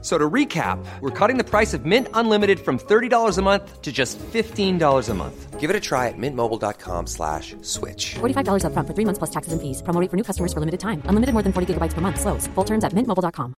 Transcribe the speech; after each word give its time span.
F- 0.00 0.04
So 0.04 0.16
to 0.16 0.30
recap, 0.30 0.78
we're 1.00 1.10
cutting 1.10 1.38
the 1.38 1.44
price 1.44 1.74
of 1.74 1.84
Mint 1.84 2.06
Unlimited 2.14 2.60
from 2.60 2.78
$30 2.78 3.36
a 3.38 3.42
month 3.42 3.82
to 3.82 3.90
just 3.90 4.16
$15 4.32 5.08
a 5.10 5.14
month. 5.14 5.58
Give 5.58 5.70
it 5.70 5.76
a 5.76 5.80
try 5.80 6.06
at 6.06 6.14
mintmobile.com 6.16 7.06
slash 7.08 7.56
switch. 7.62 8.14
$45 8.20 8.62
upfront 8.62 8.86
for 8.86 8.94
three 8.94 9.04
months 9.04 9.18
plus 9.18 9.30
taxes 9.30 9.52
and 9.52 9.60
fees. 9.60 9.82
Promo 9.82 10.00
rate 10.00 10.08
for 10.10 10.16
new 10.16 10.22
customers 10.22 10.52
for 10.52 10.60
limited 10.60 10.78
time. 10.78 11.02
Unlimited 11.08 11.32
more 11.34 11.42
than 11.42 11.52
40 11.52 11.74
gigabytes 11.74 11.94
per 11.94 12.00
month. 12.00 12.20
Slows. 12.20 12.46
Full 12.54 12.64
terms 12.64 12.84
at 12.84 12.92
mintmobile.com. 12.94 13.54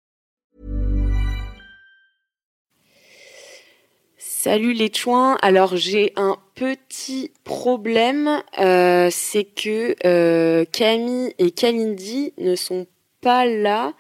Salut 4.17 4.73
les 4.73 4.91
chouins. 4.93 5.37
Alors 5.43 5.77
j'ai 5.77 6.13
un 6.17 6.37
petit 6.55 7.31
problème, 7.45 8.43
euh, 8.59 9.09
c'est 9.11 9.45
que 9.45 9.95
euh, 10.07 10.65
Camille 10.73 11.35
et 11.39 11.51
Kalindi 11.51 12.33
ne 12.39 12.57
sont 12.57 12.87
pas 13.21 13.45
là. 13.45 13.93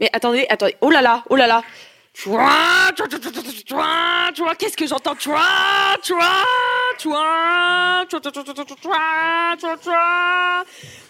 Mais 0.00 0.08
attendez, 0.14 0.46
attendez. 0.48 0.76
Oh 0.80 0.90
là 0.90 1.02
là, 1.02 1.22
oh 1.28 1.36
là 1.36 1.46
là. 1.46 1.62
Qu'est-ce 4.58 4.76
que 4.76 4.86
j'entends 4.86 5.14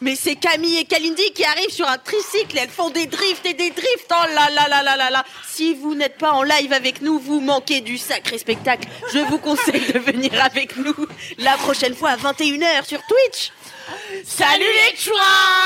Mais 0.01 0.15
c'est 0.15 0.35
Camille 0.37 0.79
et 0.79 0.85
Kalindi 0.85 1.33
qui 1.33 1.45
arrivent 1.45 1.71
sur 1.71 1.89
un 1.89 1.99
tricycle. 1.99 2.59
Elles 2.59 2.69
font 2.69 2.91
des 2.91 3.07
drifts 3.07 3.47
et 3.47 3.55
des 3.55 3.71
drifts. 3.71 4.11
Oh 4.11 4.27
là 4.35 4.51
là 4.51 4.69
là 4.69 4.83
là 4.83 4.97
là 4.97 5.11
là 5.11 5.25
Si 5.49 5.75
vous 5.75 5.95
n'êtes 5.95 6.19
pas 6.19 6.33
en 6.33 6.43
live 6.43 6.73
avec 6.73 7.01
nous, 7.01 7.19
vous 7.19 7.41
manquez 7.41 7.81
du 7.81 7.97
sacré 7.97 8.39
spectacle. 8.39 8.89
Je 9.13 9.21
vous 9.21 9.39
conseille 9.39 9.93
de 9.93 9.99
venir 9.99 10.33
avec 10.45 10.77
nous 10.77 10.95
la 11.39 11.57
prochaine 11.57 11.95
fois 11.95 12.11
à 12.11 12.17
21h 12.17 12.85
sur 12.85 13.01
Twitch. 13.07 13.53
Salut 14.25 14.65
les 14.65 14.97
chouins 14.97 15.15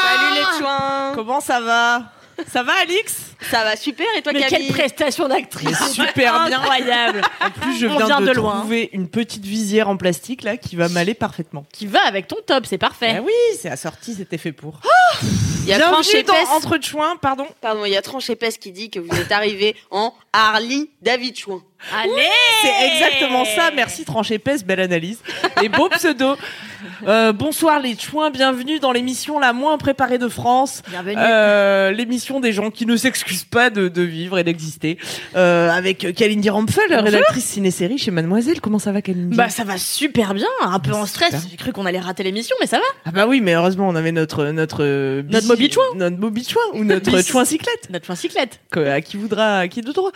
Salut 0.02 0.34
les 0.34 0.58
chouins 0.58 1.12
Comment 1.14 1.40
ça 1.40 1.60
va 1.60 2.14
ça 2.52 2.62
va, 2.62 2.72
Alix? 2.82 3.14
Ça 3.50 3.64
va 3.64 3.76
super 3.76 4.06
et 4.16 4.22
toi 4.22 4.32
Mais 4.32 4.40
Camille? 4.42 4.66
quelle 4.68 4.76
prestation 4.76 5.28
d'actrice 5.28 5.78
Super 5.92 6.46
bien. 6.46 6.58
incroyable 6.58 7.22
En 7.40 7.50
plus, 7.50 7.78
je 7.78 7.86
On 7.86 7.96
viens 7.96 8.06
vient 8.06 8.20
de, 8.20 8.26
de 8.26 8.32
loin. 8.32 8.60
trouver 8.60 8.90
une 8.92 9.08
petite 9.08 9.44
visière 9.44 9.88
en 9.88 9.96
plastique 9.96 10.42
là 10.42 10.56
qui 10.56 10.76
va 10.76 10.88
m'aller 10.88 11.14
parfaitement. 11.14 11.64
Qui 11.72 11.86
va 11.86 12.00
avec 12.06 12.26
ton 12.28 12.36
top, 12.46 12.66
c'est 12.66 12.78
parfait. 12.78 13.16
Ah 13.18 13.22
oui, 13.22 13.32
c'est 13.60 13.70
assorti, 13.70 14.14
c'était 14.14 14.38
fait 14.38 14.52
pour. 14.52 14.80
Il 15.62 15.68
y 15.68 15.72
a 15.72 15.78
Tranche 15.78 16.14
épaisse. 16.14 16.48
Entre 16.50 16.78
Chouins, 16.82 17.16
pardon. 17.16 17.46
Pardon, 17.60 17.84
il 17.86 17.92
y 17.92 17.96
a 17.96 18.02
Tranche 18.02 18.28
épaisse 18.30 18.58
qui 18.58 18.70
dit 18.72 18.90
que 18.90 18.98
vous 19.00 19.14
êtes 19.16 19.32
arrivé 19.32 19.74
en 19.90 20.12
Harley 20.32 20.88
David 21.02 21.36
Chouin. 21.38 21.62
Allez 21.92 22.10
C'est 22.62 22.86
exactement 22.92 23.44
ça. 23.44 23.70
Merci, 23.74 24.04
tranche 24.04 24.30
épaisse, 24.30 24.64
belle 24.64 24.80
analyse. 24.80 25.18
Et 25.62 25.68
beau 25.68 25.88
pseudo. 25.88 26.36
Euh, 27.06 27.32
bonsoir 27.32 27.80
les 27.80 27.96
chouins, 27.98 28.30
bienvenue 28.30 28.78
dans 28.78 28.92
l'émission 28.92 29.38
la 29.38 29.52
moins 29.52 29.78
préparée 29.78 30.18
de 30.18 30.28
France. 30.28 30.82
Bienvenue. 30.90 31.16
Euh, 31.18 31.90
l'émission 31.92 32.40
des 32.40 32.52
gens 32.52 32.70
qui 32.70 32.84
ne 32.86 32.96
s'excusent 32.96 33.44
pas 33.44 33.70
de, 33.70 33.88
de 33.88 34.02
vivre 34.02 34.38
et 34.38 34.44
d'exister. 34.44 34.98
Euh, 35.34 35.70
avec 35.70 36.14
Kalindi 36.14 36.50
Rampfel, 36.50 36.94
rédactrice 36.94 37.44
ciné-série 37.44 37.98
chez 37.98 38.10
Mademoiselle. 38.10 38.60
Comment 38.60 38.78
ça 38.78 38.92
va 38.92 39.00
Kalindi? 39.02 39.36
Bah 39.36 39.48
ça 39.48 39.64
va 39.64 39.78
super 39.78 40.34
bien, 40.34 40.46
un 40.62 40.78
peu 40.78 40.92
en 40.92 41.06
stress. 41.06 41.34
J'ai 41.50 41.56
cru 41.56 41.72
qu'on 41.72 41.86
allait 41.86 42.00
rater 42.00 42.22
l'émission, 42.22 42.54
mais 42.60 42.66
ça 42.66 42.76
va. 42.78 42.84
Ah 43.06 43.10
bah 43.10 43.26
oui, 43.26 43.40
mais 43.40 43.54
heureusement 43.54 43.88
on 43.88 43.94
avait 43.94 44.12
notre 44.12 44.46
notre 44.46 44.84
Notre 45.22 45.46
Moby 45.46 45.72
Chouin. 45.72 45.84
notre 45.96 46.18
Moby 46.18 46.44
Chouin 46.44 46.62
ou 46.74 46.84
notre. 46.84 47.22
Chouin 47.22 47.44
cyclette. 47.44 47.88
Notre 47.90 48.06
fin 48.06 48.14
cyclette. 48.14 48.60
À 48.76 49.00
qui 49.00 49.16
voudra, 49.16 49.58
à 49.60 49.68
qui 49.68 49.80
de 49.80 49.92
droit. 49.92 50.10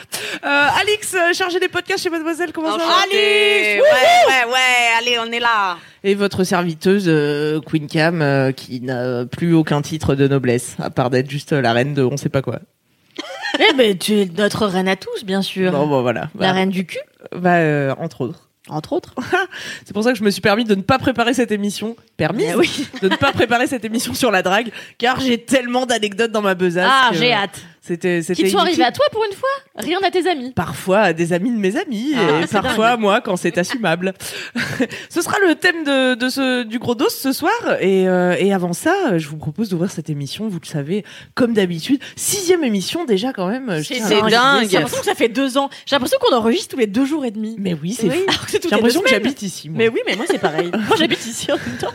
Euh, 0.44 0.66
Alix, 0.80 1.16
euh, 1.58 1.60
des 1.60 1.68
podcasts 1.68 2.02
chez 2.02 2.10
Mademoiselle, 2.10 2.52
comment 2.52 2.72
ça 2.72 2.78
va 2.78 2.84
Enchantée. 2.84 3.80
Ouais, 3.80 3.80
ouais, 3.82 4.52
ouais, 4.52 4.88
allez, 4.98 5.18
on 5.18 5.30
est 5.32 5.40
là. 5.40 5.76
Et 6.04 6.14
votre 6.14 6.44
serviteuse 6.44 7.04
euh, 7.08 7.60
Queen 7.60 7.86
Cam 7.86 8.22
euh, 8.22 8.52
qui 8.52 8.80
n'a 8.80 9.24
plus 9.26 9.54
aucun 9.54 9.82
titre 9.82 10.14
de 10.14 10.28
noblesse 10.28 10.76
à 10.80 10.90
part 10.90 11.10
d'être 11.10 11.30
juste 11.30 11.52
la 11.52 11.72
reine 11.72 11.94
de 11.94 12.02
on 12.02 12.16
sait 12.16 12.28
pas 12.28 12.42
quoi. 12.42 12.60
Eh 13.58 13.74
ben 13.76 13.96
tu 13.96 14.12
es 14.20 14.28
notre 14.36 14.66
reine 14.66 14.88
à 14.88 14.96
tous, 14.96 15.24
bien 15.24 15.42
sûr. 15.42 15.72
Bon, 15.72 15.86
bon 15.86 16.02
voilà. 16.02 16.28
La 16.38 16.48
Bah, 16.48 16.52
reine 16.52 16.68
du 16.70 16.84
cul, 16.86 16.98
bah, 17.34 17.56
euh, 17.56 17.94
entre 17.98 18.20
autres. 18.20 18.48
entre 18.68 18.92
autres. 18.92 19.14
C'est 19.86 19.94
pour 19.94 20.04
ça 20.04 20.12
que 20.12 20.18
je 20.18 20.22
me 20.22 20.30
suis 20.30 20.42
permis 20.42 20.64
de 20.64 20.74
ne 20.74 20.82
pas 20.82 20.98
préparer 20.98 21.32
cette 21.34 21.50
émission. 21.50 21.96
Permis 22.18 22.44
Eh 22.46 22.54
oui. 22.54 22.86
de 23.02 23.08
ne 23.08 23.16
pas 23.16 23.32
préparer 23.32 23.66
cette 23.66 23.84
émission 23.86 24.12
sur 24.14 24.30
la 24.30 24.42
drague, 24.42 24.70
car 24.98 25.18
j'ai 25.20 25.38
tellement 25.38 25.86
d'anecdotes 25.86 26.30
dans 26.30 26.42
ma 26.42 26.54
besace. 26.54 26.88
Ah, 26.88 27.08
que 27.10 27.16
j'ai 27.16 27.32
hâte. 27.32 27.58
C'était, 27.88 28.20
c'était 28.22 28.34
Qui 28.34 28.42
te 28.44 28.48
sont 28.50 28.58
arrivés 28.58 28.84
à 28.84 28.92
toi 28.92 29.06
pour 29.10 29.24
une 29.24 29.34
fois 29.34 29.48
Rien 29.76 29.98
à 30.06 30.10
tes 30.10 30.28
amis. 30.28 30.52
Parfois 30.52 30.98
à 30.98 31.12
des 31.14 31.32
amis 31.32 31.50
de 31.50 31.56
mes 31.58 31.76
amis 31.76 32.12
Ah, 32.16 32.42
et 32.42 32.46
parfois 32.46 32.90
dingue. 32.90 33.00
moi 33.00 33.20
quand 33.22 33.36
c'est 33.36 33.56
assumable. 33.56 34.12
ce 35.08 35.22
sera 35.22 35.36
le 35.46 35.54
thème 35.54 35.84
de, 35.84 36.14
de 36.14 36.28
ce, 36.28 36.64
du 36.64 36.78
gros 36.78 36.94
dos 36.94 37.08
ce 37.08 37.32
soir 37.32 37.50
et, 37.80 38.06
euh, 38.06 38.36
et 38.38 38.52
avant 38.52 38.74
ça, 38.74 39.16
je 39.16 39.26
vous 39.28 39.38
propose 39.38 39.70
d'ouvrir 39.70 39.90
cette 39.90 40.10
émission, 40.10 40.48
vous 40.48 40.58
le 40.62 40.66
savez, 40.66 41.04
comme 41.34 41.54
d'habitude. 41.54 42.00
Sixième 42.16 42.62
émission 42.62 43.06
déjà 43.06 43.32
quand 43.32 43.48
même. 43.48 43.82
C'est 43.82 44.02
à 44.02 44.20
dingue. 44.28 44.68
J'ai 44.68 44.76
l'impression 44.76 45.00
que 45.00 45.06
ça 45.06 45.14
fait 45.14 45.28
deux 45.28 45.56
ans. 45.56 45.70
J'ai 45.86 45.96
l'impression 45.96 46.18
qu'on 46.20 46.36
enregistre 46.36 46.74
tous 46.74 46.80
les 46.80 46.86
deux 46.86 47.06
jours 47.06 47.24
et 47.24 47.30
demi. 47.30 47.56
Mais 47.58 47.74
oui, 47.74 47.94
c'est 47.98 48.08
toutes 48.50 48.62
J'ai 48.64 48.68
l'impression 48.70 49.00
que 49.00 49.08
j'habite 49.08 49.40
ici. 49.42 49.70
moi. 49.70 49.78
Mais 49.78 49.88
oui, 49.88 50.00
mais 50.06 50.14
moi 50.16 50.26
c'est 50.28 50.38
pareil. 50.38 50.70
moi 50.88 50.96
j'habite 50.98 51.24
ici 51.26 51.50
en 51.50 51.56
même 51.56 51.78
temps. 51.78 51.92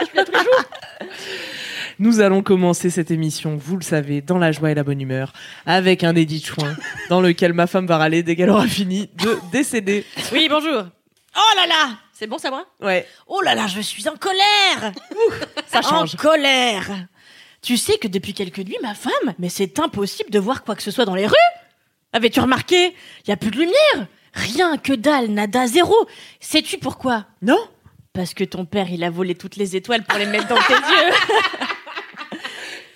Je 0.00 0.12
viens 0.12 0.24
tous 0.24 0.32
les 0.32 0.38
jours. 0.38 0.62
Nous 1.98 2.20
allons 2.20 2.42
commencer 2.42 2.90
cette 2.90 3.10
émission, 3.10 3.56
vous 3.56 3.76
le 3.76 3.82
savez, 3.82 4.20
dans 4.20 4.38
la 4.38 4.52
joie 4.52 4.70
et 4.70 4.74
la 4.74 4.84
bonne 4.84 5.00
humeur, 5.00 5.32
avec 5.66 6.04
un 6.04 6.14
édit 6.14 6.42
chouin 6.42 6.76
dans 7.08 7.20
lequel 7.20 7.52
ma 7.52 7.66
femme 7.66 7.86
va 7.86 7.98
râler 7.98 8.22
dès 8.22 8.36
qu'elle 8.36 8.50
aura 8.50 8.66
fini 8.66 9.10
de 9.16 9.38
décéder. 9.50 10.04
Oui, 10.32 10.48
bonjour. 10.50 10.84
Oh 11.36 11.56
là 11.56 11.66
là 11.66 11.96
C'est 12.12 12.26
bon, 12.26 12.38
ça 12.38 12.50
va 12.50 12.64
Ouais. 12.80 13.06
Oh 13.26 13.40
là 13.42 13.54
là, 13.54 13.66
je 13.66 13.80
suis 13.80 14.08
en 14.08 14.16
colère. 14.16 14.92
Ça 15.66 15.82
change. 15.82 16.14
En 16.14 16.18
colère. 16.18 16.90
Tu 17.62 17.76
sais 17.76 17.96
que 17.96 18.08
depuis 18.08 18.34
quelques 18.34 18.58
nuits, 18.58 18.76
ma 18.82 18.94
femme, 18.94 19.34
mais 19.38 19.48
c'est 19.48 19.78
impossible 19.78 20.30
de 20.30 20.38
voir 20.38 20.64
quoi 20.64 20.74
que 20.74 20.82
ce 20.82 20.90
soit 20.90 21.04
dans 21.04 21.14
les 21.14 21.26
rues. 21.26 21.34
Avais-tu 22.12 22.40
remarqué? 22.40 22.94
Il 23.24 23.30
y 23.30 23.32
a 23.32 23.36
plus 23.36 23.50
de 23.50 23.56
lumière. 23.58 24.06
Rien, 24.34 24.76
que 24.78 24.92
dalle, 24.92 25.28
nada, 25.28 25.66
zéro. 25.66 25.94
Sais-tu 26.40 26.78
pourquoi? 26.78 27.26
Non. 27.40 27.58
Parce 28.12 28.34
que 28.34 28.44
ton 28.44 28.66
père, 28.66 28.90
il 28.90 29.04
a 29.04 29.10
volé 29.10 29.34
toutes 29.34 29.56
les 29.56 29.76
étoiles 29.76 30.02
pour 30.04 30.18
les 30.18 30.26
mettre 30.26 30.48
dans 30.48 30.56
tes 30.56 30.72
yeux 30.74 31.14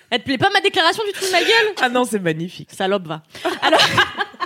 Elle 0.09 0.19
te 0.19 0.25
plaît 0.25 0.37
pas 0.37 0.49
ma 0.51 0.61
déclaration 0.61 1.03
du 1.05 1.11
trou 1.11 1.25
de 1.25 1.31
ma 1.31 1.39
gueule 1.41 1.73
Ah 1.81 1.89
non, 1.89 2.05
c'est 2.05 2.19
magnifique. 2.19 2.69
Salope, 2.71 3.07
va. 3.07 3.23
Alors, 3.61 3.81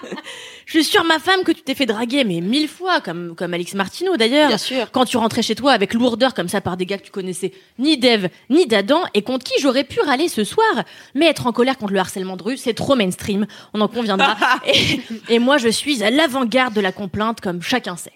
je 0.66 0.72
suis 0.72 0.84
sûre, 0.84 1.04
ma 1.04 1.20
femme, 1.20 1.44
que 1.44 1.52
tu 1.52 1.62
t'es 1.62 1.76
fait 1.76 1.86
draguer, 1.86 2.24
mais 2.24 2.42
mille 2.42 2.68
fois, 2.68 3.00
comme, 3.00 3.36
comme 3.36 3.54
Alix 3.54 3.76
Martineau 3.76 4.18
d'ailleurs. 4.18 4.48
Bien 4.48 4.58
sûr. 4.58 4.90
Quand 4.92 5.06
tu 5.06 5.18
rentrais 5.18 5.44
chez 5.44 5.54
toi 5.54 5.72
avec 5.72 5.94
lourdeur 5.94 6.34
comme 6.34 6.48
ça 6.48 6.62
par 6.62 6.78
des 6.78 6.86
gars 6.88 6.98
que 6.98 7.04
tu 7.06 7.12
connaissais 7.12 7.52
ni 7.78 7.98
d'Eve, 7.98 8.30
ni 8.50 8.66
d'Adam, 8.66 9.04
et 9.14 9.22
contre 9.22 9.46
qui 9.46 9.62
j'aurais 9.62 9.84
pu 9.84 10.00
râler 10.02 10.30
ce 10.30 10.44
soir. 10.44 10.84
Mais 11.14 11.28
être 11.28 11.46
en 11.46 11.52
colère 11.52 11.78
contre 11.78 11.94
le 11.94 12.00
harcèlement 12.00 12.38
de 12.38 12.44
rue, 12.44 12.58
c'est 12.58 12.74
trop 12.74 12.96
mainstream, 12.96 13.46
on 13.74 13.82
en 13.82 13.88
conviendra. 13.88 14.36
et, 14.66 15.00
et 15.30 15.40
moi, 15.40 15.58
je 15.60 15.70
suis 15.70 16.04
à 16.04 16.10
l'avant-garde 16.10 16.74
de 16.74 16.82
la 16.82 16.92
complainte, 16.92 17.40
comme 17.40 17.62
chacun 17.62 17.96
sait. 17.98 18.14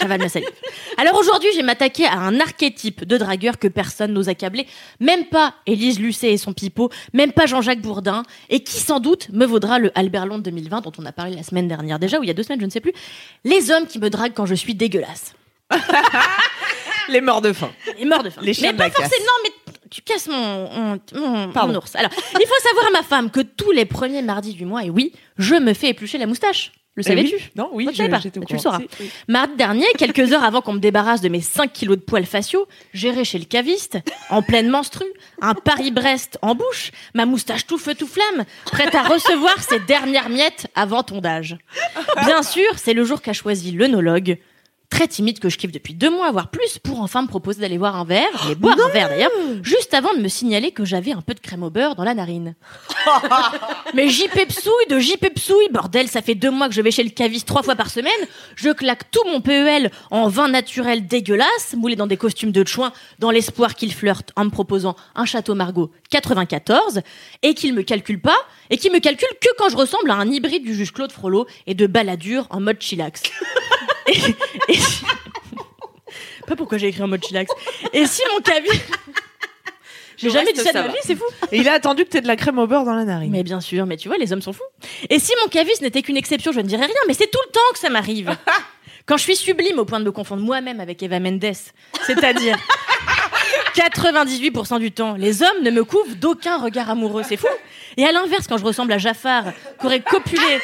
J'avale 0.00 0.20
ma 0.20 0.28
salive. 0.30 0.48
Alors 0.96 1.14
aujourd'hui, 1.18 1.50
je 1.52 1.58
vais 1.58 1.62
m'attaquer 1.62 2.06
à 2.06 2.14
un 2.14 2.40
archétype 2.40 3.04
de 3.04 3.18
dragueur 3.18 3.58
que 3.58 3.68
personne 3.68 4.12
n'ose 4.12 4.28
accabler. 4.30 4.66
Même 4.98 5.26
pas 5.26 5.54
Élise 5.66 6.00
Lucet 6.00 6.32
et 6.32 6.38
son 6.38 6.54
pipeau, 6.54 6.90
même 7.12 7.32
pas 7.32 7.44
Jean-Jacques 7.46 7.82
Bourdin, 7.82 8.22
et 8.48 8.60
qui 8.64 8.80
sans 8.80 8.98
doute 9.00 9.28
me 9.30 9.44
vaudra 9.44 9.78
le 9.78 9.90
Albert 9.94 10.24
Londres 10.26 10.44
2020 10.44 10.80
dont 10.82 10.92
on 10.98 11.04
a 11.04 11.12
parlé 11.12 11.36
la 11.36 11.42
semaine 11.42 11.68
dernière 11.68 11.98
déjà, 11.98 12.18
ou 12.18 12.22
il 12.22 12.28
y 12.28 12.30
a 12.30 12.34
deux 12.34 12.42
semaines, 12.42 12.60
je 12.60 12.66
ne 12.66 12.70
sais 12.70 12.80
plus. 12.80 12.92
Les 13.44 13.70
hommes 13.70 13.86
qui 13.86 13.98
me 13.98 14.08
draguent 14.08 14.32
quand 14.34 14.46
je 14.46 14.54
suis 14.54 14.74
dégueulasse. 14.74 15.34
Les 17.08 17.20
morts 17.20 17.42
de 17.42 17.52
faim. 17.52 17.70
Et 17.98 18.04
mort 18.04 18.22
de 18.22 18.30
faim. 18.30 18.40
Les 18.42 18.54
chiens 18.54 18.68
mais 18.72 18.72
de 18.72 18.78
pas 18.78 18.90
forcément, 18.90 19.24
non, 19.26 19.32
mais 19.44 19.72
tu 19.90 20.00
casses 20.02 20.28
mon, 20.28 20.70
mon, 21.14 21.48
mon- 21.52 21.74
ours. 21.76 21.96
Alors, 21.96 22.10
il 22.14 22.46
faut 22.46 22.68
savoir, 22.68 22.90
ma 22.92 23.02
femme, 23.02 23.30
que 23.30 23.40
tous 23.40 23.72
les 23.72 23.84
premiers 23.84 24.22
mardis 24.22 24.54
du 24.54 24.64
mois, 24.64 24.84
et 24.84 24.90
oui, 24.90 25.12
je 25.36 25.56
me 25.56 25.74
fais 25.74 25.88
éplucher 25.88 26.18
la 26.18 26.26
moustache. 26.26 26.72
Le 26.96 27.04
savais-tu 27.04 27.36
oui. 27.36 27.42
Non, 27.54 27.70
oui, 27.72 27.88
je 27.92 28.02
pas. 28.08 28.18
Tu 28.18 28.30
le 28.52 28.58
sauras. 28.58 28.78
Si, 28.78 28.88
oui. 29.00 29.10
Mardi 29.28 29.54
dernier, 29.56 29.86
quelques 29.96 30.32
heures 30.32 30.42
avant 30.42 30.60
qu'on 30.60 30.72
me 30.72 30.80
débarrasse 30.80 31.20
de 31.20 31.28
mes 31.28 31.40
5 31.40 31.72
kilos 31.72 31.96
de 31.96 32.02
poils 32.02 32.26
faciaux, 32.26 32.66
j'irai 32.92 33.24
chez 33.24 33.38
le 33.38 33.44
caviste, 33.44 33.98
en 34.28 34.42
pleine 34.42 34.68
menstrue, 34.68 35.06
un 35.40 35.54
Paris-Brest 35.54 36.38
en 36.42 36.56
bouche, 36.56 36.90
ma 37.14 37.26
moustache 37.26 37.66
tout 37.66 37.78
feu 37.78 37.94
tout 37.94 38.08
flamme, 38.08 38.44
prête 38.66 38.94
à 38.96 39.04
recevoir 39.04 39.62
ses 39.62 39.78
dernières 39.80 40.30
miettes 40.30 40.66
avant 40.74 41.04
tondage. 41.04 41.58
Bien 42.24 42.42
sûr, 42.42 42.76
c'est 42.76 42.94
le 42.94 43.04
jour 43.04 43.22
qu'a 43.22 43.32
choisi 43.32 43.70
l'œnologue 43.70 44.38
très 44.90 45.08
timide 45.08 45.38
que 45.38 45.48
je 45.48 45.56
kiffe 45.56 45.72
depuis 45.72 45.94
deux 45.94 46.10
mois, 46.10 46.30
voire 46.32 46.50
plus, 46.50 46.78
pour 46.78 47.00
enfin 47.00 47.22
me 47.22 47.28
proposer 47.28 47.60
d'aller 47.60 47.78
voir 47.78 47.96
un 47.96 48.04
verre, 48.04 48.46
mais 48.48 48.54
boire 48.54 48.76
un 48.84 48.90
verre 48.90 49.08
d'ailleurs, 49.08 49.30
juste 49.62 49.94
avant 49.94 50.12
de 50.14 50.20
me 50.20 50.28
signaler 50.28 50.72
que 50.72 50.84
j'avais 50.84 51.12
un 51.12 51.22
peu 51.22 51.32
de 51.32 51.40
crème 51.40 51.62
au 51.62 51.70
beurre 51.70 51.94
dans 51.94 52.04
la 52.04 52.14
narine. 52.14 52.56
mais 53.94 54.08
j'y 54.08 54.28
pepsouille 54.28 54.86
de 54.90 54.98
j'y 54.98 55.16
pepsouille, 55.16 55.68
bordel, 55.70 56.08
ça 56.08 56.22
fait 56.22 56.34
deux 56.34 56.50
mois 56.50 56.68
que 56.68 56.74
je 56.74 56.82
vais 56.82 56.90
chez 56.90 57.04
le 57.04 57.10
caviste 57.10 57.46
trois 57.46 57.62
fois 57.62 57.76
par 57.76 57.88
semaine, 57.88 58.12
je 58.56 58.70
claque 58.70 59.10
tout 59.10 59.22
mon 59.26 59.40
PEL 59.40 59.90
en 60.10 60.28
vin 60.28 60.48
naturel 60.48 61.06
dégueulasse, 61.06 61.74
moulé 61.76 61.94
dans 61.96 62.08
des 62.08 62.16
costumes 62.16 62.52
de 62.52 62.66
chouin, 62.66 62.92
dans 63.20 63.30
l'espoir 63.30 63.76
qu'il 63.76 63.94
flirte 63.94 64.32
en 64.36 64.44
me 64.44 64.50
proposant 64.50 64.96
un 65.14 65.24
château 65.24 65.54
Margaux 65.54 65.92
94, 66.10 67.00
et 67.42 67.54
qu'il 67.54 67.74
me 67.74 67.82
calcule 67.82 68.20
pas, 68.20 68.36
et 68.70 68.76
qu'il 68.76 68.92
me 68.92 68.98
calcule 68.98 69.28
que 69.40 69.48
quand 69.56 69.68
je 69.68 69.76
ressemble 69.76 70.10
à 70.10 70.14
un 70.14 70.28
hybride 70.30 70.64
du 70.64 70.74
juge 70.74 70.92
Claude 70.92 71.12
Frollo 71.12 71.46
et 71.66 71.74
de 71.74 71.86
baladure 71.86 72.46
en 72.50 72.60
mode 72.60 72.80
chillax. 72.80 73.22
Et- 74.06 74.72
et- 74.74 74.78
Pas 76.46 76.56
pourquoi 76.56 76.78
j'ai 76.78 76.88
écrit 76.88 77.02
en 77.02 77.08
mode 77.08 77.24
chillax. 77.24 77.50
Et 77.92 78.06
si 78.06 78.22
mon 78.34 78.40
caviste... 78.40 78.84
J'ai 80.16 80.28
jamais 80.30 80.52
dit 80.52 80.60
ça 80.60 80.72
de 80.72 80.78
ma 80.78 80.88
vie, 80.88 80.98
c'est 81.02 81.16
fou. 81.16 81.24
Et 81.50 81.58
il 81.58 81.68
a 81.68 81.72
attendu 81.72 82.04
que 82.04 82.10
t'aies 82.10 82.20
de 82.20 82.26
la 82.26 82.36
crème 82.36 82.58
au 82.58 82.66
beurre 82.66 82.84
dans 82.84 82.94
la 82.94 83.04
narine. 83.04 83.30
Mais 83.30 83.42
bien 83.42 83.60
sûr, 83.62 83.86
mais 83.86 83.96
tu 83.96 84.08
vois, 84.08 84.18
les 84.18 84.32
hommes 84.34 84.42
sont 84.42 84.52
fous. 84.52 84.62
Et 85.08 85.18
si 85.18 85.32
mon 85.42 85.48
caviste 85.48 85.80
n'était 85.80 86.02
qu'une 86.02 86.16
exception, 86.18 86.52
je 86.52 86.60
ne 86.60 86.66
dirais 86.66 86.84
rien, 86.84 86.94
mais 87.08 87.14
c'est 87.14 87.30
tout 87.30 87.38
le 87.46 87.52
temps 87.52 87.60
que 87.72 87.78
ça 87.78 87.88
m'arrive. 87.88 88.36
Quand 89.06 89.16
je 89.16 89.22
suis 89.22 89.36
sublime 89.36 89.78
au 89.78 89.86
point 89.86 89.98
de 89.98 90.04
me 90.04 90.12
confondre 90.12 90.42
moi-même 90.42 90.78
avec 90.78 91.02
Eva 91.02 91.20
Mendes, 91.20 91.54
c'est-à-dire 92.06 92.58
98% 93.76 94.78
du 94.78 94.92
temps, 94.92 95.14
les 95.14 95.42
hommes 95.42 95.62
ne 95.62 95.70
me 95.70 95.84
couvrent 95.84 96.14
d'aucun 96.16 96.58
regard 96.58 96.90
amoureux, 96.90 97.22
c'est 97.26 97.36
fou. 97.38 97.46
Et 97.96 98.04
à 98.04 98.12
l'inverse, 98.12 98.46
quand 98.46 98.58
je 98.58 98.64
ressemble 98.64 98.92
à 98.92 98.98
Jafar, 98.98 99.44
qu'aurait 99.80 100.00
copulé. 100.02 100.58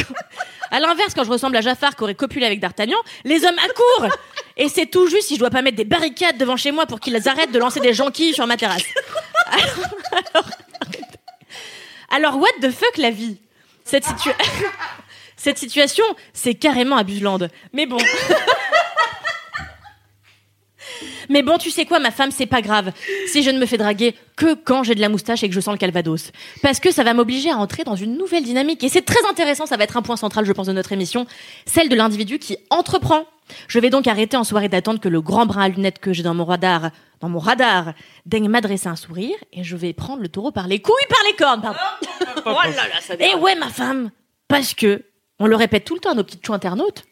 À 0.72 0.80
l'inverse, 0.80 1.14
quand 1.14 1.22
je 1.22 1.30
ressemble 1.30 1.56
à 1.56 1.60
Jafar, 1.60 1.94
qu'aurait 1.94 2.16
copulé 2.16 2.44
avec 2.44 2.58
D'Artagnan, 2.58 2.96
les 3.24 3.44
hommes 3.44 3.58
accourent 3.64 4.12
Et 4.56 4.68
c'est 4.68 4.86
tout 4.86 5.06
juste 5.08 5.28
si 5.28 5.34
je 5.34 5.38
dois 5.38 5.50
pas 5.50 5.62
mettre 5.62 5.76
des 5.76 5.84
barricades 5.84 6.38
devant 6.38 6.56
chez 6.56 6.72
moi 6.72 6.86
pour 6.86 6.98
qu'ils 6.98 7.28
arrêtent 7.28 7.52
de 7.52 7.58
lancer 7.58 7.78
des 7.78 7.94
jonquilles 7.94 8.34
sur 8.34 8.46
ma 8.48 8.56
terrasse. 8.56 8.82
Alors, 12.10 12.36
what 12.36 12.48
the 12.60 12.70
fuck 12.70 12.96
la 12.96 13.10
vie? 13.10 13.38
Cette 15.36 15.58
situation, 15.58 16.04
c'est 16.32 16.54
carrément 16.54 16.96
abuselande. 16.96 17.50
Mais 17.72 17.86
bon. 17.86 17.98
Mais 21.28 21.42
bon, 21.42 21.58
tu 21.58 21.70
sais 21.70 21.84
quoi, 21.84 21.98
ma 21.98 22.10
femme, 22.10 22.30
c'est 22.30 22.46
pas 22.46 22.62
grave. 22.62 22.92
Si 23.26 23.42
je 23.42 23.50
ne 23.50 23.58
me 23.58 23.66
fais 23.66 23.76
draguer 23.76 24.14
que 24.36 24.54
quand 24.54 24.82
j'ai 24.82 24.94
de 24.94 25.00
la 25.00 25.08
moustache 25.08 25.42
et 25.42 25.48
que 25.48 25.54
je 25.54 25.60
sens 25.60 25.72
le 25.72 25.78
calvados. 25.78 26.32
Parce 26.62 26.80
que 26.80 26.92
ça 26.92 27.04
va 27.04 27.14
m'obliger 27.14 27.50
à 27.50 27.56
entrer 27.56 27.84
dans 27.84 27.96
une 27.96 28.16
nouvelle 28.16 28.44
dynamique. 28.44 28.84
Et 28.84 28.88
c'est 28.88 29.02
très 29.02 29.24
intéressant, 29.28 29.66
ça 29.66 29.76
va 29.76 29.84
être 29.84 29.96
un 29.96 30.02
point 30.02 30.16
central, 30.16 30.44
je 30.44 30.52
pense, 30.52 30.66
de 30.66 30.72
notre 30.72 30.92
émission. 30.92 31.26
Celle 31.64 31.88
de 31.88 31.96
l'individu 31.96 32.38
qui 32.38 32.58
entreprend. 32.70 33.24
Je 33.68 33.78
vais 33.78 33.90
donc 33.90 34.06
arrêter 34.06 34.36
en 34.36 34.44
soirée 34.44 34.68
d'attendre 34.68 35.00
que 35.00 35.08
le 35.08 35.20
grand 35.20 35.46
brin 35.46 35.62
à 35.62 35.68
lunettes 35.68 36.00
que 36.00 36.12
j'ai 36.12 36.22
dans 36.22 36.34
mon 36.34 36.44
radar, 36.44 36.90
dans 37.20 37.28
mon 37.28 37.38
radar, 37.38 37.94
daigne 38.26 38.48
m'adresser 38.48 38.88
un 38.88 38.96
sourire 38.96 39.36
et 39.52 39.62
je 39.62 39.76
vais 39.76 39.92
prendre 39.92 40.20
le 40.20 40.28
taureau 40.28 40.50
par 40.50 40.66
les 40.66 40.80
couilles, 40.80 40.94
par 41.08 41.18
les 41.26 41.36
cornes, 41.36 41.62
pardon. 41.62 41.78
Oh 42.44 42.50
là 42.64 42.70
là, 42.70 43.00
ça 43.00 43.14
Et 43.18 43.34
ouais, 43.34 43.54
ma 43.54 43.68
femme, 43.68 44.10
parce 44.48 44.74
que, 44.74 45.04
on 45.38 45.46
le 45.46 45.56
répète 45.56 45.84
tout 45.84 45.94
le 45.94 46.00
temps 46.00 46.10
à 46.10 46.14
nos 46.14 46.24
petites 46.24 46.44
choues 46.44 46.54
internautes, 46.54 47.04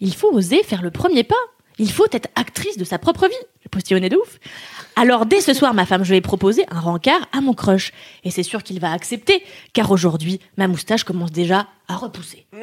il 0.00 0.14
faut 0.14 0.32
oser 0.32 0.62
faire 0.62 0.82
le 0.82 0.90
premier 0.90 1.24
pas. 1.24 1.34
Il 1.78 1.92
faut 1.92 2.06
être 2.12 2.28
actrice 2.36 2.78
de 2.78 2.84
sa 2.84 2.98
propre 2.98 3.26
vie. 3.28 3.34
Je 3.62 3.68
postillonnais 3.68 4.08
de 4.08 4.16
ouf. 4.16 4.38
Alors, 4.94 5.26
dès 5.26 5.40
ce 5.40 5.52
soir, 5.52 5.74
ma 5.74 5.84
femme, 5.84 6.04
je 6.04 6.14
vais 6.14 6.20
proposer 6.22 6.64
un 6.70 6.80
rencard 6.80 7.20
à 7.32 7.40
mon 7.42 7.52
crush. 7.52 7.92
Et 8.24 8.30
c'est 8.30 8.42
sûr 8.44 8.62
qu'il 8.62 8.80
va 8.80 8.92
accepter, 8.92 9.42
car 9.74 9.90
aujourd'hui, 9.90 10.40
ma 10.56 10.68
moustache 10.68 11.04
commence 11.04 11.32
déjà 11.32 11.66
à 11.88 11.96
repousser. 11.96 12.46
Oh, 12.54 12.58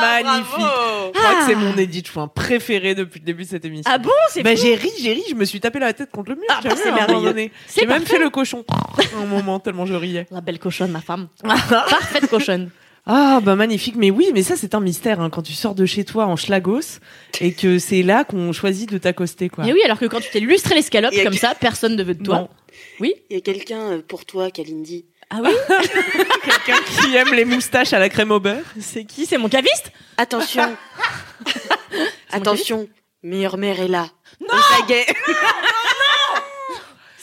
magnifique. 0.00 0.44
Je 0.56 1.10
crois 1.18 1.30
Ah. 1.30 1.40
que 1.40 1.46
c'est 1.46 1.54
mon 1.56 1.76
Edith 1.76 2.06
Chouin 2.08 2.28
préféré 2.28 2.94
depuis 2.94 3.18
le 3.20 3.24
début 3.24 3.42
de 3.44 3.48
cette 3.48 3.64
émission. 3.64 3.90
Ah 3.92 3.98
bon, 3.98 4.10
c'est 4.30 4.42
bah, 4.42 4.54
j'ai 4.54 4.74
ri, 4.76 4.90
j'ai 5.00 5.14
ri, 5.14 5.24
je 5.28 5.34
me 5.34 5.44
suis 5.44 5.58
tapé 5.60 5.78
la 5.80 5.92
tête 5.92 6.10
contre 6.12 6.30
le 6.30 6.36
mur. 6.36 6.44
Ah, 6.48 6.60
bah, 6.62 6.70
c'est 6.76 6.92
merveilleux. 6.92 7.50
J'ai 7.76 7.86
même 7.86 8.04
fait 8.06 8.18
le 8.18 8.30
cochon 8.30 8.64
un 9.20 9.26
moment 9.26 9.58
tellement 9.58 9.84
je 9.86 9.94
riais. 9.94 10.26
La 10.30 10.40
belle 10.40 10.58
cochonne, 10.58 10.90
ma 10.92 11.00
femme. 11.00 11.28
Parfaite 11.42 12.28
cochonne. 12.28 12.70
Ah 13.10 13.40
bah 13.42 13.56
magnifique, 13.56 13.94
mais 13.96 14.10
oui, 14.10 14.30
mais 14.34 14.42
ça 14.42 14.54
c'est 14.56 14.74
un 14.74 14.80
mystère 14.80 15.20
hein, 15.20 15.30
quand 15.30 15.40
tu 15.42 15.54
sors 15.54 15.74
de 15.74 15.86
chez 15.86 16.04
toi 16.04 16.26
en 16.26 16.36
schlagos 16.36 17.00
et 17.40 17.52
que 17.54 17.78
c'est 17.78 18.02
là 18.02 18.24
qu'on 18.24 18.52
choisit 18.52 18.90
de 18.90 18.98
t'accoster 18.98 19.48
quoi. 19.48 19.66
Et 19.66 19.72
oui, 19.72 19.80
alors 19.82 19.98
que 19.98 20.04
quand 20.04 20.20
tu 20.20 20.30
t'es 20.30 20.40
lustré 20.40 20.74
l'escalope 20.74 21.14
comme 21.24 21.32
que- 21.32 21.38
ça, 21.40 21.54
personne 21.58 21.96
ne 21.96 22.02
veut 22.02 22.14
de 22.14 22.22
toi. 22.22 22.36
Non. 22.40 22.48
Oui 23.00 23.14
Il 23.30 23.36
y 23.36 23.38
a 23.38 23.42
quelqu'un 23.42 23.80
euh, 23.92 24.02
pour 24.06 24.26
toi, 24.26 24.50
Kalindi. 24.50 25.06
Ah 25.30 25.38
oui 25.42 25.50
Quelqu'un 26.44 26.82
qui 27.00 27.16
aime 27.16 27.32
les 27.34 27.44
moustaches 27.46 27.92
à 27.94 27.98
la 27.98 28.08
crème 28.10 28.30
au 28.30 28.40
beurre. 28.40 28.64
C'est 28.78 29.04
qui? 29.04 29.24
C'est 29.26 29.38
mon 29.38 29.48
caviste? 29.48 29.90
Attention. 30.18 30.76
Attention. 32.30 32.88
Meilleure 33.22 33.56
mère 33.58 33.80
est 33.80 33.88
là. 33.88 34.08
Non 34.40 34.48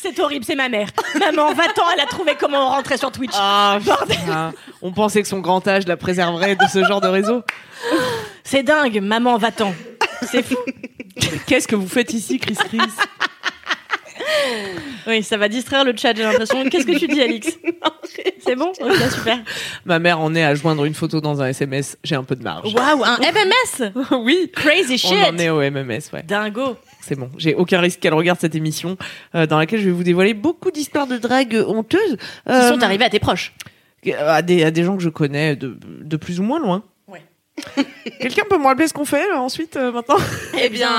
C'est 0.05 0.19
horrible, 0.21 0.45
c'est 0.45 0.55
ma 0.55 0.69
mère. 0.69 0.89
Maman, 1.19 1.53
va-t'en, 1.53 1.83
elle 1.93 2.01
a 2.01 2.05
trouvé 2.05 2.35
comment 2.39 2.69
rentrer 2.69 2.97
sur 2.97 3.11
Twitch. 3.11 3.31
Ah 3.33 3.79
putain. 3.79 4.53
On 4.81 4.91
pensait 4.91 5.21
que 5.21 5.27
son 5.27 5.39
grand 5.39 5.67
âge 5.67 5.87
la 5.87 5.97
préserverait 5.97 6.55
de 6.55 6.65
ce 6.71 6.83
genre 6.83 7.01
de 7.01 7.07
réseau. 7.07 7.41
C'est 8.43 8.63
dingue, 8.63 9.01
maman, 9.01 9.37
va-t'en. 9.37 9.73
C'est 10.21 10.43
fou. 10.43 10.57
Qu'est-ce 11.47 11.67
que 11.67 11.75
vous 11.75 11.87
faites 11.87 12.13
ici, 12.13 12.37
Chris 12.39 12.55
Chris? 12.55 12.79
Oui, 15.07 15.23
ça 15.23 15.37
va 15.37 15.47
distraire 15.47 15.83
le 15.83 15.95
chat, 15.95 16.13
j'ai 16.15 16.23
l'impression. 16.23 16.63
Qu'est-ce 16.69 16.85
que 16.85 16.97
tu 16.97 17.07
dis, 17.07 17.21
Alix? 17.21 17.47
C'est 18.45 18.55
bon? 18.55 18.71
Ok, 18.79 18.95
super. 19.11 19.39
Ma 19.85 19.99
mère 19.99 20.19
en 20.19 20.33
est 20.35 20.43
à 20.43 20.55
joindre 20.55 20.85
une 20.85 20.93
photo 20.93 21.21
dans 21.21 21.41
un 21.41 21.47
SMS. 21.47 21.97
J'ai 22.03 22.15
un 22.15 22.23
peu 22.23 22.35
de 22.35 22.43
marge. 22.43 22.73
Waouh, 22.73 23.03
un 23.03 23.17
MMS 23.17 23.91
oui. 24.23 24.51
Crazy 24.55 24.97
shit 24.97 25.13
On 25.13 25.29
en 25.35 25.37
est 25.37 25.49
au 25.49 25.59
MMS, 25.59 26.01
ouais. 26.13 26.23
Dingo 26.23 26.77
C'est 27.07 27.15
bon. 27.15 27.29
J'ai 27.37 27.53
aucun 27.53 27.81
risque 27.81 27.99
qu'elle 27.99 28.15
regarde 28.15 28.39
cette 28.39 28.55
émission 28.55 28.97
euh, 29.35 29.45
dans 29.45 29.59
laquelle 29.59 29.79
je 29.79 29.85
vais 29.85 29.91
vous 29.91 30.03
dévoiler 30.03 30.33
beaucoup 30.33 30.71
d'histoires 30.71 31.05
de 31.05 31.17
drague 31.17 31.63
honteuses. 31.67 32.17
Qui 32.17 32.51
euh, 32.51 32.71
sont 32.71 32.81
arrivés 32.81 33.05
à 33.05 33.11
tes 33.11 33.19
proches. 33.19 33.53
à 34.17 34.41
des, 34.41 34.63
à 34.63 34.71
des 34.71 34.83
gens 34.83 34.97
que 34.97 35.03
je 35.03 35.09
connais 35.09 35.55
de, 35.55 35.77
de 36.01 36.17
plus 36.17 36.39
ou 36.39 36.43
moins 36.43 36.59
loin. 36.59 36.83
Quelqu'un 38.19 38.43
peut 38.49 38.57
me 38.57 38.65
rappeler 38.65 38.87
ce 38.87 38.93
qu'on 38.93 39.05
fait 39.05 39.27
là, 39.29 39.41
ensuite 39.41 39.75
euh, 39.77 39.91
maintenant 39.91 40.17
Eh 40.59 40.69
bien, 40.69 40.89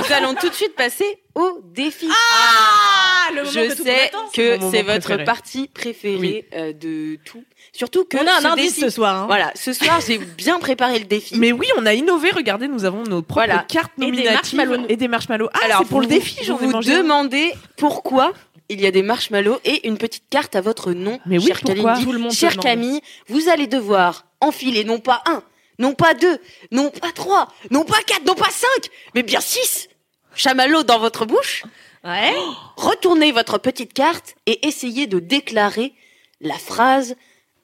nous 0.00 0.12
allons 0.14 0.34
tout 0.34 0.48
de 0.48 0.54
suite 0.54 0.74
passer 0.76 1.22
au 1.34 1.60
défi. 1.64 2.08
Ah 2.10 3.30
le 3.34 3.42
moment 3.42 3.50
Je 3.50 3.60
que 3.60 3.74
tout 3.74 3.84
le 3.84 3.90
monde 3.90 3.96
sais 3.98 4.06
attend. 4.06 4.18
C'est 4.32 4.42
mon 4.50 4.56
que 4.56 4.58
moment 4.60 4.70
c'est 4.70 4.82
votre 4.82 4.98
préféré. 5.00 5.24
partie 5.24 5.68
préférée 5.68 6.16
Oui. 6.18 6.44
euh, 6.54 6.72
de 6.72 7.16
tout. 7.24 7.42
Surtout 7.72 8.04
que 8.04 8.16
On 8.16 8.26
a 8.26 8.32
un 8.38 8.40
ce 8.40 8.46
indice 8.46 8.72
défi- 8.78 8.80
ce 8.84 8.90
soir. 8.90 9.14
hein. 9.22 9.26
Voilà, 9.26 9.50
ce 9.54 9.72
soir 9.72 10.00
j'ai 10.06 10.18
bien 10.18 10.58
préparé 10.58 10.98
le 10.98 11.04
défi. 11.04 11.36
Mais 11.36 11.52
oui, 11.52 11.66
on 11.76 11.84
a 11.86 11.92
innové. 11.94 12.30
Regardez, 12.30 12.68
nous 12.68 12.84
avons 12.84 13.02
nos 13.04 13.22
propres 13.22 13.46
Voilà. 13.46 13.64
cartes 13.68 13.92
Et 13.98 14.00
des 14.02 14.06
nominatives 14.06 14.56
marshmallows. 14.58 14.86
et 14.88 14.96
des 14.96 15.08
marshmallows. 15.08 15.48
Ah, 15.52 15.58
Alors 15.64 15.78
c'est 15.80 15.84
pour 15.88 15.98
vous- 15.98 16.02
le 16.02 16.06
défi, 16.08 16.38
j'en 16.44 16.58
ai 16.58 16.64
vous 16.64 16.70
mangé. 16.70 16.94
un. 16.94 17.02
demandez 17.02 17.52
pourquoi 17.76 18.32
il 18.70 18.80
y 18.80 18.86
a 18.86 18.90
des 18.90 19.02
marshmallows 19.02 19.58
et 19.64 19.86
une 19.88 19.98
petite 19.98 20.24
carte 20.30 20.54
à 20.56 20.60
votre 20.60 20.92
nom, 20.92 21.18
Mais 21.26 21.38
oui, 21.38 21.46
cher 21.46 21.58
pourquoi? 21.60 21.82
Kalindi. 21.92 22.04
Tout 22.04 22.12
le 22.12 22.18
monde 22.18 22.32
demande. 22.32 22.62
Camille, 22.62 23.00
vous 23.28 23.48
allez 23.48 23.66
devoir 23.66 24.24
enfiler 24.40 24.84
non 24.84 24.98
pas 25.00 25.22
un, 25.26 25.42
non 25.78 25.94
pas 25.94 26.14
deux, 26.14 26.38
non 26.70 26.90
pas 26.90 27.12
trois, 27.12 27.48
non 27.70 27.84
pas 27.84 28.02
quatre, 28.06 28.24
non 28.24 28.34
pas 28.34 28.50
cinq, 28.50 28.90
mais 29.14 29.22
bien 29.22 29.40
six 29.40 29.88
chamallows 30.34 30.84
dans 30.84 30.98
votre 30.98 31.26
bouche. 31.26 31.64
Ouais. 32.04 32.32
Retournez 32.76 33.32
votre 33.32 33.58
petite 33.58 33.92
carte 33.92 34.34
et 34.46 34.66
essayez 34.66 35.06
de 35.06 35.18
déclarer 35.18 35.92
la 36.40 36.58
phrase, 36.58 37.16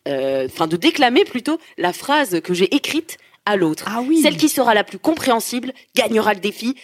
euh, 0.09 0.47
enfin 0.47 0.67
de 0.67 0.77
déclamer 0.77 1.25
plutôt 1.25 1.59
la 1.79 1.93
phrase 1.93 2.41
que 2.43 2.55
j'ai 2.55 2.75
écrite 2.75 3.19
à 3.47 3.57
l'autre. 3.57 3.85
Ah 3.89 4.01
oui. 4.01 4.23
Celle 4.23 4.37
qui 4.37 4.49
sera 4.49 4.75
la 4.75 4.85
plus 4.85 4.99
compréhensible 4.99 5.73
gagnera 5.95 6.35
le 6.35 6.41
défi, 6.41 6.77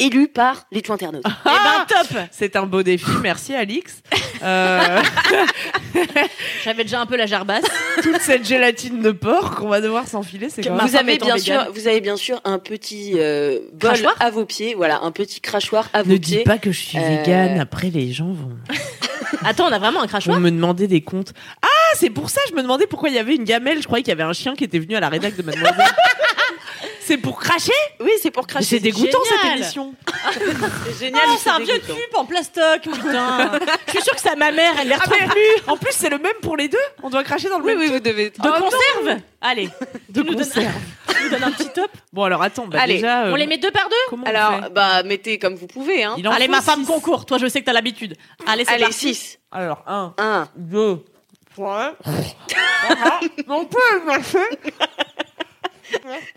élu 0.00 0.26
par 0.28 0.64
les 0.72 0.82
tout 0.82 0.92
internautes. 0.92 1.22
Eh 1.46 1.48
ben 1.48 1.84
top 1.88 2.18
C'est 2.32 2.56
un 2.56 2.66
beau 2.66 2.82
défi. 2.82 3.04
Merci, 3.22 3.54
Alix. 3.54 4.02
Euh, 4.42 5.02
J'avais 6.64 6.84
déjà 6.84 6.98
un 6.98 7.04
peu 7.04 7.16
la 7.18 7.26
jarbasse. 7.26 7.64
toute 8.02 8.20
cette 8.22 8.46
gélatine 8.46 9.02
de 9.02 9.10
porc 9.10 9.56
qu'on 9.56 9.68
va 9.68 9.82
devoir 9.82 10.08
s'enfiler, 10.08 10.48
c'est 10.48 10.62
quand 10.62 10.70
Ma 10.70 10.76
même. 10.78 10.86
vous 10.86 10.96
femme 10.96 11.08
avez 11.10 11.18
bien 11.18 11.36
sûr, 11.36 11.66
vous 11.74 11.86
avez 11.86 12.00
bien 12.00 12.16
sûr 12.16 12.40
un 12.44 12.58
petit 12.58 13.12
euh, 13.16 13.58
bol 13.74 13.90
Crachoir 13.90 14.14
à 14.18 14.30
vos 14.30 14.46
pieds, 14.46 14.74
voilà, 14.74 15.00
un 15.02 15.10
petit 15.10 15.42
crachoir 15.42 15.90
à 15.92 16.02
vos 16.02 16.12
Ne 16.12 16.16
pieds. 16.16 16.38
dis 16.38 16.44
pas 16.44 16.56
que 16.56 16.72
je 16.72 16.80
suis 16.80 16.96
Euh, 16.98 17.02
végane. 17.18 17.60
Après, 17.60 17.90
les 17.90 18.12
gens 18.12 18.32
vont, 18.32 18.56
Attends, 19.44 19.66
on 19.68 19.72
a 19.72 19.78
vraiment 19.78 20.02
un 20.02 20.06
crachoir 20.06 20.40
me 20.40 20.50
demander 20.50 20.86
des 20.86 21.02
comptes. 21.02 21.34
Ah, 21.62 21.66
c'est 21.96 22.08
pour 22.10 22.30
ça. 22.30 22.40
Je 22.48 22.54
me 22.54 22.62
demandais 22.62 22.86
pourquoi 22.86 23.10
il 23.10 23.14
y 23.14 23.18
avait 23.18 23.34
une 23.36 23.44
gamelle. 23.44 23.82
Je 23.82 23.86
croyais 23.86 24.02
qu'il 24.02 24.10
y 24.10 24.12
avait 24.12 24.22
un 24.22 24.32
chien 24.32 24.54
qui 24.54 24.64
était 24.64 24.78
venu 24.78 24.96
à 24.96 25.00
la 25.00 25.10
rédac 25.10 25.36
de 25.36 25.42
Mademoiselle. 25.42 25.74
C'est 27.10 27.18
pour 27.18 27.40
cracher. 27.40 27.72
Oui, 27.98 28.10
c'est 28.22 28.30
pour 28.30 28.46
cracher. 28.46 28.66
C'est 28.66 28.80
dégoûtant 28.80 29.18
cette 29.28 29.52
émission. 29.56 29.94
C'est 30.86 30.98
génial. 31.06 31.22
Ah, 31.26 31.36
c'est 31.42 31.50
un 31.50 31.58
vieux 31.58 31.66
dégoûtant. 31.74 31.94
tube 31.94 32.14
en 32.16 32.24
plastoc, 32.24 32.82
putain. 32.82 33.50
Je 33.86 33.90
suis 33.92 34.02
sûre 34.02 34.14
que 34.14 34.20
c'est 34.20 34.30
à 34.30 34.36
ma 34.36 34.52
mère, 34.52 34.72
elle 34.80 34.88
les 34.88 34.94
Ah, 34.94 35.08
plus. 35.08 35.62
En 35.66 35.76
plus, 35.76 35.92
c'est 35.92 36.08
le 36.10 36.18
même 36.18 36.34
pour 36.42 36.56
les 36.56 36.68
deux. 36.68 36.78
On 37.02 37.10
doit 37.10 37.24
cracher 37.24 37.48
dans 37.48 37.58
le 37.58 37.64
Oui, 37.64 37.72
même 37.72 37.80
oui, 37.80 37.86
tube. 37.86 37.94
vous 37.94 38.00
devez. 38.00 38.30
De 38.30 38.34
Oh, 38.40 38.46
non. 38.46 38.52
conserve 38.70 39.20
Allez, 39.40 39.68
de 40.08 40.22
tu 40.22 40.26
nous 40.28 40.34
donnes- 40.34 40.44
conserve. 40.46 40.72
tu 41.08 41.22
nous 41.24 41.30
donnes 41.30 41.44
un 41.44 41.50
petit 41.52 41.68
top. 41.70 41.90
Bon, 42.12 42.24
alors 42.24 42.42
attends. 42.42 42.66
Bah, 42.66 42.78
Allez, 42.82 42.94
déjà, 42.96 43.24
euh, 43.26 43.32
On 43.32 43.34
les 43.36 43.46
met 43.46 43.58
deux 43.58 43.70
par 43.70 43.88
deux 43.88 43.96
comment 44.08 44.24
on 44.24 44.28
Alors, 44.30 44.64
fait 44.64 44.70
bah, 44.70 45.02
mettez 45.02 45.38
comme 45.38 45.54
vous 45.56 45.66
pouvez, 45.66 46.04
hein. 46.04 46.16
Allez, 46.32 46.46
faut 46.46 46.50
ma 46.52 46.60
femme 46.62 46.80
six. 46.80 46.86
concours. 46.86 47.26
Toi, 47.26 47.38
je 47.38 47.46
sais 47.48 47.60
que 47.60 47.66
t'as 47.66 47.72
l'habitude. 47.72 48.16
Allez, 48.46 48.64
c'est 48.64 48.72
Allez, 48.74 48.84
parti. 48.84 49.14
6, 49.14 49.38
Alors, 49.50 49.82
un, 49.86 50.14
1, 50.18 50.48
deux, 50.56 51.04
trois. 51.54 51.94
Non 53.46 53.64
plus, 53.66 54.04
marcher. 54.06 54.38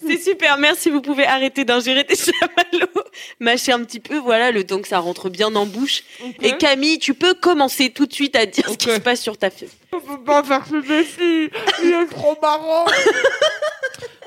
C'est 0.05 0.17
super, 0.17 0.57
merci. 0.57 0.89
Vous 0.89 1.01
pouvez 1.01 1.25
arrêter 1.25 1.65
d'ingérer 1.65 2.03
des 2.03 2.15
chamallows, 2.15 3.03
mâcher 3.39 3.71
un 3.71 3.83
petit 3.83 3.99
peu, 3.99 4.17
voilà, 4.17 4.51
le 4.51 4.63
temps 4.65 4.81
que 4.81 4.87
ça 4.87 4.99
rentre 4.99 5.29
bien 5.29 5.53
en 5.55 5.65
bouche. 5.65 6.03
Et 6.41 6.57
Camille, 6.57 6.99
tu 6.99 7.13
peux 7.13 7.33
commencer 7.33 7.89
tout 7.91 8.05
de 8.05 8.13
suite 8.13 8.35
à 8.35 8.45
dire 8.45 8.69
ce 8.69 8.77
qui 8.77 8.89
se 8.89 8.99
passe 8.99 9.21
sur 9.21 9.37
ta 9.37 9.49
feuille. 9.49 9.69
On 9.91 9.99
peut 9.99 10.23
pas 10.23 10.43
faire 10.43 10.65
ce 10.67 10.75
défi. 10.75 11.49
Il 11.83 11.91
est 11.93 12.05
trop 12.07 12.37
marrant. 12.41 12.85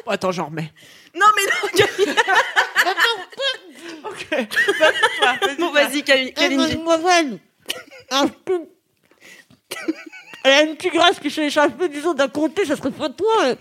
Bon, 0.04 0.10
attends, 0.12 0.32
j'en 0.32 0.46
remets. 0.46 0.72
Non, 1.14 1.26
mais 1.34 1.42
non, 1.44 1.86
Camille. 1.86 2.14
Ok. 4.04 5.58
Bon, 5.58 5.70
vas-y, 5.72 6.02
Camille. 6.02 6.32
Camille. 6.34 6.78
Peu- 8.44 8.60
Elle 10.44 10.52
a 10.52 10.62
une 10.62 10.76
tigresse 10.76 11.18
qui 11.20 11.30
s'est 11.30 11.46
échappée, 11.46 11.88
disons, 11.88 12.14
d'un 12.14 12.28
côté, 12.28 12.64
ça 12.64 12.76
serait 12.76 12.90
pas 12.92 13.08
toi. 13.08 13.54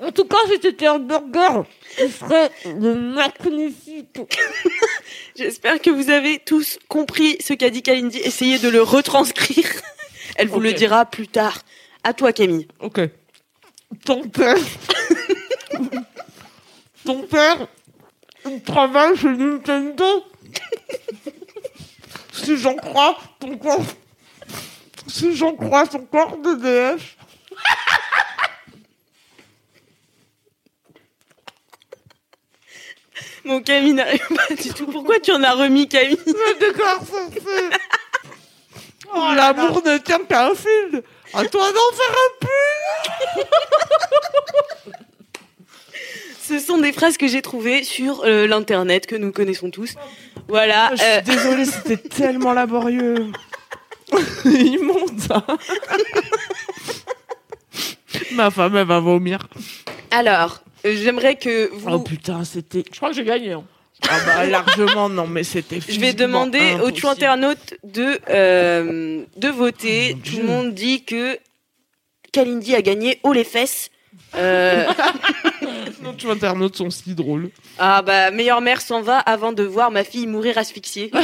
En 0.00 0.12
tout 0.12 0.24
cas, 0.26 0.36
si 0.46 0.58
c'était 0.60 0.86
un 0.86 0.98
burger, 0.98 1.62
ce 1.96 2.08
serait 2.08 2.50
le 2.66 2.94
magnifique. 2.94 4.18
J'espère 5.36 5.80
que 5.80 5.90
vous 5.90 6.10
avez 6.10 6.38
tous 6.38 6.78
compris 6.88 7.38
ce 7.40 7.54
qu'a 7.54 7.70
dit 7.70 7.82
Kalindi. 7.82 8.18
Essayez 8.18 8.58
de 8.58 8.68
le 8.68 8.82
retranscrire. 8.82 9.66
Elle 10.36 10.48
vous 10.48 10.60
le 10.60 10.74
dira 10.74 11.06
plus 11.06 11.28
tard. 11.28 11.60
À 12.04 12.12
toi, 12.12 12.32
Camille. 12.32 12.68
Ok. 12.80 13.00
Ton 14.04 14.28
père. 14.28 14.56
Ton 17.04 17.22
père, 17.22 17.68
il 18.44 18.60
travaille 18.62 19.16
chez 19.16 19.28
Nintendo. 19.28 20.24
si 22.32 22.56
j'en 22.58 22.74
crois, 22.74 23.16
ton 23.38 23.56
corps. 23.56 23.84
Si 25.06 25.34
j'en 25.34 25.54
crois 25.54 25.86
son 25.86 26.04
corps 26.04 26.36
de 26.38 26.96
DS. 26.96 27.15
Mon 33.46 33.60
Camille 33.62 33.92
n'arrive 33.94 34.26
pas 34.28 34.54
du 34.54 34.68
tout. 34.70 34.86
Pourquoi 34.86 35.20
tu 35.20 35.30
en 35.32 35.42
as 35.42 35.52
remis, 35.54 35.88
Camille 35.88 36.18
Le 36.26 36.58
décor 36.58 36.98
s'en 37.00 37.30
fait. 37.30 37.78
Oh, 39.14 39.28
l'amour 39.34 39.82
ne 39.86 39.98
tient 39.98 40.18
qu'à 40.24 40.46
un 40.48 40.54
fil. 40.54 41.02
À 41.32 41.44
toi 41.44 41.68
d'en 41.72 41.96
faire 41.96 42.12
un 42.12 42.32
peu. 42.40 43.42
Ce 46.42 46.58
sont 46.58 46.78
des 46.78 46.92
phrases 46.92 47.16
que 47.16 47.26
j'ai 47.28 47.42
trouvées 47.42 47.82
sur 47.82 48.22
euh, 48.24 48.46
l'internet 48.46 49.06
que 49.06 49.16
nous 49.16 49.32
connaissons 49.32 49.70
tous. 49.70 49.94
Voilà. 50.48 50.90
Je 50.92 50.96
suis 50.96 51.06
euh, 51.06 51.20
désolée, 51.22 51.64
c'était 51.64 51.96
tellement 52.08 52.52
laborieux. 52.52 53.32
Immonde. 54.44 55.20
hein. 55.30 55.44
Ma 58.32 58.50
femme, 58.50 58.76
elle 58.76 58.86
va 58.86 59.00
vomir. 59.00 59.46
alors, 60.10 60.62
j'aimerais 60.94 61.36
que 61.36 61.70
vous. 61.72 61.90
Oh 61.90 61.98
putain, 62.00 62.44
c'était. 62.44 62.84
Je 62.90 62.96
crois 62.96 63.10
que 63.10 63.16
j'ai 63.16 63.24
gagné. 63.24 63.52
hein. 63.52 63.64
Ah 64.08 64.18
bah 64.26 64.46
largement, 64.50 65.08
non, 65.08 65.26
mais 65.26 65.42
c'était. 65.42 65.76
Je 65.80 65.98
vais 65.98 66.06
physiquement 66.12 66.26
demander 66.46 66.58
aux 66.58 66.86
impossible. 66.88 66.92
two 67.00 67.08
internautes 67.08 67.74
de, 67.82 68.18
euh, 68.30 69.22
de 69.36 69.48
voter. 69.48 70.14
Oh 70.16 70.20
Tout 70.24 70.36
le 70.38 70.44
monde 70.44 70.74
dit 70.74 71.04
que 71.04 71.38
Kalindi 72.32 72.74
a 72.74 72.82
gagné 72.82 73.20
haut 73.22 73.32
les 73.32 73.44
fesses. 73.44 73.90
Euh, 74.34 74.84
Nos 76.02 76.12
two 76.12 76.30
internautes 76.30 76.76
sont 76.76 76.90
si 76.90 77.14
drôles. 77.14 77.50
ah 77.78 78.02
bah, 78.02 78.30
meilleure 78.30 78.60
mère 78.60 78.80
s'en 78.80 79.00
va 79.00 79.18
avant 79.18 79.52
de 79.52 79.62
voir 79.62 79.90
ma 79.90 80.04
fille 80.04 80.26
mourir 80.26 80.58
asphyxiée. 80.58 81.10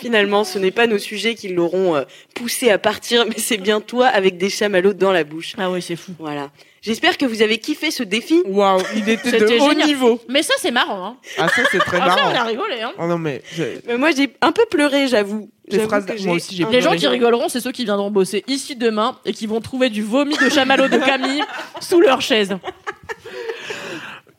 Finalement, 0.00 0.44
ce 0.44 0.58
n'est 0.58 0.70
pas 0.70 0.86
nos 0.86 0.98
sujets 0.98 1.34
qui 1.34 1.48
l'auront 1.48 1.96
euh, 1.96 2.02
poussé 2.34 2.70
à 2.70 2.78
partir, 2.78 3.26
mais 3.26 3.38
c'est 3.38 3.56
bien 3.58 3.80
toi 3.80 4.06
avec 4.06 4.36
des 4.38 4.50
chamallows 4.50 4.92
dans 4.94 5.12
la 5.12 5.24
bouche. 5.24 5.54
Ah 5.58 5.70
oui, 5.70 5.82
c'est 5.82 5.96
fou. 5.96 6.12
Voilà. 6.18 6.50
J'espère 6.82 7.18
que 7.18 7.26
vous 7.26 7.42
avez 7.42 7.58
kiffé 7.58 7.90
ce 7.90 8.02
défi. 8.02 8.40
Waouh, 8.46 8.80
il 8.96 9.06
était 9.08 9.38
de 9.38 9.44
haut 9.60 9.68
génial. 9.70 9.86
niveau. 9.86 10.18
Mais 10.28 10.42
ça, 10.42 10.54
c'est 10.58 10.70
marrant. 10.70 11.04
Hein. 11.04 11.16
Ah 11.36 11.48
ça 11.48 11.62
c'est 11.70 11.78
très 11.78 11.98
Ah, 12.00 12.06
marrant. 12.06 12.30
on 12.32 12.34
a 12.34 12.44
rigolé. 12.44 12.80
Hein. 12.80 12.92
Oh 12.98 13.06
non 13.06 13.18
mais 13.18 13.42
Mais 13.86 13.98
moi, 13.98 14.10
j'ai 14.16 14.30
un 14.40 14.52
peu 14.52 14.64
pleuré, 14.70 15.06
j'avoue. 15.06 15.50
Les 15.68 15.78
phrases- 15.80 16.06
moi 16.24 16.36
aussi, 16.36 16.56
j'ai 16.56 16.64
Les 16.64 16.80
gens 16.80 16.96
qui 16.96 17.06
rigoleront, 17.06 17.48
c'est 17.50 17.60
ceux 17.60 17.70
qui 17.72 17.84
viendront 17.84 18.10
bosser 18.10 18.42
ici 18.48 18.76
demain 18.76 19.18
et 19.26 19.32
qui 19.32 19.46
vont 19.46 19.60
trouver 19.60 19.90
du 19.90 20.02
vomi 20.02 20.36
de 20.38 20.48
chamallow 20.48 20.88
de 20.88 20.96
Camille 20.96 21.42
sous 21.80 22.00
leur 22.00 22.20
chaise. 22.22 22.56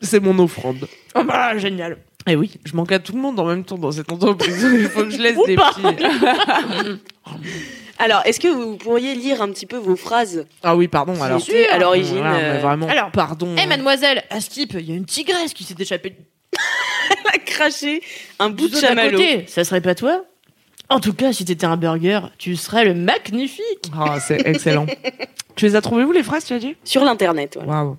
c'est 0.02 0.20
mon 0.20 0.38
offrande. 0.40 0.88
Oh 1.16 1.24
bah, 1.24 1.58
génial. 1.58 1.98
Et 2.28 2.36
oui, 2.36 2.52
je 2.66 2.76
manque 2.76 2.92
à 2.92 3.00
tout 3.00 3.14
le 3.14 3.20
monde 3.20 3.40
en 3.40 3.46
même 3.46 3.64
temps 3.64 3.78
dans 3.78 3.92
cette 3.92 4.12
entreprise. 4.12 4.68
Il 4.74 4.90
faut 4.90 5.04
que 5.04 5.10
je 5.12 5.18
laisse 5.22 5.38
Ou 5.38 5.46
des 5.46 5.56
pas. 5.56 5.72
petits. 5.74 7.00
Alors, 8.02 8.22
est-ce 8.26 8.40
que 8.40 8.48
vous 8.48 8.78
pourriez 8.78 9.14
lire 9.14 9.44
un 9.44 9.50
petit 9.52 9.68
peu 9.68 9.78
vos 9.78 9.96
phrases 9.96 10.48
Ah 10.64 10.76
oui, 10.76 10.88
pardon. 10.88 11.14
Alors, 11.22 11.40
à 11.72 11.78
l'origine 11.78 12.18
Voilà, 12.18 12.32
mais 12.32 12.44
euh, 12.44 12.60
vraiment. 12.60 12.88
Alors, 12.88 13.12
pardon. 13.12 13.56
Eh 13.62 13.68
mademoiselle, 13.68 14.24
à 14.32 14.42
Skip, 14.42 14.74
il 14.74 14.90
y 14.90 14.92
a 14.92 14.96
une 14.96 15.06
tigresse 15.06 15.54
qui 15.54 15.64
s'est 15.64 15.76
échappée 15.78 16.16
à 17.34 17.38
cracher 17.38 18.02
un 18.40 18.50
bout 18.50 18.70
de 18.70 18.76
chamallow 18.76 19.20
côté. 19.20 19.46
Ça 19.48 19.64
serait 19.64 19.82
pas 19.82 19.94
toi? 19.94 20.26
En 20.90 21.00
tout 21.00 21.14
cas, 21.14 21.32
si 21.32 21.46
t'étais 21.46 21.66
un 21.66 21.78
burger, 21.78 22.22
tu 22.40 22.56
serais 22.56 22.86
le 22.86 22.96
magnifique. 22.96 23.92
Ah, 23.96 24.20
c'est 24.20 24.48
excellent. 24.48 24.88
tu 25.56 25.66
les 25.66 25.76
as 25.76 25.82
trouvées 25.82 26.04
où 26.04 26.12
les 26.12 26.24
phrases, 26.24 26.46
tu 26.46 26.54
as 26.54 26.60
dit 26.60 26.76
sur 26.84 27.06
l'internet. 27.06 27.60
voilà. 27.64 27.84
Waouh. 27.84 27.98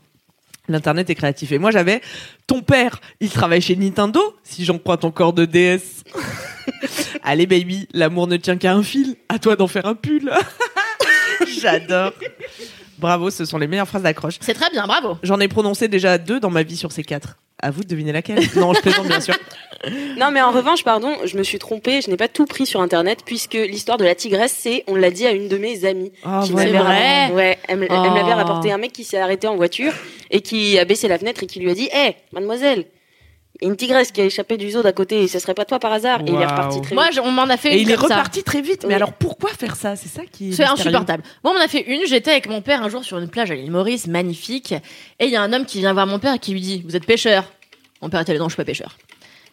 L'internet 0.69 1.11
est 1.11 1.15
créatif. 1.15 1.51
Et 1.53 1.59
moi, 1.59 1.71
j'avais 1.71 2.01
ton 2.47 2.63
père, 2.63 3.01
il 3.21 3.31
travaille 3.31 3.61
chez 3.61 3.75
Nintendo, 3.77 4.21
si 4.45 4.65
j'en 4.65 4.79
crois 4.79 4.97
ton 4.97 5.11
corps 5.11 5.33
de 5.33 5.45
DS. 5.45 6.05
Allez, 7.23 7.47
baby, 7.47 7.89
l'amour 7.93 8.27
ne 8.29 8.37
tient 8.37 8.57
qu'à 8.57 8.73
un 8.73 8.83
fil. 8.83 9.17
À 9.29 9.39
toi 9.39 9.57
d'en 9.57 9.67
faire 9.67 9.87
un 9.87 9.95
pull. 9.95 10.31
J'adore. 11.61 12.13
Bravo, 12.99 13.31
ce 13.31 13.45
sont 13.45 13.59
les 13.59 13.67
meilleures 13.67 13.89
phrases 13.89 14.03
d'accroche. 14.03 14.37
C'est 14.41 14.55
très 14.55 14.71
bien, 14.71 14.87
bravo. 14.87 15.19
J'en 15.25 15.41
ai 15.41 15.49
prononcé 15.49 15.89
déjà 15.89 16.19
deux 16.19 16.39
dans 16.39 16.51
ma 16.51 16.63
vie 16.63 16.77
sur 16.77 16.93
ces 16.93 17.03
quatre. 17.03 17.37
À 17.63 17.71
vous 17.71 17.83
de 17.85 17.89
deviner 17.89 18.13
laquelle. 18.13 18.41
Non, 18.57 18.75
je 18.75 18.81
plaisante 18.81 19.07
bien 19.07 19.21
sûr. 19.21 19.35
Non, 20.19 20.31
mais 20.33 20.41
en 20.43 20.51
revanche, 20.53 20.85
pardon, 20.85 21.17
je 21.25 21.37
me 21.39 21.43
suis 21.43 21.59
trompée. 21.59 22.01
Je 22.03 22.11
n'ai 22.11 22.17
pas 22.17 22.29
tout 22.29 22.45
pris 22.45 22.67
sur 22.67 22.81
internet 22.81 23.21
puisque 23.25 23.55
l'histoire 23.55 23.99
de 23.99 24.05
la 24.05 24.15
tigresse, 24.15 24.55
c'est, 24.57 24.85
on 24.89 24.95
l'a 24.97 25.11
dit 25.11 25.27
à 25.27 25.31
une 25.33 25.49
de 25.49 25.57
mes 25.59 25.85
amies. 25.85 26.13
Ah, 26.25 26.41
qui 26.45 26.53
vrai 26.53 26.71
Ouais, 27.33 27.59
elle, 27.69 27.79
me- 27.79 27.85
elle 27.91 27.99
Oh. 27.99 28.11
m'avait 28.11 28.35
rapporté 28.35 28.71
un 28.73 28.79
mec 28.79 28.93
qui 28.93 29.05
s'est 29.05 29.19
arrêté 29.19 29.47
en 29.47 29.57
voiture 29.57 29.93
et 30.31 30.41
qui 30.41 30.79
a 30.79 30.85
baissé 30.85 31.09
la 31.09 31.19
fenêtre 31.19 31.43
et 31.43 31.47
qui 31.47 31.61
lui 31.61 31.71
a 31.71 31.75
dit, 31.75 31.89
hé, 31.95 32.17
mademoiselle, 32.33 32.85
une 33.63 33.77
tigresse 33.77 34.13
qui 34.13 34.21
a 34.21 34.25
échappé 34.25 34.57
du 34.57 34.71
zoo 34.71 34.83
d'à 34.83 34.93
côté. 34.93 35.27
Ce 35.29 35.39
serait 35.39 35.55
pas 35.55 35.65
toi 35.65 35.79
par 35.79 35.93
hasard 35.93 36.21
Et 36.21 36.25
il 36.31 36.35
est 36.35 36.47
reparti 36.47 36.81
très 36.81 36.95
Moi, 36.95 37.05
vite. 37.07 37.15
je- 37.15 37.21
on 37.21 37.31
m'en 37.31 37.45
a 37.45 37.57
fait 37.57 37.75
Et 37.75 37.83
une 37.83 37.89
il 37.89 37.91
est 37.91 37.97
ça. 37.97 38.03
reparti 38.03 38.43
très 38.43 38.61
vite. 38.61 38.83
Mais 38.83 38.89
Oui. 38.89 38.95
alors 38.95 39.13
pourquoi 39.13 39.51
faire 39.51 39.77
ça? 39.77 39.97
C'est 39.97 40.09
ça 40.09 40.23
qui 40.31 40.51
est. 40.51 40.53
C'est 40.53 40.65
insupportable. 40.65 41.23
Moi, 41.45 41.53
on 41.55 41.59
en 41.61 41.65
a 41.65 41.69
fait 41.69 41.83
une. 41.83 42.07
J'étais 42.07 42.31
avec 42.33 42.49
mon 42.49 42.61
père 42.63 42.83
un 42.83 42.89
jour 42.89 43.05
sur 43.05 43.19
une 43.19 43.29
plage 43.29 43.51
à 43.51 43.55
l'île 43.55 43.71
Maurice, 43.71 44.07
magnifique. 44.07 44.73
Et 45.19 45.25
il 45.27 45.31
y 45.31 45.37
a 45.37 45.43
un 45.43 45.53
homme 45.53 45.65
qui 45.67 45.79
vient 45.79 45.93
voir 45.93 46.07
mon 46.07 46.19
père 46.19 46.35
et 46.35 46.39
qui 46.39 46.53
lui 46.53 46.61
dit 46.61 46.83
Vous 46.87 46.97
êtes 46.97 47.07
pêcheur 47.07 47.45
Mon 48.01 48.11
père 48.11 48.21
était 48.21 48.33
là 48.33 48.39
Non, 48.39 48.47
je 48.49 48.55
suis 48.55 48.57
pas 48.57 48.65
pêcheur. 48.65 48.97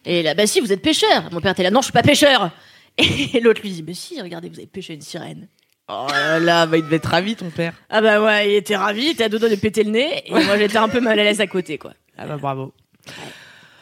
Et 0.06 0.22
là, 0.22 0.34
bah 0.34 0.46
si, 0.46 0.60
vous 0.60 0.72
êtes 0.72 0.82
pêcheur. 0.82 1.24
Mon 1.32 1.40
père 1.40 1.52
était 1.52 1.62
là 1.62 1.70
Non, 1.70 1.80
je 1.80 1.86
suis 1.86 1.92
pas 1.92 2.02
pêcheur. 2.02 2.50
Et 2.98 3.40
l'autre 3.40 3.60
lui 3.62 3.70
dit 3.70 3.82
Mais 3.86 3.94
si, 3.94 4.20
regardez, 4.20 4.48
vous 4.48 4.56
avez 4.58 4.66
pêché 4.66 4.94
une 4.94 5.02
sirène. 5.02 5.48
Oh 5.92 6.06
là 6.10 6.38
là, 6.38 6.66
bah, 6.66 6.76
il 6.76 6.84
devait 6.84 6.96
être 6.96 7.08
ravi 7.08 7.34
ton 7.36 7.50
père. 7.50 7.74
Ah 7.90 8.00
bah 8.00 8.22
ouais, 8.22 8.50
il 8.52 8.54
était 8.54 8.76
ravi, 8.76 9.06
il 9.06 9.10
était 9.10 9.24
à 9.24 9.28
deux 9.28 9.40
doigts 9.40 9.48
de 9.48 9.56
péter 9.56 9.82
le 9.82 9.90
nez. 9.90 10.22
Et 10.26 10.30
moi, 10.32 10.56
j'étais 10.56 10.76
un 10.78 10.88
peu 10.88 11.00
mal 11.00 11.18
à 11.18 11.24
l'aise 11.24 11.40
à 11.40 11.46
côté, 11.48 11.78
quoi. 11.78 11.94
Ah 12.16 12.26
bah 12.26 12.36
bravo. 12.36 12.72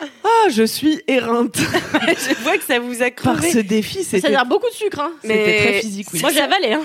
Ah, 0.01 0.49
je 0.51 0.63
suis 0.63 1.01
éreinte 1.09 1.57
je 1.59 2.43
vois 2.43 2.57
que 2.59 2.65
ça 2.65 2.79
vous 2.79 3.03
a 3.03 3.11
par 3.11 3.35
crevé. 3.37 3.51
ce 3.53 3.59
défi. 3.59 4.05
Ça 4.05 4.11
C'était 4.13 4.29
veut 4.29 4.35
dire 4.35 4.47
beaucoup 4.47 4.69
de 4.69 4.75
sucre, 4.75 5.01
hein. 5.01 5.13
c'était 5.23 5.35
Mais- 5.35 5.59
très 5.61 5.81
physique. 5.81 6.07
Oui. 6.13 6.21
Moi, 6.21 6.31
j'ai 6.33 6.41
avalé, 6.41 6.73
hein. 6.75 6.83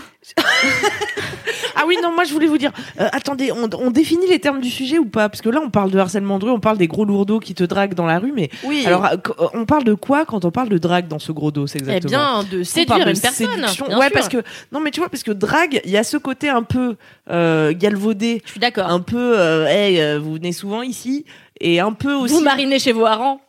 Ah 1.75 1.83
oui, 1.87 1.97
non, 2.01 2.13
moi 2.13 2.23
je 2.23 2.31
voulais 2.33 2.47
vous 2.47 2.57
dire. 2.57 2.71
euh, 2.99 3.07
attendez, 3.11 3.51
on, 3.51 3.67
on 3.77 3.91
définit 3.91 4.27
les 4.27 4.39
termes 4.39 4.61
du 4.61 4.69
sujet 4.69 4.99
ou 4.99 5.05
pas? 5.05 5.27
Parce 5.27 5.41
que 5.41 5.49
là, 5.49 5.59
on 5.63 5.69
parle 5.69 5.91
de 5.91 5.97
harcèlement 5.99 6.39
de 6.39 6.45
rue, 6.45 6.51
on 6.51 6.59
parle 6.59 6.77
des 6.77 6.87
gros 6.87 7.03
lourdeaux 7.03 7.39
qui 7.39 7.55
te 7.55 7.63
draguent 7.63 7.95
dans 7.95 8.05
la 8.05 8.19
rue, 8.19 8.31
mais 8.31 8.49
Oui. 8.63 8.83
alors, 8.85 9.05
euh, 9.05 9.17
qu- 9.17 9.31
on 9.53 9.65
parle 9.65 9.83
de 9.83 9.93
quoi 9.93 10.25
quand 10.25 10.45
on 10.45 10.51
parle 10.51 10.69
de 10.69 10.77
drague 10.77 11.07
dans 11.07 11.19
ce 11.19 11.31
gros 11.31 11.51
dos 11.51 11.67
C'est 11.67 11.79
Eh 11.79 11.89
exactement. 11.89 12.43
bien, 12.43 12.49
de 12.49 12.61
On 12.61 12.63
séduire 12.63 12.87
parle 12.87 13.03
de 13.05 13.09
une 13.11 13.19
personne. 13.19 13.47
bien 13.55 13.63
ouais, 13.97 14.05
sûr. 14.05 14.11
parce 14.13 14.29
que 14.29 14.43
non, 14.71 14.79
mais 14.79 14.91
tu 14.91 14.99
vois, 14.99 15.09
parce 15.09 15.23
que 15.23 15.31
drague, 15.31 15.81
il 15.83 15.91
y 15.91 15.97
a 15.97 16.03
ce 16.03 16.17
côté 16.17 16.47
un 16.49 16.63
peu 16.63 16.95
euh, 17.29 17.73
galvaudé, 17.75 18.41
Je 18.45 18.51
suis 18.51 18.59
d'accord. 18.59 18.87
un 18.89 18.99
peu, 19.01 19.33
euh, 19.39 19.65
hey, 19.67 19.99
euh, 19.99 20.19
vous 20.19 20.33
venez 20.35 20.51
souvent 20.53 20.83
ici, 20.83 21.25
et 21.59 21.79
un 21.79 21.91
peu 21.93 22.13
aussi. 22.13 22.33
Vous 22.33 22.41
marinez 22.41 22.79
chez 22.79 22.91
vos 22.93 23.05
harengs. 23.05 23.39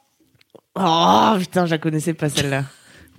Oh 0.76 1.34
putain, 1.38 1.66
je 1.66 1.70
la 1.72 1.78
connaissais 1.78 2.14
pas 2.14 2.28
celle-là. 2.28 2.64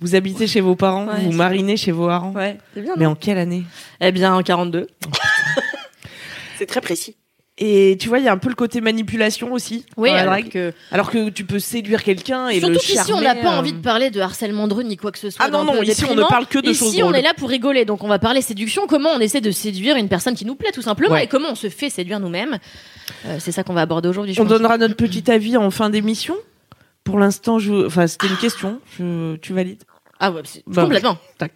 Vous 0.00 0.14
habitez 0.14 0.46
chez 0.46 0.60
vos 0.60 0.76
parents, 0.76 1.06
Ouais, 1.06 1.22
vous 1.22 1.32
marinez 1.32 1.76
chez 1.76 1.92
vos 1.92 2.06
parents. 2.06 2.32
Ouais, 2.32 2.58
c'est 2.74 2.82
bien. 2.82 2.94
Mais 2.96 3.06
en 3.06 3.14
quelle 3.14 3.38
année 3.38 3.64
Eh 4.00 4.12
bien, 4.12 4.34
en 4.34 4.42
42. 4.42 4.86
C'est 6.58 6.66
très 6.66 6.80
précis. 6.80 7.16
Et 7.58 7.96
tu 7.98 8.08
vois, 8.08 8.18
il 8.18 8.24
y 8.26 8.28
a 8.28 8.32
un 8.32 8.36
peu 8.36 8.50
le 8.50 8.54
côté 8.54 8.82
manipulation 8.82 9.50
aussi. 9.54 9.86
Oui, 9.96 10.10
alors 10.10 10.36
que... 10.50 10.74
Alors 10.92 11.10
que 11.10 11.30
tu 11.30 11.44
peux 11.44 11.58
séduire 11.58 12.02
quelqu'un 12.02 12.50
et 12.50 12.58
Surtout 12.58 12.74
le 12.74 12.78
qu'ici, 12.78 13.12
on 13.14 13.20
n'a 13.22 13.34
pas 13.34 13.54
euh, 13.54 13.58
envie 13.58 13.72
de 13.72 13.78
parler 13.80 14.10
de 14.10 14.20
harcèlement 14.20 14.68
de 14.68 14.74
rue 14.74 14.84
ni 14.84 14.98
quoi 14.98 15.10
que 15.10 15.18
ce 15.18 15.30
soit. 15.30 15.42
Ah 15.42 15.48
non, 15.48 15.64
non, 15.64 15.80
ici, 15.82 16.04
on 16.04 16.14
ne 16.14 16.22
parle 16.24 16.46
que 16.46 16.58
de 16.58 16.68
ici, 16.68 16.78
choses 16.80 16.96
on 16.96 17.00
drôles. 17.06 17.16
est 17.16 17.22
là 17.22 17.32
pour 17.34 17.48
rigoler, 17.48 17.86
donc 17.86 18.04
on 18.04 18.08
va 18.08 18.18
parler 18.18 18.42
séduction, 18.42 18.86
comment 18.86 19.08
on 19.14 19.20
essaie 19.20 19.40
de 19.40 19.50
séduire 19.50 19.96
une 19.96 20.08
personne 20.08 20.34
qui 20.34 20.44
nous 20.44 20.54
plaît 20.54 20.72
tout 20.72 20.82
simplement 20.82 21.14
Ouais. 21.14 21.24
et 21.24 21.28
comment 21.28 21.48
on 21.50 21.54
se 21.54 21.70
fait 21.70 21.88
séduire 21.88 22.20
nous-mêmes. 22.20 22.58
Euh, 23.24 23.38
c'est 23.40 23.52
ça 23.52 23.64
qu'on 23.64 23.72
va 23.72 23.80
aborder 23.82 24.10
aujourd'hui. 24.10 24.34
On 24.38 24.42
pense. 24.42 24.48
donnera 24.50 24.76
notre 24.76 24.94
petit 24.96 25.30
avis 25.30 25.56
en 25.56 25.70
fin 25.70 25.88
d'émission. 25.88 26.34
Pour 27.06 27.18
l'instant, 27.18 27.58
je... 27.58 27.86
enfin, 27.86 28.06
c'était 28.06 28.26
une 28.26 28.36
question. 28.36 28.80
Je- 28.98 29.36
Tu 29.36 29.54
valides 29.54 29.82
Ah 30.20 30.30
ouais, 30.32 30.42
c'est- 30.44 30.62
Bah, 30.66 30.82
complètement. 30.82 31.16
Tac. 31.38 31.52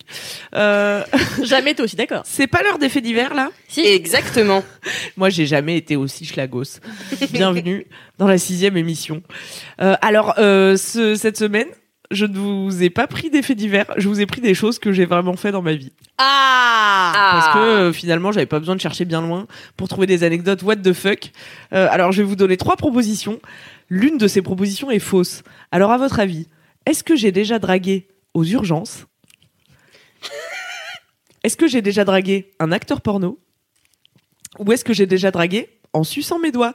Euh, 0.54 1.02
Jamais 1.44 1.72
été 1.72 1.82
aussi 1.82 1.96
d'accord. 1.96 2.22
c'est 2.24 2.46
pas 2.46 2.62
l'heure 2.62 2.78
des 2.78 2.88
faits 2.88 3.02
divers 3.04 3.34
là? 3.34 3.50
Si. 3.68 3.80
Exactement. 3.84 4.62
Moi, 5.16 5.28
j'ai 5.28 5.46
jamais 5.46 5.76
été 5.76 5.96
aussi 5.96 6.24
schlagos. 6.24 6.78
Bienvenue 7.32 7.86
dans 8.18 8.26
la 8.28 8.38
sixième 8.38 8.76
émission. 8.76 9.22
Euh, 9.82 9.96
alors, 10.00 10.34
euh, 10.38 10.76
ce- 10.76 11.14
cette 11.16 11.36
semaine, 11.36 11.68
je 12.10 12.26
ne 12.26 12.36
vous 12.36 12.82
ai 12.82 12.90
pas 12.90 13.06
pris 13.06 13.30
des 13.30 13.42
faits 13.42 13.56
divers. 13.56 13.86
Je 13.96 14.08
vous 14.08 14.20
ai 14.20 14.26
pris 14.26 14.40
des 14.40 14.54
choses 14.54 14.78
que 14.78 14.92
j'ai 14.92 15.04
vraiment 15.04 15.36
fait 15.36 15.52
dans 15.52 15.62
ma 15.62 15.74
vie. 15.74 15.92
Ah, 16.18 17.12
Parce 17.14 17.54
que 17.54 17.58
euh, 17.58 17.92
finalement, 17.92 18.32
j'avais 18.32 18.46
pas 18.46 18.58
besoin 18.58 18.74
de 18.74 18.80
chercher 18.80 19.04
bien 19.04 19.20
loin 19.22 19.46
pour 19.76 19.88
trouver 19.88 20.06
des 20.06 20.24
anecdotes 20.24 20.62
what 20.62 20.76
the 20.76 20.92
fuck? 20.92 21.30
Euh, 21.72 21.88
alors, 21.90 22.12
je 22.12 22.22
vais 22.22 22.28
vous 22.28 22.36
donner 22.36 22.56
trois 22.56 22.76
propositions. 22.76 23.40
L'une 23.88 24.18
de 24.18 24.26
ces 24.28 24.42
propositions 24.42 24.90
est 24.90 24.98
fausse. 24.98 25.42
Alors, 25.70 25.92
à 25.92 25.98
votre 25.98 26.18
avis, 26.20 26.48
est-ce 26.86 27.04
que 27.04 27.14
j'ai 27.16 27.32
déjà 27.32 27.58
dragué 27.58 28.08
aux 28.34 28.44
urgences? 28.44 29.06
Est-ce 31.42 31.56
que 31.56 31.66
j'ai 31.68 31.80
déjà 31.82 32.04
dragué 32.04 32.52
un 32.58 32.72
acteur 32.72 33.00
porno? 33.00 33.38
Ou 34.58 34.72
est-ce 34.72 34.84
que 34.84 34.92
j'ai 34.92 35.06
déjà 35.06 35.30
dragué 35.30 35.78
en 35.92 36.04
suçant 36.04 36.38
mes 36.38 36.52
doigts? 36.52 36.74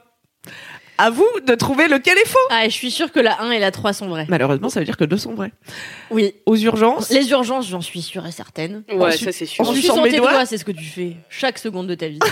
À 0.98 1.10
vous 1.10 1.26
de 1.46 1.54
trouver 1.54 1.88
lequel 1.88 2.16
est 2.16 2.26
faux. 2.28 2.38
Ah, 2.50 2.64
je 2.64 2.70
suis 2.70 2.90
sûre 2.90 3.12
que 3.12 3.20
la 3.20 3.40
1 3.42 3.50
et 3.50 3.58
la 3.58 3.70
3 3.70 3.92
sont 3.92 4.08
vraies. 4.08 4.26
Malheureusement, 4.28 4.68
ça 4.70 4.80
veut 4.80 4.86
dire 4.86 4.96
que 4.96 5.04
deux 5.04 5.18
sont 5.18 5.34
vrais. 5.34 5.52
Oui. 6.10 6.34
Aux 6.46 6.56
urgences, 6.56 7.10
Les 7.10 7.30
urgences, 7.30 7.68
j'en 7.68 7.80
suis 7.82 8.00
sûre 8.02 8.26
et 8.26 8.32
certaine. 8.32 8.82
Ouais, 8.92 9.16
ça 9.16 9.30
c'est 9.32 9.46
sûr. 9.46 9.68
En 9.68 9.72
suçant 9.72 10.02
mes 10.02 10.10
tes 10.10 10.16
doigts. 10.16 10.32
doigts, 10.32 10.46
c'est 10.46 10.58
ce 10.58 10.64
que 10.64 10.72
tu 10.72 10.84
fais 10.84 11.16
chaque 11.28 11.58
seconde 11.58 11.86
de 11.86 11.94
ta 11.94 12.08
vie. 12.08 12.18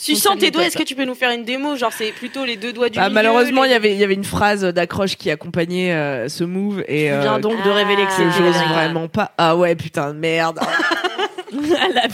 Suçant 0.00 0.36
tes 0.36 0.52
doigts, 0.52 0.62
est-ce 0.64 0.76
que 0.78 0.84
tu 0.84 0.94
peux 0.94 1.04
nous 1.04 1.16
faire 1.16 1.32
une 1.32 1.42
démo? 1.44 1.74
Genre, 1.76 1.92
c'est 1.92 2.12
plutôt 2.12 2.44
les 2.44 2.56
deux 2.56 2.72
doigts 2.72 2.88
du 2.88 2.96
Bah, 2.96 3.06
milieu, 3.06 3.14
malheureusement, 3.14 3.64
il 3.64 3.66
les- 3.66 3.72
y 3.72 3.76
avait 3.76 3.92
il 3.94 3.98
y 3.98 4.04
avait 4.04 4.14
une 4.14 4.22
phrase 4.22 4.62
d'accroche 4.62 5.16
qui 5.16 5.28
accompagnait 5.28 5.92
euh, 5.92 6.28
ce 6.28 6.44
move 6.44 6.84
et 6.86 7.06
Tu 7.06 7.12
euh, 7.12 7.20
viens 7.20 7.40
donc 7.40 7.56
de 7.64 7.68
ah. 7.70 7.74
révéler 7.74 8.04
que 8.06 8.12
c'est 8.12 8.22
Ah. 8.22 8.30
j'ose 8.38 8.54
vrai. 8.54 8.74
vraiment 8.74 9.08
pas. 9.08 9.32
Ah 9.38 9.56
ouais, 9.56 9.74
putain 9.74 10.14
de 10.14 10.18
merde. 10.20 10.60
la, 11.68 11.88
la 11.88 12.08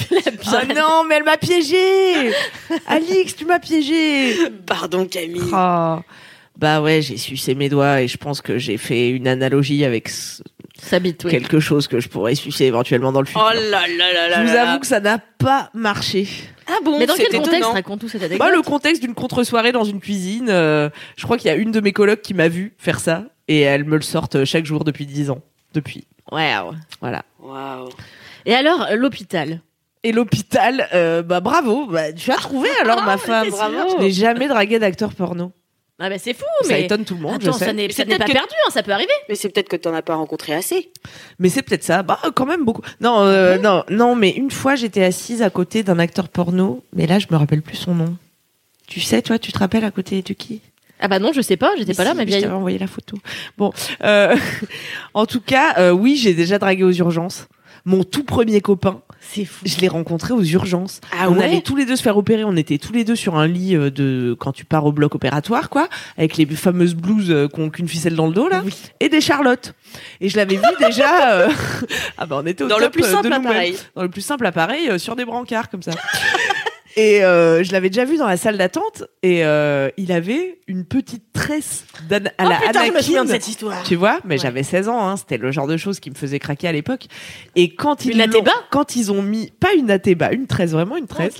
Ah 0.47 0.64
non, 0.75 1.05
mais 1.09 1.17
elle 1.17 1.25
m'a 1.25 1.37
piégé. 1.37 2.31
Alix, 2.87 3.37
tu 3.37 3.45
m'as 3.45 3.59
piégé. 3.59 4.35
Pardon, 4.67 5.07
Camille. 5.07 5.43
Ah. 5.53 6.03
Bah 6.57 6.81
ouais, 6.81 7.03
j'ai 7.03 7.17
sucé 7.17 7.55
mes 7.57 7.69
doigts 7.69 8.00
et 8.03 8.07
je 8.09 8.17
pense 8.17 8.41
que 8.41 8.59
j'ai 8.59 8.76
fait 8.76 9.11
une 9.11 9.26
analogie 9.26 9.85
avec 9.85 10.09
ce- 10.09 10.41
Ça 10.81 11.00
bite, 11.00 11.25
oui. 11.25 11.31
quelque 11.33 11.59
chose 11.59 11.88
que 11.88 11.99
je 11.99 12.09
pourrais 12.09 12.37
sucer 12.37 12.67
éventuellement 12.67 13.11
dans 13.11 13.21
le 13.21 13.26
futur. 13.26 13.45
Oh 13.45 13.53
là 13.53 13.61
là 13.88 14.12
là 14.12 14.29
là 14.29 14.37
je 14.37 14.41
vous 14.43 14.47
là 14.55 14.55
là. 14.64 14.71
avoue 14.71 14.81
que 14.81 14.87
ça 14.87 15.00
n'a 15.00 15.19
pas 15.19 15.71
marché. 15.75 16.29
Ah 16.69 16.76
bon, 16.85 17.00
Mais 17.00 17.07
dans 17.07 17.14
quel 17.14 17.26
contexte 17.26 17.55
étonnant. 17.55 17.73
raconte-nous 17.73 18.09
cette 18.09 18.23
anecdote 18.23 18.38
Bah, 18.49 18.55
le 18.55 18.62
contexte 18.62 19.03
d'une 19.03 19.14
contre-soirée 19.14 19.73
dans 19.73 19.83
une 19.85 19.99
cuisine, 20.00 20.47
euh, 20.49 20.91
je 21.17 21.25
crois 21.25 21.38
qu'il 21.38 21.49
y 21.49 21.50
a 21.50 21.57
une 21.57 21.73
de 21.73 21.81
mes 21.81 21.93
colocs 21.93 22.23
qui 22.23 22.35
m'a 22.35 22.47
vu 22.49 22.75
faire 22.79 23.00
ça 23.00 23.25
et 23.49 23.61
elle 23.62 23.83
me 23.85 23.97
le 23.97 24.03
sorte 24.03 24.45
chaque 24.45 24.64
jour 24.64 24.85
depuis 24.85 25.07
10 25.07 25.31
ans. 25.31 25.41
Depuis. 25.75 26.07
Wow. 26.31 26.75
Voilà. 27.00 27.25
Waouh. 27.41 27.88
Et 28.46 28.54
alors, 28.54 28.86
l'hôpital 28.94 29.60
Et 30.02 30.12
l'hôpital, 30.12 30.88
euh, 30.94 31.22
bah 31.22 31.40
bravo, 31.40 31.86
bah, 31.86 32.12
tu 32.12 32.30
as 32.30 32.36
trouvé 32.36 32.68
alors 32.82 33.02
ma 33.04 33.16
femme. 33.18 33.48
bravo. 33.50 33.76
Je 33.96 34.02
n'ai 34.02 34.10
jamais 34.10 34.48
dragué 34.48 34.78
d'acteur 34.78 35.14
porno. 35.14 35.52
Ah 36.00 36.10
bah 36.10 36.18
c'est 36.18 36.34
fou, 36.34 36.44
Ça 36.62 36.70
mais... 36.70 36.84
étonne 36.86 37.04
tout 37.04 37.14
le 37.14 37.20
monde, 37.20 37.34
Attends, 37.36 37.52
je 37.52 37.58
sais. 37.58 37.64
ça 37.66 37.72
n'est 37.72 37.86
pas 37.88 37.94
que- 38.24 38.32
perdu, 38.32 38.54
hein, 38.66 38.70
ça 38.70 38.82
peut 38.82 38.90
arriver. 38.90 39.12
Mais 39.28 39.36
c'est 39.36 39.48
peut-être 39.48 39.68
que 39.68 39.76
t'en 39.76 39.94
as 39.94 40.02
pas 40.02 40.16
rencontré 40.16 40.52
assez. 40.52 40.90
Mais 41.38 41.48
c'est 41.48 41.62
peut-être 41.62 41.84
ça. 41.84 42.02
Bah 42.02 42.18
quand 42.34 42.46
même 42.46 42.64
beaucoup. 42.64 42.82
Non, 43.00 43.20
euh, 43.20 43.58
non, 43.58 43.84
non, 43.90 44.16
mais 44.16 44.30
une 44.30 44.50
fois 44.50 44.74
j'étais 44.74 45.04
assise 45.04 45.40
à 45.40 45.50
côté 45.50 45.84
d'un 45.84 46.00
acteur 46.00 46.28
porno, 46.28 46.82
mais 46.94 47.06
là 47.06 47.20
je 47.20 47.26
me 47.30 47.36
rappelle 47.36 47.62
plus 47.62 47.76
son 47.76 47.94
nom. 47.94 48.16
Tu 48.88 49.00
sais, 49.00 49.22
toi, 49.22 49.38
tu 49.38 49.52
te 49.52 49.58
rappelles 49.60 49.84
à 49.84 49.92
côté 49.92 50.20
de 50.20 50.34
qui? 50.34 50.60
Ah 50.98 51.06
bah 51.06 51.20
non, 51.20 51.32
je 51.32 51.40
sais 51.40 51.56
pas, 51.56 51.70
j'étais 51.78 51.94
pas 51.94 52.02
là, 52.04 52.10
si, 52.10 52.16
ma 52.16 52.22
Je 52.24 52.26
vieille. 52.26 52.42
t'avais 52.42 52.54
envoyé 52.54 52.78
la 52.78 52.86
photo. 52.88 53.16
Bon, 53.56 53.72
euh, 54.02 54.36
en 55.14 55.26
tout 55.26 55.40
cas, 55.40 55.74
euh, 55.78 55.90
oui, 55.92 56.16
j'ai 56.16 56.34
déjà 56.34 56.58
dragué 56.58 56.82
aux 56.82 56.92
urgences. 56.92 57.46
Mon 57.87 58.03
tout 58.03 58.25
premier 58.25 58.62
copain, 58.62 59.03
C'est 59.21 59.45
fou. 59.45 59.64
je 59.67 59.79
l'ai 59.79 59.88
rencontré 59.88 60.33
aux 60.33 60.43
urgences. 60.43 61.00
Ah 61.12 61.29
on 61.29 61.35
ouais 61.37 61.45
allait 61.45 61.61
tous 61.61 61.76
les 61.76 61.85
deux 61.85 61.97
se 61.97 62.03
faire 62.03 62.17
opérer. 62.17 62.43
On 62.45 62.57
était 62.57 62.79
tous 62.79 62.93
les 62.95 63.05
deux 63.05 63.14
sur 63.17 63.37
un 63.37 63.47
lit 63.47 63.76
euh, 63.76 63.91
de 63.91 64.35
quand 64.41 64.53
tu 64.53 64.64
pars 64.64 64.87
au 64.87 64.93
bloc 64.93 65.14
opératoire, 65.14 65.69
quoi, 65.69 65.88
avec 66.17 66.38
les 66.38 66.47
fameuses 66.47 66.95
blouses 66.95 67.31
euh, 67.31 67.47
qui 67.49 67.61
ont 67.61 67.69
qu'une 67.69 67.87
ficelle 67.88 68.14
dans 68.14 68.26
le 68.26 68.33
dos 68.33 68.49
là, 68.49 68.62
et 69.00 69.11
des 69.11 69.21
charlottes. 69.21 69.75
Et 70.23 70.31
je 70.31 70.37
l'avais 70.38 70.57
vu 70.57 70.62
déjà. 70.81 71.35
euh, 71.35 71.49
ah 72.19 72.25
bah 72.25 72.38
on 72.43 72.47
était 72.47 72.64
au 72.64 72.69
Dans 72.69 72.79
le 72.79 72.88
plus 72.88 73.05
euh, 73.05 73.11
simple 73.11 73.25
nous-mêmes. 73.29 73.47
appareil. 73.47 73.76
Dans 73.95 74.03
le 74.03 74.09
plus 74.09 74.23
simple 74.23 74.47
appareil, 74.47 74.88
euh, 74.88 74.99
sur 74.99 75.14
des 75.14 75.26
brancards 75.26 75.69
comme 75.69 75.83
ça. 75.83 75.91
Et 76.96 77.24
euh, 77.24 77.64
je 77.64 77.72
l'avais 77.72 77.90
déjà 77.90 78.04
vu 78.04 78.16
dans 78.16 78.26
la 78.28 78.36
salle 78.36 78.56
d'attente 78.56 79.02
et 79.22 79.44
euh, 79.44 79.88
il 79.96 80.12
avait 80.12 80.60
une 80.68 80.84
petite 80.84 81.24
tresse 81.32 81.84
à 82.10 82.18
la 82.20 82.58
Oh 82.62 82.66
putain, 82.68 82.84
je 82.86 82.92
me 82.92 83.00
souviens 83.00 83.24
de 83.24 83.30
Anakin. 83.30 83.32
cette 83.42 83.48
histoire. 83.48 83.82
Tu 83.82 83.96
vois, 83.96 84.20
mais 84.24 84.34
Ouais. 84.34 84.38
j'avais 84.38 84.62
16 84.62 84.88
ans, 84.88 85.08
hein, 85.08 85.16
c'était 85.16 85.36
le 85.36 85.50
genre 85.50 85.66
de 85.66 85.76
choses 85.76 85.98
qui 85.98 86.10
me 86.10 86.14
faisait 86.14 86.38
craquer 86.38 86.68
à 86.68 86.72
l'époque. 86.72 87.06
Et 87.56 87.74
quand 87.74 88.04
ils 88.04 88.12
Une 88.12 88.30
l'ont- 88.30 88.44
quand 88.70 88.94
ils 88.96 89.10
ont 89.10 89.22
mis 89.22 89.50
pas 89.58 89.72
une 89.74 89.90
atéba, 89.90 90.30
une 90.32 90.46
tresse, 90.46 90.70
vraiment 90.70 90.96
une 90.96 91.08
tresse. 91.08 91.34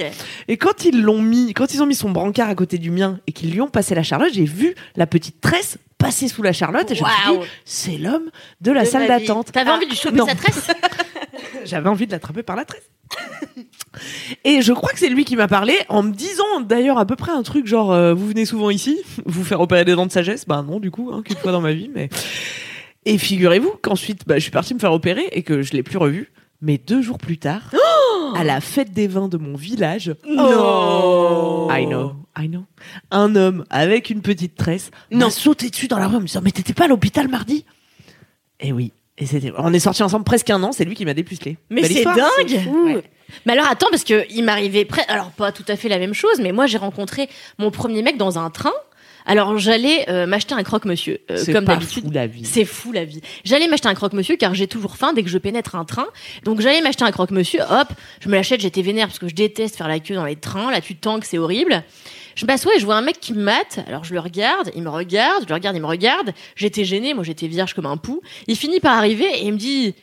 Et 0.49 0.57
quand 0.57 0.85
ils 0.85 1.01
l'ont 1.03 1.23
mis, 1.23 1.53
quand 1.55 1.73
ils 1.73 1.83
ont 1.83 1.87
mis 1.87 1.95
son 1.95 2.11
brancard 2.11 2.49
à 2.49 2.55
côté 2.57 2.79
du 2.79 2.91
mien 2.91 3.21
et 3.29 3.33
qu'ils 3.33 3.53
lui 3.53 3.61
ont 3.61 3.69
passé 3.69 3.95
la 3.95 4.03
charlotte, 4.03 4.33
j'ai 4.35 4.45
vu 4.45 4.75
la 4.97 5.07
petite 5.07 5.41
tresse 5.41 5.79
passer 5.99 6.29
sous 6.29 6.43
la 6.43 6.53
charlotte 6.53 6.91
et 6.91 6.95
je 6.97 7.03
me 7.03 7.09
suis 7.09 7.33
dit, 7.41 7.47
c'est 7.65 7.97
l'homme 7.99 8.29
de 8.61 8.73
la 8.73 8.83
De 8.83 8.87
salle 8.89 9.07
d'attente. 9.09 9.53
T'avais 9.53 9.71
Ah, 9.71 9.77
envie 9.77 9.87
de 9.87 9.91
lui 9.91 9.97
choper 9.97 10.19
sa 10.27 10.35
tresse 10.35 10.67
J'avais 11.65 11.89
envie 11.89 12.07
de 12.07 12.13
l'attraper 12.13 12.43
par 12.43 12.57
la 12.57 12.65
tresse. 12.65 12.89
Et 14.45 14.63
je 14.63 14.73
crois 14.73 14.91
que 14.93 14.99
c'est 14.99 15.09
lui 15.09 15.25
qui 15.25 15.37
m'a 15.37 15.49
parlé 15.49 15.75
en 15.89 16.03
me 16.03 16.13
disant 16.13 16.61
d'ailleurs 16.61 16.99
à 16.99 17.07
peu 17.07 17.17
près 17.17 17.33
un 17.33 17.43
truc 17.43 17.67
genre 17.67 17.93
euh, 17.93 18.15
vous 18.15 18.27
venez 18.27 18.45
souvent 18.45 18.71
ici 18.71 19.01
vous 19.27 19.45
faire 19.45 19.61
opérer 19.61 19.85
des 19.85 19.95
dents 19.95 20.07
de 20.07 20.13
sagesse? 20.13 20.47
Bah 20.47 20.65
non 20.67 20.81
du 20.81 20.91
coup 20.91 21.11
hein, 21.13 21.23
qu'une 21.23 21.37
fois 21.37 21.53
dans 21.53 21.61
ma 21.61 21.73
vie 21.73 21.91
mais 21.95 22.09
et 23.05 23.19
figurez-vous 23.19 23.75
qu'ensuite 23.83 24.27
bah, 24.27 24.37
je 24.37 24.41
suis 24.41 24.51
partie 24.51 24.75
me 24.75 24.79
faire 24.79 24.93
opérer 24.93 25.29
et 25.33 25.43
que 25.43 25.63
je 25.63 25.73
l'ai 25.73 25.83
plus 25.83 25.99
revu. 25.99 26.33
Mais 26.61 26.79
deux 26.79 27.03
jours 27.03 27.19
plus 27.19 27.37
tard 27.37 27.63
à 28.37 28.43
la 28.43 28.61
fête 28.61 28.93
des 28.93 29.07
vins 29.07 29.29
de 29.29 29.37
mon 29.37 29.55
village 29.55 30.15
Non. 30.27 31.69
I 31.71 31.87
know 31.87 32.15
I 32.39 32.49
know 32.49 32.65
un 33.11 33.37
homme 33.37 33.65
avec 33.71 34.11
une 34.11 34.23
petite 34.23 34.57
tresse 34.57 34.91
m'a 35.11 35.31
sauté 35.31 35.71
dessus 35.71 35.89
dans 35.89 35.99
la 35.99 36.09
rue 36.09 36.17
en 36.17 36.21
me 36.21 36.27
disant 36.27 36.41
mais 36.43 36.53
t'étais 36.53 36.75
pas 36.75 36.85
à 36.85 36.89
l'hôpital 36.89 37.29
mardi? 37.29 37.65
Et 38.61 38.73
oui 38.73 38.93
et 39.19 39.27
c'était 39.27 39.53
on 39.57 39.73
est 39.73 39.79
sortis 39.79 40.03
ensemble 40.03 40.25
presque 40.25 40.51
un 40.51 40.63
an 40.63 40.73
c'est 40.73 40.85
lui 40.85 40.95
qui 40.95 41.05
m'a 41.05 41.15
dépucelé 41.15 41.57
Mais 41.71 41.83
Belle 41.83 41.91
c'est 41.91 41.97
histoire. 41.99 42.17
dingue 42.17 42.61
Ouais. 42.75 43.03
Mais 43.47 43.55
alors 43.55 43.67
attends, 43.67 43.87
parce 43.91 44.05
que 44.05 44.25
il 44.31 44.45
m'arrivait 44.45 44.85
près... 44.85 45.03
Alors 45.09 45.31
pas 45.31 45.51
tout 45.51 45.65
à 45.69 45.77
fait 45.77 45.89
la 45.89 45.99
même 45.99 46.15
chose, 46.15 46.41
mais 46.41 46.53
moi 46.53 46.67
j'ai 46.67 46.79
rencontré 46.79 47.29
mon 47.59 47.71
premier 47.71 48.03
mec 48.03 48.17
dans 48.19 48.39
un 48.39 48.51
train. 48.51 48.73
Alors 49.27 49.57
j'allais 49.57 50.05
euh, 50.11 50.27
m'acheter 50.27 50.55
un 50.55 50.63
croque-monsieur, 50.63 51.21
euh, 51.31 51.39
C'est 51.39 51.53
comme 51.55 51.65
pas 51.65 51.77
d'habitude. 51.77 52.05
fou, 52.05 52.11
la 52.11 52.27
vie. 52.27 52.45
C'est 52.45 52.67
fou 52.67 52.93
la 52.93 53.07
vie. 53.07 53.23
J'allais 53.45 53.67
m'acheter 53.67 53.89
un 53.89 53.95
croque-monsieur 53.95 54.37
car 54.37 54.55
j'ai 54.55 54.67
toujours 54.67 54.97
faim 54.97 55.15
dès 55.15 55.23
que 55.23 55.31
je 55.31 55.39
pénètre 55.39 55.75
un 55.75 55.87
train. 55.87 56.07
Donc 56.45 56.61
j'allais 56.61 56.83
m'acheter 56.83 57.05
un 57.05 57.11
croque-monsieur, 57.11 57.61
hop, 57.63 57.89
je 58.21 58.29
me 58.29 58.35
l'achète, 58.35 58.61
j'étais 58.61 58.83
vénère 58.83 59.07
parce 59.07 59.19
que 59.19 59.29
je 59.29 59.35
déteste 59.35 59.77
faire 59.77 59.89
la 59.89 60.01
queue 60.01 60.15
dans 60.15 60.27
les 60.27 60.37
trains, 60.37 60.71
là 60.71 60.83
tu 60.83 60.95
tanques, 60.97 61.25
c'est 61.25 61.39
horrible. 61.39 61.83
Je 62.35 62.47
m'assois 62.47 62.75
et 62.75 62.81
je 62.81 62.85
vois 62.85 62.97
un 62.97 63.03
mec 63.03 63.21
qui 63.21 63.33
me 63.33 63.43
mate, 63.43 63.81
alors 63.87 64.05
je 64.05 64.15
le 64.15 64.21
regarde, 64.21 64.71
il 64.75 64.83
me 64.83 64.91
regarde, 64.91 65.45
je 65.45 65.49
le 65.49 65.55
regarde, 65.55 65.77
il 65.77 65.83
me 65.83 65.87
regarde. 65.87 66.33
J'étais 66.57 66.85
gênée, 66.85 67.15
moi 67.15 67.25
j'étais 67.25 67.47
vierge 67.47 67.75
comme 67.75 67.87
un 67.87 67.97
pou. 67.97 68.21
Il 68.47 68.57
finit 68.57 68.81
par 68.81 68.97
arriver 68.97 69.27
et 69.27 69.45
il 69.45 69.53
me 69.53 69.59
dit 69.59 69.95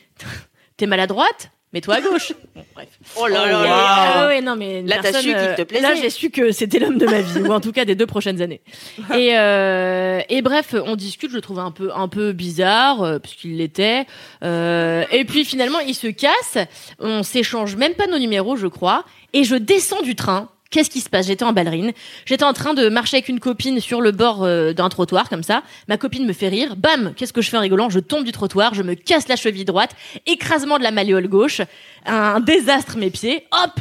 T'es 0.76 0.86
maladroite 0.86 1.50
Mets-toi 1.72 1.94
à 1.94 2.00
gauche. 2.02 2.34
Bref. 2.74 2.88
Oh 3.16 3.26
là 3.26 3.46
là 3.46 3.62
là. 3.62 3.86
ah 4.14 4.26
ouais, 4.26 4.42
non, 4.42 4.56
mais 4.56 4.82
Là, 4.82 4.98
t'as 5.00 5.14
su 5.14 5.28
qu'il 5.28 5.34
euh, 5.34 5.56
te 5.56 5.62
plaisait. 5.62 5.82
Là, 5.82 5.94
j'ai 5.94 6.10
su 6.10 6.28
que 6.28 6.52
c'était 6.52 6.78
l'homme 6.78 6.98
de 6.98 7.06
ma 7.06 7.22
vie, 7.22 7.40
ou 7.40 7.50
en 7.50 7.60
tout 7.60 7.72
cas 7.72 7.86
des 7.86 7.94
deux 7.94 8.04
prochaines 8.04 8.42
années. 8.42 8.60
Et, 9.16 9.38
euh, 9.38 10.20
et 10.28 10.42
bref, 10.42 10.74
on 10.74 10.96
discute, 10.96 11.30
je 11.30 11.36
le 11.36 11.40
trouve 11.40 11.60
un 11.60 11.70
peu, 11.70 11.90
un 11.94 12.08
peu 12.08 12.32
bizarre, 12.32 13.02
euh, 13.02 13.18
puisqu'il 13.18 13.56
l'était. 13.56 14.04
Euh, 14.44 15.04
et 15.10 15.24
puis 15.24 15.46
finalement, 15.46 15.78
il 15.80 15.94
se 15.94 16.08
casse, 16.08 16.58
on 16.98 17.22
s'échange 17.22 17.76
même 17.76 17.94
pas 17.94 18.06
nos 18.06 18.18
numéros, 18.18 18.56
je 18.56 18.66
crois, 18.66 19.04
et 19.32 19.42
je 19.44 19.56
descends 19.56 20.02
du 20.02 20.14
train. 20.14 20.50
Qu'est-ce 20.72 20.88
qui 20.90 21.00
se 21.00 21.10
passe? 21.10 21.26
J'étais 21.26 21.44
en 21.44 21.52
ballerine. 21.52 21.92
J'étais 22.24 22.44
en 22.44 22.54
train 22.54 22.72
de 22.72 22.88
marcher 22.88 23.18
avec 23.18 23.28
une 23.28 23.40
copine 23.40 23.78
sur 23.78 24.00
le 24.00 24.10
bord 24.10 24.42
euh, 24.42 24.72
d'un 24.72 24.88
trottoir, 24.88 25.28
comme 25.28 25.42
ça. 25.42 25.62
Ma 25.86 25.98
copine 25.98 26.26
me 26.26 26.32
fait 26.32 26.48
rire. 26.48 26.76
Bam 26.76 27.12
Qu'est-ce 27.14 27.34
que 27.34 27.42
je 27.42 27.50
fais 27.50 27.58
en 27.58 27.60
rigolant? 27.60 27.90
Je 27.90 28.00
tombe 28.00 28.24
du 28.24 28.32
trottoir, 28.32 28.72
je 28.72 28.82
me 28.82 28.94
casse 28.94 29.28
la 29.28 29.36
cheville 29.36 29.66
droite, 29.66 29.94
écrasement 30.26 30.78
de 30.78 30.82
la 30.82 30.90
malléole 30.90 31.28
gauche, 31.28 31.60
un 32.06 32.40
désastre 32.40 32.96
mes 32.96 33.10
pieds. 33.10 33.44
Hop 33.52 33.80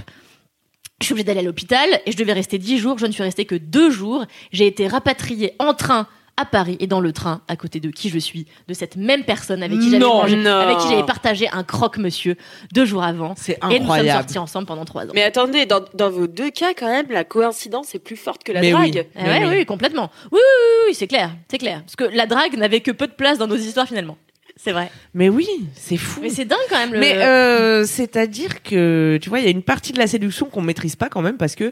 je 1.00 1.08
suis 1.08 1.14
obligée 1.14 1.26
d'aller 1.26 1.40
à 1.40 1.44
l'hôpital 1.44 1.90
et 2.06 2.12
je 2.12 2.18
devais 2.18 2.34
rester 2.34 2.60
10 2.60 2.78
jours. 2.78 3.00
Je 3.00 3.08
ne 3.08 3.12
suis 3.12 3.24
restée 3.24 3.46
que 3.46 3.56
deux 3.56 3.90
jours. 3.90 4.26
J'ai 4.52 4.68
été 4.68 4.88
rapatriée 4.88 5.56
en 5.58 5.74
train 5.74 6.08
à 6.42 6.46
Paris 6.46 6.78
et 6.80 6.88
dans 6.88 7.00
le 7.00 7.12
train 7.14 7.42
à 7.48 7.56
côté 7.56 7.80
de 7.80 7.90
qui 7.90 8.10
je 8.10 8.20
suis, 8.20 8.46
de 8.68 8.74
cette 8.74 8.96
même 8.96 9.24
personne 9.24 9.64
avec 9.64 9.80
qui 9.80 9.86
j'avais 9.90 10.00
Non, 10.00 10.16
mangé, 10.22 10.36
non. 10.36 10.52
avec 10.56 10.78
qui 10.80 10.90
j'avais 10.90 11.06
partagé 11.06 11.48
un 11.52 11.64
croque-monsieur 11.64 12.36
deux 12.74 12.86
jours 12.86 13.04
avant. 13.04 13.34
C'est 13.38 13.54
Et 13.54 13.56
nous 13.62 13.70
sommes 13.72 13.82
incroyable. 13.84 14.20
sortis 14.20 14.38
ensemble 14.40 14.66
pendant 14.68 14.86
trois 14.86 15.04
ans. 15.06 15.12
Mais 15.14 15.24
attendez, 15.24 15.66
dans, 15.66 15.82
dans 15.94 16.10
vos 16.10 16.28
deux 16.28 16.50
cas, 16.50 16.74
quand 16.78 16.88
même, 16.90 17.06
la 17.10 17.24
coïncidence 17.24 17.94
est 17.96 18.00
plus 18.00 18.16
forte 18.18 18.44
que 18.44 18.52
la 18.52 18.62
Mais 18.62 18.74
oui. 18.74 18.92
drague. 18.92 19.08
Ah 19.16 19.24
ouais, 19.24 19.46
oui. 19.46 19.56
oui. 19.58 19.66
complètement. 19.66 20.10
Oui, 20.32 20.40
oui, 20.40 20.40
oui, 20.42 20.84
oui, 20.90 20.94
c'est 20.96 21.08
clair, 21.08 21.32
c'est 21.50 21.58
clair. 21.58 21.82
Parce 21.82 21.96
que 21.96 22.04
la 22.16 22.26
drague 22.26 22.58
n'avait 22.58 22.82
que 22.82 22.92
peu 22.92 23.08
de 23.08 23.14
place 23.14 23.38
dans 23.38 23.48
nos 23.48 23.56
histoires 23.58 23.88
finalement. 23.88 24.18
C'est 24.64 24.74
vrai. 24.74 24.92
Mais 25.16 25.28
oui, 25.28 25.48
c'est 25.74 25.98
fou. 25.98 26.20
Mais 26.22 26.30
c'est 26.30 26.46
dingue 26.46 26.60
quand 26.70 26.78
même. 26.78 26.94
Le... 26.94 27.00
Mais 27.00 27.16
euh, 27.18 27.84
c'est-à-dire 27.84 28.62
que 28.62 29.18
tu 29.20 29.28
vois, 29.30 29.40
il 29.40 29.46
y 29.46 29.48
a 29.48 29.52
une 29.52 29.64
partie 29.64 29.92
de 29.92 29.98
la 29.98 30.06
séduction 30.06 30.46
qu'on 30.46 30.62
maîtrise 30.62 30.96
pas 30.96 31.10
quand 31.10 31.24
même 31.24 31.38
parce 31.38 31.56
que 31.56 31.72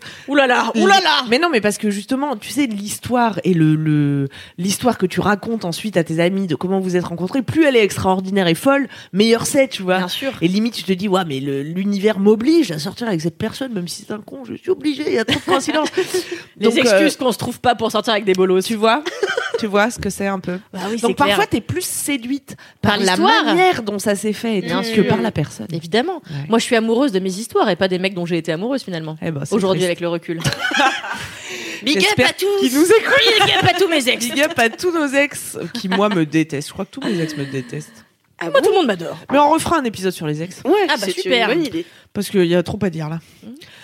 là 0.88 1.00
là. 1.00 1.24
Mais 1.30 1.38
non, 1.38 1.50
mais 1.52 1.62
parce 1.62 1.78
que 1.78 1.92
justement, 1.92 2.36
tu 2.36 2.50
sais, 2.50 2.66
l'histoire 2.66 3.40
et 3.44 3.54
le 3.54 3.76
le- 3.76 4.28
l'histoire 4.58 4.98
que 4.98 5.06
tu 5.06 5.20
racontes 5.20 5.66
ensuite 5.66 5.98
à 5.98 6.04
tes 6.04 6.20
amis 6.20 6.48
de 6.48 6.56
comment 6.56 6.80
vous 6.80 6.96
êtes 6.96 7.04
rencontrés, 7.06 7.44
plus 7.44 7.64
elle 7.66 7.76
est 7.76 7.84
extraordinaire 7.84 8.48
et 8.48 8.56
folle, 8.56 8.88
meilleur 9.14 9.46
c'est, 9.46 9.68
tu 9.68 9.84
vois. 9.84 9.98
Bien 10.00 10.08
sûr. 10.08 10.32
Et 10.42 10.48
limite, 10.48 10.74
tu 10.74 10.84
te 10.84 10.92
dis, 10.94 11.08
ouais, 11.08 11.26
mais 11.28 11.40
l'univers 11.40 12.18
m'oblige 12.18 12.72
à 12.72 12.80
sortir 12.80 13.08
avec 13.08 13.22
cette 13.22 13.38
personne, 13.38 13.72
même 13.72 13.88
si 13.88 14.04
c'est 14.08 14.14
un 14.14 14.20
con, 14.20 14.44
je 14.46 14.56
suis 14.56 14.72
obligé, 14.72 15.04
il 15.08 15.14
y 15.14 15.20
a 15.20 15.26
trop 15.26 15.40
de 15.40 15.46
coïncidences. 15.46 15.90
Les 16.58 16.66
Donc, 16.66 16.76
euh, 16.78 16.82
excuses 16.82 17.18
qu'on 17.18 17.32
se 17.32 17.38
trouve 17.38 17.60
pas 17.60 17.76
pour 17.76 17.92
sortir 17.92 18.14
avec 18.14 18.26
des 18.26 18.34
bolos. 18.34 18.64
tu 18.66 18.74
vois, 18.76 19.04
tu 19.60 19.68
vois 19.68 19.92
ce 19.92 20.00
que 20.00 20.10
c'est 20.10 20.28
un 20.28 20.40
peu. 20.40 20.60
Bah 20.74 20.80
oui, 20.90 21.00
Donc 21.00 21.16
parfois, 21.16 21.46
t'es 21.48 21.62
plus 21.62 21.86
séduite 21.86 22.56
par, 22.82 22.98
Par 22.98 23.04
la 23.04 23.18
manière 23.18 23.84
dont 23.84 24.00
ça 24.00 24.16
s'est 24.16 24.34
fait, 24.34 24.62
Bien 24.62 24.82
que 24.82 24.88
sûr. 24.88 25.08
par 25.08 25.22
la 25.22 25.32
personne. 25.32 25.68
Évidemment. 25.74 26.22
Ouais. 26.30 26.48
Moi, 26.50 26.60
je 26.60 26.64
suis 26.66 26.76
amoureuse 26.76 27.12
de 27.12 27.20
mes 27.20 27.34
histoires 27.34 27.70
et 27.70 27.76
pas 27.76 27.88
des 27.88 28.00
mecs 28.00 28.14
dont 28.14 28.26
j'ai 28.26 28.38
été 28.38 28.52
amoureuse 28.52 28.84
finalement. 28.84 29.18
Eh 29.22 29.32
ben, 29.32 29.44
Aujourd'hui, 29.52 29.86
avec 29.86 30.00
le 30.00 30.08
recul. 30.08 30.40
Big 31.84 31.98
up 31.98 32.20
à 32.26 32.34
tous 32.34 32.60
qu'ils 32.60 32.74
nous 32.74 32.86
écoutent. 32.86 33.46
Big 33.46 33.56
up 33.56 33.70
à 33.70 33.80
tous 33.80 33.88
mes 33.88 34.10
ex. 34.10 34.26
Big 34.26 34.42
up 34.42 34.58
à 34.60 34.70
tous 34.70 34.92
nos 34.92 35.08
ex 35.08 35.58
qui, 35.74 35.88
moi, 35.88 36.10
me 36.10 36.26
détestent. 36.26 36.68
Je 36.68 36.74
crois 36.74 36.86
que 36.86 36.92
tous 36.92 37.02
mes 37.02 37.20
ex 37.22 37.38
me 37.38 37.46
détestent. 37.46 38.06
Ah 38.42 38.46
Moi, 38.46 38.54
bon 38.54 38.60
tout 38.62 38.70
le 38.72 38.78
monde 38.78 38.88
m'adore? 38.88 39.18
Mais 39.32 39.38
on 39.38 39.50
refera 39.50 39.78
un 39.78 39.84
épisode 39.84 40.12
sur 40.14 40.26
les 40.28 40.42
ex. 40.42 40.62
Ouais, 40.66 40.72
Ah 40.90 40.96
bah, 41.00 41.08
super. 41.08 41.50
une 41.50 41.56
bonne 41.58 41.66
idée. 41.66 41.86
Parce 42.14 42.30
qu'il 42.30 42.46
y 42.46 42.56
a 42.56 42.64
trop 42.64 42.80
à 42.82 42.90
dire 42.90 43.10
là. 43.10 43.20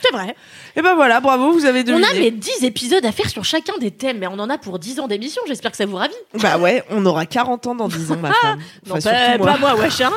C'est 0.02 0.12
vrai. 0.12 0.36
Et 0.76 0.82
ben 0.82 0.96
voilà, 0.96 1.20
bravo, 1.20 1.52
vous 1.52 1.66
avez 1.66 1.82
On 1.82 1.84
deviné. 1.84 2.06
a 2.08 2.14
mais 2.14 2.32
10 2.32 2.64
épisodes 2.64 3.06
à 3.06 3.12
faire 3.12 3.30
sur 3.30 3.44
chacun 3.46 3.74
des 3.80 3.92
thèmes, 3.92 4.18
mais 4.20 4.28
on 4.28 4.40
en 4.40 4.50
a 4.50 4.58
pour 4.58 4.80
10 4.80 5.00
ans 5.00 5.08
d'émission. 5.08 5.42
J'espère 5.48 5.72
que 5.72 5.78
ça 5.78 5.86
vous 5.86 5.96
ravit. 5.98 6.14
Bah 6.42 6.58
ouais, 6.58 6.84
on 6.90 7.06
aura 7.06 7.26
40 7.26 7.68
ans 7.68 7.76
dans 7.76 7.88
10 7.88 8.12
ans, 8.14 8.18
ma 8.18 8.32
femme. 8.42 8.60
Non, 8.88 8.96
pas, 9.00 9.38
moi. 9.38 9.46
pas 9.46 9.58
moi, 9.58 9.76
wesh. 9.76 10.02
Hein. 10.02 10.12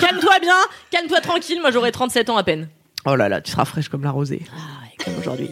Calme-toi 0.00 0.38
bien, 0.40 0.56
calme-toi 0.90 1.20
tranquille. 1.20 1.60
Moi, 1.60 1.70
j'aurai 1.70 1.90
37 1.92 2.30
ans 2.30 2.36
à 2.36 2.42
peine. 2.44 2.68
Oh 3.06 3.16
là 3.16 3.28
là, 3.28 3.40
tu 3.40 3.50
seras 3.52 3.64
fraîche 3.64 3.88
comme 3.88 4.02
la 4.02 4.10
rosée. 4.10 4.42
Ah, 4.52 4.82
ouais, 4.82 5.04
comme 5.04 5.18
aujourd'hui. 5.18 5.50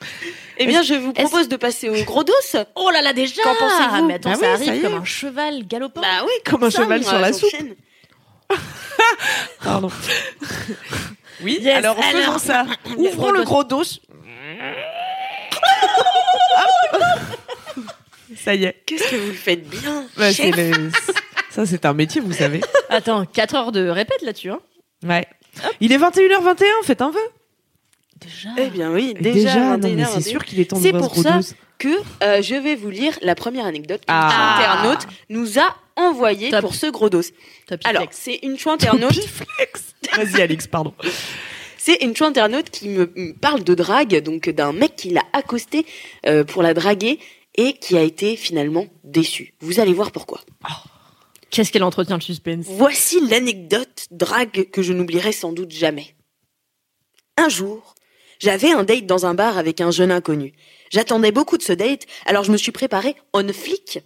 Eh 0.58 0.66
bien, 0.66 0.82
je 0.82 0.94
vous 0.94 1.12
propose 1.12 1.48
de 1.48 1.56
passer 1.56 1.88
au 1.88 2.04
gros 2.04 2.22
dos. 2.24 2.32
Oh 2.76 2.90
là 2.92 3.02
là, 3.02 3.12
déjà 3.12 3.42
Qu'en 3.42 3.54
pensez-vous 3.54 4.06
Mais 4.06 4.14
attends, 4.14 4.30
Ah 4.32 4.36
ça 4.36 4.40
oui, 4.60 4.68
arrive 4.68 4.82
ça 4.82 4.88
comme 4.88 5.00
un 5.00 5.04
cheval 5.04 5.66
galopant. 5.66 6.00
Bah 6.00 6.22
oui, 6.24 6.32
Comme 6.44 6.62
un 6.64 6.70
ça, 6.70 6.82
cheval 6.82 7.02
sur 7.04 7.18
la 7.18 7.32
soupe. 7.32 7.50
Pardon. 9.62 9.90
Oui, 11.42 11.58
Yes, 11.60 11.76
alors 11.78 11.98
en 11.98 12.02
faisant 12.02 12.38
ça, 12.38 12.66
ouvrons 12.96 13.32
le 13.32 13.42
gros 13.42 13.64
dos. 13.64 13.82
ça 18.36 18.54
y 18.54 18.64
est. 18.64 18.82
Qu'est-ce 18.86 19.10
que 19.10 19.16
vous 19.16 19.28
le 19.28 19.32
faites 19.34 19.68
bien 19.68 20.04
Bah, 20.16 20.32
c'est 20.32 20.52
chef. 20.52 20.56
le- 20.56 20.90
Ça, 21.50 21.66
c'est 21.66 21.84
un 21.86 21.94
métier, 21.94 22.20
vous 22.20 22.32
savez. 22.32 22.60
Attends, 22.88 23.24
4 23.26 23.54
heures 23.54 23.72
de 23.72 23.88
répète 23.88 24.22
là-dessus. 24.22 24.50
Hein. 24.50 24.60
Ouais. 25.04 25.26
Il 25.80 25.92
est 25.92 25.98
21h21, 25.98 26.64
faites 26.84 27.00
un 27.02 27.10
vœu. 27.10 27.20
Déjà. 28.24 28.48
Eh 28.58 28.66
bien 28.70 28.92
oui, 28.92 29.14
Déjà, 29.20 29.32
déjà, 29.32 29.76
non, 29.76 29.88
mais 29.94 30.02
21h, 30.02 30.08
c'est 30.14 30.28
sûr 30.30 30.44
qu'il 30.44 30.60
est 30.60 30.64
temps 30.70 30.76
C'est 30.80 30.92
d'ouvrir 30.92 31.10
pour 31.10 31.22
ça 31.22 31.40
que 31.78 31.88
euh, 32.22 32.40
je 32.42 32.54
vais 32.54 32.74
vous 32.76 32.90
lire 32.90 33.18
la 33.22 33.34
première 33.34 33.66
anecdote 33.66 34.00
qu'une 34.00 34.14
Ah. 34.16 34.56
internaute 34.78 35.06
nous 35.28 35.58
a 35.58 35.76
envoyée 35.96 36.50
Top. 36.50 36.60
pour 36.62 36.74
ce 36.74 36.86
gros 36.86 37.10
dos. 37.10 37.22
Top 37.66 37.80
Alors, 37.84 38.06
c'est 38.10 38.40
une 38.42 38.58
chou 38.58 38.70
internaute. 38.70 39.12
Vas-y, 40.16 40.40
Alix, 40.42 40.66
pardon. 40.66 40.94
c'est 41.76 42.02
une 42.02 42.16
chou 42.16 42.24
internaute 42.24 42.70
qui 42.70 42.88
me 42.88 43.12
me 43.16 43.32
parle 43.32 43.62
de 43.64 43.74
drague, 43.74 44.16
donc 44.22 44.48
d'un 44.48 44.72
mec 44.72 44.96
qui 44.96 45.10
l'a 45.10 45.22
accosté 45.32 45.84
euh, 46.26 46.44
pour 46.44 46.62
la 46.62 46.74
draguer 46.74 47.18
et 47.56 47.74
qui 47.74 47.96
a 47.96 48.02
été 48.02 48.36
finalement 48.36 48.86
déçu. 49.04 49.54
Vous 49.60 49.78
allez 49.80 49.92
voir 49.92 50.10
pourquoi. 50.12 50.40
Qu'est-ce 51.50 51.70
qu'elle 51.70 51.84
entretient 51.84 52.16
le 52.16 52.22
suspense? 52.22 52.66
Voici 52.68 53.20
l'anecdote 53.28 54.06
drague 54.10 54.70
que 54.70 54.82
je 54.82 54.92
n'oublierai 54.92 55.30
sans 55.32 55.52
doute 55.52 55.70
jamais. 55.70 56.16
Un 57.36 57.48
jour, 57.48 57.93
j'avais 58.38 58.72
un 58.72 58.84
date 58.84 59.06
dans 59.06 59.26
un 59.26 59.34
bar 59.34 59.58
avec 59.58 59.80
un 59.80 59.90
jeune 59.90 60.10
inconnu. 60.10 60.52
J'attendais 60.90 61.32
beaucoup 61.32 61.58
de 61.58 61.62
ce 61.62 61.72
date, 61.72 62.06
alors 62.26 62.44
je 62.44 62.52
me 62.52 62.56
suis 62.56 62.72
préparée 62.72 63.16
on 63.32 63.46
flic. 63.52 64.00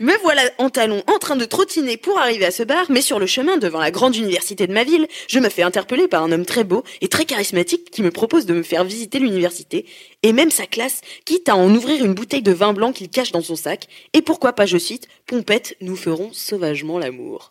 Me 0.00 0.20
voilà 0.22 0.42
en 0.58 0.68
talons 0.68 1.04
en 1.06 1.18
train 1.20 1.36
de 1.36 1.44
trottiner 1.44 1.96
pour 1.96 2.18
arriver 2.18 2.44
à 2.44 2.50
ce 2.50 2.64
bar, 2.64 2.86
mais 2.88 3.02
sur 3.02 3.20
le 3.20 3.26
chemin 3.26 3.56
devant 3.56 3.78
la 3.78 3.92
grande 3.92 4.16
université 4.16 4.66
de 4.66 4.72
ma 4.72 4.82
ville, 4.82 5.06
je 5.28 5.38
me 5.38 5.48
fais 5.48 5.62
interpeller 5.62 6.08
par 6.08 6.24
un 6.24 6.32
homme 6.32 6.44
très 6.44 6.64
beau 6.64 6.82
et 7.02 7.08
très 7.08 7.24
charismatique 7.24 7.88
qui 7.92 8.02
me 8.02 8.10
propose 8.10 8.44
de 8.44 8.52
me 8.52 8.64
faire 8.64 8.82
visiter 8.82 9.20
l'université 9.20 9.86
et 10.24 10.32
même 10.32 10.50
sa 10.50 10.66
classe, 10.66 11.02
quitte 11.24 11.48
à 11.48 11.54
en 11.54 11.72
ouvrir 11.72 12.04
une 12.04 12.14
bouteille 12.14 12.42
de 12.42 12.50
vin 12.50 12.72
blanc 12.72 12.92
qu'il 12.92 13.10
cache 13.10 13.30
dans 13.30 13.42
son 13.42 13.54
sac. 13.54 13.86
Et 14.12 14.22
pourquoi 14.22 14.54
pas, 14.54 14.66
je 14.66 14.76
cite, 14.76 15.06
Pompette, 15.26 15.76
nous 15.80 15.94
ferons 15.94 16.32
sauvagement 16.32 16.98
l'amour. 16.98 17.50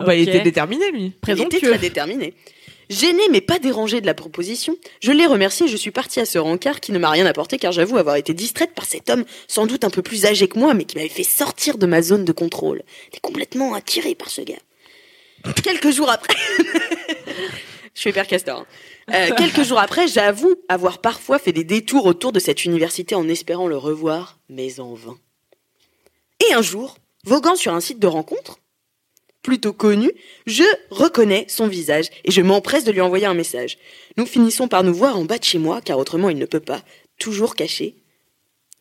Bah, 0.00 0.16
il 0.16 0.28
était 0.28 0.40
déterminé, 0.40 0.90
lui. 0.90 1.12
Il 1.28 1.40
était 1.40 1.60
très 1.60 1.78
déterminé. 1.78 2.34
Gêné 2.90 3.22
mais 3.30 3.40
pas 3.40 3.58
dérangé 3.58 4.00
de 4.00 4.06
la 4.06 4.14
proposition, 4.14 4.76
je 5.00 5.12
l'ai 5.12 5.26
remercié 5.26 5.66
et 5.66 5.68
je 5.68 5.76
suis 5.76 5.90
partie 5.90 6.20
à 6.20 6.26
ce 6.26 6.38
rencard 6.38 6.80
qui 6.80 6.92
ne 6.92 6.98
m'a 6.98 7.10
rien 7.10 7.26
apporté 7.26 7.58
car 7.58 7.72
j'avoue 7.72 7.96
avoir 7.96 8.16
été 8.16 8.34
distraite 8.34 8.74
par 8.74 8.84
cet 8.84 9.08
homme 9.10 9.24
sans 9.48 9.66
doute 9.66 9.84
un 9.84 9.90
peu 9.90 10.02
plus 10.02 10.26
âgé 10.26 10.48
que 10.48 10.58
moi 10.58 10.74
mais 10.74 10.84
qui 10.84 10.96
m'avait 10.96 11.08
fait 11.08 11.22
sortir 11.22 11.78
de 11.78 11.86
ma 11.86 12.02
zone 12.02 12.24
de 12.24 12.32
contrôle. 12.32 12.82
J'étais 13.04 13.20
complètement 13.20 13.74
attirée 13.74 14.14
par 14.14 14.30
ce 14.30 14.42
gars. 14.42 14.60
Quelques 15.62 15.90
jours 15.90 16.10
après... 16.10 16.34
je 17.94 18.00
suis 18.00 18.12
Père 18.12 18.26
Castor. 18.26 18.60
hein. 18.60 18.66
Euh, 19.14 19.34
quelques 19.34 19.62
jours 19.62 19.78
après, 19.78 20.06
j'avoue 20.06 20.54
avoir 20.68 20.98
parfois 21.00 21.38
fait 21.38 21.52
des 21.52 21.64
détours 21.64 22.06
autour 22.06 22.32
de 22.32 22.38
cette 22.38 22.64
université 22.64 23.14
en 23.14 23.28
espérant 23.28 23.66
le 23.66 23.76
revoir, 23.76 24.38
mais 24.48 24.80
en 24.80 24.94
vain. 24.94 25.18
Et 26.48 26.54
un 26.54 26.62
jour, 26.62 26.96
voguant 27.24 27.56
sur 27.56 27.74
un 27.74 27.80
site 27.80 27.98
de 27.98 28.06
rencontre, 28.06 28.58
plutôt 29.42 29.72
connu, 29.72 30.10
je 30.46 30.64
reconnais 30.90 31.46
son 31.48 31.66
visage 31.66 32.06
et 32.24 32.30
je 32.30 32.40
m'empresse 32.40 32.84
de 32.84 32.92
lui 32.92 33.00
envoyer 33.00 33.26
un 33.26 33.34
message. 33.34 33.78
Nous 34.16 34.26
finissons 34.26 34.68
par 34.68 34.84
nous 34.84 34.94
voir 34.94 35.18
en 35.18 35.24
bas 35.24 35.38
de 35.38 35.44
chez 35.44 35.58
moi, 35.58 35.80
car 35.80 35.98
autrement 35.98 36.30
il 36.30 36.38
ne 36.38 36.46
peut 36.46 36.60
pas, 36.60 36.82
toujours 37.18 37.54
caché. 37.54 37.96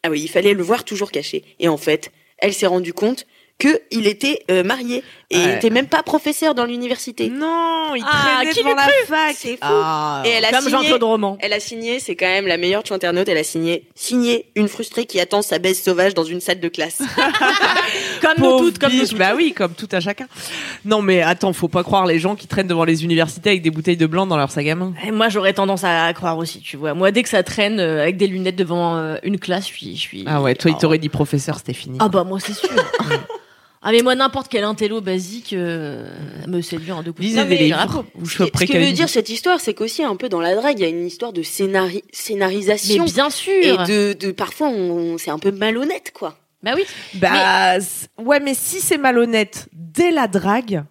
Ah 0.03 0.09
oui, 0.09 0.21
il 0.21 0.29
fallait 0.29 0.53
le 0.53 0.63
voir 0.63 0.83
toujours 0.83 1.11
caché. 1.11 1.43
Et 1.59 1.67
en 1.67 1.77
fait, 1.77 2.11
elle 2.37 2.53
s'est 2.53 2.67
rendue 2.67 2.93
compte 2.93 3.25
qu'il 3.59 4.07
était 4.07 4.43
euh, 4.49 4.63
marié 4.63 5.03
et 5.31 5.37
Ouais. 5.37 5.55
était 5.57 5.69
même 5.69 5.87
pas 5.87 6.03
professeur 6.03 6.53
dans 6.55 6.65
l'université. 6.65 7.29
Non, 7.29 7.95
il 7.95 8.03
Ah, 8.05 8.35
traînait 8.37 8.51
qui 8.51 8.59
devant 8.63 8.75
la 8.75 8.83
fac. 9.07 9.35
C'est 9.37 9.53
fou. 9.53 9.57
Ah. 9.61 10.21
Et 10.25 10.29
elle 10.29 10.45
a 10.45 10.51
Comme 10.51 10.61
signé, 10.61 10.71
Jean-Claude 10.71 11.03
Roman. 11.03 11.37
elle 11.39 11.53
a 11.53 11.59
signé, 11.59 11.99
c'est 11.99 12.15
quand 12.15 12.27
même 12.27 12.47
la 12.47 12.57
meilleure 12.57 12.83
tu 12.83 12.93
internaute, 12.93 13.27
elle 13.29 13.37
a 13.37 13.43
signé, 13.43 13.87
signé 13.95 14.45
une 14.55 14.67
frustrée 14.67 15.05
qui 15.05 15.19
attend 15.19 15.41
sa 15.41 15.57
baisse 15.59 15.81
sauvage 15.83 16.13
dans 16.13 16.23
une 16.23 16.41
salle 16.41 16.59
de 16.59 16.67
classe. 16.67 17.01
Comme 18.21 18.33
nous 18.37 18.43
Pauvre 18.43 18.59
toutes, 18.65 18.77
comme 18.79 18.91
nous 18.93 18.99
biche. 18.99 19.09
toutes. 19.09 19.17
Bah 19.17 19.33
oui, 19.35 19.53
comme 19.53 19.73
tout 19.73 19.87
à 19.91 19.99
chacun. 19.99 20.27
Non, 20.85 21.01
mais 21.01 21.21
attends, 21.21 21.53
faut 21.53 21.67
pas 21.67 21.83
croire 21.83 22.05
les 22.05 22.19
gens 22.19 22.35
qui 22.35 22.47
traînent 22.47 22.67
devant 22.67 22.83
les 22.85 23.03
universités 23.03 23.49
avec 23.49 23.61
des 23.63 23.71
bouteilles 23.71 23.97
de 23.97 24.05
blanc 24.05 24.25
dans 24.27 24.37
leur 24.37 24.51
sac 24.51 24.67
à 24.67 24.75
main. 24.75 24.93
Et 25.05 25.11
moi, 25.11 25.29
j'aurais 25.29 25.53
tendance 25.53 25.83
à 25.83 26.11
croire 26.13 26.37
aussi, 26.37 26.59
tu 26.61 26.77
vois. 26.77 26.93
Moi, 26.93 27.11
dès 27.11 27.23
que 27.23 27.29
ça 27.29 27.41
traîne 27.43 27.79
euh, 27.79 28.01
avec 28.01 28.17
des 28.17 28.27
lunettes 28.27 28.55
devant 28.55 28.95
euh, 28.97 29.15
une 29.23 29.39
classe, 29.39 29.63
je 29.67 29.73
suis. 29.73 29.95
Je 29.95 30.01
suis... 30.01 30.23
Ah 30.27 30.41
ouais, 30.41 30.53
toi, 30.55 30.69
il 30.71 30.75
Oh. 30.75 30.81
t'aurait 30.81 30.97
dit 30.99 31.09
professeur, 31.09 31.57
c'était 31.57 31.73
fini. 31.73 31.97
Ah 31.99 32.09
bah, 32.09 32.23
moi, 32.23 32.39
c'est 32.39 32.53
sûr. 32.53 32.69
ah, 33.83 33.91
mais 33.91 34.01
moi, 34.01 34.13
n'importe 34.15 34.47
quel 34.47 34.63
intello 34.63 35.01
basique 35.01 35.53
euh, 35.53 36.07
me 36.47 36.61
séduit 36.61 36.91
en 36.91 37.01
deux 37.01 37.11
coups. 37.13 37.23
Lisez 37.27 37.45
des 37.45 37.57
livres. 37.57 38.05
Ou 38.19 38.25
je 38.25 38.43
Ce 38.43 38.43
que 38.65 38.77
veut 38.77 38.91
dire 38.91 39.09
cette 39.09 39.29
histoire, 39.29 39.59
c'est 39.59 39.73
qu'aussi 39.73 40.03
un 40.03 40.15
peu 40.15 40.29
dans 40.29 40.39
la 40.41 40.55
drague, 40.55 40.77
il 40.79 40.83
y 40.83 40.85
a 40.85 40.89
une 40.89 41.05
histoire 41.07 41.33
de 41.33 41.41
scénari- 41.41 41.95
Mais 41.95 42.01
scénarisation. 42.11 43.03
bien 43.05 43.29
sûr. 43.29 43.53
et 43.63 43.77
de, 43.87 44.13
de 44.13 44.31
parfois 44.31 44.67
on, 44.69 45.17
c'est 45.17 45.31
un 45.31 45.39
peu 45.39 45.51
malhonnête 45.51 46.11
quoi. 46.13 46.37
Bah 46.63 46.73
oui. 46.75 46.83
Bah, 47.15 47.77
ouais, 48.19 48.39
mais 48.39 48.53
si 48.53 48.81
c'est 48.81 48.99
malhonnête 48.99 49.67
dès 49.73 50.11
la 50.11 50.27
drague, 50.27 50.83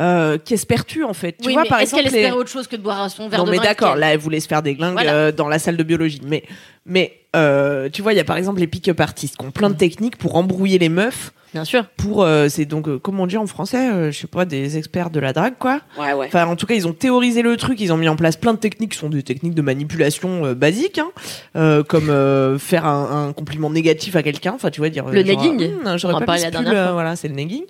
euh, 0.00 0.38
qu'espères-tu 0.44 1.04
en 1.04 1.12
fait? 1.14 1.36
Tu 1.40 1.46
oui, 1.48 1.52
vois, 1.52 1.62
mais 1.62 1.68
par 1.68 1.80
est-ce 1.80 1.92
qu'elle 1.94 2.00
les- 2.04 2.06
espérait 2.18 2.32
autre 2.32 2.50
chose 2.50 2.66
que 2.66 2.74
de 2.76 2.82
boire 2.82 3.08
son 3.10 3.28
verre 3.28 3.38
Non, 3.40 3.44
de 3.46 3.50
mais 3.52 3.58
d'accord, 3.58 3.94
là, 3.94 4.12
elle 4.12 4.18
voulait 4.18 4.40
se 4.40 4.48
faire 4.48 4.62
des 4.62 4.74
glingues 4.74 4.94
Voilà. 4.94 5.12
euh, 5.14 5.32
dans 5.32 5.46
la 5.48 5.58
salle 5.60 5.76
de 5.76 5.82
biologie. 5.84 6.20
Mais, 6.24 6.42
mais 6.86 7.12
euh, 7.36 7.88
tu 7.90 8.02
vois, 8.02 8.12
il 8.12 8.16
y 8.16 8.20
a 8.20 8.24
par 8.24 8.36
exemple 8.36 8.60
les 8.60 8.66
pick-up 8.66 9.00
artistes 9.00 9.36
qui 9.36 9.44
ont 9.44 9.50
plein 9.50 9.70
de 9.70 9.76
techniques 9.76 10.16
pour 10.16 10.36
embrouiller 10.36 10.78
les 10.78 10.88
meufs. 10.88 11.32
Bien 11.54 11.64
sûr. 11.64 11.86
Pour, 11.96 12.24
euh, 12.24 12.48
c'est 12.50 12.66
donc, 12.66 12.88
euh, 12.88 12.98
comment 12.98 13.22
on 13.22 13.26
dit 13.26 13.38
en 13.38 13.46
français 13.46 13.90
euh, 13.90 14.10
Je 14.12 14.18
sais 14.18 14.26
pas, 14.26 14.44
des 14.44 14.76
experts 14.76 15.08
de 15.08 15.18
la 15.18 15.32
drague, 15.32 15.54
quoi. 15.58 15.80
Ouais 15.98 16.12
ouais. 16.12 16.26
Enfin, 16.26 16.46
en 16.46 16.56
tout 16.56 16.66
cas, 16.66 16.74
ils 16.74 16.86
ont 16.86 16.92
théorisé 16.92 17.40
le 17.40 17.56
truc, 17.56 17.80
ils 17.80 17.90
ont 17.90 17.96
mis 17.96 18.06
en 18.08 18.16
place 18.16 18.36
plein 18.36 18.52
de 18.52 18.58
techniques 18.58 18.92
qui 18.92 18.98
sont 18.98 19.08
des 19.08 19.22
techniques 19.22 19.54
de 19.54 19.62
manipulation 19.62 20.52
basiques, 20.52 21.00
hein, 21.54 21.82
comme 21.88 22.58
faire 22.58 22.84
un, 22.84 23.28
un 23.28 23.32
compliment 23.32 23.70
négatif 23.70 24.14
à 24.14 24.22
quelqu'un. 24.22 24.52
Enfin, 24.54 24.68
tu 24.68 24.80
vois, 24.82 24.90
dire 24.90 25.06
Le 25.06 25.24
genre, 25.24 25.42
negging. 25.42 25.70
Hum, 25.86 25.96
j'aurais 25.96 26.14
On 26.14 26.16
en 26.18 26.26
pas 26.26 26.34
mis 26.36 26.42
la 26.42 26.50
pull, 26.50 26.64
dernière 26.64 26.84
fois. 26.84 26.92
Voilà, 26.92 27.16
c'est 27.16 27.28
le 27.28 27.34
negging, 27.34 27.64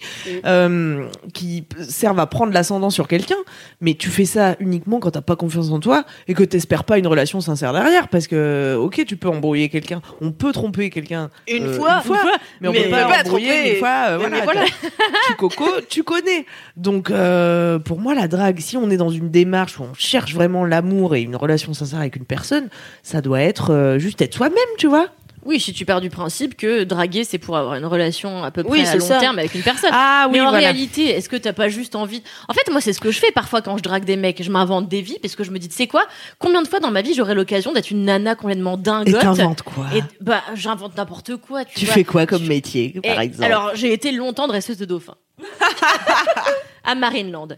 Mm. 0.44 1.05
qui 1.33 1.64
servent 1.88 2.18
à 2.18 2.27
prendre 2.27 2.53
l'ascendant 2.53 2.90
sur 2.90 3.07
quelqu'un. 3.07 3.37
Mais 3.81 3.94
tu 3.94 4.09
fais 4.09 4.25
ça 4.25 4.57
uniquement 4.59 4.99
quand 4.99 5.12
t'as 5.12 5.21
pas 5.21 5.37
confiance 5.37 5.71
en 5.71 5.79
toi 5.79 6.05
et 6.27 6.35
que 6.35 6.42
t'espères 6.42 6.83
pas 6.83 6.99
une 6.99 7.07
relation 7.07 7.40
sincère 7.40 7.73
derrière, 7.73 8.09
parce 8.09 8.27
que 8.27 8.77
ok, 8.77 8.98
tu 9.03 9.17
peux 9.17 9.29
embrouiller 9.29 9.69
quelqu'un, 9.69 10.01
on 10.21 10.33
peut 10.33 10.53
tromper 10.53 10.91
quelqu'un 10.91 11.31
Une 11.49 11.65
euh, 11.67 11.75
fois, 11.75 11.97
une 11.97 12.03
fois, 12.03 12.21
mais 12.61 12.69
on 12.69 12.73
mais 12.73 12.83
peut 12.83 12.89
on 12.89 12.91
pas 12.91 13.05
peut 13.05 13.13
pas 13.13 13.21
embrouiller 13.21 13.49
tromper. 13.49 13.71
une 13.73 13.77
fois. 13.79 14.05
euh, 14.09 14.19
Mais 14.19 14.29
voilà, 14.29 14.45
voilà. 14.45 14.65
tu 15.29 15.35
coco, 15.37 15.65
tu 15.89 16.03
connais. 16.03 16.47
Donc 16.77 17.11
euh, 17.11 17.79
pour 17.79 18.01
moi, 18.01 18.15
la 18.15 18.29
drague, 18.29 18.59
si 18.61 18.77
on 18.77 18.91
est 18.91 18.97
dans 18.97 19.11
une 19.11 19.31
démarche 19.31 19.79
où 19.79 19.83
on 19.85 19.95
cherche 19.95 20.35
vraiment 20.35 20.65
l'amour 20.65 21.15
et 21.15 21.23
une 21.23 21.37
relation 21.37 21.75
sincère 21.75 22.01
avec 22.01 22.17
une 22.17 22.25
personne, 22.25 22.69
ça 23.03 23.21
doit 23.21 23.41
être 23.41 23.97
juste 23.99 24.21
être 24.23 24.35
soi-même, 24.35 24.57
tu 24.79 24.87
vois. 24.87 25.07
Oui, 25.49 25.59
si 25.59 25.73
tu 25.73 25.87
pars 25.87 26.03
du 26.03 26.11
principe 26.11 26.59
que 26.59 26.85
draguer, 26.85 27.25
c'est 27.25 27.39
pour 27.39 27.57
avoir 27.57 27.75
une 27.77 27.87
relation 27.87 28.45
à 28.45 28.51
peu 28.51 28.63
près 28.63 28.73
Oui, 28.81 28.87
à 28.87 28.97
long 28.97 29.07
ça. 29.07 29.19
terme 29.19 29.39
avec 29.39 29.55
une 29.55 29.63
personne. 29.63 29.89
Ah 29.95 30.27
oui, 30.27 30.35
mais 30.35 30.41
en 30.43 30.51
voilà. 30.51 30.59
réalité, 30.59 31.07
est-ce 31.09 31.31
que 31.31 31.37
t'as 31.37 31.55
pas 31.55 31.71
juste 31.71 31.97
envie? 31.97 32.23
En 32.49 32.53
fait, 32.53 32.71
moi, 32.71 32.83
c'est 32.83 32.93
ce 32.93 33.01
que 33.01 33.11
je 33.11 33.19
fais 33.19 33.33
parfois 33.33 33.63
quand 33.63 33.79
je 33.79 33.83
drague 33.83 34.05
des 34.05 34.17
mecs. 34.17 34.43
Je 34.43 34.51
m'invente 34.51 34.89
des 34.89 35.01
vies 35.01 35.19
parce 35.23 35.37
que 35.37 35.45
je 35.45 35.51
me 35.51 35.59
dis, 35.59 35.69
tu 35.71 35.75
sais 35.75 35.87
quoi? 35.87 36.05
Combien 36.39 36.61
de 36.61 36.69
fois 36.69 36.81
dans 36.81 36.91
ma 36.91 37.01
vie 37.01 37.15
j'aurais 37.15 37.35
l'occasion 37.35 37.73
d'être 37.73 37.91
une 37.91 38.05
nana 38.05 38.35
complètement 38.35 38.75
Et 38.75 38.83
dingote 38.83 39.21
t'inventes 39.23 39.63
quoi? 39.63 39.87
Et 39.97 40.03
bah, 40.21 40.43
j'invente 40.55 40.95
n'importe 40.99 41.37
quoi. 41.37 41.65
Tu, 41.65 41.77
Tu 41.81 41.85
vois. 41.87 41.95
fais 41.95 42.05
quoi 42.05 42.27
comme 42.27 42.47
métier, 42.47 42.95
par 43.03 43.19
Et 43.19 43.25
exemple? 43.25 43.45
Alors, 43.45 43.71
j'ai 43.75 43.95
été 43.95 44.13
longtemps 44.13 44.49
dresseuse 44.49 44.77
de 44.77 44.85
dauphins. 44.85 45.17
à 46.85 46.95
Marineland. 46.95 47.49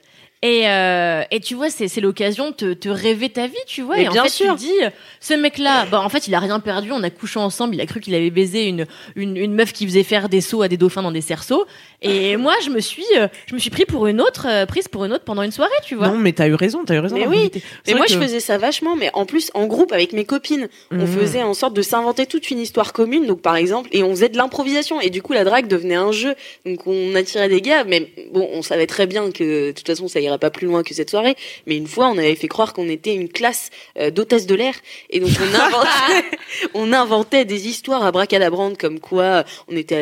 Et, 0.43 0.63
euh, 0.69 1.23
et 1.31 1.41
tu 1.41 1.55
vois, 1.55 1.69
c'est, 1.69 1.87
c'est 1.87 2.01
l'occasion 2.01 2.49
de 2.51 2.55
te, 2.55 2.73
te 2.73 2.89
rêver 2.89 3.29
ta 3.29 3.47
vie, 3.47 3.53
tu 3.67 3.83
vois. 3.83 3.97
Mais 3.97 4.05
et 4.05 4.09
en 4.09 4.13
fait, 4.23 4.29
sûr. 4.31 4.47
tu 4.47 4.53
te 4.53 4.59
dis, 4.61 4.93
ce 5.21 5.35
mec-là, 5.35 5.85
bah, 5.91 6.01
en 6.01 6.09
fait, 6.09 6.29
il 6.29 6.35
a 6.35 6.39
rien 6.39 6.61
perdu. 6.61 6.93
On 6.93 7.03
a 7.03 7.11
couché 7.11 7.39
ensemble. 7.39 7.75
Il 7.75 7.81
a 7.83 7.85
cru 7.87 8.01
qu'il 8.01 8.15
avait 8.15 8.31
baisé 8.31 8.67
une, 8.67 8.87
une, 9.17 9.37
une 9.37 9.53
meuf 9.53 9.75
qui 9.75 9.85
faisait 9.87 10.03
faire 10.03 10.31
des 10.31 10.41
sauts 10.41 10.63
à 10.63 10.69
des 10.69 10.79
dauphins 10.79 11.03
dans 11.03 11.13
des 11.13 11.21
cerceaux. 11.21 11.67
Et 12.01 12.37
moi, 12.39 12.55
je 12.65 12.71
me 12.71 12.81
suis, 12.81 13.05
euh, 13.19 13.29
je 13.49 13.55
me 13.55 13.59
suis 13.61 13.69
pris 13.69 13.85
pour 13.85 14.07
une 14.07 14.23
autre, 14.23 14.47
euh, 14.49 14.65
prise 14.65 14.89
pour 14.89 15.05
une 15.05 15.13
autre 15.13 15.25
pendant 15.25 15.43
une 15.43 15.51
soirée, 15.53 15.71
tu 15.85 15.95
vois. 15.95 16.09
Non, 16.09 16.17
mais 16.17 16.33
t'as 16.33 16.49
eu 16.49 16.55
raison, 16.55 16.85
t'as 16.87 16.95
eu 16.95 17.01
raison. 17.01 17.17
Mais 17.17 17.27
oui. 17.27 17.51
Mais 17.87 17.93
moi, 17.93 18.07
je 18.09 18.19
faisais 18.19 18.41
ça 18.41 18.57
vachement, 18.57 18.97
mais 18.97 19.11
en 19.13 19.27
plus, 19.27 19.51
en 19.53 19.67
groupe 19.67 19.93
avec 19.93 20.15
mes 20.15 20.25
copines. 20.25 20.69
On 20.91 20.97
Mhm. 20.97 21.07
faisait 21.07 21.43
en 21.43 21.53
sorte 21.53 21.75
de 21.75 21.83
s'inventer 21.83 22.25
toute 22.25 22.51
une 22.51 22.61
histoire 22.61 22.95
commune, 22.95 23.27
donc 23.27 23.43
par 23.43 23.57
exemple, 23.57 23.91
et 23.93 24.03
on 24.03 24.11
faisait 24.13 24.31
de 24.31 24.39
l'improvisation. 24.39 25.03
Et 25.03 25.11
du 25.11 25.21
coup, 25.21 25.35
la 25.35 25.45
drague 25.45 25.69
devenait 25.69 25.97
un 25.97 26.13
jeu. 26.13 26.35
Donc 26.65 26.87
on 26.87 27.15
attirait 27.15 27.51
des 27.51 27.61
gars, 27.61 27.85
mais 27.85 28.09
bon, 28.33 28.49
on 28.55 28.63
savait 28.63 28.87
très 28.87 29.07
bien 29.07 29.31
que 29.33 29.67
de 29.69 29.73
toute 29.73 29.87
façon, 29.87 30.09
ça 30.09 30.19
irait 30.21 30.30
pas 30.39 30.51
plus 30.51 30.67
loin 30.67 30.83
que 30.83 30.95
cette 30.95 31.11
soirée. 31.11 31.37
Mais 31.67 31.77
une 31.77 31.87
fois, 31.87 32.09
on 32.09 32.19
avait 32.19 32.35
fait 32.35 32.49
croire 32.49 32.73
qu'on 32.73 32.89
était 32.89 33.15
une 33.15 33.29
classe 33.29 33.71
euh, 33.99 34.11
d'hôtesse 34.11 34.47
de 34.47 34.55
l'air. 34.55 34.75
Et 35.11 35.21
donc 35.21 35.31
on 35.41 35.55
inventait, 35.55 36.25
on 36.75 36.93
inventait 36.93 37.45
des 37.45 37.69
histoires 37.69 38.05
à 38.05 38.13
bracadabrande, 38.13 38.77
comme 38.77 39.01
quoi 39.01 39.45
on 39.69 39.77
était 39.77 39.97
à 39.97 40.01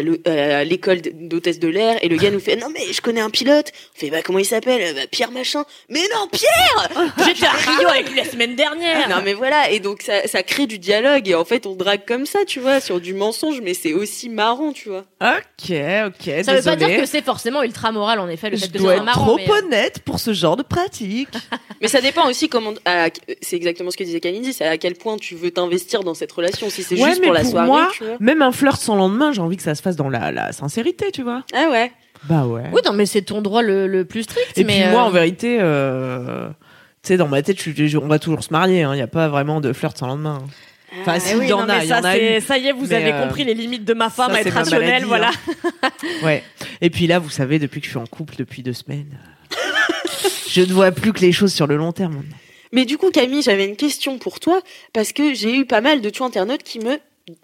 à 0.58 0.64
l'école 0.64 1.00
d'hôtesse 1.00 1.58
de 1.58 1.68
l'air, 1.68 1.98
et 2.02 2.08
le 2.08 2.16
gars 2.16 2.30
nous 2.30 2.40
fait, 2.40 2.56
non 2.56 2.68
mais 2.72 2.92
je 2.92 3.00
connais 3.00 3.20
un 3.20 3.30
pilote. 3.30 3.72
On 3.96 3.98
fait, 4.00 4.10
bah 4.10 4.22
comment 4.22 4.38
il 4.38 4.44
s'appelle? 4.44 4.94
Bah, 4.94 5.02
Pierre 5.10 5.30
machin. 5.30 5.64
Mais 5.88 6.00
non, 6.14 6.26
Pierre 6.30 6.88
J'étais 7.26 7.46
à 7.46 7.50
Rio 7.52 7.88
avec 7.88 8.08
lui 8.10 8.16
la 8.16 8.24
semaine 8.24 8.56
dernière. 8.56 9.08
non 9.08 9.16
mais 9.24 9.34
voilà 9.34 9.70
et 9.70 9.80
donc 9.80 10.02
ça, 10.02 10.26
ça 10.26 10.42
crée 10.42 10.66
du 10.66 10.78
dialogue 10.78 11.28
et 11.28 11.34
en 11.34 11.44
fait 11.44 11.66
on 11.66 11.74
drague 11.74 12.04
comme 12.06 12.26
ça 12.26 12.40
tu 12.46 12.60
vois 12.60 12.80
sur 12.80 13.00
du 13.00 13.14
mensonge 13.14 13.60
mais 13.62 13.74
c'est 13.74 13.92
aussi 13.92 14.28
marrant 14.28 14.72
tu 14.72 14.88
vois 14.88 15.04
Ok, 15.20 15.70
ok. 16.06 16.44
ça 16.44 16.54
veut 16.54 16.62
pas 16.62 16.76
dire 16.76 16.96
que 17.00 17.06
c'est 17.06 17.22
forcément 17.24 17.62
ultra 17.62 17.92
moral, 17.92 18.20
en 18.20 18.28
effet, 18.28 18.50
le 18.50 18.56
Je 18.56 18.62
fait 18.66 18.72
que 18.72 18.78
dois 18.78 18.92
c'est 18.92 18.98
être 18.98 19.04
marrant. 19.04 19.26
trop 19.26 19.36
mais, 19.36 19.50
euh, 19.50 19.58
honnête 19.58 19.98
pour 20.00 20.17
ce 20.18 20.33
genre 20.33 20.57
de 20.57 20.62
pratique. 20.62 21.28
mais 21.81 21.88
ça 21.88 22.00
dépend 22.00 22.28
aussi 22.28 22.48
comment 22.48 22.72
à- 22.85 23.09
c'est 23.40 23.57
exactement 23.57 23.90
ce 23.90 23.96
que 23.96 24.04
disait 24.04 24.20
Kalindi 24.20 24.52
c'est 24.52 24.66
à 24.66 24.76
quel 24.78 24.94
point 24.94 25.16
tu 25.16 25.35
veux 25.35 25.50
t'investir 25.50 26.02
dans 26.04 26.14
cette 26.14 26.33
relation 26.33 26.68
si 26.70 26.83
c'est 26.83 26.96
Ouais, 27.00 27.09
juste 27.11 27.20
mais 27.20 27.26
pour 27.28 27.35
la 27.35 27.40
pour 27.42 27.50
soirée 27.50 27.66
moi, 27.66 27.88
tu 27.92 28.04
vois 28.04 28.16
Même 28.20 28.42
un 28.42 28.52
flirt 28.52 28.81
sans 28.81 28.96
lendemain, 28.96 29.33
j'ai 29.33 29.40
envie 29.40 29.57
que 29.57 29.62
ça 29.62 29.74
se 29.74 29.83
fasse 29.83 29.96
dans 29.96 30.09
la, 30.09 30.31
la 30.33 30.52
sincérité, 30.52 31.11
tu 31.12 31.22
vois. 31.22 31.42
ah 31.54 31.68
ouais 31.70 31.92
Bah 32.28 32.44
ouais. 32.46 32.64
Oui, 32.72 32.81
non, 32.85 32.92
mais 32.92 33.07
c'est 33.07 33.22
ton 33.22 33.42
droit 33.42 33.62
le, 33.62 33.87
le 33.87 34.04
plus 34.04 34.24
strict. 34.24 34.57
Et 34.57 34.64
mais 34.64 34.83
puis 34.83 34.90
moi, 34.90 35.02
euh, 35.02 35.04
en 35.07 35.11
vérité, 35.11 35.59
euh, 35.61 36.48
tu 37.02 37.09
sais, 37.09 37.16
dans 37.16 37.28
ma 37.28 37.42
tête, 37.42 37.59
je, 37.62 37.96
on 37.98 38.09
va 38.09 38.18
toujours 38.18 38.42
se 38.42 38.52
marier. 38.52 38.81
Il 38.81 38.90
n'y 38.90 39.00
a 39.02 39.07
pas 39.07 39.28
vraiment 39.28 39.61
de 39.61 39.72
flirt 39.72 39.96
sans 39.96 40.09
lendemain. 40.09 40.38
Enfin, 41.02 41.12
Ah, 41.16 41.20
si, 41.20 41.35
oui, 41.37 41.44
il 41.44 41.48
y 41.50 41.52
en 41.52 41.66
non, 41.66 41.68
a, 41.74 41.85
y 41.85 41.88
ça, 41.88 42.00
en 42.00 42.04
a 42.04 42.16
une. 42.16 42.40
ça 42.40 42.57
y 42.59 42.66
est, 42.66 42.72
vous 42.72 42.87
Mais, 42.87 42.94
avez 42.94 43.12
euh, 43.12 43.22
compris 43.22 43.44
les 43.44 43.52
limites 43.54 43.85
de 43.85 43.92
ma 43.94 44.09
femme 44.11 44.31
ça, 44.33 44.38
à 44.38 44.40
être 44.40 44.50
rationnelle, 44.52 45.04
maladie, 45.04 45.04
voilà. 45.04 45.31
hein. 45.83 45.90
Ouais. 46.24 46.42
Et 46.81 46.88
puis 46.90 47.07
là, 47.07 47.18
vous 47.18 47.28
savez, 47.31 47.59
depuis 47.59 47.81
que 47.81 47.85
je 47.87 47.90
suis 47.90 47.98
en 47.98 48.07
couple 48.07 48.37
depuis 48.38 48.62
deux 48.62 48.72
semaines, 48.72 49.18
je 50.48 50.62
ne 50.62 50.72
vois 50.72 50.90
plus 50.92 51.12
que 51.12 51.20
les 51.20 51.32
choses 51.32 51.52
sur 51.52 51.66
le 51.66 51.76
long 51.76 51.92
terme. 51.92 52.22
mais 52.72 52.84
du 52.84 52.98
coup 52.98 53.11
Camille 53.11 53.42
j'avais 53.42 53.66
une 53.66 53.76
question 53.76 54.18
pour 54.18 54.40
toi 54.40 54.61
parce 54.92 55.12
que 55.12 55.34
j'ai 55.34 55.54
eu 55.54 55.64
pas 55.66 55.80
mal 55.80 56.00
de 56.00 56.11
tu 56.11 56.22
internautes 56.22 56.62
qui 56.62 56.78
me 56.80 56.98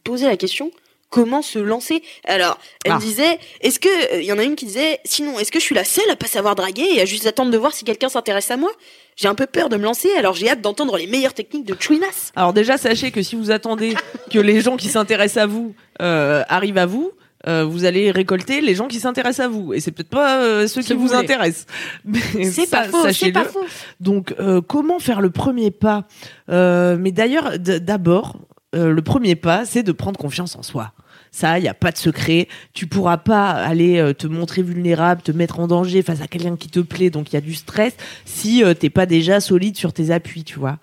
posaient 0.05 0.27
la 0.29 0.37
question 0.37 0.71
comment 1.11 1.43
se 1.43 1.61
lancer? 1.61 2.03
Alors 2.27 2.59
elle 2.85 2.93
Ah. 2.93 2.97
me 2.97 3.01
disait 3.01 3.39
est-ce 3.61 3.79
que 3.79 3.89
euh, 4.15 4.21
il 4.21 4.25
y 4.27 4.33
en 4.33 4.39
a 4.39 4.43
une 4.43 4.57
qui 4.57 4.67
disait 4.67 4.99
sinon 5.05 5.39
est-ce 5.39 5.53
que 5.53 5.61
je 5.61 5.65
suis 5.65 5.75
la 5.75 5.85
seule 5.85 6.11
à 6.11 6.17
pas 6.17 6.27
savoir 6.27 6.57
draguer 6.57 6.87
et 6.95 7.01
à 7.01 7.05
juste 7.05 7.25
attendre 7.27 7.53
de 7.53 7.59
voir 7.59 7.73
si 7.73 7.85
quelqu'un 7.85 8.09
s'intéresse 8.09 8.51
à 8.51 8.57
moi? 8.57 8.73
J'ai 9.17 9.29
un 9.29 9.37
peu 9.37 9.47
peur 9.47 9.69
de 9.69 9.77
me 9.77 9.85
lancer 9.85 10.11
alors 10.19 10.35
j'ai 10.35 10.49
hâte 10.49 10.61
d'entendre 10.61 10.97
les 10.97 11.07
meilleures 11.07 11.35
techniques 11.35 11.67
de 11.67 11.77
Chouinas 11.79 12.33
Alors 12.35 12.53
déjà, 12.53 12.79
sachez 12.79 13.13
que 13.13 13.23
si 13.23 13.37
vous 13.37 13.53
attendez 13.53 13.95
que 14.33 14.41
les 14.41 14.61
gens 14.61 14.77
qui 14.77 14.89
s'intéressent 14.89 15.45
à 15.45 15.47
vous 15.47 15.75
euh, 16.03 16.43
arrivent 16.49 16.79
à 16.79 16.87
vous, 16.87 17.13
euh, 17.47 17.65
vous 17.65 17.85
allez 17.85 18.11
récolter 18.11 18.61
les 18.61 18.75
gens 18.75 18.89
qui 18.89 19.01
s'intéressent 19.01 19.47
à 19.47 19.49
vous. 19.49 19.75
Et 19.75 19.81
c'est 19.81 19.91
peut-être 19.91 20.09
pas 20.09 20.43
euh, 20.43 20.67
ceux 20.67 20.83
Ce 20.83 20.89
qui 20.89 20.95
vous 20.95 21.07
voulez. 21.07 21.19
intéressent. 21.19 21.67
C'est 22.43 22.71
pas 22.71 22.85
faux 22.85 23.07
c'est 23.13 23.33
pas 23.33 23.45
faux 23.45 23.65
Donc, 24.01 24.35
euh, 24.41 24.61
comment 24.61 24.99
faire 24.99 25.21
le 25.21 25.31
premier 25.31 25.71
pas? 25.71 26.07
Euh, 26.51 26.97
Mais 26.99 27.13
d'ailleurs, 27.13 27.59
d'abord, 27.59 28.39
euh, 28.75 28.91
le 28.91 29.03
premier 29.03 29.37
pas, 29.37 29.65
c'est 29.65 29.83
de 29.83 29.93
prendre 29.93 30.19
confiance 30.19 30.57
en 30.57 30.63
soi. 30.63 30.93
Ça, 31.31 31.59
il 31.59 31.63
n'y 31.63 31.69
a 31.69 31.75
pas 31.75 31.91
de 31.91 31.97
secret. 31.97 32.49
Tu 32.75 32.87
pourras 32.87 33.17
pas 33.17 33.51
aller 33.51 34.13
te 34.17 34.29
montrer 34.29 34.63
vulnérable, 34.63 35.21
te 35.21 35.33
mettre 35.33 35.59
en 35.59 35.67
danger 35.67 36.03
face 36.03 36.21
à 36.21 36.29
quelqu'un 36.29 36.57
qui 36.57 36.69
te 36.69 36.79
plaît, 36.79 37.11
donc 37.11 37.33
il 37.33 37.35
y 37.35 37.37
a 37.37 37.41
du 37.41 37.55
stress, 37.55 37.93
si 38.25 38.63
t'es 38.79 38.89
pas 38.89 39.05
déjà 39.05 39.41
solide 39.41 39.77
sur 39.77 39.93
tes 39.93 40.13
appuis, 40.13 40.45
tu 40.45 40.61
vois. 40.61 40.79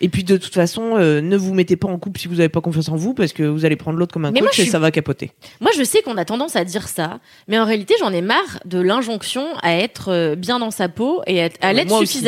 Et 0.00 0.08
puis 0.08 0.24
de 0.24 0.36
toute 0.36 0.54
façon, 0.54 0.96
euh, 0.96 1.20
ne 1.20 1.36
vous 1.36 1.54
mettez 1.54 1.76
pas 1.76 1.88
en 1.88 1.98
couple 1.98 2.20
si 2.20 2.28
vous 2.28 2.36
n'avez 2.36 2.48
pas 2.48 2.60
confiance 2.60 2.88
en 2.88 2.96
vous, 2.96 3.14
parce 3.14 3.32
que 3.32 3.42
vous 3.42 3.64
allez 3.64 3.76
prendre 3.76 3.98
l'autre 3.98 4.12
comme 4.12 4.24
un 4.24 4.30
Mais 4.30 4.40
coach 4.40 4.58
et 4.58 4.62
suis- 4.62 4.70
ça 4.70 4.78
va 4.78 4.90
capoter. 4.90 5.32
Moi, 5.60 5.70
je 5.76 5.82
sais 5.82 6.02
qu'on 6.02 6.16
a 6.16 6.24
tendance 6.24 6.56
à 6.56 6.64
dire 6.64 6.88
ça, 6.88 7.18
mais 7.48 7.58
en 7.58 7.64
réalité, 7.64 7.94
j'en 7.98 8.12
ai 8.12 8.22
marre 8.22 8.60
de 8.64 8.80
l'injonction 8.80 9.44
à 9.62 9.74
être 9.74 10.12
euh, 10.12 10.34
bien 10.36 10.58
dans 10.58 10.70
sa 10.70 10.88
peau 10.88 11.22
et 11.26 11.42
à, 11.60 11.72
l'être 11.72 11.92
aussi. 11.92 12.18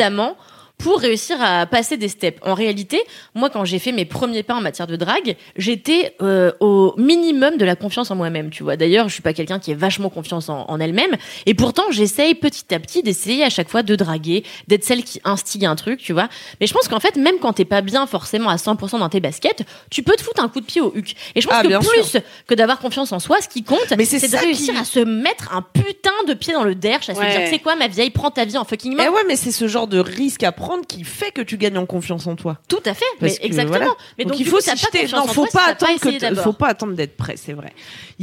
Pour 0.83 0.99
réussir 0.99 1.37
à 1.41 1.65
passer 1.65 1.97
des 1.97 2.07
steps. 2.07 2.39
En 2.43 2.53
réalité, 2.53 3.01
moi, 3.35 3.49
quand 3.49 3.65
j'ai 3.65 3.79
fait 3.79 3.91
mes 3.91 4.05
premiers 4.05 4.43
pas 4.43 4.55
en 4.55 4.61
matière 4.61 4.87
de 4.87 4.95
drague, 4.95 5.35
j'étais 5.55 6.15
euh, 6.21 6.51
au 6.59 6.93
minimum 6.97 7.57
de 7.57 7.65
la 7.65 7.75
confiance 7.75 8.11
en 8.11 8.15
moi-même, 8.15 8.49
tu 8.49 8.63
vois. 8.63 8.77
D'ailleurs, 8.77 9.07
je 9.09 9.13
suis 9.13 9.21
pas 9.21 9.33
quelqu'un 9.33 9.59
qui 9.59 9.71
ait 9.71 9.75
vachement 9.75 10.09
confiance 10.09 10.49
en, 10.49 10.65
en 10.67 10.79
elle-même, 10.79 11.15
et 11.45 11.53
pourtant, 11.53 11.83
j'essaye 11.91 12.35
petit 12.35 12.73
à 12.73 12.79
petit 12.79 13.03
d'essayer 13.03 13.43
à 13.43 13.49
chaque 13.49 13.69
fois 13.69 13.83
de 13.83 13.95
draguer, 13.95 14.43
d'être 14.67 14.83
celle 14.83 15.03
qui 15.03 15.19
instigue 15.23 15.65
un 15.65 15.75
truc, 15.75 15.99
tu 15.99 16.13
vois. 16.13 16.29
Mais 16.59 16.67
je 16.67 16.73
pense 16.73 16.87
qu'en 16.87 16.99
fait, 16.99 17.15
même 17.15 17.35
quand 17.41 17.53
t'es 17.53 17.65
pas 17.65 17.81
bien 17.81 18.07
forcément 18.07 18.49
à 18.49 18.55
100% 18.55 18.99
dans 18.99 19.09
tes 19.09 19.19
baskets, 19.19 19.63
tu 19.89 20.03
peux 20.03 20.15
te 20.15 20.21
foutre 20.23 20.43
un 20.43 20.47
coup 20.49 20.61
de 20.61 20.65
pied 20.65 20.81
au 20.81 20.91
huc. 20.95 21.15
Et 21.35 21.41
je 21.41 21.47
pense 21.47 21.57
Ah, 21.59 21.63
que 21.63 21.77
plus 21.87 22.17
que 22.47 22.53
d'avoir 22.55 22.79
confiance 22.79 23.11
en 23.11 23.19
soi, 23.19 23.37
ce 23.41 23.47
qui 23.47 23.63
compte, 23.63 23.79
c'est 23.89 24.05
c'est 24.19 24.31
de 24.31 24.37
réussir 24.37 24.73
qui- 24.73 24.79
à 24.79 24.85
se 24.85 24.99
mettre 24.99 25.53
un 25.53 25.61
putain 25.61 26.11
de 26.27 26.33
pied 26.33 26.53
dans 26.53 26.63
le 26.63 26.75
derche, 26.75 27.09
à 27.09 27.15
se 27.15 27.19
dire, 27.19 27.29
tu 27.45 27.49
sais 27.49 27.59
quoi, 27.59 27.75
ma 27.75 27.87
vieille, 27.87 28.09
prends 28.09 28.31
ta 28.31 28.45
vie 28.45 28.57
en 28.57 28.63
fucking 28.65 28.95
main. 28.95 29.03
Eh 29.05 29.09
ouais, 29.09 29.21
mais 29.27 29.35
c'est 29.35 29.51
ce 29.51 29.67
genre 29.67 29.87
de 29.87 29.99
risque 29.99 30.43
à 30.43 30.51
prendre 30.51 30.70
qui 30.79 31.03
fait 31.03 31.31
que 31.31 31.41
tu 31.41 31.57
gagnes 31.57 31.77
en 31.77 31.85
confiance 31.85 32.27
en 32.27 32.35
toi. 32.35 32.57
Tout 32.67 32.81
à 32.85 32.93
fait, 32.93 33.05
mais 33.19 33.29
que, 33.29 33.45
exactement. 33.45 33.77
voilà. 33.77 33.93
Mais 34.17 34.25
donc, 34.25 34.33
donc, 34.33 34.41
il 34.41 34.47
faut 34.47 34.59
s'y 34.59 34.75
jeter. 34.75 35.07
Non, 35.13 35.27
faut 35.27 35.45
pas 35.45 35.67
attendre 35.67 36.41
faut 36.41 36.53
pas 36.53 36.67
attendre 36.67 36.93
d'être 36.93 37.17
prêt, 37.17 37.35
c'est 37.37 37.53
vrai. 37.53 37.73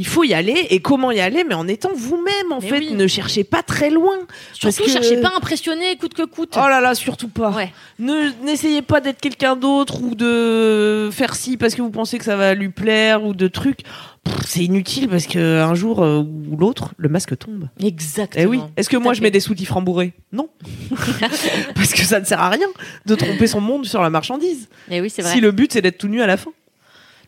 Il 0.01 0.07
faut 0.07 0.23
y 0.23 0.33
aller 0.33 0.67
et 0.69 0.79
comment 0.79 1.11
y 1.11 1.19
aller, 1.19 1.43
mais 1.43 1.55
en 1.55 1.67
étant 1.67 1.91
vous-même 1.93 2.51
en 2.53 2.59
Mais 2.61 2.67
fait. 2.69 2.77
oui. 2.79 2.93
Ne 2.93 3.05
cherchez 3.05 3.43
pas 3.43 3.61
très 3.63 3.89
loin. 3.89 4.15
Surtout, 4.53 4.83
que- 4.85 4.89
cherchez 4.89 5.17
pas 5.19 5.27
à 5.27 5.35
impressionner 5.37 5.97
coûte 5.97 6.13
que 6.13 6.23
coûte. 6.23 6.53
Oh 6.55 6.69
là 6.69 6.79
là, 6.79 6.95
surtout 6.95 7.27
pas. 7.27 7.49
Ouais. 7.51 7.73
Ne 7.99 8.31
n'essayez 8.45 8.81
pas 8.81 9.01
d'être 9.01 9.19
quelqu'un 9.19 9.57
d'autre 9.57 10.01
ou 10.01 10.15
de 10.15 11.09
faire 11.11 11.35
ci 11.35 11.57
parce 11.57 11.75
que 11.75 11.81
vous 11.81 11.89
pensez 11.89 12.17
que 12.17 12.23
ça 12.23 12.37
va 12.37 12.53
lui 12.53 12.69
plaire 12.69 13.25
ou 13.25 13.33
de 13.33 13.47
trucs. 13.49 13.79
Pff, 14.23 14.35
C'est 14.45 14.63
inutile 14.63 15.09
parce 15.09 15.27
que 15.27 15.59
un 15.61 15.75
jour 15.75 16.01
euh, 16.01 16.19
ou 16.21 16.55
l'autre, 16.55 16.93
le 16.97 17.09
masque 17.09 17.37
tombe. 17.37 17.67
Exactement. 17.83 18.41
Eh 18.43 18.47
oui. 18.47 18.61
Est-ce 18.77 18.89
que 18.89 18.95
moi 18.97 19.13
je 19.13 19.21
mets 19.21 19.31
des 19.31 19.39
soutifs 19.41 19.71
rembourrés 19.71 20.13
Non. 20.31 20.47
parce 21.75 21.93
que 21.93 22.01
ça 22.03 22.19
ne 22.21 22.25
sert 22.25 22.39
à 22.39 22.49
rien 22.49 22.67
de 23.05 23.15
tromper 23.15 23.47
son 23.47 23.61
monde 23.61 23.85
sur 23.85 24.01
la 24.01 24.09
marchandise. 24.09 24.69
Eh 24.89 25.01
oui, 25.01 25.09
c'est 25.09 25.21
vrai. 25.23 25.33
Si 25.33 25.41
le 25.41 25.51
but 25.51 25.73
c'est 25.73 25.81
d'être 25.81 25.97
tout 25.97 26.07
nu 26.07 26.21
à 26.21 26.27
la 26.27 26.37
fin. 26.37 26.51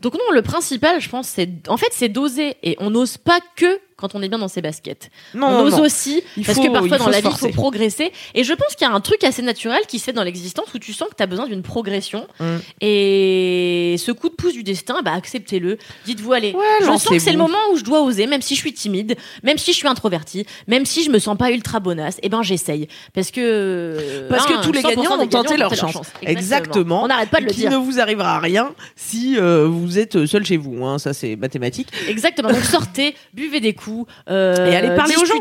Donc 0.01 0.15
non, 0.15 0.31
le 0.33 0.41
principal, 0.41 0.99
je 0.99 1.09
pense, 1.09 1.27
c'est 1.27 1.67
en 1.67 1.77
fait, 1.77 1.89
c'est 1.91 2.09
d'oser. 2.09 2.57
Et 2.63 2.75
on 2.79 2.89
n'ose 2.89 3.17
pas 3.17 3.39
que 3.55 3.79
quand 4.01 4.15
on 4.15 4.21
est 4.21 4.27
bien 4.29 4.39
dans 4.39 4.47
ses 4.49 4.61
baskets. 4.61 5.09
Non, 5.33 5.47
on 5.47 5.51
non, 5.51 5.59
ose 5.65 5.75
non. 5.77 5.81
aussi 5.83 6.21
Il 6.37 6.45
parce 6.45 6.57
faut- 6.57 6.63
que 6.65 6.71
parfois 6.71 6.97
dans 6.97 7.07
la 7.09 7.21
vie 7.21 7.27
il 7.31 7.37
faut 7.37 7.47
progresser 7.49 8.11
et 8.35 8.43
je 8.43 8.53
pense 8.53 8.75
qu'il 8.75 8.85
y 8.87 8.89
a 8.89 8.93
un 8.93 8.99
truc 8.99 9.23
assez 9.23 9.41
naturel 9.41 9.79
qui 9.87 9.99
se 9.99 10.03
fait 10.05 10.13
dans 10.13 10.23
l'existence 10.23 10.65
où 10.73 10.79
tu 10.79 10.91
sens 10.93 11.07
que 11.09 11.15
tu 11.15 11.23
as 11.23 11.27
besoin 11.27 11.47
d'une 11.47 11.61
progression 11.61 12.27
Mm. 12.39 12.57
et 12.81 13.95
ce 13.97 14.11
coup 14.11 14.29
de 14.29 14.33
pouce 14.35 14.53
du 14.53 14.63
destin 14.63 15.01
bah 15.03 15.13
acceptez-le 15.13 15.77
dites-vous 16.05 16.33
allez 16.33 16.51
Ouais, 16.53 16.65
je 16.81 16.85
sens 16.85 17.05
que 17.05 17.19
c'est 17.19 17.31
le 17.31 17.37
moment 17.37 17.57
où 17.73 17.77
je 17.77 17.83
dois 17.83 18.01
oser 18.01 18.27
même 18.27 18.41
si 18.41 18.55
je 18.55 18.59
suis 18.59 18.73
timide 18.73 19.15
même 19.43 19.57
si 19.57 19.71
je 19.71 19.77
suis 19.77 19.87
introvertie 19.87 20.45
même 20.67 20.85
si 20.85 21.03
je 21.03 21.09
me 21.11 21.19
sens 21.19 21.37
pas 21.37 21.51
ultra 21.51 21.79
bonasse 21.79 22.17
et 22.23 22.29
ben 22.29 22.41
j'essaye 22.43 22.87
parce 23.13 23.31
que 23.31 24.25
Parce 24.29 24.45
hein, 24.49 24.57
que 24.59 24.63
tous 24.65 24.71
les 24.71 24.81
100% 24.81 24.95
gagnants 24.95 25.19
ont 25.19 25.27
tenté 25.27 25.57
leur 25.57 25.73
chance. 25.75 25.97
Exactement. 26.21 27.03
on 27.03 27.07
n'arrête 27.07 27.29
pas 27.29 27.39
de 27.39 27.45
le 27.45 27.51
dire 27.51 27.69
ne 27.71 27.77
vous 27.77 27.99
arrivera 27.99 28.39
rien 28.39 28.73
si 28.95 29.37
euh, 29.37 29.67
vous 29.67 29.97
êtes 29.99 30.25
seul 30.25 30.45
chez 30.45 30.57
vous. 30.57 30.85
Hein. 30.85 30.97
Ça, 30.99 31.13
c'est 31.13 31.35
mathématique. 31.35 31.87
Exactement. 32.07 32.49
Donc 32.49 32.63
sortez, 32.63 33.15
buvez 33.33 33.59
des 33.59 33.73
coups 33.73 33.90
tout. 33.91 34.05
euh, 34.29 34.71
Et 34.71 34.75
aller 34.75 34.95
parler 34.95 35.15
aux 35.21 35.25
gens. 35.25 35.33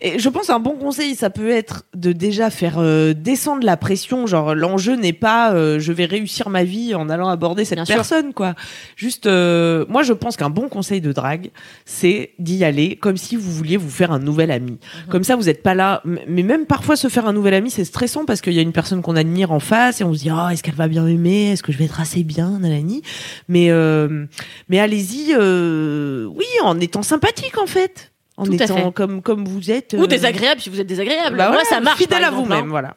Et 0.00 0.18
je 0.18 0.28
pense 0.28 0.50
un 0.50 0.58
bon 0.58 0.76
conseil, 0.76 1.14
ça 1.14 1.30
peut 1.30 1.50
être 1.50 1.84
de 1.94 2.12
déjà 2.12 2.50
faire 2.50 2.74
euh, 2.78 3.14
descendre 3.14 3.64
la 3.64 3.76
pression. 3.76 4.26
Genre 4.26 4.54
l'enjeu 4.54 4.96
n'est 4.96 5.12
pas 5.12 5.52
euh, 5.52 5.78
je 5.78 5.92
vais 5.92 6.04
réussir 6.04 6.48
ma 6.48 6.64
vie 6.64 6.94
en 6.94 7.08
allant 7.08 7.28
aborder 7.28 7.64
cette 7.64 7.76
Bien 7.78 7.84
sûr. 7.84 7.94
personne, 7.96 8.32
quoi. 8.32 8.54
Juste, 8.96 9.26
euh, 9.26 9.84
moi 9.88 10.02
je 10.02 10.12
pense 10.12 10.36
qu'un 10.36 10.50
bon 10.50 10.68
conseil 10.68 11.00
de 11.00 11.12
drague, 11.12 11.50
c'est 11.84 12.30
d'y 12.38 12.64
aller 12.64 12.96
comme 12.96 13.16
si 13.16 13.36
vous 13.36 13.50
vouliez 13.52 13.76
vous 13.76 13.90
faire 13.90 14.12
un 14.12 14.18
nouvel 14.18 14.50
ami. 14.50 14.72
Mhm. 14.72 15.10
Comme 15.10 15.24
ça, 15.24 15.36
vous 15.36 15.48
êtes 15.48 15.62
pas 15.62 15.74
là. 15.74 16.02
Mais 16.26 16.42
même 16.42 16.66
parfois 16.66 16.96
se 16.96 17.08
faire 17.08 17.26
un 17.26 17.32
nouvel 17.32 17.54
ami, 17.54 17.70
c'est 17.70 17.84
stressant 17.84 18.24
parce 18.24 18.40
qu'il 18.40 18.52
y 18.52 18.58
a 18.58 18.62
une 18.62 18.72
personne 18.72 19.02
qu'on 19.02 19.16
admire 19.16 19.52
en 19.52 19.60
face 19.60 20.00
et 20.00 20.04
on 20.04 20.12
se 20.12 20.20
dit 20.20 20.30
oh 20.30 20.48
est-ce 20.50 20.62
qu'elle 20.62 20.74
va 20.74 20.88
bien 20.88 21.04
m'aimer, 21.04 21.52
est-ce 21.52 21.62
que 21.62 21.72
je 21.72 21.78
vais 21.78 21.84
être 21.86 22.00
assez 22.00 22.22
bien, 22.24 22.58
nanani. 22.60 23.02
Mais 23.48 23.70
euh, 23.70 24.26
mais 24.68 24.78
allez-y, 24.80 25.34
euh, 25.34 26.26
oui, 26.26 26.44
en 26.62 26.78
étant 26.80 27.02
sympathique 27.02 27.58
en 27.58 27.66
fait. 27.66 27.85
En 28.38 28.44
Tout 28.44 28.52
étant 28.54 28.76
fait. 28.76 28.92
comme 28.92 29.22
comme 29.22 29.46
vous 29.46 29.70
êtes 29.70 29.94
Ou 29.98 30.02
euh, 30.02 30.06
désagréable 30.06 30.60
si 30.60 30.68
vous 30.68 30.78
êtes 30.80 30.86
désagréable. 30.86 31.36
bah 31.38 31.44
Moi, 31.48 31.52
voilà, 31.54 31.64
ça 31.68 31.80
marche. 31.80 31.98
Fidèle 31.98 32.22
à 32.24 32.30
vous-même, 32.30 32.64
hein. 32.64 32.68
voilà. 32.68 32.96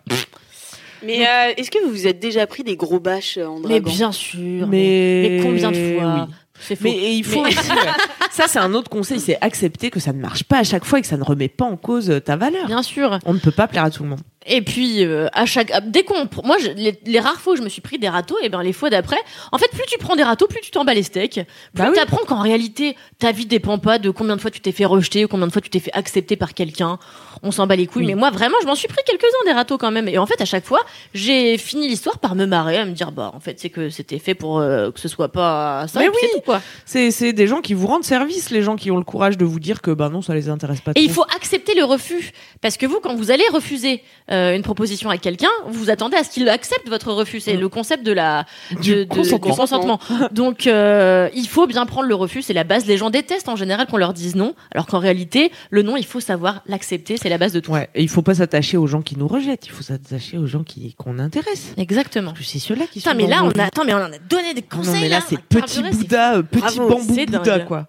Mais 1.06 1.25
euh, 1.25 1.54
est-ce 1.56 1.71
que 1.71 1.82
vous 1.86 1.91
vous 1.91 2.08
êtes 2.08 2.19
déjà 2.19 2.45
pris 2.45 2.63
des 2.63 2.75
gros 2.75 2.99
bâches 2.99 3.38
euh, 3.38 3.45
en 3.45 3.60
Mais 3.62 3.80
draguant 3.80 3.95
bien 3.95 4.12
sûr. 4.12 4.67
Mais- 4.67 5.28
mais 5.38 5.39
combien 5.41 5.71
de 5.71 5.78
fois 5.97 6.25
oui. 6.28 6.34
C'est 6.62 6.75
faux. 6.75 6.84
Mais 6.84 6.91
et 6.91 7.12
il 7.13 7.23
faut 7.23 7.41
Mais- 7.41 7.47
aussi, 7.58 7.69
ça 8.32 8.43
c'est 8.49 8.60
un 8.60 8.73
autre 8.73 8.89
conseil, 8.89 9.21
c'est 9.21 9.38
accepter 9.39 9.89
que 9.91 10.02
ça 10.02 10.12
ne 10.12 10.19
marche 10.19 10.43
pas 10.43 10.58
à 10.58 10.63
chaque 10.65 10.84
fois 10.84 10.99
et 10.99 11.02
que 11.02 11.08
ça 11.08 11.15
ne 11.15 11.23
remet 11.23 11.47
pas 11.47 11.63
en 11.63 11.78
cause 11.78 12.19
ta 12.25 12.36
valeur. 12.36 12.67
Bien 12.67 12.84
sûr. 12.84 13.17
On 13.25 13.34
ne 13.34 13.39
peut 13.39 13.52
pas 13.52 13.67
plaire 13.69 13.86
à 13.86 13.91
tout 13.91 14.04
le 14.04 14.10
monde. 14.10 14.19
Et 14.50 14.62
puis 14.62 15.04
euh, 15.06 15.28
à 15.34 15.46
chaque 15.46 15.72
ah, 15.74 15.80
dès 15.82 16.04
qu'on 16.04 16.28
moi 16.44 16.58
je- 16.60 16.72
les, 16.72 17.00
les 17.06 17.20
rares 17.20 17.40
fois 17.40 17.54
où 17.54 17.56
je 17.56 17.62
me 17.62 17.70
suis 17.70 17.82
pris 17.82 17.98
des 18.00 18.10
râteaux 18.10 18.38
et 18.42 18.50
ben 18.50 18.62
les 18.64 18.74
fois 18.74 18.90
d'après 18.90 19.18
en 19.52 19.58
fait 19.58 19.70
plus 19.72 19.84
tu 19.88 19.98
prends 20.00 20.16
des 20.16 20.24
râteaux 20.24 20.48
plus 20.48 20.60
tu 20.62 20.72
t'en 20.72 20.84
bats 20.86 20.94
les 20.94 21.04
steaks 21.04 21.34
plus 21.34 21.44
Bah 21.76 21.86
oui. 21.90 21.94
tu 21.96 22.00
apprends 22.02 22.26
qu'en 22.26 22.42
réalité 22.42 22.96
ta 23.20 23.32
vie 23.32 23.46
dépend 23.46 23.78
pas 23.78 24.00
de 24.00 24.10
combien 24.10 24.36
de 24.36 24.42
fois 24.42 24.50
tu 24.52 24.60
t'es 24.60 24.72
fait 24.72 24.86
rejeter 24.86 25.26
ou 25.26 25.28
combien 25.28 25.46
de 25.48 25.52
fois 25.52 25.62
tu 25.62 25.70
t'es 25.70 25.80
fait 25.80 25.92
accepter 25.94 26.36
par 26.36 26.54
quelqu'un 26.54 26.98
on 27.44 27.52
s'en 27.52 27.68
bat 27.68 27.76
les 27.76 27.86
couilles 27.88 28.02
Oui. 28.04 28.08
mais 28.08 28.16
moi 28.16 28.32
vraiment 28.32 28.58
je 28.62 28.68
m'en 28.68 28.76
suis 28.76 28.88
pris 28.88 29.02
quelques-uns 29.06 29.46
des 29.46 29.54
râteaux 29.54 29.78
quand 29.78 29.92
même 29.92 30.08
et 30.08 30.18
en 30.18 30.26
fait 30.26 30.42
à 30.42 30.46
chaque 30.46 30.66
fois 30.66 30.82
j'ai 31.14 31.58
fini 31.58 31.88
l'histoire 31.88 32.18
par 32.20 32.36
me 32.36 32.46
marrer 32.46 32.78
à 32.78 32.86
me 32.86 32.92
dire 32.92 33.12
bah 33.12 33.32
en 33.36 33.40
fait 33.40 33.60
c'est 33.60 33.70
que 33.70 33.90
c'était 33.90 34.20
fait 34.20 34.34
pour 34.34 34.60
euh, 34.60 34.90
que 34.92 35.00
ce 35.00 35.08
soit 35.08 35.32
pas 35.32 35.86
ça 35.88 36.00
Mais 36.00 36.10
oui. 36.10 36.16
c'est 36.22 36.30
tout 36.32 36.42
quoi 36.42 36.62
C'est 36.86 37.12
c'est 37.12 37.34
des 37.34 37.46
gens 37.48 37.62
qui 37.62 37.74
vous 37.76 37.88
rendent 37.88 38.04
service, 38.04 38.50
les 38.50 38.64
gens 38.64 38.76
qui 38.76 38.90
ont 38.92 38.98
le 38.98 39.04
courage 39.04 39.38
de 39.38 39.46
vous 39.46 39.60
dire 39.60 39.82
que 39.82 39.92
bah 39.92 40.10
non 40.10 40.22
ça 40.22 40.34
les 40.34 40.50
intéresse 40.50 40.82
pas. 40.82 40.92
Et 40.96 41.02
il 41.02 41.12
faut 41.12 41.24
accepter 41.36 41.76
le 41.76 41.84
refus. 41.84 42.32
Parce 42.62 42.78
que 42.78 42.86
vous, 42.86 43.00
quand 43.00 43.16
vous 43.16 43.32
allez 43.32 43.44
refuser 43.54 44.02
euh, 44.32 44.38
une 44.56 44.62
proposition 44.63 45.10
à 45.10 45.17
quelqu'un, 45.17 45.47
vous 45.67 45.89
attendez 45.89 46.17
à 46.17 46.23
ce 46.23 46.30
qu'il 46.30 46.47
accepte 46.49 46.88
votre 46.89 47.12
refus. 47.12 47.39
C'est 47.39 47.56
Mm. 47.58 47.60
le 47.62 47.69
concept 47.69 48.06
de 48.06 48.12
la 48.12 48.45
Du 48.82 48.95
de- 48.95 49.04
de- 49.04 49.08
consentement. 49.10 49.38
du 49.49 49.56
consentement. 49.58 49.99
Donc, 50.32 50.67
euh, 50.67 51.30
il 51.34 51.47
faut 51.47 51.67
bien 51.67 51.86
prendre 51.86 52.08
le 52.08 52.15
refus. 52.15 52.41
C'est 52.41 52.54
la 52.54 52.63
base. 52.63 52.86
Les 52.86 52.97
gens 52.97 53.10
détestent 53.10 53.49
en 53.49 53.56
général 53.56 53.88
qu'on 53.88 53.97
leur 53.97 54.13
dise 54.13 54.36
non, 54.36 54.54
alors 54.71 54.86
qu'en 54.88 54.99
réalité, 54.99 55.52
le 55.69 55.82
non, 55.84 55.97
il 55.97 56.06
faut 56.06 56.19
savoir 56.19 56.62
l'accepter. 56.67 57.17
C'est 57.17 57.30
la 57.30 57.38
base 57.38 57.54
de 57.54 57.60
tout. 57.60 57.71
Ouais, 57.71 57.89
et 57.95 58.02
il 58.02 58.10
faut 58.10 58.21
pas 58.21 58.36
s'attacher 58.36 58.78
aux 58.78 58.88
gens 58.88 59.02
qui 59.02 59.17
nous 59.17 59.28
rejettent, 59.28 59.65
il 59.67 59.71
faut 59.71 59.84
s'attacher 59.84 60.38
aux 60.38 60.47
gens 60.47 60.63
qui 60.63 60.93
qu'on 60.95 61.19
intéresse. 61.19 61.73
Exactement. 61.78 62.34
C'est 62.41 62.60
ceux-là 62.60 62.86
qui 62.91 62.99
Putain, 62.99 63.12
sont 63.12 63.17
mais 63.17 63.28
là, 63.28 63.43
on 63.43 63.52
a, 63.60 63.65
attends, 63.65 63.86
mais 63.86 63.93
on 63.93 63.97
en 63.97 64.12
a 64.12 64.17
donné 64.30 64.54
des 64.54 64.63
Ah 64.69 64.75
conseils. 64.75 64.93
non 64.95 64.99
mais 65.02 65.10
là 65.10 65.19
on 65.23 65.30
c'est 65.30 65.39
petit 65.41 65.82
Bouddha, 65.84 66.36
euh, 66.38 66.43
petit 66.43 66.60
Bravo, 66.62 66.89
bambou 66.89 67.13
Bouddha 67.15 67.39
dingue. 67.39 67.65
quoi. 67.65 67.88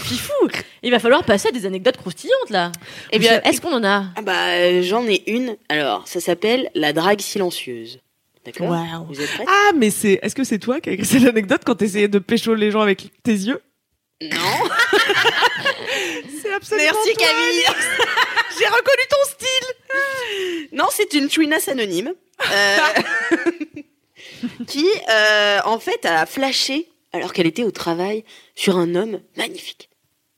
Fifou. 0.00 0.32
Il 0.82 0.90
va 0.90 0.98
falloir 0.98 1.24
passer 1.24 1.48
à 1.48 1.52
des 1.52 1.66
anecdotes 1.66 1.96
croustillantes 1.96 2.50
là. 2.50 2.72
Eh 3.12 3.18
bien, 3.18 3.40
est-ce 3.42 3.60
qu'on 3.60 3.72
en 3.72 3.84
a? 3.84 4.04
Ah 4.16 4.22
bah 4.22 4.48
euh, 4.48 4.82
j'en 4.82 5.06
ai 5.06 5.22
une. 5.30 5.56
Alors 5.68 6.08
ça 6.08 6.20
s'appelle 6.20 6.70
la 6.74 6.92
drague 6.92 7.20
silencieuse. 7.20 8.00
D'accord? 8.44 8.70
Waouh. 8.70 9.06
Vous 9.08 9.20
êtes 9.20 9.30
prêts? 9.30 9.44
Ah 9.46 9.72
mais 9.76 9.90
c'est 9.90 10.18
est-ce 10.22 10.34
que 10.34 10.44
c'est 10.44 10.58
toi 10.58 10.80
qui 10.80 10.90
as 10.90 10.92
écrit 10.92 11.06
cette 11.06 11.26
anecdote 11.26 11.62
quand 11.64 11.74
t'essayais 11.74 12.08
de 12.08 12.18
pécho 12.18 12.54
les 12.54 12.70
gens 12.70 12.80
avec 12.80 13.10
tes 13.22 13.32
yeux? 13.32 13.60
Non. 14.22 14.28
C'est 16.42 16.52
absolument 16.52 16.88
Merci 16.92 17.12
toi, 17.14 17.26
Camille. 17.26 17.64
J'ai 18.58 18.66
reconnu 18.66 19.02
ton 19.08 19.30
style. 19.30 20.68
Non, 20.72 20.86
c'est 20.90 21.14
une 21.14 21.30
chouinasse 21.30 21.68
anonyme 21.68 22.12
euh, 22.52 22.76
qui, 24.66 24.86
euh, 25.08 25.58
en 25.64 25.78
fait, 25.78 26.04
a 26.04 26.26
flashé 26.26 26.88
alors 27.12 27.32
qu'elle 27.32 27.46
était 27.46 27.64
au 27.64 27.70
travail 27.70 28.24
sur 28.54 28.76
un 28.76 28.94
homme 28.94 29.20
magnifique. 29.36 29.89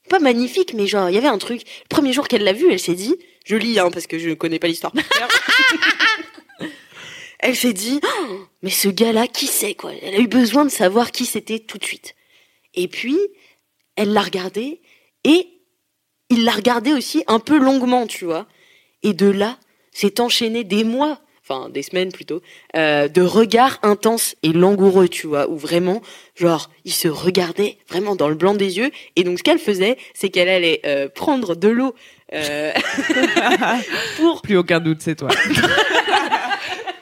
Pas 0.09 0.19
magnifique, 0.19 0.75
mais 0.75 0.87
genre, 0.87 1.09
il 1.11 1.15
y 1.15 1.19
avait 1.19 1.29
un 1.29 1.38
truc. 1.38 1.62
Le 1.62 1.88
premier 1.88 2.12
jour 2.12 2.29
qu'elle 2.29 2.45
l'a 2.45 2.53
vu, 2.53 2.71
elle 2.71 2.81
s'est 2.81 2.95
dit, 2.95 3.17
je 3.45 3.57
lis 3.57 3.79
hein, 3.79 3.91
parce 3.91 4.07
que 4.07 4.19
je 4.19 4.31
ne 4.31 4.35
connais 4.35 4.59
pas 4.59 4.67
l'histoire. 4.67 4.93
elle 7.38 7.57
s'est 7.57 7.73
dit, 7.73 8.01
Oh, 8.05 8.41
mais 8.62 8.71
ce 8.71 8.88
gars-là, 8.88 9.27
qui 9.27 9.47
c'est 9.47 9.75
quoi? 9.75 9.93
Elle 10.03 10.15
a 10.15 10.19
eu 10.19 10.29
besoin 10.29 10.65
de 10.65 10.71
savoir 10.71 11.11
qui 11.11 11.25
c'était 11.25 11.61
tout 11.61 11.79
de 11.79 11.85
suite. 11.85 12.15
Et 12.75 12.88
puis, 12.88 13.19
elle 13.97 14.12
l'a 14.12 14.23
regardé 14.23 14.81
et 15.25 15.49
il 16.31 16.45
l'a 16.45 16.53
regardé 16.53 16.93
aussi 16.93 17.25
un 17.27 17.38
peu 17.38 17.59
longuement, 17.59 18.07
tu 18.07 18.25
vois. 18.25 18.47
Et 19.03 19.12
de 19.12 19.27
là, 19.27 19.59
s'est 19.93 20.21
enchaîné 20.21 20.65
des 20.65 20.85
mois, 20.85 21.21
enfin 21.53 21.69
des 21.69 21.83
semaines 21.83 22.12
plutôt, 22.12 22.41
euh, 22.77 23.09
de 23.09 23.23
regards 23.23 23.79
intenses 23.83 24.35
et 24.43 24.53
langoureux, 24.53 25.09
tu 25.09 25.27
vois, 25.27 25.49
où 25.49 25.57
vraiment, 25.57 26.03
genre, 26.35 26.71
il 26.85 26.93
se 26.93 27.09
regardait 27.09 27.79
vraiment 27.88 28.17
dans 28.17 28.29
le 28.29 28.35
blanc 28.35 28.55
des 28.55 28.79
yeux. 28.79 28.91
Et 29.17 29.25
donc, 29.25 29.38
ce 29.38 29.43
qu'elle 29.43 29.59
faisait, 29.59 29.97
c'est 30.15 30.29
qu'elle 30.31 30.49
allait 30.49 30.81
euh, 30.87 31.09
prendre 31.09 31.55
de 31.55 31.69
l'eau 31.69 31.95
euh, 32.35 32.73
pour. 34.17 34.43
Plus 34.43 34.57
aucun 34.57 34.81
doute, 34.81 34.99
c'est 35.01 35.17
toi. 35.17 35.29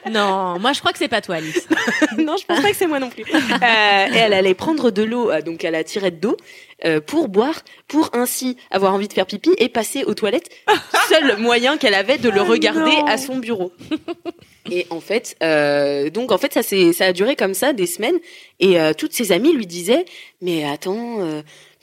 Non, 0.09 0.57
moi 0.59 0.73
je 0.73 0.79
crois 0.79 0.91
que 0.91 0.97
c'est 0.97 1.07
pas 1.07 1.21
toi, 1.21 1.35
Alice. 1.35 1.67
non, 2.17 2.35
je 2.37 2.45
pense 2.45 2.61
pas 2.61 2.69
que 2.69 2.75
c'est 2.75 2.87
moi 2.87 2.99
non 2.99 3.09
plus. 3.09 3.23
Euh, 3.61 4.07
et 4.13 4.17
elle 4.17 4.33
allait 4.33 4.53
prendre 4.53 4.91
de 4.91 5.03
l'eau, 5.03 5.29
euh, 5.29 5.41
donc 5.41 5.63
à 5.65 5.71
la 5.71 5.83
tirette 5.83 6.19
d'eau, 6.19 6.35
euh, 6.85 6.99
pour 6.99 7.27
boire, 7.27 7.61
pour 7.87 8.09
ainsi 8.13 8.57
avoir 8.71 8.93
envie 8.93 9.07
de 9.07 9.13
faire 9.13 9.25
pipi 9.25 9.51
et 9.57 9.69
passer 9.69 10.03
aux 10.03 10.13
toilettes. 10.13 10.49
Seul 11.09 11.37
moyen 11.37 11.77
qu'elle 11.77 11.93
avait 11.93 12.17
de 12.17 12.29
le 12.29 12.41
Oh 12.41 12.45
regarder 12.45 12.95
à 13.07 13.17
son 13.17 13.37
bureau. 13.37 13.71
Et 14.71 14.87
en 14.89 14.99
fait, 14.99 15.35
euh, 15.43 16.09
donc 16.09 16.31
en 16.31 16.37
fait, 16.37 16.53
ça 16.53 16.63
ça 16.63 17.05
a 17.05 17.13
duré 17.13 17.35
comme 17.35 17.53
ça 17.53 17.73
des 17.73 17.87
semaines. 17.87 18.17
Et 18.59 18.77
toutes 18.97 19.13
ses 19.13 19.31
amies 19.31 19.53
lui 19.53 19.67
disaient, 19.67 20.05
mais 20.41 20.63
attends, 20.65 21.19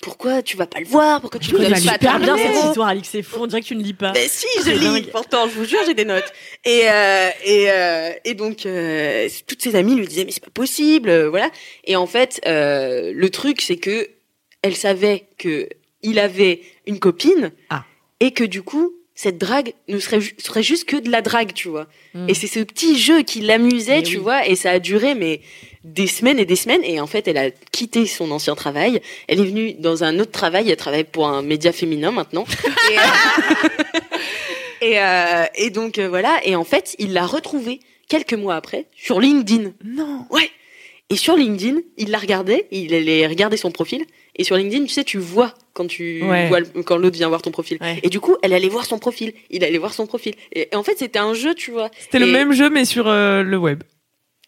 pourquoi 0.03 0.43
tu 0.43 0.57
vas 0.57 0.67
pas 0.67 0.81
le 0.81 0.87
voir? 0.87 1.21
Pourquoi 1.21 1.41
tu 1.41 1.51
ne 1.53 1.57
connais 1.57 1.71
donnes 1.71 1.85
pas? 1.85 1.93
super 1.95 2.19
bien 2.21 2.37
cette 2.37 2.65
histoire, 2.67 2.89
Alix. 2.89 3.09
C'est 3.09 3.23
fou, 3.23 3.41
on 3.43 3.47
dirait 3.47 3.61
que 3.61 3.67
tu 3.67 3.77
ne 3.77 3.83
lis 3.83 3.95
pas. 3.95 4.13
mais 4.13 4.29
si, 4.29 4.47
je 4.65 4.71
lis. 4.71 5.03
Pourtant, 5.11 5.49
je 5.49 5.55
vous 5.55 5.65
jure, 5.65 5.81
j'ai 5.87 5.95
des 5.95 6.05
notes. 6.05 6.33
Et 6.65 6.83
euh, 6.89 7.31
et 7.45 7.67
euh, 7.71 8.11
et 8.25 8.35
donc 8.35 8.65
euh, 8.67 9.29
toutes 9.47 9.63
ses 9.63 9.75
amies 9.77 9.95
lui 9.95 10.07
disaient 10.07 10.25
mais 10.25 10.31
c'est 10.33 10.45
pas 10.45 10.51
possible, 10.51 11.27
voilà. 11.27 11.51
Et 11.85 11.97
en 11.97 12.07
fait, 12.07 12.41
le 12.47 13.29
truc 13.29 13.61
c'est 13.61 13.77
que 13.77 14.09
elle 14.63 14.77
savait 14.77 15.29
que 15.39 15.69
il 16.03 16.19
avait 16.19 16.61
une 16.87 16.99
copine 16.99 17.51
Ah. 17.71 17.85
et 18.21 18.31
que 18.33 18.45
du 18.45 18.63
coup 18.63 18.95
cette 19.15 19.37
drague 19.39 19.73
ne 19.89 19.99
serait 19.99 20.21
serait 20.39 20.63
juste 20.63 20.85
que 20.89 20.97
de 20.97 21.11
la 21.11 21.23
drague, 21.23 21.53
tu 21.53 21.67
vois. 21.69 21.89
Mm. 22.15 22.29
Et 22.29 22.35
c'est 22.35 22.47
ce 22.47 22.61
petit 22.61 22.97
jeu 22.97 23.23
qui 23.23 23.41
l'amusait, 23.41 24.03
tu 24.05 24.17
oui. 24.19 24.23
vois. 24.23 24.47
Et 24.47 24.55
ça 24.55 24.71
a 24.71 24.79
duré 24.79 25.17
mais 25.17 25.41
des 25.89 26.07
semaines 26.07 26.39
et 26.39 26.45
des 26.45 26.57
semaines. 26.57 26.83
Et 26.85 27.01
en 27.01 27.07
fait, 27.07 27.27
elle 27.29 27.39
a 27.39 27.51
quitté 27.51 28.07
son 28.07 28.31
ancien 28.31 28.55
travail. 28.55 29.01
Elle 29.27 29.41
est 29.41 29.45
venue 29.45 29.73
dans 29.75 30.05
un 30.05 30.19
autre 30.19 30.33
travail. 30.33 30.71
Elle 30.71 30.77
travaille 30.77 31.05
pour 31.05 31.27
un 31.29 31.43
média 31.43 31.73
féminin 31.73 32.11
maintenant. 32.11 32.45
Et, 32.91 32.99
euh, 32.99 33.01
et, 34.83 35.01
euh, 35.01 35.45
et 35.57 35.71
donc 35.71 35.99
euh, 35.99 36.09
voilà. 36.09 36.41
Et 36.45 36.55
en 36.57 36.65
fait, 36.65 36.95
il 36.99 37.13
l'a 37.13 37.27
retrouvée 37.27 37.81
quelques 38.09 38.35
mois 38.35 38.57
après 38.57 38.87
sur 38.95 39.21
LinkedIn. 39.21 39.73
Non. 39.85 40.27
Ouais. 40.31 40.51
Et 41.11 41.17
sur 41.17 41.37
LinkedIn, 41.37 41.79
il 41.97 42.11
l'a 42.11 42.19
regardé, 42.19 42.67
il 42.71 42.93
allait 42.93 43.27
regarder 43.27 43.57
son 43.57 43.71
profil. 43.71 44.05
Et 44.37 44.45
sur 44.45 44.57
LinkedIn, 44.57 44.85
tu 44.85 44.91
sais, 44.91 45.05
tu 45.05 45.17
vois 45.19 45.55
quand 45.73 45.87
tu 45.87 46.23
Ouais. 46.23 46.49
vois 46.49 46.61
quand 46.85 46.99
l'autre 46.99 47.17
vient 47.17 47.29
voir 47.29 47.41
ton 47.41 47.51
profil. 47.51 47.79
Ouais. 47.81 47.99
Et 48.03 48.11
du 48.11 48.21
coup, 48.21 48.37
elle 48.43 48.53
allait 48.53 48.69
voir 48.69 48.85
son 48.85 48.99
profil. 48.99 49.33
Il 49.49 49.65
allait 49.65 49.79
voir 49.79 49.95
son 49.95 50.07
profil. 50.07 50.35
Et, 50.53 50.69
et 50.71 50.77
en 50.77 50.83
fait, 50.83 50.99
c'était 50.99 51.19
un 51.19 51.33
jeu, 51.33 51.55
tu 51.55 51.71
vois. 51.71 51.91
C'était 51.99 52.19
le 52.19 52.27
même 52.27 52.53
jeu 52.53 52.69
mais 52.69 52.85
sur 52.85 53.09
euh, 53.09 53.43
le 53.43 53.57
web. 53.57 53.83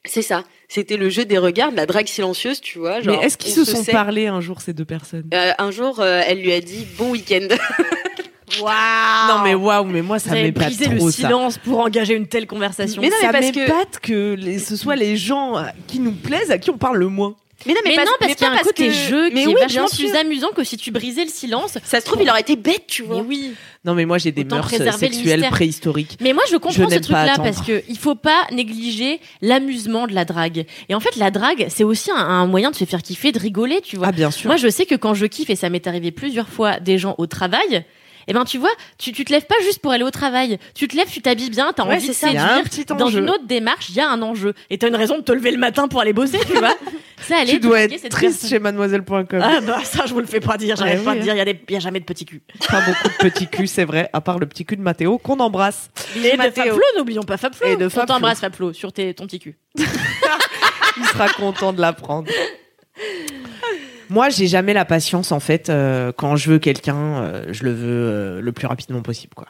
C'est 0.05 0.23
ça. 0.23 0.45
C'était 0.73 0.97
le 0.97 1.09
jeu 1.11 1.25
des 1.25 1.37
regards, 1.37 1.73
de 1.73 1.77
la 1.77 1.85
drague 1.85 2.07
silencieuse, 2.07 2.61
tu 2.61 2.79
vois. 2.79 3.01
Genre, 3.01 3.19
mais 3.19 3.27
est-ce 3.27 3.37
qu'ils 3.37 3.53
se 3.53 3.65
sont 3.65 3.83
sait. 3.83 3.91
parlé 3.91 4.29
un 4.29 4.41
jour 4.41 4.61
ces 4.61 4.73
deux 4.73 4.85
personnes? 4.85 5.29
Euh, 5.35 5.51
Un 5.59 5.73
jour, 5.73 5.99
euh, 5.99 6.23
elle 6.25 6.41
lui 6.43 6.53
a 6.53 6.61
dit 6.61 6.87
bon 6.97 7.11
week-end. 7.11 7.49
Waouh 8.61 9.29
Non 9.29 9.43
mais 9.45 9.55
waouh, 9.55 9.85
mais 9.85 10.03
moi 10.03 10.19
ça 10.19 10.33
m'épate 10.33 10.73
trop 10.81 10.93
le 10.93 11.01
ça. 11.01 11.11
silence 11.29 11.59
pour 11.59 11.79
engager 11.79 12.15
une 12.15 12.27
telle 12.27 12.47
conversation. 12.49 13.01
Mais 13.01 13.09
non, 13.09 13.15
mais 13.33 13.43
ça 13.43 13.53
que- 13.53 13.59
m'épate 13.61 13.99
que, 14.01 14.35
les- 14.35 14.59
ce 14.59 14.75
soit 14.77 14.97
les 14.97 15.17
gens 15.17 15.55
qui 15.87 16.01
nous 16.01 16.11
plaisent 16.13 16.51
à 16.51 16.59
qui 16.59 16.71
on 16.71 16.77
parle 16.79 16.99
le 16.99 17.07
moins. 17.09 17.37
Mais 17.67 17.75
non, 17.75 17.81
Mais, 17.85 17.95
pas- 17.97 18.05
non, 18.05 18.11
parce 18.19 18.35
qu'il 18.35 18.47
y 18.47 18.49
a 18.49 18.53
un 18.53 18.55
parce 18.55 18.67
côté 18.69 18.87
que- 18.89 18.93
jeu 18.93 19.31
mais 19.33 19.43
qui 19.43 19.47
oui, 19.49 19.55
est 19.59 19.63
vachement 19.63 19.87
plus 19.89 20.15
amusant 20.15 20.49
que 20.57 20.65
si 20.65 20.77
tu 20.77 20.91
brisais 20.91 21.25
le 21.25 21.31
silence. 21.31 21.79
Ça 21.85 22.01
se 22.01 22.07
trouve, 22.07 22.23
il 22.23 22.31
aurait 22.31 22.41
été 22.41 22.57
bête, 22.57 22.85
tu 22.87 23.03
vois. 23.03 23.17
Mais 23.17 23.23
oui. 23.23 23.53
Non 23.85 23.95
mais 23.95 24.05
moi 24.05 24.19
j'ai 24.19 24.31
des 24.31 24.43
Autant 24.43 24.57
mœurs 24.57 24.73
le 24.79 24.91
sexuelles 24.93 25.47
préhistoriques. 25.51 26.19
Mais 26.21 26.33
moi, 26.35 26.43
je 26.47 26.53
Je 26.53 26.57
comprends 26.59 26.85
ce 26.85 26.91
n'aime 26.91 27.01
pas 27.01 27.27
truc-là 27.27 27.35
parce 27.39 27.63
que 27.67 27.83
il 27.89 27.97
faut 27.99 28.15
pas 28.15 28.47
négliger 28.53 29.21
l'amusement 29.41 30.07
de 30.07 30.13
la 30.15 30.25
drague. 30.25 30.67
Et 30.89 30.95
en 30.95 31.01
fait, 31.01 31.17
la 31.17 31.31
drague, 31.31 31.67
c'est 31.71 31.85
aussi 31.85 32.11
un, 32.11 32.17
un 32.17 32.47
moyen 32.47 32.71
de 32.71 32.77
se 32.77 32.85
faire 32.85 33.03
kiffer, 33.03 33.33
de 33.33 33.39
rigoler, 33.39 33.81
tu 33.81 33.97
vois. 33.97 34.09
Ah 34.09 34.13
bien 34.13 34.31
sûr. 34.31 34.49
Moi, 34.49 34.57
je 34.57 34.69
sais 34.69 34.85
que 34.87 34.95
quand 34.95 35.15
je 35.15 35.27
kiffe, 35.27 35.49
et 35.51 35.57
ça 35.57 35.71
m'est 35.71 35.87
arrivé 35.87 36.11
plusieurs 36.11 36.49
fois, 36.49 36.79
des 36.79 36.99
gens 36.99 37.15
au 37.19 37.27
travail, 37.27 37.85
Eh 38.29 38.33
ben, 38.33 38.45
tu 38.45 38.59
vois, 38.59 38.71
tu, 38.99 39.13
tu 39.13 39.25
te 39.25 39.33
lèves 39.33 39.47
pas 39.47 39.55
juste 39.63 39.81
pour 39.81 39.93
aller 39.93 40.05
au 40.05 40.11
travail. 40.11 40.59
Tu 40.75 40.89
te 40.89 40.97
lèves, 40.97 41.09
tu 41.11 41.21
t'habilles 41.23 41.51
bien, 41.51 41.73
t'as 41.75 41.85
Ouais, 41.87 41.97
envie 41.97 42.09
de 42.09 42.13
ça. 42.13 42.29
Séduire. 42.29 42.45
un 42.53 42.63
petit 42.63 42.85
Dans 42.85 43.09
une 43.09 43.29
autre 43.31 43.47
démarche, 43.47 43.89
il 43.91 43.97
y 43.97 44.01
a 44.01 44.09
un 44.11 44.21
enjeu. 44.23 44.55
Et 44.71 44.79
t'as 44.79 44.89
une 44.89 44.97
raison 44.97 45.17
de 45.19 45.23
te 45.23 45.33
lever 45.33 45.51
le 45.51 45.59
matin 45.59 45.89
pour 45.89 46.01
aller 46.01 46.13
bosser, 46.13 46.39
tu 46.47 46.55
vois. 46.59 46.75
Ça, 47.29 47.37
allait 47.37 47.53
Tu 47.53 47.61
dois 47.61 47.81
être 47.83 47.99
cette 47.99 48.11
triste 48.13 48.41
personne. 48.41 48.49
chez 48.51 48.59
mademoiselle.com. 48.59 49.27
Ah 49.43 49.61
bah 49.61 49.81
ça 49.85 50.07
je 50.07 50.15
vous 50.15 50.21
le 50.21 50.27
fais 50.27 50.41
pas 50.41 50.57
dire, 50.57 50.75
j'arrête 50.77 51.01
Ouais, 51.01 51.05
pas 51.05 51.11
oui, 51.13 51.19
de 51.19 51.23
dire, 51.23 51.35
il 51.35 51.37
y, 51.37 51.41
a 51.41 51.45
des- 51.45 51.61
y 51.69 51.77
a 51.77 51.79
jamais 51.79 52.01
de 52.01 52.05
petits 52.07 52.25
cul. 52.25 52.41
Pas 52.71 52.81
beaucoup 52.81 53.09
de 53.09 53.31
petits 53.31 53.47
culs, 53.47 53.69
c'est 53.69 53.85
vrai, 53.85 54.09
à 54.15 54.23
part 54.23 54.39
le 54.39 54.47
petit 54.47 54.65
cul 54.65 54.77
de 54.79 54.81
Mathéo 54.81 55.19
qu'on 55.19 55.39
embrasse. 55.39 55.91
Et 56.17 56.23
de. 56.35 56.37
Fabflo, 56.39 56.81
n'oublions 56.97 57.23
pas 57.23 57.37
Fabflo. 57.37 57.67
Et 57.69 57.77
de 57.77 57.91
On 57.95 58.07
t'embrasse 58.07 58.41
Fabflo 58.41 58.73
sur 58.73 58.91
tes, 58.95 59.13
ton 59.13 59.27
petit 59.27 59.39
cul. 59.39 59.59
Il 59.77 61.05
sera 61.13 61.29
content 61.29 61.75
de 61.75 61.81
l'apprendre. 61.83 62.27
Moi, 64.11 64.29
j'ai 64.29 64.47
jamais 64.49 64.75
la 64.75 64.85
patience 64.85 65.33
en 65.33 65.41
fait. 65.41 65.71
euh, 65.71 66.13
quand 66.15 66.37
je 66.37 66.51
veux 66.51 66.59
quelqu'un, 66.59 66.97
euh, 67.23 67.45
je 67.53 67.65
le 67.65 67.73
veux 67.73 67.87
euh, 67.89 68.41
le 68.41 68.53
plus 68.53 68.67
rapidement 68.67 69.01
possible, 69.03 69.33
quoi. 69.35 69.47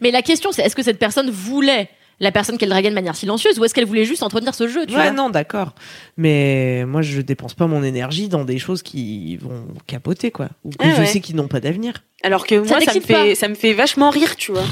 Mais 0.00 0.10
la 0.10 0.20
question 0.22 0.50
c'est 0.52 0.62
est-ce 0.62 0.74
que 0.76 0.82
cette 0.82 0.98
personne 0.98 1.30
voulait 1.30 1.88
la 2.22 2.32
personne 2.32 2.58
qu'elle 2.58 2.68
draguait 2.68 2.90
de 2.90 2.94
manière 2.94 3.16
silencieuse 3.16 3.58
ou 3.58 3.64
est-ce 3.64 3.72
qu'elle 3.72 3.86
voulait 3.86 4.04
juste 4.04 4.22
entretenir 4.22 4.54
ce 4.54 4.68
jeu 4.68 4.84
tu 4.84 4.94
Ouais, 4.94 5.04
vois? 5.04 5.10
non, 5.12 5.30
d'accord. 5.30 5.74
Mais 6.18 6.84
moi, 6.86 7.00
je 7.00 7.22
dépense 7.22 7.54
pas 7.54 7.66
mon 7.66 7.82
énergie 7.82 8.28
dans 8.28 8.44
des 8.44 8.58
choses 8.58 8.82
qui 8.82 9.36
vont 9.38 9.64
capoter, 9.86 10.30
quoi. 10.30 10.48
Ou 10.64 10.70
que 10.70 10.76
Ah 10.80 10.90
je 10.96 11.00
ouais. 11.00 11.06
sais 11.06 11.20
qu'ils 11.20 11.36
n'ont 11.36 11.48
pas 11.48 11.60
d'avenir. 11.60 11.94
Alors 12.22 12.46
que 12.46 12.56
moi, 12.56 12.66
ça 12.66 12.74
me, 12.74 12.80
t'excite 12.80 13.06
fait, 13.06 13.12
pas 13.30 13.34
ça 13.36 13.48
me 13.48 13.54
fait 13.54 13.72
vachement 13.72 14.10
rire, 14.10 14.36
tu 14.36 14.52
vois. 14.52 14.64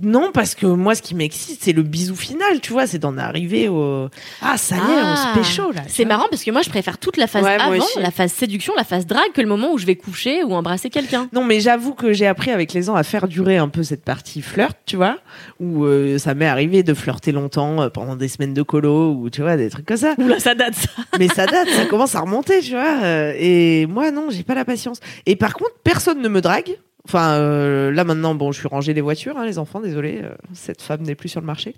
Non, 0.00 0.30
parce 0.32 0.54
que 0.54 0.66
moi, 0.66 0.94
ce 0.94 1.02
qui 1.02 1.14
m'excite, 1.14 1.58
c'est 1.62 1.72
le 1.72 1.82
bisou 1.82 2.14
final, 2.14 2.60
tu 2.60 2.72
vois, 2.72 2.86
c'est 2.86 2.98
d'en 2.98 3.18
arriver 3.18 3.68
au. 3.68 4.08
Ah, 4.40 4.56
ça 4.56 4.76
y 4.76 4.78
est, 4.78 4.82
on 4.82 5.14
Ah. 5.14 5.32
se 5.34 5.38
pécho 5.38 5.72
là. 5.72 5.80
tu 5.82 5.92
C'est 5.92 6.04
marrant 6.04 6.26
parce 6.30 6.44
que 6.44 6.50
moi 6.50 6.62
je 6.62 6.70
préfère 6.70 6.98
toute 6.98 7.16
la 7.16 7.26
phase 7.26 7.42
Ouais, 7.44 7.56
avant, 7.60 7.84
la 8.00 8.10
phase 8.10 8.32
séduction, 8.32 8.72
la 8.76 8.84
phase 8.84 9.06
drague 9.06 9.32
que 9.34 9.40
le 9.40 9.48
moment 9.48 9.72
où 9.72 9.78
je 9.78 9.86
vais 9.86 9.96
coucher 9.96 10.44
ou 10.44 10.54
embrasser 10.54 10.88
quelqu'un. 10.90 11.28
Non, 11.32 11.42
mais 11.44 11.60
j'avoue 11.60 11.94
que 11.94 12.12
j'ai 12.12 12.26
appris 12.26 12.50
avec 12.52 12.72
les 12.72 12.88
ans 12.90 12.94
à 12.94 13.02
faire 13.02 13.26
durer 13.28 13.56
un 13.56 13.68
peu 13.68 13.82
cette 13.82 14.04
partie 14.04 14.40
flirt, 14.42 14.76
tu 14.86 14.96
vois, 14.96 15.16
où 15.58 15.84
euh, 15.84 16.18
ça 16.18 16.34
m'est 16.34 16.46
arrivé 16.46 16.82
de 16.84 16.94
flirter 16.94 17.32
longtemps 17.32 17.82
euh, 17.82 17.88
pendant 17.88 18.14
des 18.14 18.28
semaines 18.28 18.54
de 18.54 18.62
colo 18.62 19.12
ou 19.12 19.30
tu 19.30 19.42
vois 19.42 19.56
des 19.56 19.68
trucs 19.70 19.86
comme 19.86 19.96
ça. 19.96 20.14
Oula 20.18 20.38
ça 20.38 20.54
date 20.54 20.74
ça. 20.74 20.88
Mais 21.18 21.28
ça 21.28 21.46
date, 21.46 21.68
ça 21.70 21.86
commence 21.86 22.14
à 22.14 22.20
remonter, 22.20 22.60
tu 22.60 22.70
vois. 22.72 23.02
euh, 23.02 23.32
et 23.36 23.86
moi, 23.86 24.10
non, 24.12 24.28
j'ai 24.30 24.44
pas 24.44 24.54
la 24.54 24.64
patience. 24.64 25.00
Et 25.26 25.34
par 25.34 25.54
contre, 25.54 25.72
personne 25.82 26.22
ne 26.22 26.28
me 26.28 26.40
drague. 26.40 26.76
Enfin, 27.08 27.32
euh, 27.38 27.90
là 27.90 28.04
maintenant, 28.04 28.34
bon, 28.34 28.52
je 28.52 28.58
suis 28.58 28.68
rangé 28.68 28.92
les 28.92 29.00
voitures, 29.00 29.38
hein, 29.38 29.46
les 29.46 29.58
enfants, 29.58 29.80
désolé, 29.80 30.20
euh, 30.22 30.28
cette 30.52 30.82
femme 30.82 31.00
n'est 31.02 31.14
plus 31.14 31.30
sur 31.30 31.40
le 31.40 31.46
marché. 31.46 31.74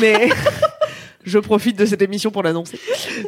Mais 0.00 0.28
je 1.24 1.38
profite 1.38 1.78
de 1.78 1.86
cette 1.86 2.02
émission 2.02 2.32
pour 2.32 2.42
l'annoncer. 2.42 2.78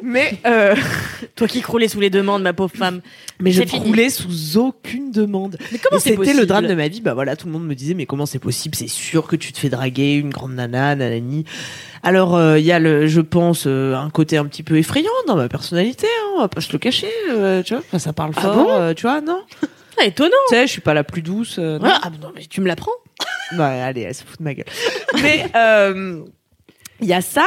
Mais, 0.03 0.39
euh, 0.45 0.75
Toi 1.37 1.47
qui 1.47 1.61
croulais 1.61 1.87
sous 1.89 2.01
les 2.01 2.11
demandes 2.11 2.43
ma 2.43 2.53
pauvre 2.53 2.75
femme. 2.77 3.01
mais 3.41 3.53
je 3.53 3.63
fini. 3.63 3.81
croulais 3.81 4.11
sous 4.11 4.57
aucune 4.59 5.13
demande. 5.13 5.57
Mais 5.71 5.79
comment 5.79 6.01
c'est 6.01 6.17
c'était 6.17 6.35
le 6.35 6.47
drame 6.47 6.67
de 6.67 6.75
ma 6.75 6.89
vie. 6.89 7.01
Bah 7.01 7.15
voilà, 7.15 7.37
tout 7.37 7.47
le 7.47 7.53
monde 7.53 7.67
me 7.67 7.75
disait, 7.75 7.95
mais 7.95 8.07
comment 8.07 8.27
c'est 8.27 8.39
possible? 8.41 8.75
C'est 8.75 8.89
sûr 8.89 9.27
que 9.29 9.37
tu 9.37 9.53
te 9.53 9.59
fais 9.59 9.69
draguer, 9.69 10.15
une 10.15 10.31
grande 10.31 10.53
nana, 10.55 10.97
nanani. 10.97 11.45
Alors, 12.03 12.35
euh, 12.37 12.59
il 12.59 12.65
y 12.65 12.73
a, 12.73 12.79
le, 12.81 13.07
je 13.07 13.21
pense, 13.21 13.65
euh, 13.69 13.95
un 13.95 14.11
côté 14.11 14.37
un 14.37 14.47
petit 14.47 14.63
peu 14.65 14.77
effrayant 14.79 15.11
dans 15.29 15.37
ma 15.37 15.49
personnalité, 15.49 16.07
hein, 16.07 16.31
on 16.37 16.41
va 16.41 16.49
pas 16.49 16.61
se 16.61 16.73
le 16.73 16.79
cacher, 16.79 17.11
euh, 17.31 17.63
tu 17.63 17.75
vois. 17.75 17.83
Enfin, 17.87 17.99
ça 17.99 18.13
parle 18.13 18.33
Ah 18.37 18.41
fort, 18.43 18.55
bon? 18.57 18.67
euh, 18.71 18.95
tu 18.95 19.03
vois, 19.03 19.21
non? 19.21 19.41
Ah, 19.99 20.05
étonnant. 20.05 20.31
Tu 20.49 20.55
sais, 20.55 20.67
je 20.67 20.73
suis 20.73 20.81
pas 20.81 20.95
la 20.95 21.05
plus 21.05 21.23
douce. 21.23 21.57
euh, 21.59 21.79
non. 21.79 21.87
Ouais, 21.87 21.93
ah, 22.03 22.11
non 22.21 22.33
mais 22.35 22.45
tu 22.47 22.61
me 22.61 22.67
l'apprends. 22.67 22.93
Ouais, 23.57 23.63
allez, 23.81 24.01
elle 24.03 24.15
se 24.15 24.25
fout 24.25 24.39
de 24.41 24.43
ma 24.45 24.55
gueule. 24.55 24.65
Mais 25.23 25.47
euh, 25.55 26.25
il 27.01 27.07
y 27.07 27.13
a 27.15 27.21
ça. 27.21 27.47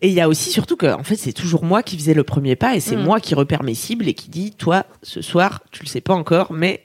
Et 0.00 0.08
il 0.08 0.14
y 0.14 0.20
a 0.22 0.28
aussi 0.28 0.50
surtout 0.50 0.76
que, 0.76 0.86
en 0.86 1.02
fait, 1.04 1.16
c'est 1.16 1.32
toujours 1.34 1.64
moi 1.64 1.82
qui 1.82 1.96
faisais 1.98 2.14
le 2.14 2.24
premier 2.24 2.56
pas 2.56 2.74
et 2.76 2.80
c'est 2.80 2.96
Mm. 2.96 3.02
moi 3.04 3.20
qui 3.20 3.34
repère 3.34 3.62
mes 3.62 3.74
cibles 3.74 4.08
et 4.08 4.14
qui 4.14 4.28
dit, 4.30 4.52
toi, 4.52 4.84
ce 5.02 5.20
soir, 5.22 5.60
tu 5.70 5.82
le 5.82 5.88
sais 5.88 6.00
pas 6.00 6.14
encore, 6.14 6.52
mais 6.52 6.84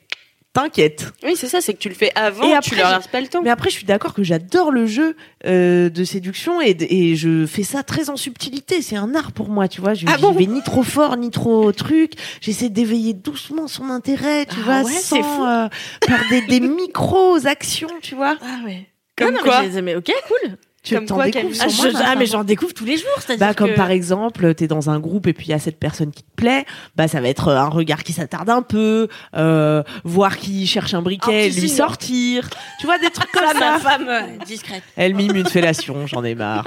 t'inquiète. 0.54 1.12
Oui, 1.24 1.34
c'est 1.36 1.48
ça, 1.48 1.62
c'est 1.62 1.74
que 1.74 1.80
tu 1.80 1.90
le 1.90 1.96
fais 1.96 2.12
avant, 2.16 2.44
Et 2.48 2.54
après, 2.54 2.70
tu 2.72 2.76
leur 2.76 2.96
laisses 2.98 3.08
pas 3.08 3.22
le 3.22 3.28
temps. 3.28 3.42
Mais 3.42 3.50
après, 3.50 3.70
je 3.70 3.76
suis 3.76 3.86
d'accord 3.86 4.14
que 4.14 4.24
j'adore 4.24 4.72
le 4.72 4.86
jeu 4.86 5.16
euh, 5.46 5.90
de 5.90 6.04
séduction 6.04 6.60
et, 6.62 6.76
et 6.80 7.16
je 7.16 7.46
fais 7.46 7.64
ça 7.64 7.84
très 7.84 8.10
en 8.10 8.18
subtilité. 8.18 8.82
C'est 8.82 8.96
un 8.96 9.14
art 9.16 9.32
pour 9.32 9.50
moi, 9.50 9.68
tu 9.68 9.80
vois. 9.82 9.94
Je 9.94 10.06
Ah 10.10 10.18
bon 10.18 10.32
vais 10.32 10.46
ni 10.48 10.62
trop 10.64 10.84
fort, 10.84 11.18
ni 11.18 11.30
trop 11.32 11.72
truc. 11.72 12.14
J'essaie 12.42 12.70
d'éveiller 12.70 13.14
doucement 13.14 13.68
son 13.68 13.90
intérêt, 13.90 14.46
tu 14.46 14.56
Ah 14.62 14.64
vois, 14.82 14.82
ouais, 14.90 14.92
sans 15.00 15.22
fou. 15.24 15.44
euh, 15.46 15.70
par 16.08 16.20
des, 16.30 16.42
des 16.42 16.60
micros 16.68 17.46
actions, 17.46 17.90
tu 18.02 18.16
vois. 18.16 18.38
Ah 18.42 18.66
ouais. 18.66 18.88
Comme 19.18 19.30
Ah 19.30 19.32
non, 19.32 19.44
quoi 19.44 19.62
mais, 19.64 19.82
mais 19.82 19.96
ok, 19.96 20.12
cool. 20.28 20.58
Tu 20.82 20.96
Comme 20.96 21.08
quoi, 21.08 21.26
découvres 21.26 21.54
Ah, 21.60 21.68
je- 21.68 21.90
ah, 22.04 22.16
mais 22.18 22.26
j'en 22.26 22.46
découvre 22.46 22.74
tous 22.74 22.86
les 22.86 22.96
jours, 22.96 23.10
c'est-à-dire 23.18 23.48
Bah, 23.48 23.54
comme 23.54 23.72
que- 23.72 23.76
par 23.76 23.92
exemple, 23.92 24.56
t'es 24.56 24.68
dans 24.68 24.90
un 24.90 24.98
groupe 25.00 25.28
et 25.28 25.34
puis 25.34 25.48
il 25.48 25.50
y 25.50 25.54
a 25.54 25.60
cette 25.60 25.78
personne 25.78 26.12
qui 26.12 26.24
te 26.24 26.32
plaît, 26.38 26.66
bah 26.96 27.10
ça 27.10 27.20
va 27.20 27.28
être 27.28 27.50
un 27.52 27.68
regard 27.68 28.02
qui 28.04 28.14
s'attarde 28.14 28.50
un 28.50 28.62
peu, 28.62 29.10
euh, 29.36 29.84
voir 30.06 30.38
qui 30.38 30.66
cherche 30.68 30.94
un 30.94 31.02
briquet, 31.02 31.44
Un 31.44 31.46
lui 31.48 31.68
signe. 31.68 31.68
sortir, 31.68 32.50
tu 32.80 32.86
vois 32.86 32.98
des 32.98 33.10
trucs 33.10 33.30
comme 33.32 33.44
Ça, 33.46 33.54
ça. 33.60 33.72
ma 33.72 33.80
femme 33.80 34.08
euh, 34.08 34.22
discrète. 34.46 34.84
Elle 34.96 35.16
mime 35.16 35.36
une 35.36 35.48
fellation, 35.50 36.08
j'en 36.08 36.24
ai 36.24 36.34
marre. 36.34 36.66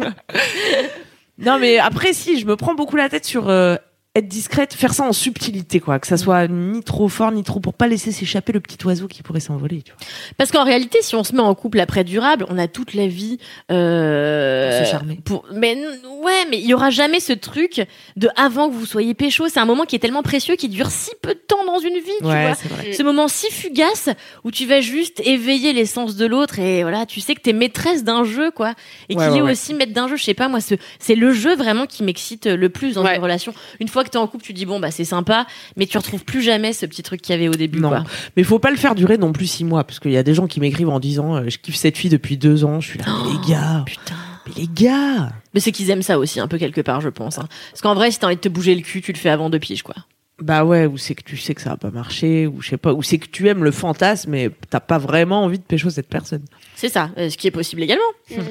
non 1.38 1.58
mais 1.58 1.78
après 1.78 2.12
si, 2.12 2.40
je 2.40 2.46
me 2.46 2.56
prends 2.56 2.74
beaucoup 2.74 2.96
la 2.96 3.08
tête 3.08 3.24
sur 3.24 3.48
euh, 3.48 3.76
être 4.16 4.28
discrète, 4.28 4.74
faire 4.74 4.92
ça 4.94 5.04
en 5.04 5.12
subtilité 5.12 5.78
quoi, 5.80 5.98
que 5.98 6.06
ça 6.06 6.16
soit 6.16 6.48
ni 6.48 6.82
trop 6.82 7.08
fort 7.08 7.30
ni 7.32 7.42
trop 7.44 7.60
pour 7.60 7.74
pas 7.74 7.86
laisser 7.86 8.12
s'échapper 8.12 8.52
le 8.52 8.60
petit 8.60 8.78
oiseau 8.86 9.06
qui 9.08 9.22
pourrait 9.22 9.40
s'envoler. 9.40 9.82
Tu 9.82 9.92
vois. 9.92 10.00
Parce 10.38 10.50
qu'en 10.50 10.64
réalité, 10.64 10.98
si 11.02 11.14
on 11.14 11.22
se 11.24 11.34
met 11.34 11.40
en 11.42 11.54
couple 11.54 11.80
après 11.80 12.02
durable, 12.04 12.46
on 12.48 12.58
a 12.58 12.66
toute 12.68 12.94
la 12.94 13.06
vie 13.06 13.38
euh, 13.70 14.78
Pour 14.78 14.86
se 14.86 14.90
charmer. 14.90 15.18
pour- 15.24 15.44
mais 15.54 15.76
ouais, 16.22 16.44
mais 16.50 16.58
il 16.58 16.66
y 16.66 16.74
aura 16.74 16.90
jamais 16.90 17.20
ce 17.20 17.32
truc 17.32 17.84
de 18.16 18.28
avant 18.36 18.68
que 18.68 18.74
vous 18.74 18.86
soyez 18.86 19.14
pécho. 19.14 19.48
C'est 19.48 19.60
un 19.60 19.64
moment 19.66 19.84
qui 19.84 19.96
est 19.96 20.00
tellement 20.00 20.22
précieux, 20.22 20.56
qui 20.56 20.68
dure 20.68 20.90
si 20.90 21.10
peu 21.22 21.34
de 21.34 21.40
temps 21.46 21.64
dans 21.66 21.78
une 21.78 21.94
vie, 21.96 22.10
tu 22.18 22.24
vois. 22.24 22.54
Ce 22.92 23.02
moment 23.02 23.28
si 23.28 23.50
fugace 23.52 24.08
où 24.44 24.50
tu 24.50 24.66
vas 24.66 24.80
juste 24.80 25.20
éveiller 25.24 25.72
l'essence 25.72 26.16
de 26.16 26.26
l'autre 26.26 26.58
et 26.58 26.82
voilà, 26.82 27.06
tu 27.06 27.20
sais 27.20 27.34
que 27.34 27.40
t'es 27.40 27.52
maîtresse 27.52 28.04
d'un 28.04 28.24
jeu 28.24 28.50
quoi, 28.50 28.74
et 29.08 29.16
Ouais, 29.16 29.24
qu'il 29.30 29.42
ouais, 29.42 29.48
est 29.50 29.52
aussi 29.52 29.74
maître 29.74 29.92
d'un 29.92 30.08
jeu. 30.08 30.16
Je 30.16 30.24
sais 30.24 30.34
pas 30.34 30.48
moi, 30.48 30.60
ce- 30.60 30.74
c'est 30.98 31.14
le 31.14 31.32
jeu 31.32 31.54
vraiment 31.56 31.86
qui 31.86 32.02
m'excite 32.02 32.46
le 32.46 32.68
plus 32.68 32.94
dans 32.94 33.06
une 33.06 33.20
relation. 33.20 33.52
Une 33.80 33.88
fois 33.88 34.04
que 34.06 34.10
t'es 34.12 34.18
en 34.18 34.26
couple, 34.26 34.44
tu 34.44 34.52
dis 34.52 34.64
bon 34.66 34.80
bah 34.80 34.90
c'est 34.90 35.04
sympa, 35.04 35.46
mais 35.76 35.86
tu 35.86 35.98
retrouves 35.98 36.24
plus 36.24 36.42
jamais 36.42 36.72
ce 36.72 36.86
petit 36.86 37.02
truc 37.02 37.20
qu'il 37.20 37.34
y 37.34 37.38
avait 37.38 37.48
au 37.48 37.54
début 37.54 37.80
Non. 37.80 37.88
quoi. 37.90 38.04
Mais 38.36 38.42
faut 38.44 38.58
pas 38.58 38.70
le 38.70 38.76
faire 38.76 38.94
durer 38.94 39.18
non 39.18 39.32
plus 39.32 39.46
six 39.46 39.64
mois, 39.64 39.84
parce 39.84 40.00
qu'il 40.00 40.12
y 40.12 40.16
a 40.16 40.22
des 40.22 40.34
gens 40.34 40.46
qui 40.46 40.60
m'écrivent 40.60 40.88
en 40.88 41.00
disant 41.00 41.36
euh, 41.36 41.44
je 41.48 41.58
kiffe 41.58 41.76
cette 41.76 41.98
fille 41.98 42.10
depuis 42.10 42.36
deux 42.36 42.64
ans. 42.64 42.80
Je 42.80 42.88
suis 42.88 42.98
là, 42.98 43.04
mais 43.24 43.32
les 43.32 43.48
gars, 43.52 43.82
Putain. 43.86 44.14
mais 44.46 44.52
les 44.56 44.68
gars. 44.72 45.32
Mais 45.54 45.60
c'est 45.60 45.72
qu'ils 45.72 45.90
aiment 45.90 46.02
ça 46.02 46.18
aussi, 46.18 46.40
un 46.40 46.48
peu 46.48 46.58
quelque 46.58 46.80
part, 46.80 47.00
je 47.00 47.08
pense. 47.08 47.38
hein. 47.38 47.48
Parce 47.70 47.82
qu'en 47.82 47.94
vrai, 47.94 48.10
si 48.10 48.18
t'as 48.18 48.26
envie 48.28 48.36
de 48.36 48.40
te 48.40 48.48
bouger 48.48 48.74
le 48.74 48.80
cul, 48.82 49.02
tu 49.02 49.12
le 49.12 49.18
fais 49.18 49.30
avant 49.30 49.50
deux 49.50 49.58
piges, 49.58 49.82
quoi. 49.82 49.94
Bah 50.40 50.64
ouais, 50.66 50.84
ou 50.84 50.98
c'est 50.98 51.14
que 51.14 51.22
tu 51.22 51.38
sais 51.38 51.54
que 51.54 51.62
ça 51.62 51.70
va 51.70 51.76
pas 51.78 51.90
marcher, 51.90 52.46
ou 52.46 52.60
je 52.60 52.68
sais 52.68 52.76
pas, 52.76 52.92
ou 52.92 53.02
c'est 53.02 53.16
que 53.16 53.26
tu 53.26 53.48
aimes 53.48 53.64
le 53.64 53.70
fantasme, 53.70 54.30
mais 54.32 54.50
t'as 54.68 54.80
pas 54.80 54.98
vraiment 54.98 55.42
envie 55.42 55.58
de 55.58 55.64
pécho 55.64 55.88
cette 55.88 56.08
personne. 56.10 56.44
C'est 56.74 56.90
ça, 56.90 57.08
euh, 57.16 57.30
ce 57.30 57.38
qui 57.38 57.46
est 57.46 57.50
possible 57.50 57.82
également. 57.82 58.04
Mhm. 58.30 58.42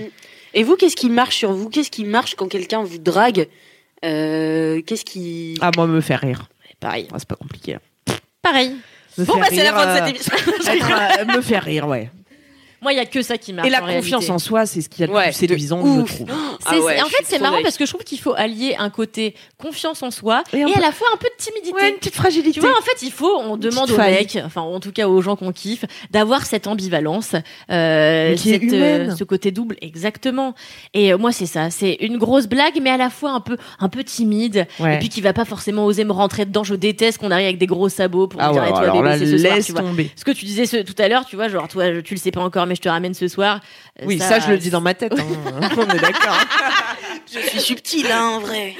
Et 0.55 0.63
vous, 0.63 0.77
qu'est-ce 0.77 0.95
qui 0.95 1.09
marche 1.09 1.35
sur 1.35 1.51
vous? 1.51 1.69
Qu'est-ce 1.69 1.91
qui 1.91 2.03
marche 2.05 2.33
quand 2.35 2.47
quelqu'un 2.47 2.81
vous 2.81 2.97
drague? 2.97 3.47
Qu'est-ce 4.85 5.05
qui. 5.05 5.57
Ah 5.61 5.71
moi 5.75 5.87
me 5.87 6.01
faire 6.01 6.19
rire, 6.21 6.47
Pareil. 6.79 7.07
Ah, 7.11 7.15
c'est 7.19 7.27
pas 7.27 7.35
compliqué. 7.35 7.77
Pareil. 8.41 8.75
Me 9.17 9.25
Bon, 9.25 9.37
bah, 9.39 9.45
c'est 9.49 9.63
la 9.63 9.73
fin 9.73 9.85
de 9.85 9.89
euh, 9.89 9.95
cette 9.95 10.09
émission. 10.09 10.35
être, 10.35 11.21
euh, 11.21 11.35
me 11.37 11.41
faire 11.41 11.63
rire, 11.63 11.87
ouais. 11.87 12.11
Moi, 12.85 12.93
il 12.93 12.97
y 12.97 12.99
a 12.99 13.05
que 13.07 13.23
ça 13.23 13.39
qui 13.39 13.51
marche. 13.51 13.67
Et 13.67 13.71
la 13.71 13.79
en 13.83 13.87
confiance 13.87 14.03
réalité. 14.25 14.31
en 14.31 14.37
soi, 14.37 14.65
c'est 14.67 14.81
ce 14.81 14.89
qui 14.89 15.01
est 15.01 15.07
le 15.07 15.13
Ouais, 15.13 15.23
plus 15.25 15.33
séduisant, 15.33 15.81
je 15.83 15.89
ouf. 16.01 16.13
trouve. 16.15 16.27
C'est- 16.27 16.65
Ah 16.67 16.79
ouais, 16.79 17.01
en 17.01 17.05
je 17.05 17.09
fait, 17.15 17.23
c'est 17.25 17.39
marrant 17.39 17.57
parce 17.63 17.77
que 17.77 17.85
je 17.87 17.91
trouve 17.91 18.03
qu'il 18.03 18.19
faut 18.19 18.33
allier 18.37 18.75
un 18.77 18.91
côté 18.91 19.33
confiance 19.57 20.03
en 20.03 20.11
soi 20.11 20.43
Et 20.53 20.57
et, 20.59 20.63
un 20.63 20.67
peu- 20.67 20.77
à 20.77 20.81
la 20.81 20.91
fois 20.91 21.07
un 21.11 21.17
peu 21.17 21.27
de 21.27 21.43
timidité. 21.43 21.73
Ouais, 21.73 21.89
une 21.89 21.95
petite 21.95 22.13
fragilité. 22.13 22.51
Tu 22.51 22.59
vois, 22.59 22.77
en 22.77 22.81
fait, 22.83 23.01
il 23.01 23.11
faut, 23.11 23.39
on 23.39 23.57
demande 23.57 23.89
aux 23.89 23.95
faille. 23.95 24.13
mecs, 24.13 24.37
enfin, 24.45 24.61
en 24.61 24.79
tout 24.79 24.91
cas 24.91 25.07
aux 25.07 25.19
gens 25.21 25.35
qu'on 25.35 25.51
kiffe, 25.51 25.85
d'avoir 26.11 26.45
cette 26.45 26.67
ambivalence, 26.67 27.33
euh, 27.71 28.33
est 28.33 28.37
cette, 28.37 28.61
humaine. 28.61 29.15
ce 29.17 29.23
côté 29.23 29.49
double, 29.51 29.77
exactement. 29.81 30.53
Et 30.93 31.11
euh, 31.13 31.17
moi, 31.17 31.31
c'est 31.31 31.45
ça, 31.47 31.69
c'est 31.71 31.97
une 32.01 32.17
grosse 32.17 32.45
blague, 32.47 32.79
mais 32.81 32.91
à 32.91 32.97
la 32.97 33.09
fois 33.09 33.31
un 33.31 33.39
peu, 33.39 33.57
un 33.79 33.89
peu 33.89 34.03
timide, 34.03 34.67
Ouais. 34.79 34.95
et 34.95 34.99
puis 34.99 35.09
qui 35.09 35.21
va 35.21 35.33
pas 35.33 35.45
forcément 35.45 35.85
oser 35.85 36.03
me 36.03 36.11
rentrer 36.11 36.45
dedans. 36.45 36.63
Je 36.63 36.75
déteste 36.75 37.17
qu'on 37.17 37.31
arrive 37.31 37.45
avec 37.45 37.57
des 37.57 37.65
gros 37.67 37.89
sabots 37.89 38.27
pour 38.27 38.39
me 38.39 38.45
ah 38.45 38.51
dire, 38.51 38.61
ouais, 38.61 38.69
toi, 38.69 38.91
bébé, 38.91 39.17
c'est 39.17 39.61
ce 39.61 39.71
soir. 39.73 39.83
Ce 40.15 40.23
que 40.23 40.31
tu 40.31 40.45
disais 40.45 40.83
tout 40.83 40.95
à 40.99 41.07
l'heure, 41.07 41.25
tu 41.25 41.35
vois, 41.35 41.47
genre, 41.47 41.67
toi, 41.67 41.85
tu 42.03 42.13
le 42.13 42.19
sais 42.19 42.31
pas 42.31 42.41
encore, 42.41 42.65
mais 42.67 42.74
je 42.75 42.81
te 42.81 42.89
ramène 42.89 43.13
ce 43.13 43.27
soir. 43.27 43.59
Euh, 44.01 44.05
Oui, 44.05 44.19
ça, 44.19 44.39
je 44.39 44.49
le 44.49 44.57
dis 44.57 44.69
dans 44.69 44.81
ma 44.81 44.93
tête. 44.93 45.13
hein. 45.13 45.69
On 45.77 45.93
est 45.93 45.99
d'accord. 45.99 46.37
Je 47.33 47.39
suis 47.39 47.59
subtile, 47.59 48.07
hein, 48.11 48.33
en 48.35 48.39
vrai. 48.39 48.75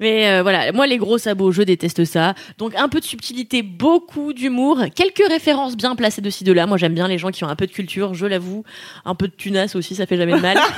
Mais 0.00 0.28
euh, 0.30 0.42
voilà, 0.42 0.70
moi 0.72 0.86
les 0.86 0.98
gros 0.98 1.18
sabots, 1.18 1.50
je 1.50 1.62
déteste 1.62 2.04
ça. 2.04 2.34
Donc 2.58 2.74
un 2.76 2.88
peu 2.88 3.00
de 3.00 3.04
subtilité, 3.04 3.62
beaucoup 3.62 4.32
d'humour, 4.32 4.78
quelques 4.94 5.26
références 5.28 5.76
bien 5.76 5.96
placées 5.96 6.20
de 6.20 6.30
ci 6.30 6.44
de 6.44 6.52
là. 6.52 6.66
Moi 6.66 6.76
j'aime 6.76 6.94
bien 6.94 7.08
les 7.08 7.18
gens 7.18 7.30
qui 7.30 7.42
ont 7.44 7.48
un 7.48 7.56
peu 7.56 7.66
de 7.66 7.72
culture, 7.72 8.14
je 8.14 8.26
l'avoue. 8.26 8.62
Un 9.04 9.14
peu 9.16 9.26
de 9.26 9.32
tunas 9.32 9.72
aussi, 9.74 9.94
ça 9.96 10.06
fait 10.06 10.16
jamais 10.16 10.34
de 10.34 10.40
mal. 10.40 10.58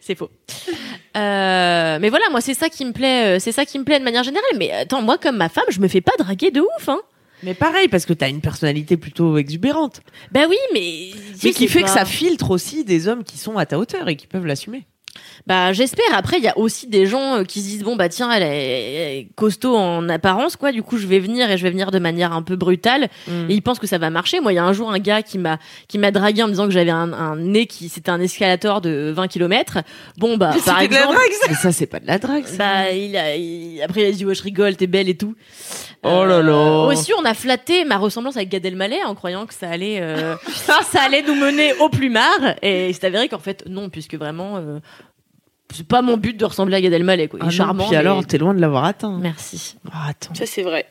c'est 0.00 0.14
faux. 0.14 0.30
Euh, 1.16 1.98
mais 2.00 2.08
voilà, 2.08 2.26
moi 2.30 2.40
c'est 2.40 2.54
ça 2.54 2.68
qui 2.68 2.84
me 2.84 2.92
plaît, 2.92 3.38
c'est 3.40 3.52
ça 3.52 3.64
qui 3.64 3.78
me 3.78 3.84
plaît 3.84 3.98
de 3.98 4.04
manière 4.04 4.22
générale. 4.24 4.50
Mais 4.56 4.70
attends, 4.70 5.02
moi 5.02 5.18
comme 5.18 5.36
ma 5.36 5.48
femme, 5.48 5.64
je 5.70 5.80
me 5.80 5.88
fais 5.88 6.00
pas 6.00 6.12
draguer 6.18 6.50
de 6.50 6.60
ouf, 6.60 6.88
hein. 6.88 7.00
Mais 7.42 7.54
pareil, 7.54 7.88
parce 7.88 8.06
que 8.06 8.12
t'as 8.12 8.28
une 8.28 8.40
personnalité 8.40 8.96
plutôt 8.96 9.38
exubérante. 9.38 10.02
Bah 10.32 10.42
oui, 10.48 10.56
mais 10.72 11.10
Mais 11.42 11.52
qui 11.52 11.68
fait 11.68 11.82
que 11.82 11.88
ça 11.88 12.04
filtre 12.04 12.50
aussi 12.50 12.84
des 12.84 13.08
hommes 13.08 13.24
qui 13.24 13.38
sont 13.38 13.56
à 13.56 13.66
ta 13.66 13.78
hauteur 13.78 14.08
et 14.08 14.16
qui 14.16 14.26
peuvent 14.26 14.46
l'assumer. 14.46 14.84
Bah 15.46 15.72
j'espère. 15.72 16.04
Après 16.14 16.38
il 16.38 16.44
y 16.44 16.48
a 16.48 16.56
aussi 16.58 16.86
des 16.86 17.06
gens 17.06 17.36
euh, 17.36 17.44
qui 17.44 17.60
se 17.60 17.66
disent 17.66 17.82
bon 17.82 17.96
bah 17.96 18.08
tiens 18.08 18.30
elle 18.32 18.42
est, 18.42 19.28
costaud 19.36 19.76
en 19.76 20.08
apparence 20.08 20.56
quoi. 20.56 20.72
Du 20.72 20.82
coup 20.82 20.98
je 20.98 21.06
vais 21.06 21.18
venir 21.18 21.50
et 21.50 21.58
je 21.58 21.62
vais 21.62 21.70
venir 21.70 21.90
de 21.90 21.98
manière 21.98 22.32
un 22.32 22.42
peu 22.42 22.56
brutale. 22.56 23.08
Mm. 23.28 23.50
Et 23.50 23.54
ils 23.54 23.62
pensent 23.62 23.78
que 23.78 23.86
ça 23.86 23.98
va 23.98 24.10
marcher. 24.10 24.40
Moi 24.40 24.52
il 24.52 24.56
y 24.56 24.58
a 24.58 24.64
un 24.64 24.72
jour 24.72 24.90
un 24.90 24.98
gars 24.98 25.22
qui 25.22 25.38
m'a 25.38 25.58
qui 25.88 25.98
m'a 25.98 26.10
dragué 26.10 26.42
en 26.42 26.46
me 26.46 26.52
disant 26.52 26.66
que 26.66 26.72
j'avais 26.72 26.90
un, 26.90 27.12
un 27.12 27.36
nez 27.36 27.66
qui 27.66 27.88
c'était 27.88 28.10
un 28.10 28.20
escalator 28.20 28.80
de 28.80 29.12
20 29.14 29.28
km. 29.28 29.78
Bon 30.16 30.36
bah 30.36 30.54
par 30.70 30.88
de 30.88 30.94
la 30.94 31.06
drague, 31.06 31.32
ça. 31.32 31.46
Mais 31.48 31.54
ça, 31.54 31.72
c'est 31.72 31.86
pas 31.86 32.00
de 32.00 32.06
la 32.06 32.18
drague, 32.18 32.46
ça. 32.46 32.56
Bah, 32.56 32.90
il 32.92 33.16
a, 33.16 33.36
il- 33.36 33.82
après, 33.82 34.02
il 34.02 34.06
a 34.06 34.12
dit, 34.12 34.24
ouais, 34.24 34.34
je 34.34 34.42
rigole, 34.42 34.76
t'es 34.76 34.86
belle 34.86 35.08
et 35.08 35.16
tout. 35.16 35.34
Oh 36.02 36.24
là 36.24 36.42
là. 36.42 36.86
Aussi, 36.86 37.12
on 37.18 37.24
a 37.24 37.34
flatté 37.34 37.84
ma 37.84 37.98
ressemblance 37.98 38.36
avec 38.36 38.48
Gad 38.48 38.64
Elmaleh 38.64 39.04
en 39.04 39.14
croyant 39.14 39.46
que 39.46 39.54
ça 39.54 39.68
allait, 39.68 40.00
euh, 40.00 40.34
ça 40.48 41.02
allait 41.02 41.22
nous 41.22 41.34
mener 41.34 41.74
au 41.74 41.88
plumard. 41.88 42.54
Et 42.62 42.88
il 42.88 42.94
s'est 42.94 43.06
avéré 43.06 43.28
qu'en 43.28 43.38
fait, 43.38 43.64
non, 43.68 43.90
puisque 43.90 44.14
vraiment, 44.14 44.56
euh, 44.56 44.78
c'est 45.72 45.86
pas 45.86 46.02
mon 46.02 46.16
but 46.16 46.36
de 46.36 46.44
ressembler 46.44 46.76
à 46.76 46.80
Gad 46.80 46.92
Elmaleh, 46.92 47.28
quoi. 47.28 47.38
Il 47.40 47.42
Ah 47.42 47.46
est 47.46 47.48
non, 47.48 47.52
charmant. 47.56 47.82
Puis 47.84 47.92
mais- 47.92 47.96
alors, 47.98 48.26
t'es 48.26 48.38
loin 48.38 48.54
de 48.54 48.60
l'avoir 48.60 48.84
atteint. 48.84 49.18
Merci. 49.20 49.76
Ah, 49.92 50.08
attends. 50.10 50.34
Ça, 50.34 50.46
c'est 50.46 50.62
vrai. 50.62 50.86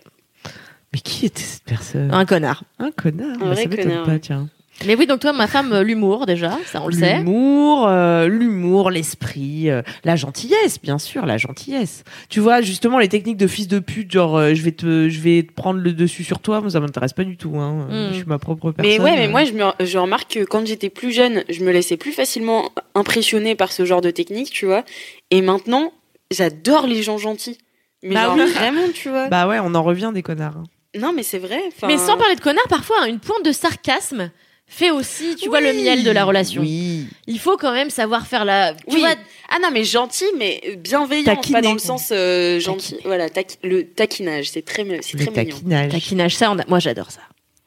Mais 0.94 1.00
qui 1.00 1.26
était 1.28 1.42
cette 1.42 1.64
personne? 1.66 2.12
Un 2.14 2.26
connard. 2.26 2.64
Un 2.80 2.92
connard. 2.92 3.36
Un 3.36 3.40
Bah, 3.40 3.46
vrai 3.46 3.56
ça 3.64 3.70
m'étonne 3.70 3.86
connard, 3.90 4.06
pas, 4.06 4.12
ouais. 4.14 4.20
tiens. 4.20 4.50
Mais 4.86 4.96
oui, 4.96 5.06
donc 5.08 5.20
toi, 5.20 5.34
ma 5.34 5.48
femme, 5.48 5.74
euh, 5.74 5.84
l'humour, 5.84 6.26
déjà, 6.26 6.58
ça, 6.66 6.82
on 6.82 6.88
le 6.88 6.94
sait. 6.94 7.18
L'humour, 7.18 7.88
euh, 7.88 8.28
l'humour, 8.28 8.90
l'esprit, 8.92 9.70
euh, 9.70 9.82
la 10.06 10.16
gentillesse, 10.16 10.80
bien 10.82 10.98
sûr, 10.98 11.26
la 11.26 11.38
gentillesse. 11.38 12.04
Tu 12.30 12.40
vois, 12.40 12.62
justement, 12.62 12.98
les 12.98 13.10
techniques 13.10 13.38
de 13.38 13.48
fils 13.48 13.68
de 13.68 13.80
pute, 13.80 14.12
genre, 14.12 14.38
euh, 14.38 14.54
je 14.54 14.62
vais 14.62 14.72
te, 14.72 15.10
je 15.10 15.20
vais 15.20 15.44
te 15.44 15.52
prendre 15.52 15.80
le 15.80 15.92
dessus 15.92 16.24
sur 16.24 16.40
toi, 16.40 16.62
moi, 16.62 16.70
ça 16.70 16.80
m'intéresse 16.80 17.14
pas 17.14 17.26
du 17.26 17.36
tout. 17.36 17.58
Hein. 17.58 17.88
Mm. 17.90 18.08
Je 18.12 18.16
suis 18.16 18.26
ma 18.26 18.40
propre 18.40 18.72
personne. 18.72 18.92
Mais 18.92 19.02
ouais, 19.04 19.18
mais 19.18 19.28
moi, 19.28 19.44
je, 19.44 19.52
me, 19.54 19.64
je 19.86 19.98
remarque 19.98 20.34
que 20.36 20.44
quand 20.46 20.66
j'étais 20.66 20.90
plus 20.90 21.12
jeune, 21.12 21.44
je 21.50 21.64
me 21.64 21.72
laissais 21.72 21.98
plus 21.98 22.12
facilement 22.14 22.70
impressionner 22.96 23.56
par 23.56 23.72
ce 23.72 23.84
genre 23.86 24.02
de 24.02 24.12
technique, 24.12 24.50
tu 24.52 24.66
vois. 24.66 24.84
Et 25.32 25.42
maintenant, 25.42 25.92
j'adore 26.32 26.88
les 26.88 27.02
gens 27.04 27.18
gentils. 27.18 27.58
Mais 28.02 28.16
Bah 28.16 28.26
genre, 28.28 28.36
oui. 28.36 28.46
vraiment, 28.54 28.88
tu 28.94 29.10
vois. 29.10 29.28
Bah 29.28 29.46
ouais, 29.48 29.60
on 29.62 29.76
en 29.76 29.84
revient 29.84 30.12
des 30.14 30.22
connards. 30.24 30.56
hein. 30.58 30.64
non, 30.98 31.12
mais 31.14 31.24
c'est 31.24 31.38
vrai. 31.40 31.60
Mais 31.86 31.98
sans 31.98 32.16
parler 32.18 32.36
de 32.36 32.42
connard, 32.42 32.64
parfois, 32.70 32.96
hein, 33.02 33.08
une 33.08 33.20
pointe 33.20 33.44
de 33.44 33.52
sarcasme 33.52 34.32
fait 34.70 34.92
aussi, 34.92 35.36
tu 35.36 35.50
vois, 35.50 35.60
le 35.62 35.74
miel 35.74 36.04
de 36.04 36.12
la 36.12 36.24
relation. 36.24 36.62
Oui. 36.62 37.08
Il 37.28 37.40
faut 37.40 37.58
quand 37.58 37.74
même 37.74 37.90
savoir 37.90 38.28
faire 38.28 38.46
la. 38.46 38.74
Tu 38.74 38.96
Oui. 38.96 39.00
vois, 39.00 39.16
Ah 39.50 39.58
non, 39.62 39.70
mais 39.74 39.84
gentil, 39.84 40.26
mais 40.38 40.62
bienveillant, 40.78 41.36
Taquiner. 41.36 41.54
pas 41.54 41.62
dans 41.62 41.74
le 41.74 41.80
sens 41.80 42.10
euh, 42.12 42.60
gentil. 42.60 42.92
Taquiner. 42.92 43.02
Voilà, 43.06 43.30
taqui- 43.30 43.58
le 43.64 43.84
taquinage, 43.88 44.52
c'est 44.52 44.64
très, 44.64 44.86
c'est 45.02 45.18
Le 45.18 45.26
très 45.26 45.44
mignon. 45.44 45.56
taquinage. 45.58 45.92
taquinage, 45.92 46.36
ça, 46.36 46.52
on 46.52 46.60
a- 46.60 46.66
moi 46.68 46.78
j'adore 46.80 47.10
ça. 47.12 47.22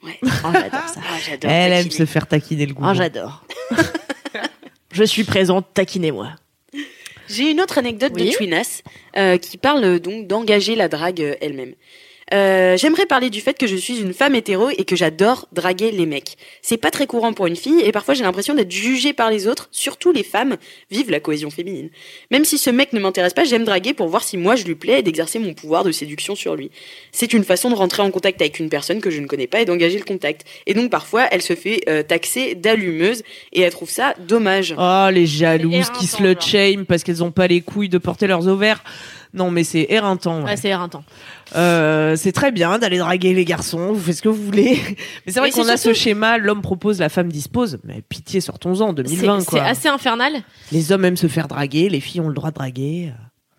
Ouais. 0.05 0.19
Oh, 0.23 0.29
j'adore 0.53 0.89
ça. 0.89 1.01
J'adore. 1.29 1.51
Elle 1.51 1.73
aime 1.73 1.91
se 1.91 2.07
faire 2.07 2.27
taquiner 2.27 2.67
le 2.67 2.75
goût. 2.75 2.85
Oh, 2.89 2.95
j'adore. 2.95 3.45
Je 4.93 5.05
suis 5.05 5.25
présente, 5.25 5.67
taquinez-moi. 5.75 6.31
J'ai 7.29 7.51
une 7.51 7.61
autre 7.61 7.79
anecdote 7.79 8.13
Oui. 8.17 8.27
de 8.31 8.35
Twinas 8.37 8.83
euh, 9.17 9.39
qui 9.39 9.57
parle 9.57 10.01
donc 10.01 10.27
d'engager 10.27 10.75
la 10.77 10.89
drague 10.89 11.23
euh, 11.23 11.35
elle-même. 11.41 11.75
Euh, 12.33 12.77
J'aimerais 12.77 13.07
parler 13.07 13.31
du 13.31 13.41
fait 13.41 13.59
que 13.59 13.67
je 13.67 13.77
suis 13.77 14.01
une 14.01 14.15
femme 14.15 14.35
hétéro 14.35 14.71
et 14.71 14.85
que 14.85 14.97
j'adore 14.97 15.49
draguer 15.53 15.91
les 15.91 16.07
mecs. 16.07 16.37
C'est 16.63 16.77
pas 16.77 16.91
très 16.91 17.07
courant 17.07 17.33
pour 17.33 17.47
une 17.47 17.57
fille 17.57 17.81
et 17.85 17.93
parfois 17.93 18.15
j'ai 18.15 18.23
l'impression 18.23 18.55
d'être 18.55 18.71
jugée 18.71 19.13
par 19.13 19.31
les 19.31 19.47
autres, 19.47 19.69
surtout 19.71 20.13
les 20.13 20.23
femmes. 20.23 20.57
Vive 20.91 21.11
la 21.11 21.21
cohésion 21.21 21.51
féminine. 21.51 21.91
Même 22.31 22.45
si 22.45 22.59
ce 22.59 22.71
mec 22.71 22.93
ne 22.93 23.01
m'intéresse 23.01 23.35
pas, 23.35 23.45
j'aime 23.45 23.65
draguer 23.65 23.93
pour 23.95 24.09
voir 24.09 24.23
si 24.23 24.37
moi 24.37 24.57
je 24.57 24.65
lui 24.65 24.75
plais 24.75 25.01
et 25.01 25.03
d'exercer 25.03 25.39
mon 25.39 25.55
pouvoir 25.55 25.85
de 25.85 25.93
séduction 25.93 26.35
sur 26.35 26.57
lui. 26.57 26.71
C'est 27.13 27.33
une 27.33 27.45
façon 27.45 27.71
de 27.71 27.75
rentrer 27.75 28.03
en 28.03 28.11
contact 28.11 28.41
avec 28.41 28.59
une 28.59 28.69
personne 28.69 29.01
que 29.01 29.11
je 29.11 29.21
ne 29.21 29.27
connais 29.27 29.47
pas 29.47 29.61
et 29.61 29.65
d'engager 29.65 29.99
le 29.99 30.05
contact. 30.05 30.45
Et 30.67 30.75
donc 30.75 30.91
parfois 30.91 31.27
elle 31.31 31.43
se 31.43 31.55
fait 31.55 31.83
euh, 31.89 32.03
taxer 32.03 32.55
d'allumeuse 32.55 33.23
et 33.53 33.61
elle 33.63 33.73
trouve 33.73 33.91
ça 33.91 34.15
dommage. 34.19 34.75
Oh, 34.79 35.09
les 35.13 35.27
jalouses 35.27 35.91
qui 35.99 36.07
slut 36.07 36.33
genre. 36.35 36.43
shame 36.43 36.87
parce 36.87 37.03
qu'elles 37.03 37.23
ont 37.23 37.31
pas 37.33 37.47
les 37.47 37.61
couilles 37.61 37.89
de 37.89 37.99
porter 37.99 38.27
leurs 38.27 38.49
ovaires. 38.49 38.83
Non, 39.35 39.51
mais 39.51 39.65
c'est 39.65 39.87
éreintant. 39.89 40.41
ouais. 40.41 40.51
Ouais, 40.51 40.57
c'est 40.57 40.69
éreintant. 40.69 41.05
Euh, 41.57 42.17
c'est 42.17 42.33
très 42.33 42.53
bien 42.53 42.79
d'aller 42.79 42.99
draguer 42.99 43.33
les 43.33 43.45
garçons, 43.45 43.93
vous 43.93 44.01
faites 44.01 44.17
ce 44.17 44.23
que 44.23 44.29
vous 44.29 44.43
voulez. 44.43 44.79
Mais 45.27 45.33
c'est 45.33 45.41
vrai 45.41 45.51
qu'on 45.51 45.69
a 45.69 45.77
ce 45.77 45.93
schéma, 45.93 46.39
l'homme 46.39 46.63
propose, 46.63 46.99
la 47.01 47.09
femme 47.09 47.31
dispose. 47.33 47.79
Mais 47.85 48.03
pitié, 48.09 48.41
sortons-en, 48.41 48.89
C'est 48.89 49.03
2020 49.03 49.41
c'est 49.41 49.61
assez 49.61 49.89
infernal. 49.89 50.33
Les 50.71 50.93
hommes 50.93 51.05
aiment 51.05 51.17
se 51.17 51.29
faire 51.29 51.49
draguer, 51.49 51.89
les 51.89 52.01
filles 52.01 52.21
ont 52.21 52.29
le 52.29 52.35
droit 52.35 52.51
de 52.51 52.57
draguer. 52.57 53.13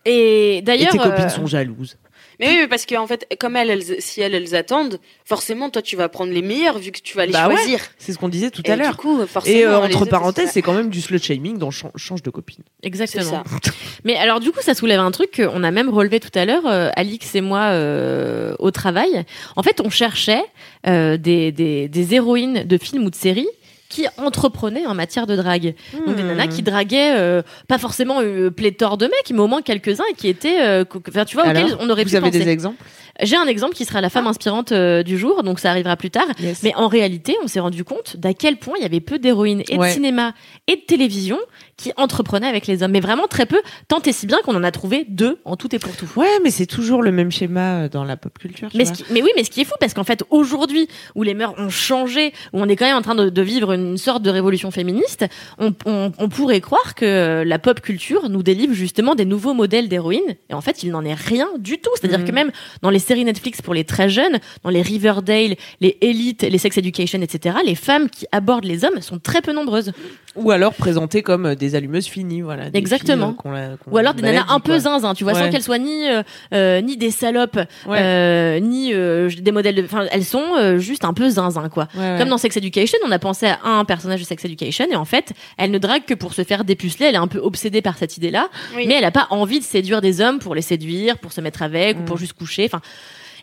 Et 0.05 0.57
Et 0.57 0.61
d'ailleurs. 0.61 0.91
tes 0.91 0.97
copines 0.97 1.25
euh, 1.25 1.29
sont 1.29 1.45
jalouses. 1.47 1.97
Mais 2.43 2.49
oui, 2.51 2.57
mais 2.61 2.67
parce 2.67 2.85
qu'en 2.85 3.07
fait, 3.07 3.27
comme 3.39 3.55
elles, 3.55 3.69
elles- 3.69 3.95
si 4.01 4.21
elles, 4.21 4.35
elles 4.35 4.55
attendent, 4.55 4.99
forcément, 5.25 5.69
toi, 5.69 5.81
tu 5.81 5.95
vas 5.95 6.09
prendre 6.09 6.31
les 6.33 6.41
meilleures 6.41 6.77
vu 6.79 6.91
que 6.91 6.99
tu 6.99 7.15
vas 7.17 7.25
les 7.25 7.31
Bah 7.33 7.47
ouais, 7.47 7.55
choisir. 7.55 7.79
C'est 7.97 8.13
ce 8.13 8.17
qu'on 8.17 8.29
disait 8.29 8.51
tout 8.51 8.61
Et 8.65 8.69
à 8.71 8.75
du 8.75 8.81
l'heure. 8.81 8.97
coup, 8.97 9.25
forcément, 9.25 9.57
Et 9.57 9.65
euh, 9.65 9.77
entre 9.79 10.05
parenthèses, 10.05 10.51
c'est 10.51 10.61
quand 10.61 10.73
même 10.73 10.89
du 10.89 11.01
slut 11.01 11.19
shaming 11.19 11.57
dans 11.57 11.71
Chan- 11.71 11.91
change 11.95 12.21
de 12.23 12.29
copine. 12.29 12.63
Exactement. 12.83 13.23
ça. 13.23 13.43
Mais 14.03 14.15
alors 14.17 14.39
du 14.39 14.51
coup, 14.51 14.59
ça 14.61 14.73
soulève 14.73 14.99
un 14.99 15.11
truc 15.11 15.31
qu'on 15.37 15.63
a 15.63 15.71
même 15.71 15.89
relevé 15.89 16.19
tout 16.19 16.31
à 16.37 16.45
l'heure, 16.45 16.65
euh, 16.67 16.89
Alix 16.95 17.33
et 17.35 17.41
moi, 17.41 17.69
euh, 17.71 18.55
au 18.59 18.71
travail. 18.71 19.23
En 19.55 19.63
fait, 19.63 19.81
on 19.83 19.89
cherchait 19.89 20.43
euh, 20.87 21.17
des, 21.17 21.51
des, 21.51 21.87
des 21.87 22.13
héroïnes 22.15 22.63
de 22.65 22.77
films 22.77 23.05
ou 23.05 23.09
de 23.09 23.15
séries 23.15 23.47
qui 23.93 24.05
entreprenaient 24.17 24.85
en 24.87 24.95
matière 24.95 25.27
de 25.27 25.35
drague. 25.35 25.75
Donc 26.07 26.15
des 26.15 26.23
nanas 26.23 26.47
qui 26.47 26.63
draguaient 26.63 27.13
euh, 27.15 27.41
pas 27.67 27.77
forcément 27.77 28.21
euh, 28.21 28.49
pléthore 28.49 28.97
de 28.97 29.05
mecs, 29.05 29.29
mais 29.31 29.39
au 29.39 29.47
moins 29.47 29.61
quelques-uns 29.61 30.03
et 30.11 30.15
qui 30.15 30.27
étaient, 30.27 30.61
euh, 30.61 30.83
enfin, 31.09 31.25
tu 31.25 31.35
vois, 31.37 31.47
auxquels 31.47 31.75
on 31.79 31.89
aurait 31.89 32.03
vous 32.03 32.09
pu 32.09 32.15
avez 32.15 32.31
penser. 32.31 32.43
des 32.43 32.49
exemples? 32.49 32.83
J'ai 33.21 33.35
un 33.35 33.45
exemple 33.45 33.75
qui 33.75 33.85
sera 33.85 34.01
la 34.01 34.09
femme 34.09 34.25
inspirante 34.25 34.71
euh, 34.71 35.03
du 35.03 35.19
jour, 35.19 35.43
donc 35.43 35.59
ça 35.59 35.69
arrivera 35.69 35.95
plus 35.95 36.09
tard. 36.09 36.25
Yes. 36.39 36.63
Mais 36.63 36.73
en 36.75 36.87
réalité, 36.87 37.35
on 37.43 37.47
s'est 37.47 37.59
rendu 37.59 37.83
compte 37.83 38.17
d'à 38.17 38.33
quel 38.33 38.57
point 38.57 38.73
il 38.79 38.81
y 38.81 38.85
avait 38.85 39.01
peu 39.01 39.19
d'héroïnes 39.19 39.61
et 39.69 39.77
Ouais. 39.77 39.89
de 39.89 39.93
cinéma 39.93 40.33
et 40.65 40.75
de 40.77 40.81
télévision 40.81 41.37
qui 41.77 41.91
entreprenaient 41.97 42.47
avec 42.47 42.67
les 42.67 42.83
hommes. 42.83 42.91
Mais 42.91 42.99
vraiment 42.99 43.27
très 43.27 43.45
peu, 43.45 43.61
tant 43.87 43.99
et 44.01 44.11
si 44.11 44.27
bien 44.27 44.37
qu'on 44.43 44.55
en 44.55 44.63
a 44.63 44.71
trouvé 44.71 45.05
deux 45.09 45.39
en 45.45 45.55
tout 45.55 45.73
et 45.75 45.79
pour 45.79 45.95
tout. 45.95 46.07
Ouais, 46.15 46.27
mais 46.43 46.51
c'est 46.51 46.65
toujours 46.65 47.01
le 47.01 47.11
même 47.11 47.31
schéma 47.31 47.83
euh, 47.83 47.89
dans 47.89 48.03
la 48.03 48.15
pop 48.17 48.37
culture. 48.37 48.69
tu 48.69 48.77
Mais, 48.77 48.83
vois. 48.83 48.93
ce 48.93 49.03
qui- 49.03 49.11
mais 49.13 49.21
oui, 49.21 49.29
mais 49.35 49.43
ce 49.43 49.49
qui 49.49 49.61
est 49.61 49.65
fou, 49.65 49.73
parce 49.79 49.93
qu'en 49.93 50.03
fait, 50.03 50.23
aujourd'hui, 50.29 50.87
où 51.15 51.23
les 51.23 51.33
mœurs 51.33 51.53
ont 51.57 51.69
changé, 51.69 52.33
où 52.53 52.59
on 52.61 52.67
est 52.69 52.75
quand 52.75 52.85
même 52.85 52.97
en 52.97 53.01
train 53.01 53.15
de, 53.15 53.29
de 53.29 53.41
vivre 53.41 53.71
une 53.73 53.97
sorte 53.97 54.21
de 54.23 54.29
révolution 54.29 54.71
féministe, 54.71 55.25
on, 55.59 55.73
on- 55.85 56.11
on 56.17 56.29
pourrait 56.29 56.61
croire 56.61 56.95
que 56.95 57.43
la 57.45 57.59
pop 57.59 57.81
culture 57.81 58.29
nous 58.29 58.43
délivre 58.43 58.73
justement 58.73 59.15
des 59.15 59.25
nouveaux 59.25 59.53
modèles 59.53 59.89
d'héroïnes. 59.89 60.35
Et 60.49 60.53
en 60.53 60.61
fait, 60.61 60.83
il 60.83 60.91
n'en 60.91 61.03
est 61.03 61.13
rien 61.15 61.47
du 61.59 61.79
tout. 61.79 61.91
C'est-à-dire 61.99 62.19
Mhm. 62.19 62.25
que 62.25 62.31
même 62.31 62.51
dans 62.81 62.89
les 62.89 62.99
séries 62.99 63.25
Netflix 63.25 63.61
pour 63.61 63.73
les 63.73 63.83
très 63.83 64.09
jeunes, 64.09 64.39
dans 64.63 64.69
les 64.69 64.81
Riverdale, 64.81 65.55
les 65.81 65.97
Elite, 66.01 66.43
les 66.43 66.57
Sex 66.57 66.77
Education, 66.77 67.21
etc., 67.21 67.57
les 67.65 67.75
femmes 67.75 68.09
qui 68.09 68.25
abordent 68.31 68.65
les 68.65 68.85
hommes 68.85 69.01
sont 69.01 69.19
très 69.19 69.41
peu 69.41 69.53
nombreuses. 69.53 69.91
Ou 70.35 70.51
alors 70.51 70.73
présentées 70.73 71.21
comme 71.21 71.45
euh, 71.45 71.55
des 71.73 71.77
allumeuses 71.77 72.05
finies, 72.07 72.41
voilà. 72.41 72.69
des 72.69 72.77
Exactement. 72.79 73.27
filles, 73.27 73.35
euh, 73.37 73.41
qu'on 73.41 73.51
la- 73.51 73.77
qu'on 73.77 73.91
Ou 73.91 73.97
alors 73.97 74.13
des 74.13 74.21
nanas 74.21 74.45
un 74.49 74.59
peu 74.59 74.77
zinzin, 74.77 75.13
tu 75.13 75.23
vois, 75.23 75.33
sans 75.33 75.49
qu'elles 75.49 75.63
soient 75.63 75.77
ni 75.79 76.07
euh, 76.09 76.23
euh, 76.53 76.81
ni 76.81 76.97
des 76.97 77.11
salopes, 77.11 77.59
Ouais. 77.87 77.97
euh, 77.99 78.59
ni 78.59 78.93
euh, 78.93 79.29
des 79.39 79.51
modèles 79.51 79.75
de. 79.75 79.83
Enfin, 79.83 80.05
elles 80.11 80.23
sont 80.25 80.43
euh, 80.57 80.77
juste 80.77 81.05
un 81.05 81.13
peu 81.13 81.29
zinzin, 81.29 81.69
quoi. 81.69 81.87
Ouais, 81.95 82.01
ouais. 82.01 82.15
Comme 82.19 82.29
dans 82.29 82.37
Sex 82.37 82.55
Education, 82.57 82.97
on 83.05 83.11
a 83.11 83.19
pensé 83.19 83.47
à 83.47 83.59
un 83.63 83.85
personnage 83.85 84.19
de 84.19 84.25
Sex 84.25 84.43
Education 84.45 84.85
et 84.91 84.95
en 84.95 85.05
fait, 85.05 85.33
elle 85.57 85.71
ne 85.71 85.77
drague 85.77 86.05
que 86.05 86.13
pour 86.13 86.33
se 86.33 86.43
faire 86.43 86.63
dépuceler. 86.63 87.07
Elle 87.07 87.15
est 87.15 87.17
un 87.17 87.27
peu 87.27 87.39
obsédée 87.39 87.81
par 87.81 87.97
cette 87.97 88.17
idée-là, 88.17 88.49
Oui. 88.75 88.85
mais 88.87 88.95
elle 88.95 89.05
a 89.05 89.11
pas 89.11 89.27
envie 89.29 89.59
de 89.59 89.65
séduire 89.65 90.01
des 90.01 90.21
hommes 90.21 90.39
pour 90.39 90.55
les 90.55 90.61
séduire, 90.61 91.17
pour 91.17 91.31
se 91.33 91.41
mettre 91.41 91.61
avec 91.63 91.97
ou 91.97 92.01
Mm. 92.01 92.05
pour 92.05 92.17
juste 92.17 92.33
coucher. 92.33 92.65
Enfin, 92.65 92.81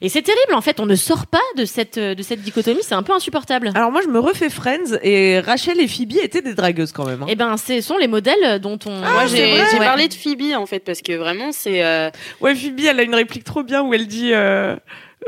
et 0.01 0.09
c'est 0.09 0.22
terrible 0.22 0.55
en 0.55 0.61
fait. 0.61 0.80
On 0.80 0.86
ne 0.86 0.94
sort 0.96 1.26
pas 1.26 1.38
de 1.57 1.64
cette 1.64 1.98
de 1.98 2.22
cette 2.22 2.40
dichotomie. 2.42 2.80
C'est 2.82 2.94
un 2.94 3.03
peu 3.03 3.12
insupportable. 3.12 3.70
Alors 3.74 3.90
moi 3.92 4.01
je 4.03 4.09
me 4.09 4.18
refais 4.18 4.51
Friends 4.51 4.96
et 5.03 5.40
Rachel 5.40 5.80
et 5.80 5.88
Phoebe 5.88 6.12
étaient 6.22 6.42
des 6.42 6.55
dragueuses 6.55 6.92
quand 6.92 7.05
même. 7.07 7.22
hein. 7.22 7.26
Et 7.28 7.36
ben, 7.36 7.57
ce 7.57 7.80
sont 7.80 7.96
les 7.98 8.09
modèles 8.09 8.59
dont 8.61 8.78
on. 8.86 8.90
Moi, 8.98 9.09
c'est 9.26 9.36
j'ai 9.36 9.51
vrai. 9.57 9.64
j'ai 9.72 9.78
Ouais. 9.78 9.84
parlé 9.84 10.09
de 10.09 10.14
Phoebe, 10.14 10.55
en 10.57 10.66
fait, 10.66 10.80
parce 10.80 11.01
que 11.03 11.12
vraiment, 11.16 11.53
c'est... 11.53 11.84
euh, 11.84 12.11
Ouais, 12.40 12.55
Phoebe, 12.55 12.80
elle 12.88 13.01
a 13.01 13.03
une 13.03 13.14
réplique 13.14 13.44
trop 13.44 13.62
bien 13.62 13.82
où 13.82 13.92
elle 13.94 14.07
dit, 14.07 14.32
euh, 14.32 14.76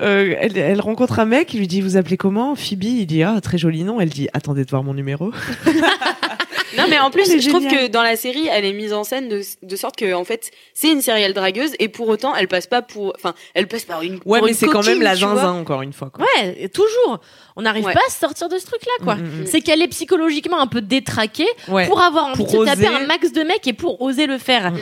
euh, 0.01 0.35
elle, 0.39 0.57
elle 0.59 0.81
rencontre 0.81 1.19
un 1.21 1.25
mec, 1.25 1.53
il 1.55 1.61
lui 1.61 1.67
dit, 1.69 1.81
vous 1.81 1.97
appelez 1.97 2.17
comment? 2.17 2.55
Phoebe, 2.55 2.85
il 2.85 3.07
dit, 3.07 3.23
ah, 3.23 3.41
très 3.43 3.59
joli 3.59 3.85
nom. 3.85 4.01
Elle 4.01 4.09
dit, 4.11 4.29
attendez 4.33 4.65
de 4.65 4.71
voir 4.71 4.83
mon 4.83 4.95
numéro. 4.95 5.33
Non, 6.77 6.85
mais 6.89 6.99
en 6.99 7.11
plus, 7.11 7.25
je 7.41 7.49
trouve 7.49 7.67
que 7.67 7.89
dans 7.89 8.03
la 8.03 8.17
série, 8.17 8.49
elle 8.51 8.65
est 8.65 8.73
mise 8.73 8.93
en 8.93 9.05
scène 9.05 9.29
de, 9.29 9.43
de 9.63 9.77
sorte 9.77 9.97
que, 9.97 10.15
en 10.15 10.25
fait, 10.25 10.51
c'est 10.75 10.91
une 10.91 11.03
serial 11.03 11.33
dragueuse 11.33 11.73
et 11.79 11.89
pour 11.89 12.09
autant, 12.09 12.35
elle 12.35 12.49
passe 12.49 12.67
pas 12.67 12.83
pour... 12.83 13.13
Enfin, 13.17 13.35
elle 13.55 13.69
passe 13.69 13.85
par 13.85 14.03
une 14.03 14.21
Ouais, 14.25 14.41
mais 14.43 14.53
c'est 14.53 14.67
quand 14.67 14.85
même 14.85 15.03
la 15.03 15.17
zinzin 15.17 15.53
encore 15.53 15.83
une 15.83 15.93
fois. 15.93 16.11
Quoi. 16.11 16.25
Ouais, 16.37 16.69
toujours. 16.69 17.21
On 17.57 17.63
n'arrive 17.63 17.85
Ouais. 17.85 17.93
pas 17.93 18.01
à 18.07 18.11
se 18.11 18.19
sortir 18.19 18.49
de 18.49 18.57
ce 18.59 18.67
truc-là, 18.67 19.05
quoi. 19.05 19.17
Mm, 19.17 19.21
mm, 19.21 19.43
mm. 19.43 19.47
C'est 19.47 19.61
qu'elle 19.61 19.83
est 19.83 19.89
psychologiquement 19.89 20.61
un 20.61 20.67
peu 20.67 20.81
détraquée 20.81 21.47
Ouais. 21.69 21.87
pour 21.87 22.01
avoir 22.01 22.27
envie 22.27 22.37
Pour 22.45 22.61
de 22.61 22.65
taper 22.67 22.87
un 22.87 23.07
max 23.07 23.33
de 23.33 23.43
mecs 23.43 23.67
et 23.67 23.73
pour 23.73 24.01
oser 24.01 24.27
le 24.27 24.39
faire. 24.39 24.73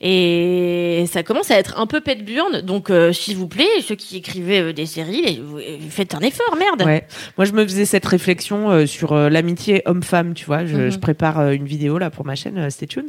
Et 0.00 1.04
ça 1.10 1.22
commence 1.22 1.50
à 1.50 1.58
être 1.58 1.78
un 1.78 1.86
peu 1.86 2.00
pète 2.00 2.24
burne. 2.24 2.62
Donc, 2.62 2.90
euh, 2.90 3.12
s'il 3.12 3.36
vous 3.36 3.48
plaît, 3.48 3.68
ceux 3.86 3.94
qui 3.94 4.16
écrivaient 4.16 4.60
euh, 4.60 4.72
des 4.72 4.86
séries, 4.86 5.22
les- 5.22 5.38
euh, 5.40 5.78
faites 5.90 6.14
un 6.14 6.20
effort, 6.20 6.56
merde. 6.56 6.82
Ouais. 6.82 7.06
Moi, 7.36 7.44
je 7.44 7.52
me 7.52 7.62
faisais 7.64 7.84
cette 7.84 8.06
réflexion 8.06 8.70
euh, 8.70 8.86
sur 8.86 9.14
l'amitié 9.14 9.82
homme-femme, 9.86 10.34
tu 10.34 10.44
vois. 10.46 10.64
Je, 10.66 10.76
Mhm. 10.76 10.90
je 10.90 10.98
prépare 10.98 11.50
une 11.50 11.64
vidéo 11.66 11.98
là 11.98 12.10
pour 12.10 12.24
ma 12.26 12.34
chaîne, 12.34 12.70
Stay 12.70 12.86
Tuned, 12.86 13.08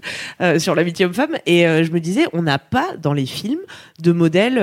sur 0.60 0.76
l'amitié 0.76 1.06
homme-femme, 1.06 1.38
et 1.46 1.64
je 1.64 1.92
me 1.92 2.00
disais, 2.00 2.26
on 2.34 2.42
n'a 2.42 2.60
pas 2.60 2.90
dans 3.02 3.14
les 3.14 3.26
films 3.26 3.60
de 4.00 4.12
modèle. 4.12 4.56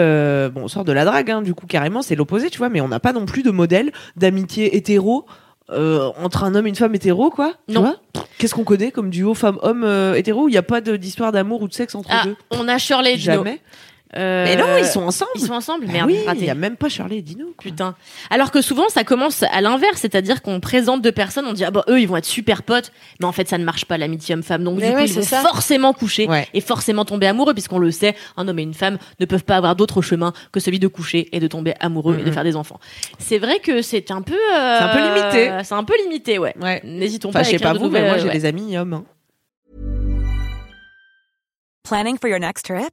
bon, 0.54 0.62
on 0.64 0.68
sort 0.68 0.84
de 0.84 0.92
la 0.92 1.04
drague, 1.04 1.30
hein, 1.30 1.42
du 1.42 1.54
coup 1.54 1.66
carrément, 1.66 2.02
c'est 2.02 2.14
l'opposé, 2.14 2.50
tu 2.50 2.58
vois, 2.58 2.68
mais 2.68 2.80
on 2.80 2.88
n'a 2.88 3.00
pas 3.00 3.12
non 3.12 3.24
plus 3.26 3.42
de 3.42 3.50
modèle 3.50 3.90
d'amitié 4.16 4.47
hétéro 4.56 5.26
euh, 5.70 6.10
entre 6.16 6.44
un 6.44 6.54
homme 6.54 6.66
et 6.66 6.70
une 6.70 6.74
femme 6.76 6.94
hétéro, 6.94 7.28
quoi. 7.30 7.52
Non. 7.68 7.94
Qu'est-ce 8.38 8.54
qu'on 8.54 8.64
connaît 8.64 8.90
comme 8.90 9.10
duo 9.10 9.34
femme-homme 9.34 9.84
euh, 9.84 10.14
hétéro? 10.14 10.48
Il 10.48 10.52
n'y 10.52 10.56
a 10.58 10.62
pas 10.62 10.80
d'histoire 10.80 11.30
d'amour 11.32 11.60
ou 11.60 11.68
de 11.68 11.74
sexe 11.74 11.94
entre 11.94 12.08
Ah, 12.10 12.26
eux 12.26 12.36
on 12.50 12.66
a 12.68 12.78
Shirley. 12.78 13.18
Jamais? 13.18 13.60
Euh, 14.16 14.44
Mais 14.46 14.56
non, 14.56 14.64
ils 14.78 14.86
sont 14.86 15.02
ensemble. 15.02 15.30
Ils 15.34 15.42
sont 15.42 15.52
ensemble, 15.52 15.84
Bah 15.86 15.92
merde, 15.92 16.06
oui, 16.08 16.18
il 16.36 16.44
y 16.44 16.48
a 16.50 16.54
même 16.54 16.76
pas 16.76 16.88
Shirley 16.88 17.18
et 17.18 17.22
Dino. 17.22 17.44
quoi. 17.46 17.54
Putain. 17.62 17.94
Alors 18.30 18.50
que 18.50 18.62
souvent, 18.62 18.88
ça 18.88 19.04
commence 19.04 19.42
à 19.42 19.60
l'inverse, 19.60 20.00
c'est-à-dire 20.00 20.40
qu'on 20.40 20.60
présente 20.60 21.02
deux 21.02 21.12
personnes, 21.12 21.44
on 21.46 21.52
dit 21.52 21.64
ah 21.64 21.70
bah 21.70 21.84
eux 21.90 22.00
ils 22.00 22.08
vont 22.08 22.16
être 22.16 22.24
super 22.24 22.62
potes, 22.62 22.90
mais 23.20 23.26
en 23.26 23.32
fait 23.32 23.48
ça 23.48 23.58
ne 23.58 23.64
marche 23.64 23.84
pas 23.84 23.98
l'amitié 23.98 24.34
homme-femme. 24.34 24.64
Donc 24.64 24.78
Mais 24.78 24.86
du 24.86 24.92
coup 24.92 24.98
ouais, 25.00 25.06
ils 25.08 25.12
vont 25.14 25.22
ça. 25.22 25.42
forcément 25.42 25.92
coucher 25.92 26.26
Ouais. 26.26 26.48
et 26.54 26.62
forcément 26.62 27.04
tomber 27.04 27.26
amoureux, 27.26 27.52
puisqu'on 27.52 27.78
le 27.78 27.90
sait, 27.90 28.14
un 28.38 28.48
homme 28.48 28.58
et 28.58 28.62
une 28.62 28.72
femme 28.74 28.96
ne 29.20 29.26
peuvent 29.26 29.44
pas 29.44 29.56
avoir 29.56 29.76
d'autre 29.76 30.00
chemin 30.00 30.32
que 30.52 30.60
celui 30.60 30.78
de 30.78 30.88
coucher 30.88 31.28
et 31.32 31.40
de 31.40 31.46
tomber 31.46 31.74
amoureux 31.80 32.16
et 32.18 32.24
de 32.24 32.30
faire 32.30 32.44
des 32.44 32.56
enfants. 32.56 32.80
C'est 33.18 33.38
vrai 33.38 33.58
que 33.60 33.82
c'est 33.82 34.10
un 34.10 34.22
peu, 34.22 34.32
euh, 34.34 34.78
C'est 34.78 34.84
un 34.84 34.88
peu 34.88 35.00
limité. 35.00 35.64
C'est 35.64 35.74
un 35.74 35.84
peu 35.84 35.94
limité, 36.02 36.38
ouais. 36.38 36.54
Ouais. 36.60 36.80
N'hésitons 36.82 37.28
Enfin, 37.28 37.40
pas. 37.40 37.42
je 37.42 37.48
à 37.48 37.50
sais 37.50 37.56
écrire 37.56 37.72
pas 37.74 37.78
vous, 37.78 37.90
mais 37.90 38.00
moi 38.08 38.16
j'ai 38.16 38.28
ouais. 38.28 38.32
des 38.32 38.44
amis 38.46 38.74
hommes. 38.78 38.94
hein. 38.94 39.04
Planning 41.84 42.16
for 42.18 42.28
your 42.30 42.38
next 42.40 42.64
trip? 42.66 42.92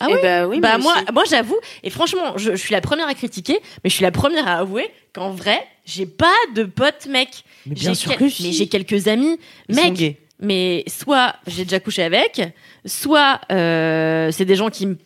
Ah 0.00 0.06
Eh 0.10 0.14
oui 0.14 0.18
bah 0.22 0.46
oui, 0.46 0.60
bah 0.60 0.78
moi 0.78 0.92
moi, 0.92 0.94
aussi. 1.02 1.12
moi 1.14 1.24
j'avoue, 1.28 1.58
et 1.82 1.88
franchement, 1.90 2.36
je, 2.36 2.50
je 2.52 2.56
suis 2.56 2.72
la 2.72 2.80
première 2.82 3.08
à 3.08 3.14
critiquer, 3.14 3.58
mais 3.82 3.88
je 3.90 3.94
suis 3.94 4.02
la 4.02 4.10
première 4.10 4.46
à 4.46 4.56
avouer 4.58 4.90
qu'en 5.14 5.30
vrai, 5.30 5.66
j'ai 5.86 6.04
pas 6.06 6.34
de 6.54 6.64
potes 6.64 7.06
mecs. 7.06 7.44
Mais 7.64 7.74
bien 7.74 7.90
J'ai 7.90 7.94
sûr 7.94 8.16
que 8.16 8.28
si. 8.28 8.42
Mais 8.48 8.52
j'ai 8.52 8.66
quelques 8.68 9.08
amis 9.08 9.38
Ils 9.68 9.74
sont 9.74 9.82
mecs. 9.82 9.94
gays. 9.94 10.16
Mais 10.38 10.84
soit 10.86 11.36
j'ai 11.46 11.64
déjà 11.64 11.80
couché 11.80 12.02
avec, 12.02 12.42
soit 12.84 13.40
euh, 13.50 14.30
c'est 14.32 14.44
des 14.44 14.54
gens 14.54 14.68
qui 14.68 14.86
me, 14.86 14.96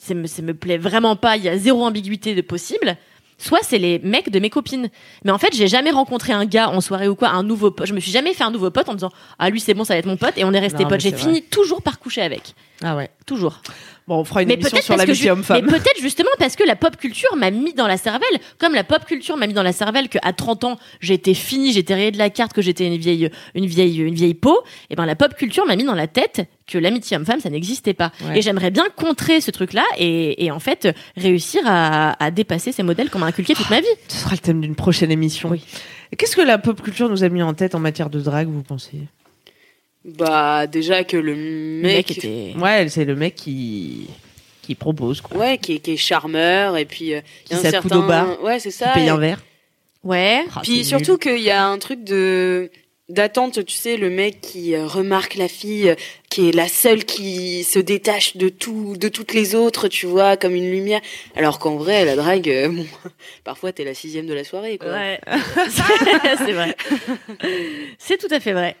ça 0.00 0.14
me, 0.14 0.26
ça 0.26 0.42
me 0.42 0.52
plaît 0.52 0.78
vraiment 0.78 1.14
pas, 1.14 1.36
il 1.36 1.44
y 1.44 1.48
a 1.48 1.56
zéro 1.56 1.84
ambiguïté 1.84 2.34
de 2.34 2.40
possible. 2.40 2.96
Soit 3.38 3.60
c'est 3.62 3.78
les 3.78 4.00
mecs 4.00 4.28
de 4.30 4.38
mes 4.38 4.50
copines. 4.50 4.90
Mais 5.24 5.30
en 5.30 5.38
fait, 5.38 5.54
j'ai 5.56 5.66
jamais 5.66 5.90
rencontré 5.92 6.34
un 6.34 6.44
gars 6.44 6.68
en 6.68 6.82
soirée 6.82 7.08
ou 7.08 7.14
quoi, 7.14 7.30
un 7.30 7.42
nouveau 7.42 7.70
pote. 7.70 7.86
Je 7.86 7.94
me 7.94 8.00
suis 8.00 8.10
jamais 8.10 8.34
fait 8.34 8.44
un 8.44 8.50
nouveau 8.50 8.70
pote 8.70 8.86
en 8.88 8.92
me 8.92 8.96
disant 8.98 9.12
ah 9.38 9.48
lui 9.48 9.60
c'est 9.60 9.72
bon, 9.72 9.84
ça 9.84 9.94
va 9.94 9.98
être 9.98 10.04
mon 10.06 10.18
pote 10.18 10.34
et 10.36 10.44
on 10.44 10.52
est 10.52 10.58
resté 10.58 10.84
mais 10.84 10.98
J'ai 11.00 11.12
fini 11.16 11.42
toujours 11.42 11.80
par 11.82 11.98
coucher 12.00 12.20
avec, 12.20 12.54
Ah 12.82 12.96
ouais. 12.96 13.08
toujours 13.26 13.62
Bon, 14.08 14.16
on 14.18 14.24
fera 14.24 14.42
une 14.42 14.48
mais 14.48 14.54
émission 14.54 14.80
sur 14.80 14.96
l'amitié 14.96 15.14
ju- 15.26 15.30
homme-femme. 15.30 15.64
mais 15.64 15.70
peut-être 15.70 16.00
justement 16.00 16.30
parce 16.38 16.56
que 16.56 16.64
la 16.64 16.74
pop 16.74 16.96
culture 16.96 17.36
m'a 17.36 17.50
mis 17.52 17.74
dans 17.74 17.86
la 17.86 17.96
cervelle, 17.96 18.38
comme 18.58 18.74
la 18.74 18.82
pop 18.82 19.04
culture 19.04 19.36
m'a 19.36 19.46
mis 19.46 19.52
dans 19.52 19.62
la 19.62 19.72
cervelle 19.72 20.08
que 20.08 20.18
à 20.22 20.32
30 20.32 20.64
ans 20.64 20.78
j'étais 21.00 21.34
fini, 21.34 21.72
j'étais 21.72 21.94
rayé 21.94 22.10
de 22.10 22.18
la 22.18 22.28
carte, 22.30 22.52
que 22.52 22.60
j'étais 22.62 22.86
une 22.86 22.96
vieille, 22.96 23.30
une 23.54 23.66
vieille, 23.66 23.98
une 23.98 24.14
vieille 24.14 24.34
peau. 24.34 24.58
Et 24.90 24.96
ben 24.96 25.06
la 25.06 25.14
pop 25.14 25.34
culture 25.34 25.64
m'a 25.66 25.76
mis 25.76 25.84
dans 25.84 25.94
la 25.94 26.08
tête 26.08 26.48
que 26.66 26.78
l'amitié 26.78 27.16
homme-femme 27.16 27.40
ça 27.40 27.50
n'existait 27.50 27.94
pas. 27.94 28.10
Ouais. 28.24 28.38
Et 28.38 28.42
j'aimerais 28.42 28.70
bien 28.72 28.86
contrer 28.96 29.40
ce 29.40 29.50
truc-là 29.52 29.84
et, 29.98 30.44
et 30.44 30.50
en 30.50 30.58
fait 30.60 30.88
réussir 31.16 31.62
à, 31.66 32.22
à 32.24 32.30
dépasser 32.32 32.72
ces 32.72 32.82
modèles 32.82 33.10
qu'on 33.10 33.18
m'a 33.20 33.26
inculqués 33.26 33.54
toute 33.54 33.70
ma 33.70 33.80
vie. 33.80 33.86
Ce 34.08 34.16
sera 34.18 34.32
le 34.32 34.38
thème 34.38 34.60
d'une 34.60 34.74
prochaine 34.74 35.12
émission. 35.12 35.50
Oui. 35.50 35.64
Qu'est-ce 36.18 36.34
que 36.34 36.42
la 36.42 36.58
pop 36.58 36.82
culture 36.82 37.08
nous 37.08 37.22
a 37.22 37.28
mis 37.28 37.42
en 37.42 37.54
tête 37.54 37.76
en 37.76 37.78
matière 37.80 38.10
de 38.10 38.18
drague, 38.20 38.48
vous 38.48 38.62
pensez? 38.64 38.98
Bah 40.04 40.66
déjà 40.66 41.04
que 41.04 41.16
le 41.16 41.34
Le 41.34 41.82
mec, 41.82 42.08
mec 42.08 42.18
était. 42.18 42.54
Ouais, 42.58 42.88
c'est 42.88 43.04
le 43.04 43.14
mec 43.16 43.34
qui 43.34 44.06
qui 44.62 44.74
propose 44.74 45.20
quoi. 45.20 45.36
ouais, 45.36 45.58
qui 45.58 45.74
est, 45.74 45.78
qui 45.80 45.92
est 45.92 45.96
charmeur 45.96 46.76
et 46.76 46.84
puis 46.84 47.12
euh, 47.14 47.20
il 47.50 47.56
y 47.56 47.58
a 47.58 47.60
Qui 47.60 47.66
un 47.66 47.70
certain, 47.70 47.98
au 47.98 48.02
bar, 48.06 48.42
ouais, 48.42 48.58
c'est 48.60 48.70
Qui 48.70 48.76
ça. 48.76 48.92
paye 48.92 49.06
et- 49.06 49.10
un 49.10 49.16
verre. 49.18 49.40
Ouais. 50.04 50.44
Ah, 50.54 50.60
Puis 50.62 50.84
surtout 50.84 51.18
qu'il 51.18 51.40
y 51.40 51.50
a 51.50 51.66
un 51.66 51.78
truc 51.78 52.04
de 52.04 52.70
d'attente, 53.10 53.64
tu 53.66 53.74
sais, 53.74 53.96
le 53.96 54.08
mec 54.08 54.40
qui 54.40 54.74
euh, 54.76 54.86
remarque 54.86 55.34
la 55.34 55.48
fille, 55.48 55.90
euh, 55.90 55.94
qui 56.30 56.48
est 56.48 56.52
la 56.52 56.68
seule 56.68 57.04
qui 57.04 57.64
se 57.64 57.80
détache 57.80 58.36
de 58.36 58.48
tout, 58.48 58.94
de 58.96 59.08
toutes 59.08 59.34
les 59.34 59.56
autres, 59.56 59.88
tu 59.88 60.06
vois, 60.06 60.36
comme 60.36 60.54
une 60.54 60.70
lumière. 60.70 61.00
Alors 61.34 61.58
qu'en 61.58 61.74
vrai, 61.76 62.04
la 62.04 62.14
drague, 62.14 62.48
euh, 62.48 62.68
bon, 62.72 62.86
parfois 63.42 63.72
t'es 63.72 63.82
la 63.84 63.94
sixième 63.94 64.26
de 64.26 64.32
la 64.34 64.44
soirée, 64.44 64.78
quoi. 64.78 64.92
Ouais, 64.92 65.20
c'est 66.38 66.52
vrai. 66.52 66.76
C'est 67.98 68.16
tout 68.18 68.32
à 68.32 68.38
fait 68.40 68.52
vrai. 68.52 68.76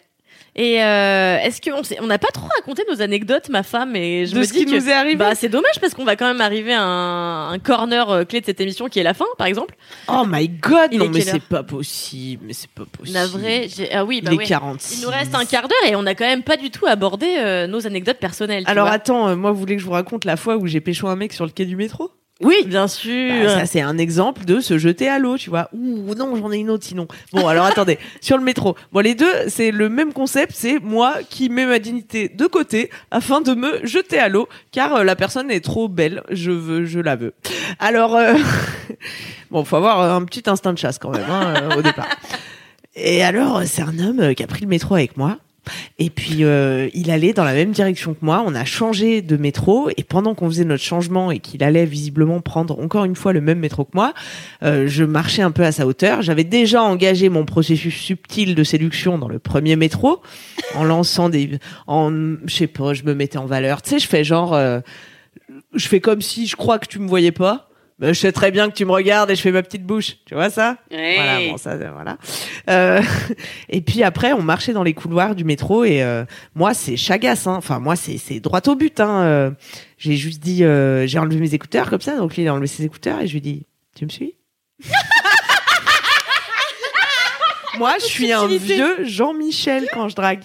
Et 0.56 0.82
euh, 0.82 1.38
est-ce 1.38 1.60
qu'on 1.60 1.80
on 2.02 2.06
n'a 2.08 2.18
pas 2.18 2.28
trop 2.34 2.48
raconté 2.56 2.82
nos 2.90 3.00
anecdotes, 3.00 3.48
ma 3.50 3.62
femme? 3.62 3.94
Et 3.94 4.26
je 4.26 4.34
De 4.34 4.40
me 4.40 4.44
ce 4.44 4.52
dis 4.52 4.58
qui 4.60 4.64
que 4.66 4.70
nous 4.76 4.88
est 4.88 4.92
arrivé? 4.92 5.14
bah 5.16 5.34
c'est 5.36 5.48
dommage 5.48 5.78
parce 5.80 5.94
qu'on 5.94 6.04
va 6.04 6.16
quand 6.16 6.26
même 6.26 6.40
arriver 6.40 6.72
à 6.74 6.82
un, 6.82 7.52
un 7.52 7.58
corner 7.60 8.10
euh, 8.10 8.24
clé 8.24 8.40
de 8.40 8.46
cette 8.46 8.60
émission 8.60 8.88
qui 8.88 8.98
est 8.98 9.04
la 9.04 9.14
fin, 9.14 9.26
par 9.38 9.46
exemple. 9.46 9.76
Oh 10.08 10.24
my 10.26 10.48
god, 10.48 10.88
Il 10.90 10.98
non 10.98 11.04
est 11.04 11.08
mais 11.08 11.14
quelle 11.20 11.22
c'est 11.28 11.34
heure? 11.34 11.40
pas 11.48 11.62
possible, 11.62 12.42
mais 12.46 12.52
c'est 12.52 12.70
pas 12.70 12.84
possible. 12.84 13.16
Navré, 13.16 13.68
j'ai- 13.74 13.92
ah 13.92 14.04
oui, 14.04 14.18
Il 14.18 14.24
bah 14.24 14.32
est 14.32 14.38
ouais. 14.38 14.44
46. 14.46 14.98
Il 15.00 15.04
nous 15.04 15.10
reste 15.10 15.34
un 15.36 15.44
quart 15.44 15.68
d'heure 15.68 15.88
et 15.90 15.94
on 15.94 16.02
n'a 16.02 16.14
quand 16.16 16.26
même 16.26 16.42
pas 16.42 16.56
du 16.56 16.70
tout 16.70 16.86
abordé 16.86 17.36
euh, 17.38 17.66
nos 17.68 17.86
anecdotes 17.86 18.18
personnelles. 18.18 18.64
tu 18.64 18.70
Alors 18.70 18.86
vois. 18.86 18.94
attends, 18.96 19.28
euh, 19.28 19.36
moi 19.36 19.52
vous 19.52 19.60
voulez 19.60 19.76
que 19.76 19.80
je 19.82 19.86
vous 19.86 19.92
raconte 19.92 20.24
la 20.24 20.36
fois 20.36 20.56
où 20.56 20.66
j'ai 20.66 20.80
pécho 20.80 21.06
un 21.06 21.16
mec 21.16 21.32
sur 21.32 21.44
le 21.46 21.52
quai 21.52 21.64
du 21.64 21.76
métro? 21.76 22.10
Oui, 22.40 22.56
bien 22.66 22.88
sûr. 22.88 23.44
Bah, 23.44 23.60
ça 23.60 23.66
c'est 23.66 23.82
un 23.82 23.98
exemple 23.98 24.44
de 24.46 24.60
se 24.60 24.78
jeter 24.78 25.08
à 25.08 25.18
l'eau, 25.18 25.36
tu 25.36 25.50
vois. 25.50 25.68
Ouh 25.74 26.14
non, 26.14 26.36
j'en 26.36 26.50
ai 26.50 26.56
une 26.56 26.70
autre 26.70 26.84
sinon. 26.84 27.06
Bon 27.32 27.46
alors 27.46 27.64
attendez, 27.66 27.98
sur 28.20 28.38
le 28.38 28.44
métro. 28.44 28.76
Bon 28.92 29.00
les 29.00 29.14
deux, 29.14 29.32
c'est 29.48 29.70
le 29.70 29.88
même 29.88 30.12
concept, 30.12 30.52
c'est 30.54 30.78
moi 30.78 31.16
qui 31.28 31.50
mets 31.50 31.66
ma 31.66 31.78
dignité 31.78 32.28
de 32.28 32.46
côté 32.46 32.90
afin 33.10 33.42
de 33.42 33.54
me 33.54 33.84
jeter 33.84 34.18
à 34.18 34.28
l'eau 34.28 34.48
car 34.72 34.96
euh, 34.96 35.04
la 35.04 35.16
personne 35.16 35.50
est 35.50 35.60
trop 35.60 35.88
belle, 35.88 36.22
je 36.30 36.50
veux 36.50 36.86
je 36.86 36.98
la 36.98 37.16
veux. 37.16 37.34
Alors 37.78 38.16
euh, 38.16 38.34
bon, 39.50 39.64
faut 39.64 39.76
avoir 39.76 40.00
euh, 40.00 40.14
un 40.14 40.24
petit 40.24 40.48
instinct 40.48 40.72
de 40.72 40.78
chasse 40.78 40.98
quand 40.98 41.10
même 41.10 41.28
hein, 41.28 41.54
euh, 41.62 41.76
au 41.76 41.82
départ. 41.82 42.08
Et 42.96 43.22
alors 43.22 43.62
c'est 43.66 43.82
un 43.82 43.98
homme 43.98 44.34
qui 44.34 44.42
a 44.42 44.46
pris 44.46 44.62
le 44.62 44.68
métro 44.68 44.94
avec 44.94 45.16
moi. 45.16 45.38
Et 45.98 46.10
puis 46.10 46.44
euh, 46.44 46.88
il 46.94 47.10
allait 47.10 47.32
dans 47.32 47.44
la 47.44 47.54
même 47.54 47.72
direction 47.72 48.14
que 48.14 48.24
moi. 48.24 48.42
On 48.46 48.54
a 48.54 48.64
changé 48.64 49.22
de 49.22 49.36
métro 49.36 49.90
et 49.96 50.04
pendant 50.04 50.34
qu'on 50.34 50.48
faisait 50.48 50.64
notre 50.64 50.82
changement 50.82 51.30
et 51.30 51.38
qu'il 51.38 51.62
allait 51.62 51.86
visiblement 51.86 52.40
prendre 52.40 52.78
encore 52.78 53.04
une 53.04 53.16
fois 53.16 53.32
le 53.32 53.40
même 53.40 53.58
métro 53.58 53.84
que 53.84 53.92
moi, 53.94 54.14
euh, 54.62 54.86
je 54.86 55.04
marchais 55.04 55.42
un 55.42 55.50
peu 55.50 55.64
à 55.64 55.72
sa 55.72 55.86
hauteur. 55.86 56.22
J'avais 56.22 56.44
déjà 56.44 56.82
engagé 56.82 57.28
mon 57.28 57.44
processus 57.44 57.94
subtil 57.94 58.54
de 58.54 58.64
séduction 58.64 59.18
dans 59.18 59.28
le 59.28 59.38
premier 59.38 59.76
métro 59.76 60.20
en 60.74 60.84
lançant 60.84 61.28
des, 61.28 61.58
en, 61.86 62.10
je 62.44 62.54
sais 62.54 62.66
pas, 62.66 62.94
je 62.94 63.04
me 63.04 63.14
mettais 63.14 63.38
en 63.38 63.46
valeur. 63.46 63.82
Tu 63.82 63.90
sais, 63.90 63.98
je 63.98 64.06
fais 64.06 64.24
genre, 64.24 64.54
euh, 64.54 64.80
je 65.74 65.88
fais 65.88 66.00
comme 66.00 66.20
si 66.20 66.46
je 66.46 66.56
crois 66.56 66.78
que 66.78 66.86
tu 66.86 66.98
me 66.98 67.08
voyais 67.08 67.32
pas. 67.32 67.69
Ben, 68.00 68.14
je 68.14 68.18
sais 68.18 68.32
très 68.32 68.50
bien 68.50 68.70
que 68.70 68.74
tu 68.74 68.86
me 68.86 68.92
regardes 68.92 69.30
et 69.30 69.36
je 69.36 69.42
fais 69.42 69.52
ma 69.52 69.62
petite 69.62 69.84
bouche. 69.84 70.16
Tu 70.24 70.32
vois 70.32 70.48
ça? 70.48 70.78
Ouais. 70.90 71.16
Voilà, 71.16 71.50
bon, 71.50 71.58
ça, 71.58 71.72
euh, 71.72 71.90
voilà. 71.92 72.16
Euh, 72.70 73.02
et 73.68 73.82
puis 73.82 74.02
après, 74.02 74.32
on 74.32 74.40
marchait 74.40 74.72
dans 74.72 74.82
les 74.82 74.94
couloirs 74.94 75.34
du 75.34 75.44
métro 75.44 75.84
et 75.84 76.02
euh, 76.02 76.24
moi, 76.54 76.72
c'est 76.72 76.96
chagasse. 76.96 77.46
Hein. 77.46 77.56
Enfin, 77.58 77.78
moi, 77.78 77.96
c'est 77.96 78.16
c'est 78.16 78.40
droit 78.40 78.62
au 78.68 78.74
but. 78.74 79.00
Hein. 79.00 79.22
Euh, 79.24 79.50
j'ai 79.98 80.16
juste 80.16 80.40
dit, 80.40 80.60
j'ai 80.60 81.18
enlevé 81.18 81.36
mes 81.36 81.52
écouteurs 81.52 81.90
comme 81.90 82.00
ça. 82.00 82.16
Donc 82.16 82.36
lui, 82.36 82.42
il 82.42 82.48
a 82.48 82.54
enlevé 82.54 82.68
ses 82.68 82.86
écouteurs 82.86 83.20
et 83.20 83.26
je 83.26 83.34
lui 83.34 83.42
dis, 83.42 83.66
tu 83.94 84.06
me 84.06 84.10
suis? 84.10 84.34
Moi, 87.78 87.94
je 88.00 88.06
suis 88.06 88.32
un 88.32 88.46
vieux 88.46 89.04
Jean-Michel 89.04 89.88
quand 89.92 90.08
je 90.08 90.16
drague. 90.16 90.42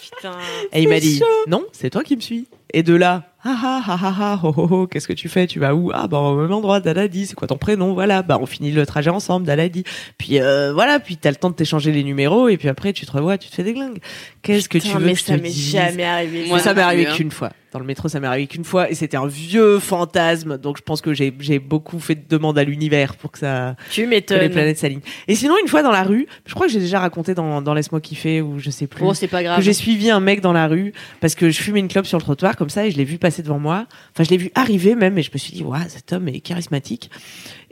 Putain. 0.00 0.36
Et 0.72 0.82
il 0.82 0.88
m'a 0.88 0.98
dit, 0.98 1.22
non, 1.46 1.64
c'est 1.72 1.90
toi 1.90 2.02
qui 2.02 2.16
me 2.16 2.20
suis. 2.20 2.48
Et 2.74 2.82
de 2.82 2.94
là, 2.94 3.24
ah 3.44 3.56
ah 3.62 3.82
ah 3.86 3.98
ah 4.02 4.14
ah, 4.20 4.40
oh, 4.42 4.52
oh, 4.56 4.68
oh, 4.70 4.86
qu'est-ce 4.88 5.06
que 5.06 5.12
tu 5.12 5.28
fais? 5.28 5.46
Tu 5.46 5.60
vas 5.60 5.72
où? 5.72 5.92
Ah 5.94 6.08
bah 6.08 6.18
au 6.18 6.36
même 6.36 6.52
endroit, 6.52 6.80
Daladi, 6.80 7.26
c'est 7.26 7.36
quoi 7.36 7.46
ton 7.46 7.56
prénom? 7.56 7.94
Voilà, 7.94 8.22
bah 8.22 8.36
on 8.40 8.46
finit 8.46 8.72
le 8.72 8.84
trajet 8.84 9.10
ensemble, 9.10 9.46
Daladi. 9.46 9.84
Puis 10.18 10.40
euh, 10.40 10.72
voilà, 10.72 10.98
puis 10.98 11.16
t'as 11.16 11.30
le 11.30 11.36
temps 11.36 11.50
de 11.50 11.54
t'échanger 11.54 11.92
les 11.92 12.02
numéros 12.02 12.48
et 12.48 12.56
puis 12.56 12.68
après 12.68 12.92
tu 12.92 13.06
te 13.06 13.12
revois, 13.12 13.38
tu 13.38 13.48
te 13.48 13.54
fais 13.54 13.62
des 13.62 13.74
glingues. 13.74 14.00
Qu'est-ce 14.42 14.68
que 14.68 14.78
tu 14.78 14.88
veux 14.88 15.06
mais 15.06 15.14
que 15.14 15.20
ça 15.20 15.36
m'est 15.36 15.50
jamais 15.50 16.04
arrivé. 16.04 16.46
Moi 16.48 16.58
ça 16.58 16.74
m'est 16.74 16.82
arrivé 16.82 17.06
hein. 17.06 17.14
qu'une 17.14 17.30
fois. 17.30 17.50
Dans 17.70 17.78
le 17.78 17.84
métro, 17.84 18.08
ça 18.08 18.18
m'est 18.18 18.26
arrivé 18.26 18.46
qu'une 18.46 18.64
fois 18.64 18.90
et 18.90 18.94
c'était 18.94 19.18
un 19.18 19.26
vieux 19.26 19.78
fantasme. 19.78 20.58
Donc 20.58 20.78
je 20.78 20.82
pense 20.82 21.00
que 21.00 21.14
j'ai 21.14 21.32
j'ai 21.38 21.58
beaucoup 21.58 22.00
fait 22.00 22.14
de 22.16 22.24
demandes 22.28 22.58
à 22.58 22.64
l'univers 22.64 23.14
pour 23.14 23.30
que 23.30 23.38
ça 23.38 23.76
Tu 23.90 24.04
que 24.08 24.34
les 24.34 24.48
planètes 24.48 24.78
s'alignent. 24.78 25.02
Et 25.28 25.34
sinon 25.34 25.54
une 25.62 25.68
fois 25.68 25.82
dans 25.82 25.92
la 25.92 26.02
rue, 26.02 26.26
je 26.44 26.54
crois 26.54 26.66
que 26.66 26.72
j'ai 26.72 26.80
déjà 26.80 26.98
raconté 26.98 27.34
dans, 27.34 27.62
dans 27.62 27.74
laisse-moi 27.74 28.00
kiffer 28.00 28.40
ou 28.40 28.58
je 28.58 28.70
sais 28.70 28.86
plus 28.86 29.04
Oh, 29.04 29.14
c'est 29.14 29.28
pas 29.28 29.42
grave. 29.42 29.58
que 29.58 29.62
j'ai 29.62 29.74
suivi 29.74 30.10
un 30.10 30.18
mec 30.20 30.40
dans 30.40 30.52
la 30.52 30.66
rue 30.66 30.92
parce 31.20 31.34
que 31.34 31.50
je 31.50 31.60
fumais 31.60 31.80
une 31.80 31.88
clope 31.88 32.06
sur 32.06 32.18
le 32.18 32.22
trottoir 32.22 32.56
comme 32.58 32.68
ça 32.68 32.86
et 32.86 32.90
je 32.90 32.96
l'ai 32.98 33.04
vu 33.04 33.18
passer 33.18 33.42
devant 33.42 33.58
moi. 33.58 33.86
Enfin, 34.12 34.24
je 34.24 34.30
l'ai 34.30 34.36
vu 34.36 34.50
arriver 34.54 34.94
même 34.94 35.16
et 35.16 35.22
je 35.22 35.30
me 35.32 35.38
suis 35.38 35.52
dit, 35.52 35.62
waouh, 35.62 35.80
cet 35.88 36.12
homme 36.12 36.28
est 36.28 36.40
charismatique. 36.40 37.10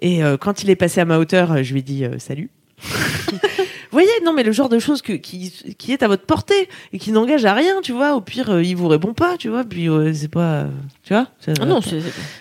Et 0.01 0.25
euh, 0.25 0.37
quand 0.37 0.63
il 0.63 0.71
est 0.71 0.77
passé 0.77 1.01
à 1.01 1.05
ma 1.05 1.19
hauteur, 1.19 1.63
je 1.63 1.73
lui 1.73 1.81
ai 1.81 1.83
dit 1.83 2.05
euh, 2.05 2.19
salut. 2.19 2.51
voyez, 3.97 4.11
non, 4.25 4.33
mais 4.33 4.43
le 4.43 4.53
genre 4.53 4.69
de 4.69 4.79
choses 4.79 5.03
que, 5.03 5.13
qui, 5.15 5.53
qui 5.79 5.93
est 5.93 6.03
à 6.03 6.09
votre 6.09 6.25
portée 6.25 6.69
et 6.93 6.99
qui 6.99 7.13
n'engage 7.13 7.45
à 7.45 7.55
rien, 7.55 7.81
tu 7.83 7.93
vois. 7.93 8.15
Au 8.15 8.21
pire, 8.21 8.51
euh, 8.51 8.63
il 8.63 8.77
vous 8.77 8.89
répond 8.89 9.15
pas, 9.15 9.37
tu 9.39 9.49
vois. 9.49 9.65
Puis 9.65 9.89
euh, 9.89 10.13
c'est 10.15 10.29
pas, 10.29 10.41
euh, 10.63 10.69
tu 11.03 11.13
vois. 11.15 11.29
ça- 11.41 11.53
Ah 11.61 11.65
non, 11.67 11.81
c'est- 11.81 12.01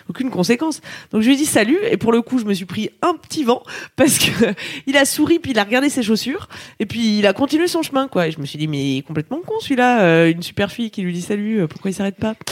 aucune 0.10 0.30
conséquence. 0.30 0.82
Donc 1.12 1.22
je 1.22 1.28
lui 1.28 1.34
ai 1.36 1.38
dit 1.38 1.46
salut 1.46 1.78
et 1.90 1.98
pour 1.98 2.12
le 2.12 2.22
coup, 2.22 2.40
je 2.40 2.46
me 2.46 2.54
suis 2.54 2.66
pris 2.66 2.90
un 3.02 3.16
petit 3.16 3.44
vent 3.44 3.64
parce 3.96 4.20
que 4.20 4.32
il 4.88 4.98
a 4.98 5.06
souri 5.06 5.40
puis 5.40 5.52
il 5.52 5.60
a 5.60 5.64
regardé 5.64 5.90
ses 5.90 6.04
chaussures 6.04 6.48
et 6.80 6.86
puis 6.86 7.20
il 7.20 7.28
a 7.28 7.34
continué 7.34 7.68
son 7.68 7.82
chemin 7.82 8.08
quoi. 8.08 8.28
Et 8.28 8.32
je 8.32 8.40
me 8.40 8.46
suis 8.46 8.58
dit 8.60 8.68
mais 8.68 8.84
il 8.84 8.98
est 9.00 9.02
complètement 9.02 9.40
con 9.46 9.54
celui-là, 9.62 10.02
euh, 10.04 10.32
une 10.32 10.44
super 10.44 10.72
fille 10.72 10.92
qui 10.92 11.02
lui 11.02 11.14
dit 11.14 11.22
salut, 11.22 11.62
euh, 11.62 11.68
pourquoi 11.68 11.92
il 11.92 11.94
s'arrête 11.94 12.18
pas? 12.18 12.36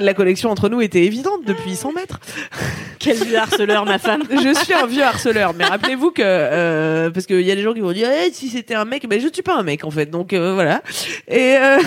La 0.00 0.12
connexion 0.12 0.50
entre 0.50 0.68
nous 0.68 0.80
était 0.82 1.04
évidente 1.04 1.44
depuis 1.46 1.76
100 1.76 1.92
mètres. 1.92 2.20
Quel 3.02 3.16
vieux 3.16 3.36
harceleur, 3.36 3.84
ma 3.84 3.98
femme. 3.98 4.22
Je 4.30 4.54
suis 4.62 4.72
un 4.72 4.86
vieux 4.86 5.02
harceleur, 5.02 5.54
mais 5.54 5.64
rappelez-vous 5.64 6.12
que 6.12 6.22
euh, 6.24 7.10
parce 7.10 7.26
qu'il 7.26 7.40
y 7.40 7.50
a 7.50 7.56
des 7.56 7.62
gens 7.62 7.74
qui 7.74 7.80
vont 7.80 7.90
dire 7.90 8.08
Eh, 8.08 8.32
si 8.32 8.48
c'était 8.48 8.76
un 8.76 8.84
mec, 8.84 9.06
mais 9.10 9.18
je 9.18 9.26
ne 9.26 9.32
suis 9.32 9.42
pas 9.42 9.56
un 9.56 9.64
mec 9.64 9.84
en 9.84 9.90
fait, 9.90 10.06
donc 10.06 10.32
euh, 10.32 10.54
voilà. 10.54 10.82
Et, 11.26 11.56
euh, 11.56 11.78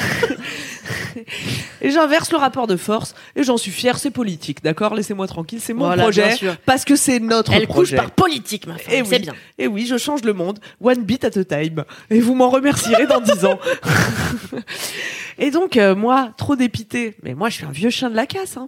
et 1.81 1.89
j'inverse 1.91 2.31
le 2.31 2.37
rapport 2.37 2.67
de 2.67 2.75
force 2.75 3.15
et 3.35 3.43
j'en 3.43 3.57
suis 3.57 3.71
fier, 3.71 3.97
c'est 3.97 4.11
politique, 4.11 4.63
d'accord? 4.63 4.95
Laissez-moi 4.95 5.27
tranquille, 5.27 5.59
c'est 5.61 5.73
mon 5.73 5.85
Voilà, 5.85 6.03
projet 6.03 6.35
parce 6.65 6.85
que 6.85 6.95
c'est 6.95 7.19
notre 7.19 7.53
Elle 7.53 7.67
couche 7.67 7.73
projet. 7.75 7.95
par 7.97 8.11
politique, 8.11 8.67
ma 8.67 8.77
femme. 8.77 8.93
Et 8.93 9.03
C'est 9.03 9.15
oui, 9.15 9.19
bien. 9.19 9.33
Et 9.57 9.67
oui, 9.67 9.85
je 9.85 9.97
change 9.97 10.23
le 10.23 10.33
monde, 10.33 10.59
one 10.81 11.03
bit 11.03 11.23
at 11.25 11.37
a 11.39 11.43
time. 11.43 11.83
Et 12.09 12.19
vous 12.19 12.35
m'en 12.35 12.49
remercierez 12.49 13.07
dans 13.07 13.19
dix 13.21 13.45
ans. 13.45 13.59
et 15.37 15.51
donc, 15.51 15.77
euh, 15.77 15.95
moi, 15.95 16.31
trop 16.37 16.55
dépité. 16.55 17.15
Mais 17.23 17.33
moi, 17.33 17.49
je 17.49 17.55
suis 17.55 17.65
un 17.65 17.71
vieux 17.71 17.89
chien 17.89 18.09
de 18.09 18.15
la 18.15 18.25
casse. 18.25 18.57
hein. 18.57 18.67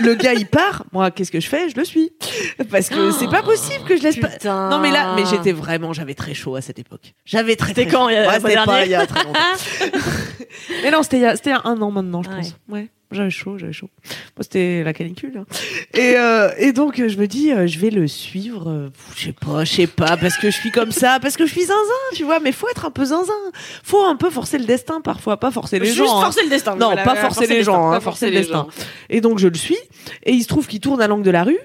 Le 0.00 0.14
gars, 0.14 0.34
il 0.34 0.46
part. 0.46 0.84
Moi, 0.92 1.10
qu'est-ce 1.10 1.30
que 1.32 1.40
je 1.40 1.48
fais? 1.48 1.68
Je 1.70 1.76
le 1.76 1.84
suis. 1.84 2.12
Parce 2.70 2.88
que 2.88 3.10
c'est 3.12 3.28
pas 3.28 3.42
possible 3.42 3.84
que 3.86 3.96
je 3.96 4.02
laisse 4.02 4.16
pas. 4.18 4.28
Non, 4.70 4.78
mais 4.78 4.90
là, 4.90 5.14
mais 5.16 5.24
j'étais 5.26 5.52
vraiment, 5.52 5.92
j'avais 5.92 6.14
très 6.14 6.34
chaud 6.34 6.56
à 6.56 6.60
cette 6.60 6.78
époque. 6.78 7.14
J'avais 7.24 7.56
très, 7.56 7.68
C'était 7.68 7.84
très 7.86 7.92
quand, 7.92 8.04
chaud. 8.04 8.10
il 8.10 8.14
y 8.14 8.16
a- 8.16 8.28
Ouais, 8.28 8.40
c'était 8.40 8.64
pas 8.64 8.84
il 8.84 8.90
y 8.90 8.94
a 8.94 9.06
très 9.06 9.24
longtemps. 9.24 9.38
mais 10.82 10.90
non, 10.90 11.02
c'était 11.02 11.51
y 11.52 11.54
a, 11.54 11.62
un 11.64 11.80
an 11.82 11.90
maintenant, 11.90 12.22
je 12.22 12.28
Ouais. 12.30 12.36
pense. 12.36 12.56
Ouais. 12.68 12.88
J'avais 13.14 13.28
chaud, 13.28 13.58
j'avais 13.58 13.74
chaud. 13.74 13.90
Moi, 14.06 14.42
c'était 14.42 14.82
la 14.82 14.94
canicule. 14.94 15.36
hein. 15.36 15.44
Et, 15.92 16.14
euh, 16.16 16.48
et 16.56 16.72
donc, 16.72 16.96
je 16.96 17.18
me 17.18 17.26
dis, 17.26 17.52
euh, 17.52 17.66
je 17.66 17.78
vais 17.78 17.90
le 17.90 18.08
suivre. 18.08 18.70
euh, 18.70 18.88
je 19.14 19.24
sais 19.26 19.34
pas, 19.34 19.64
je 19.66 19.70
sais 19.74 19.86
pas, 19.86 20.16
parce 20.16 20.38
que 20.38 20.50
je 20.50 20.56
suis 20.56 20.70
comme 20.70 20.92
ça, 20.92 21.18
parce 21.20 21.36
que 21.36 21.44
je 21.44 21.52
suis 21.52 21.60
zinzin, 21.64 21.74
tu 22.14 22.24
vois. 22.24 22.40
Mais 22.40 22.52
faut 22.52 22.70
être 22.70 22.86
un 22.86 22.90
peu 22.90 23.04
zinzin. 23.04 23.34
Faut 23.82 24.02
un 24.02 24.16
peu 24.16 24.30
forcer 24.30 24.56
le 24.56 24.64
destin 24.64 25.02
parfois, 25.02 25.36
pas 25.36 25.50
forcer 25.50 25.78
les 25.78 25.84
Juste 25.84 25.98
gens. 25.98 26.20
hein. 26.20 26.22
forcer 26.22 26.42
le 26.42 26.48
destin. 26.48 26.74
Non, 26.76 26.86
Voilà, 26.86 27.02
pas 27.04 27.16
forcer 27.16 27.46
les 27.46 27.62
gens, 27.62 27.90
pas 27.90 28.00
forcer 28.00 28.30
le 28.30 28.36
destin. 28.36 28.66
Et 29.10 29.20
donc 29.20 29.38
je 29.38 29.48
le 29.48 29.56
suis, 29.56 29.76
et 30.24 30.32
il 30.32 30.42
se 30.42 30.48
trouve 30.48 30.66
qu'il 30.66 30.80
tourne 30.80 31.02
à 31.02 31.06
l'angle 31.06 31.22
de 31.24 31.30
la 31.30 31.44
rue, 31.44 31.58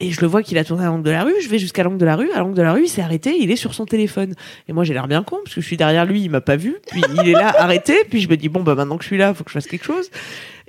et 0.00 0.10
je 0.10 0.20
le 0.22 0.26
vois 0.26 0.42
qu'il 0.42 0.56
a 0.58 0.64
tourné 0.64 0.84
à 0.84 0.86
l'angle 0.86 1.04
de 1.04 1.10
la 1.10 1.24
rue, 1.24 1.34
je 1.42 1.48
vais 1.48 1.58
jusqu'à 1.58 1.82
l'angle 1.82 1.98
de 1.98 2.04
la 2.06 2.16
rue, 2.16 2.32
à 2.32 2.38
l'angle 2.38 2.56
de 2.56 2.62
la 2.62 2.72
rue, 2.72 2.84
il 2.84 2.88
s'est 2.88 3.02
arrêté, 3.02 3.36
il 3.38 3.50
est 3.50 3.56
sur 3.56 3.74
son 3.74 3.84
téléphone. 3.86 4.34
Et 4.68 4.72
moi 4.72 4.84
j'ai 4.84 4.94
l'air 4.94 5.06
bien 5.08 5.22
con, 5.22 5.36
parce 5.44 5.54
que 5.54 5.60
je 5.60 5.66
suis 5.66 5.76
derrière 5.76 6.06
lui, 6.06 6.22
il 6.22 6.30
m'a 6.30 6.40
pas 6.40 6.56
vu, 6.56 6.76
puis 6.86 7.02
il 7.22 7.28
est 7.28 7.32
là 7.32 7.54
arrêté, 7.58 8.04
puis 8.08 8.20
je 8.20 8.28
me 8.28 8.36
dis 8.36 8.48
bon 8.48 8.62
bah 8.62 8.74
maintenant 8.74 8.96
que 8.96 9.04
je 9.04 9.08
suis 9.08 9.18
là, 9.18 9.34
faut 9.34 9.44
que 9.44 9.50
je 9.50 9.54
fasse 9.54 9.66
quelque 9.66 9.84
chose. 9.84 10.10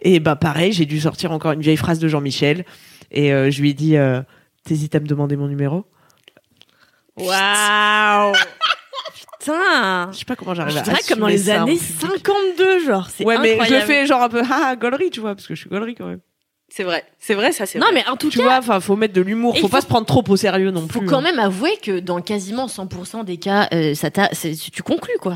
Et 0.02 0.20
bah 0.20 0.36
pareil, 0.36 0.74
j'ai 0.74 0.86
dû 0.86 1.00
sortir 1.00 1.32
encore 1.32 1.54
une 1.54 1.62
vieille 1.62 1.78
phrase 1.78 2.00
de 2.00 2.08
Jean-Michel, 2.08 2.66
et 3.12 3.34
euh, 3.34 3.50
je 3.52 3.62
lui 3.62 3.70
ai 3.70 3.74
dit 3.74 3.98
euh, 3.98 4.22
t'hésites 4.66 4.96
à 4.96 5.00
me 5.00 5.08
demander 5.08 5.36
mon 5.38 5.48
numéro 5.48 5.86
Waouh 7.18 8.34
Putain 9.40 10.12
Je 10.12 10.18
sais 10.18 10.26
pas 10.26 10.36
comment 10.36 10.54
Je 10.54 10.58
j'arrive 10.62 10.78
à 10.78 10.82
dirais 10.82 11.00
comme 11.08 11.20
dans 11.20 11.28
les 11.28 11.38
ça 11.38 11.64
années 11.64 11.76
public. 11.76 12.02
52, 12.02 12.86
genre. 12.86 13.10
C'est 13.10 13.26
Ouais, 13.26 13.38
mais 13.40 13.58
je 13.66 13.74
le 13.74 13.82
fais 13.82 14.06
genre 14.06 14.22
un 14.22 14.30
peu 14.30 14.42
haha 14.42 14.76
gaulerie, 14.76 15.10
tu 15.10 15.20
vois, 15.20 15.36
parce 15.36 15.48
que 15.48 15.56
je 15.56 15.62
suis 15.62 15.70
gaulerie 15.70 15.96
quand 15.96 16.08
même. 16.08 16.20
C'est 16.74 16.84
vrai, 16.84 17.04
c'est 17.20 17.34
vrai, 17.34 17.52
ça 17.52 17.66
c'est 17.66 17.80
Non, 17.80 17.88
vrai. 17.88 17.96
mais 17.96 18.10
en 18.10 18.16
tout 18.16 18.30
Tu 18.30 18.38
cas, 18.38 18.44
vois, 18.46 18.58
enfin, 18.58 18.80
faut 18.80 18.96
mettre 18.96 19.14
de 19.14 19.20
l'humour, 19.22 19.58
faut 19.58 19.68
il 19.68 19.70
pas 19.70 19.78
faut- 19.78 19.84
se 19.84 19.88
prendre 19.88 20.06
trop 20.06 20.24
au 20.26 20.36
sérieux 20.38 20.72
non 20.72 20.88
plus. 20.88 21.02
faut 21.02 21.06
quand 21.06 21.18
hein. 21.18 21.22
même 21.22 21.40
avouer 21.40 21.76
que 21.84 22.00
dans 22.00 22.22
quasiment 22.22 22.68
100% 22.68 23.26
des 23.26 23.36
cas, 23.38 23.68
euh, 23.74 23.94
ça 23.94 24.10
t'a, 24.10 24.30
c'est- 24.32 24.56
tu 24.72 24.82
conclus, 24.82 25.18
quoi. 25.20 25.36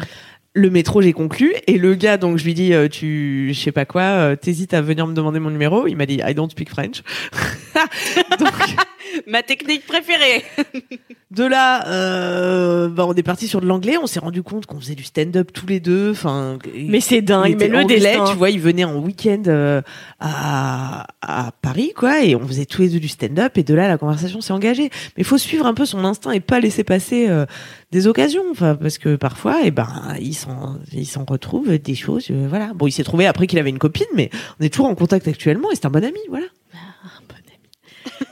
le 0.57 0.69
métro, 0.69 1.01
j'ai 1.01 1.11
conclu. 1.11 1.53
Et 1.67 1.77
le 1.77 1.93
gars, 1.95 2.15
donc, 2.15 2.37
je 2.37 2.45
lui 2.45 2.53
dis, 2.53 2.73
euh, 2.73 2.87
tu, 2.87 3.51
je 3.53 3.59
sais 3.59 3.73
pas 3.73 3.83
quoi, 3.83 4.03
euh, 4.03 4.35
t'hésites 4.37 4.73
à 4.73 4.81
venir 4.81 5.05
me 5.07 5.13
demander 5.13 5.39
mon 5.41 5.49
numéro. 5.49 5.85
Il 5.87 5.97
m'a 5.97 6.05
dit, 6.05 6.21
I 6.25 6.33
don't 6.33 6.49
speak 6.49 6.69
French. 6.69 7.01
donc, 8.39 8.53
Ma 9.27 9.43
technique 9.43 9.85
préférée. 9.85 10.43
de 11.35 11.43
là, 11.43 11.87
euh, 11.87 12.87
bah, 12.87 13.05
on 13.07 13.13
est 13.13 13.23
parti 13.23 13.47
sur 13.47 13.61
de 13.61 13.67
l'anglais. 13.67 13.97
On 14.01 14.07
s'est 14.07 14.19
rendu 14.19 14.41
compte 14.41 14.65
qu'on 14.65 14.79
faisait 14.79 14.95
du 14.95 15.03
stand-up 15.03 15.51
tous 15.53 15.67
les 15.67 15.79
deux. 15.79 16.11
Enfin, 16.11 16.57
Mais 16.75 16.99
c'est 16.99 17.21
dingue, 17.21 17.55
mais 17.59 17.67
le 17.67 17.85
destin. 17.85 18.25
tu 18.25 18.35
vois, 18.35 18.49
il 18.49 18.59
venait 18.59 18.85
en 18.85 18.95
week-end 18.95 19.43
euh, 19.47 19.81
à, 20.19 21.05
à 21.21 21.51
Paris, 21.61 21.91
quoi, 21.95 22.23
et 22.23 22.35
on 22.35 22.47
faisait 22.47 22.65
tous 22.65 22.81
les 22.81 22.89
deux 22.89 22.99
du 22.99 23.07
stand-up, 23.07 23.57
et 23.57 23.63
de 23.63 23.73
là, 23.73 23.87
la 23.87 23.97
conversation 23.97 24.41
s'est 24.41 24.53
engagée. 24.53 24.89
Mais 24.93 25.21
il 25.21 25.25
faut 25.25 25.37
suivre 25.37 25.65
un 25.65 25.73
peu 25.73 25.85
son 25.85 26.03
instinct 26.05 26.31
et 26.31 26.39
pas 26.39 26.59
laisser 26.59 26.83
passer 26.83 27.27
euh, 27.29 27.45
des 27.91 28.07
occasions, 28.07 28.43
enfin, 28.51 28.75
parce 28.75 28.97
que 28.97 29.15
parfois, 29.15 29.57
eh 29.63 29.71
ben, 29.71 29.89
il 30.19 30.33
s'en, 30.33 30.77
il 30.93 31.05
s'en 31.05 31.25
retrouve 31.25 31.77
des 31.77 31.95
choses, 31.95 32.27
euh, 32.31 32.47
voilà. 32.49 32.71
Bon, 32.73 32.87
il 32.87 32.91
s'est 32.91 33.03
trouvé 33.03 33.25
après 33.25 33.47
qu'il 33.47 33.59
avait 33.59 33.69
une 33.69 33.79
copine, 33.79 34.05
mais 34.15 34.29
on 34.59 34.63
est 34.63 34.69
toujours 34.69 34.87
en 34.87 34.95
contact 34.95 35.27
actuellement, 35.27 35.71
et 35.71 35.75
c'est 35.75 35.85
un 35.85 35.91
bon 35.91 36.03
ami, 36.03 36.19
voilà. 36.29 36.45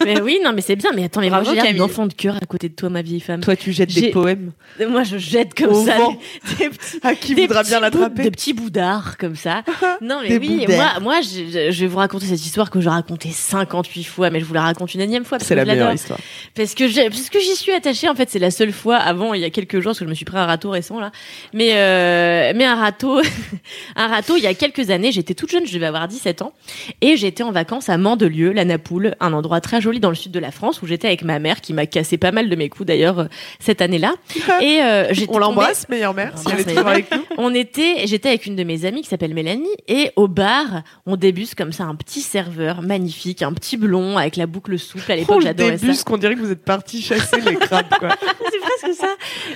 Mais 0.05 0.21
oui, 0.21 0.39
non, 0.43 0.51
mais 0.53 0.61
c'est 0.61 0.75
bien. 0.75 0.91
Mais 0.95 1.05
attends, 1.05 1.21
mais 1.21 1.29
Bravo, 1.29 1.45
moi, 1.53 1.63
j'ai 1.63 1.73
d'un 1.73 1.79
enfant 1.83 2.05
de 2.07 2.13
cœur 2.13 2.35
à 2.35 2.45
côté 2.45 2.69
de 2.69 2.73
toi, 2.75 2.89
ma 2.89 3.01
vieille 3.01 3.19
femme. 3.19 3.41
Toi, 3.41 3.55
tu 3.55 3.71
jettes 3.71 3.93
des 3.93 4.09
poèmes 4.11 4.51
Moi, 4.89 5.03
je 5.03 5.17
jette 5.17 5.53
comme 5.53 5.71
Au 5.73 5.85
ça 5.85 5.97
vent. 5.97 6.17
des, 6.59 6.65
des 6.65 6.69
petits 6.69 6.99
à 7.03 7.15
qui 7.15 7.35
des 7.35 7.47
voudra 7.47 7.63
bien 7.63 7.77
bouts- 7.77 7.81
l'attraper. 7.83 8.23
Des 8.23 8.31
petits 8.31 8.53
boudards 8.53 9.17
comme 9.17 9.35
ça. 9.35 9.63
Non, 10.01 10.19
mais 10.21 10.29
Des 10.29 10.37
oui, 10.37 10.65
moi, 10.67 10.99
moi 11.01 11.21
je, 11.21 11.71
je 11.71 11.79
vais 11.81 11.87
vous 11.87 11.97
raconter 11.97 12.25
cette 12.25 12.45
histoire 12.45 12.69
que 12.69 12.81
j'ai 12.81 12.89
racontée 12.89 13.29
58 13.31 14.03
fois, 14.03 14.29
mais 14.29 14.39
je 14.39 14.45
vous 14.45 14.53
la 14.53 14.63
raconte 14.63 14.93
une 14.93 15.01
énième 15.01 15.23
fois 15.23 15.37
C'est 15.39 15.55
la 15.55 15.63
meilleure 15.65 15.93
histoire. 15.93 16.19
Parce 16.55 16.73
que, 16.75 16.87
j'ai- 16.87 17.09
parce 17.09 17.29
que 17.29 17.39
j'y 17.39 17.55
suis 17.55 17.71
attachée, 17.71 18.09
en 18.09 18.15
fait, 18.15 18.29
c'est 18.29 18.39
la 18.39 18.51
seule 18.51 18.71
fois 18.73 18.97
avant, 18.97 19.33
il 19.33 19.41
y 19.41 19.45
a 19.45 19.49
quelques 19.49 19.75
jours, 19.79 19.91
parce 19.91 19.99
que 19.99 20.05
je 20.05 20.09
me 20.09 20.15
suis 20.15 20.25
pris 20.25 20.37
un 20.37 20.45
râteau 20.45 20.71
récent, 20.71 20.99
là. 20.99 21.11
Mais, 21.53 21.71
euh, 21.75 22.51
mais 22.55 22.65
un 22.65 22.75
râteau, 22.75 23.21
un 23.95 24.07
râteau, 24.07 24.35
il 24.35 24.43
y 24.43 24.47
a 24.47 24.53
quelques 24.53 24.89
années, 24.89 25.11
j'étais 25.11 25.33
toute 25.35 25.51
jeune, 25.51 25.65
je 25.65 25.73
devais 25.73 25.85
avoir 25.85 26.07
17 26.07 26.41
ans, 26.41 26.53
et 27.01 27.15
j'étais 27.17 27.43
en 27.43 27.51
vacances 27.51 27.89
à 27.89 27.97
Mandelieu, 27.97 28.51
la 28.51 28.65
Napoule, 28.65 29.15
un 29.19 29.31
endroit 29.33 29.61
très 29.61 29.72
joli 29.79 29.99
dans 29.99 30.09
le 30.09 30.15
sud 30.15 30.31
de 30.31 30.39
la 30.39 30.51
France, 30.51 30.81
où 30.81 30.87
j'étais 30.87 31.07
avec 31.07 31.23
ma 31.23 31.39
mère, 31.39 31.61
qui 31.61 31.73
m'a 31.73 31.85
cassé 31.85 32.17
pas 32.17 32.31
mal 32.31 32.49
de 32.49 32.55
mes 32.55 32.69
coups, 32.69 32.87
d'ailleurs, 32.87 33.19
euh, 33.19 33.25
cette 33.59 33.81
année-là. 33.81 34.13
Et, 34.61 34.81
euh, 34.81 35.05
On 35.11 35.25
tombée- 35.25 35.39
l'embrasse, 35.39 35.89
meilleure 35.89 36.13
mère, 36.13 36.33
On 36.35 36.37
si 36.49 36.55
elle 36.57 36.69
est 36.69 36.77
avec 36.77 37.11
nous. 37.11 37.23
on 37.37 37.53
était, 37.53 38.05
j'étais 38.07 38.29
avec 38.29 38.45
une 38.45 38.55
de 38.55 38.63
mes 38.63 38.85
amies 38.85 39.01
qui 39.01 39.09
s'appelle 39.09 39.33
Mélanie 39.33 39.67
et 39.87 40.11
au 40.15 40.27
bar, 40.27 40.83
on 41.05 41.15
débuse 41.15 41.55
comme 41.55 41.71
ça 41.71 41.83
un 41.85 41.95
petit 41.95 42.21
serveur 42.21 42.81
magnifique, 42.81 43.41
un 43.41 43.53
petit 43.53 43.77
blond 43.77 44.17
avec 44.17 44.35
la 44.35 44.45
boucle 44.47 44.77
souple. 44.79 45.11
À 45.11 45.15
l'époque, 45.15 45.37
Oh, 45.37 45.41
j'adorais 45.41 45.77
ça. 45.77 45.85
début, 45.87 45.97
qu'on 46.05 46.17
dirait 46.17 46.35
que 46.35 46.39
vous 46.39 46.51
êtes 46.51 46.63
parti 46.63 47.01
chasser 47.01 47.41
les 47.41 47.55
crabes, 47.55 47.85
quoi. 47.99 48.09
C'est 48.51 48.59
presque 48.59 48.99
ça. 48.99 49.07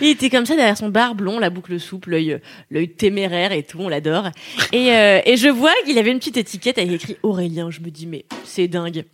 Il 0.02 0.08
était 0.10 0.30
comme 0.30 0.46
ça 0.46 0.56
derrière 0.56 0.78
son 0.78 0.90
bar 0.90 1.16
blond, 1.16 1.40
la 1.40 1.50
boucle 1.50 1.80
souple, 1.80 2.12
l'œil, 2.12 2.40
l'œil 2.72 2.90
téméraire 2.90 3.52
et 3.52 3.64
tout, 3.64 3.80
on 3.80 3.90
l'adore. 3.90 4.30
Et, 4.74 4.92
euh, 4.92 5.20
et 5.26 5.38
je 5.38 5.48
vois 5.50 5.72
qu'il 5.86 5.98
avait 5.98 6.12
une 6.12 6.20
petite 6.20 6.38
étiquette 6.38 6.78
avec 6.78 6.92
écrit 6.92 7.18
Aurélien. 7.24 7.70
Je 7.70 7.80
me 7.82 7.90
dis 7.90 8.08
mais 8.08 8.26
c'est 8.44 8.68
dingue. 8.68 9.06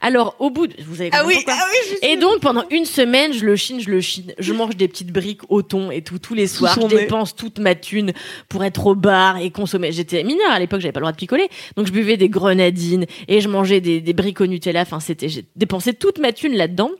Alors 0.00 0.36
au 0.38 0.49
bout, 0.50 0.66
de, 0.66 0.74
vous 0.86 1.00
avez 1.00 1.10
Ah 1.12 1.24
oui, 1.26 1.42
ah 1.46 1.66
oui, 1.70 1.96
je 2.02 2.08
Et 2.08 2.16
donc 2.16 2.40
pendant 2.40 2.64
une 2.70 2.84
semaine, 2.84 3.32
je 3.32 3.44
le 3.44 3.56
chine, 3.56 3.80
je 3.80 3.90
le 3.90 4.00
chine. 4.00 4.32
Je 4.38 4.52
mange 4.52 4.76
des 4.76 4.88
petites 4.88 5.12
briques 5.12 5.42
au 5.48 5.62
thon 5.62 5.90
et 5.90 6.02
tout 6.02 6.18
tous 6.18 6.34
les 6.34 6.46
soirs. 6.46 6.78
Je 6.80 6.86
dépense 6.86 7.34
toute 7.34 7.58
ma 7.58 7.74
thune 7.74 8.12
pour 8.48 8.64
être 8.64 8.86
au 8.86 8.94
bar 8.94 9.38
et 9.38 9.50
consommer. 9.50 9.92
J'étais 9.92 10.22
mineure 10.24 10.50
à 10.50 10.58
l'époque, 10.58 10.80
j'avais 10.80 10.92
pas 10.92 11.00
le 11.00 11.04
droit 11.04 11.12
de 11.12 11.16
picoler, 11.16 11.48
donc 11.76 11.86
je 11.86 11.92
buvais 11.92 12.16
des 12.16 12.28
grenadines 12.28 13.06
et 13.28 13.40
je 13.40 13.48
mangeais 13.48 13.80
des, 13.80 14.00
des 14.00 14.12
briques 14.12 14.40
au 14.40 14.46
Nutella. 14.46 14.82
Enfin, 14.82 15.00
c'était 15.00 15.28
j'ai 15.28 15.44
dépensé 15.56 15.94
toute 15.94 16.18
ma 16.18 16.32
thune 16.32 16.56
là-dedans. 16.56 16.90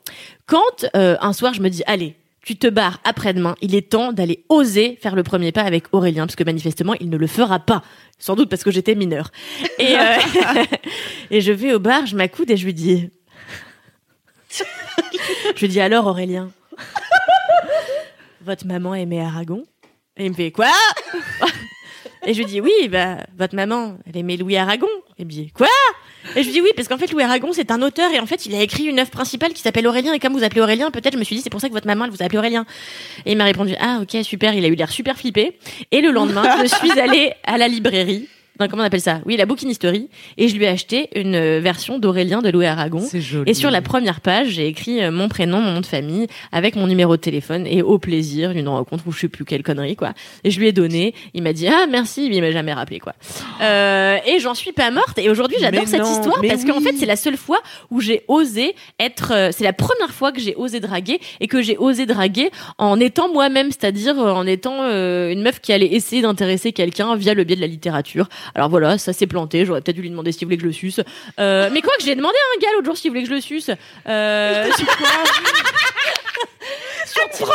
Quand 0.46 0.86
euh, 0.96 1.16
un 1.20 1.32
soir, 1.32 1.54
je 1.54 1.62
me 1.62 1.68
dis 1.68 1.82
allez. 1.86 2.14
Tu 2.42 2.56
te 2.56 2.66
barres 2.66 3.00
après-demain. 3.04 3.54
Il 3.60 3.74
est 3.74 3.90
temps 3.90 4.12
d'aller 4.12 4.44
oser 4.48 4.98
faire 5.00 5.14
le 5.14 5.22
premier 5.22 5.52
pas 5.52 5.60
avec 5.60 5.84
Aurélien, 5.92 6.26
parce 6.26 6.36
que 6.36 6.44
manifestement, 6.44 6.94
il 6.94 7.10
ne 7.10 7.18
le 7.18 7.26
fera 7.26 7.58
pas. 7.58 7.82
Sans 8.18 8.34
doute 8.34 8.48
parce 8.48 8.64
que 8.64 8.70
j'étais 8.70 8.94
mineure. 8.94 9.30
Et, 9.78 9.94
euh, 9.94 10.64
et 11.30 11.40
je 11.42 11.52
vais 11.52 11.74
au 11.74 11.78
bar, 11.78 12.06
je 12.06 12.16
m'accoude 12.16 12.50
et 12.50 12.56
je 12.56 12.64
lui 12.64 12.74
dis. 12.74 13.10
je 15.54 15.60
lui 15.60 15.68
dis 15.68 15.80
alors, 15.80 16.06
Aurélien, 16.06 16.50
votre 18.42 18.66
maman 18.66 18.94
aimait 18.94 19.20
Aragon 19.20 19.64
Et 20.16 20.26
il 20.26 20.30
me 20.30 20.36
fait 20.36 20.50
quoi 20.50 20.70
Et 22.26 22.34
je 22.34 22.38
lui 22.38 22.46
dis 22.46 22.60
oui, 22.60 22.88
bah 22.90 23.18
votre 23.36 23.54
maman, 23.54 23.96
elle 24.06 24.18
aimait 24.18 24.36
Louis 24.36 24.56
Aragon. 24.56 24.88
Et 25.18 25.22
il 25.22 25.26
me 25.26 25.30
dit 25.30 25.50
quoi 25.52 25.68
Et 26.36 26.42
je 26.42 26.46
lui 26.46 26.52
dis 26.52 26.60
oui, 26.60 26.70
parce 26.76 26.86
qu'en 26.86 26.98
fait 26.98 27.10
Louis 27.12 27.22
Aragon 27.22 27.50
c'est 27.52 27.70
un 27.70 27.80
auteur 27.80 28.12
et 28.12 28.20
en 28.20 28.26
fait 28.26 28.44
il 28.44 28.54
a 28.54 28.60
écrit 28.60 28.84
une 28.84 28.98
œuvre 28.98 29.10
principale 29.10 29.52
qui 29.52 29.62
s'appelle 29.62 29.86
Aurélien 29.86 30.12
et 30.12 30.18
comme 30.18 30.34
vous 30.34 30.44
appelez 30.44 30.60
Aurélien, 30.60 30.90
peut-être 30.90 31.14
je 31.14 31.18
me 31.18 31.24
suis 31.24 31.36
dit 31.36 31.42
c'est 31.42 31.50
pour 31.50 31.60
ça 31.60 31.68
que 31.68 31.72
votre 31.72 31.86
maman 31.86 32.04
elle 32.04 32.10
vous 32.10 32.22
a 32.22 32.26
appelé 32.26 32.38
Aurélien. 32.38 32.66
Et 33.24 33.32
il 33.32 33.38
m'a 33.38 33.44
répondu 33.44 33.74
ah 33.80 34.00
ok 34.02 34.22
super, 34.22 34.52
il 34.54 34.64
a 34.64 34.68
eu 34.68 34.74
l'air 34.74 34.90
super 34.90 35.16
flippé. 35.16 35.58
Et 35.90 36.00
le 36.02 36.10
lendemain 36.10 36.42
je 36.62 36.74
suis 36.74 36.98
allée 36.98 37.32
à 37.44 37.56
la 37.56 37.68
librairie 37.68 38.28
non, 38.60 38.68
comment 38.68 38.82
on 38.82 38.86
appelle 38.86 39.00
ça? 39.00 39.20
Oui, 39.24 39.36
la 39.36 39.46
bouquinisterie. 39.46 40.08
Et 40.36 40.48
je 40.48 40.56
lui 40.56 40.64
ai 40.64 40.68
acheté 40.68 41.08
une 41.14 41.34
euh, 41.34 41.60
version 41.60 41.98
d'Aurélien 41.98 42.42
de 42.42 42.50
Louis 42.50 42.66
Aragon. 42.66 43.00
C'est 43.00 43.20
joli. 43.20 43.50
Et 43.50 43.54
sur 43.54 43.70
la 43.70 43.80
première 43.80 44.20
page, 44.20 44.48
j'ai 44.48 44.66
écrit 44.66 45.02
euh, 45.02 45.10
mon 45.10 45.28
prénom, 45.28 45.60
mon 45.60 45.72
nom 45.72 45.80
de 45.80 45.86
famille, 45.86 46.26
avec 46.52 46.76
mon 46.76 46.86
numéro 46.86 47.16
de 47.16 47.20
téléphone 47.20 47.66
et 47.66 47.80
au 47.82 47.98
plaisir 47.98 48.52
d'une 48.52 48.68
rencontre 48.68 49.04
ou 49.06 49.12
je 49.12 49.20
sais 49.20 49.28
plus 49.28 49.44
quelle 49.44 49.62
connerie 49.62 49.96
quoi. 49.96 50.12
Et 50.44 50.50
je 50.50 50.60
lui 50.60 50.68
ai 50.68 50.72
donné. 50.72 51.14
Il 51.32 51.42
m'a 51.42 51.52
dit 51.54 51.68
ah 51.68 51.86
merci, 51.90 52.28
mais 52.28 52.36
il 52.36 52.42
m'a 52.42 52.50
jamais 52.50 52.72
rappelé 52.74 53.00
quoi. 53.00 53.14
Euh, 53.62 54.18
et 54.26 54.40
j'en 54.40 54.54
suis 54.54 54.72
pas 54.72 54.90
morte. 54.90 55.18
Et 55.18 55.30
aujourd'hui, 55.30 55.56
j'adore 55.58 55.86
cette 55.86 56.02
non, 56.02 56.12
histoire 56.12 56.40
parce 56.46 56.64
qu'en 56.64 56.80
fait, 56.80 56.94
c'est 56.98 57.06
la 57.06 57.16
seule 57.16 57.36
fois 57.36 57.60
où 57.90 58.00
j'ai 58.00 58.24
osé 58.28 58.74
être. 58.98 59.32
euh, 59.32 59.50
c'est 59.52 59.64
la 59.64 59.72
première 59.72 60.10
fois 60.10 60.32
que 60.32 60.40
j'ai 60.40 60.54
osé 60.56 60.80
draguer 60.80 61.18
et 61.40 61.46
que 61.46 61.62
j'ai 61.62 61.78
osé 61.78 62.04
draguer 62.04 62.50
en 62.78 63.00
étant 63.00 63.32
moi-même, 63.32 63.70
c'est-à-dire 63.70 64.18
en 64.18 64.46
étant 64.46 64.82
euh, 64.82 65.30
une 65.30 65.42
meuf 65.42 65.60
qui 65.60 65.72
allait 65.72 65.94
essayer 65.94 66.22
d'intéresser 66.22 66.72
quelqu'un 66.72 67.16
via 67.16 67.32
le 67.32 67.44
biais 67.44 67.56
de 67.56 67.60
la 67.60 67.66
littérature. 67.66 68.28
Alors 68.54 68.68
voilà, 68.68 68.98
ça 68.98 69.12
s'est 69.12 69.26
planté. 69.26 69.64
J'aurais 69.64 69.80
peut-être 69.80 69.96
dû 69.96 70.02
lui 70.02 70.10
demander 70.10 70.32
s'il 70.32 70.46
voulait 70.46 70.56
que 70.56 70.62
je 70.62 70.68
le 70.68 70.72
suce. 70.72 71.00
Euh, 71.38 71.70
mais 71.72 71.80
quoi 71.82 71.92
que 71.98 72.04
j'ai 72.04 72.14
demandé 72.14 72.34
à 72.36 72.56
un 72.56 72.60
gars 72.60 72.68
l'autre 72.74 72.86
jour 72.86 72.96
s'il 72.96 73.10
voulait 73.10 73.22
que 73.22 73.28
je 73.28 73.34
le 73.34 73.40
suce. 73.40 73.70
Euh, 74.08 74.68
sur 77.06 77.46
quoi 77.46 77.54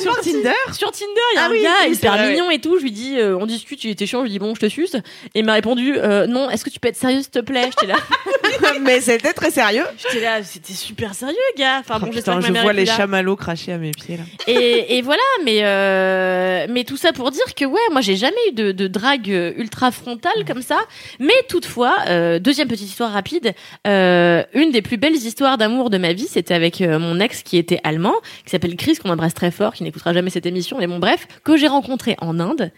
Sur 0.02 0.20
Tinder 0.20 0.50
sur 0.72 0.90
Tinder, 0.92 1.06
il 1.32 1.36
y 1.36 1.38
a 1.38 1.42
Ah 1.42 1.46
un 1.46 1.50
oui, 1.50 1.62
gars 1.62 1.70
oui, 1.82 1.94
c'est 1.94 1.98
hyper 2.06 2.12
vrai, 2.16 2.30
mignon 2.32 2.50
et 2.50 2.58
tout. 2.60 2.76
Je 2.78 2.82
lui 2.82 2.90
dis, 2.92 3.18
euh, 3.18 3.36
on 3.38 3.46
discute, 3.46 3.82
il 3.84 3.90
était 3.90 4.06
chiant. 4.06 4.20
Je 4.20 4.24
lui 4.24 4.30
dis, 4.30 4.38
bon, 4.38 4.54
je 4.54 4.60
te 4.60 4.68
suce. 4.68 4.94
Et 5.34 5.40
il 5.40 5.44
m'a 5.44 5.54
répondu, 5.54 5.94
euh, 5.96 6.26
non, 6.26 6.50
est-ce 6.50 6.64
que 6.64 6.70
tu 6.70 6.80
peux 6.80 6.88
être 6.88 6.96
sérieux, 6.96 7.20
s'il 7.22 7.30
te 7.30 7.38
plaît? 7.40 7.64
J'étais 7.70 7.86
là. 7.92 7.96
Mais 8.80 9.00
c'était 9.00 9.32
très 9.32 9.50
sérieux. 9.50 9.84
J'étais 9.96 10.24
là, 10.24 10.42
c'était 10.42 10.72
super 10.72 11.14
sérieux, 11.14 11.36
gars. 11.56 11.78
Enfin 11.80 11.98
bon, 11.98 12.06
Oh, 12.08 12.12
j'espère 12.12 12.34
putain, 12.34 12.36
que 12.36 12.42
ma 12.42 12.48
je 12.48 12.52
mère 12.52 12.62
vois 12.62 12.72
est 12.72 12.74
plus 12.74 12.80
les 12.84 12.86
là. 12.90 12.96
chamallows 12.96 13.36
cracher 13.36 13.72
à 13.72 13.78
mes 13.78 13.90
pieds 13.92 14.16
là. 14.18 14.24
Et, 14.46 14.98
et 14.98 15.02
voilà, 15.02 15.22
mais 15.44 15.60
euh, 15.62 16.66
mais 16.68 16.84
tout 16.84 16.96
ça 16.96 17.12
pour 17.12 17.30
dire 17.30 17.44
que 17.56 17.64
ouais, 17.64 17.80
moi 17.90 18.00
j'ai 18.00 18.16
jamais 18.16 18.36
eu 18.48 18.52
de, 18.52 18.72
de 18.72 18.86
drague 18.88 19.30
euh, 19.30 19.52
ultra 19.56 19.90
frontale 19.90 20.44
comme 20.46 20.62
ça. 20.62 20.78
Mais 21.20 21.32
toutefois, 21.48 21.96
euh, 22.08 22.38
deuxième 22.38 22.68
petite 22.68 22.88
histoire 22.88 23.12
rapide, 23.12 23.52
euh, 23.86 24.42
une 24.54 24.70
des 24.70 24.82
plus 24.82 24.96
belles 24.96 25.14
histoires 25.16 25.58
d'amour 25.58 25.90
de 25.90 25.98
ma 25.98 26.12
vie, 26.12 26.26
c'était 26.28 26.54
avec 26.54 26.80
euh, 26.80 26.98
mon 26.98 27.20
ex 27.20 27.42
qui 27.42 27.56
était 27.56 27.80
allemand, 27.84 28.14
qui 28.44 28.50
s'appelle 28.50 28.76
Chris, 28.76 28.96
qu'on 28.96 29.10
embrasse 29.10 29.34
très 29.34 29.50
fort, 29.50 29.74
qui 29.74 29.84
n'écoutera 29.84 30.12
jamais 30.12 30.30
cette 30.30 30.46
émission, 30.46 30.78
mais 30.78 30.86
bon 30.86 30.98
bref, 30.98 31.26
que 31.44 31.56
j'ai 31.56 31.68
rencontré 31.68 32.16
en 32.20 32.38
Inde. 32.40 32.70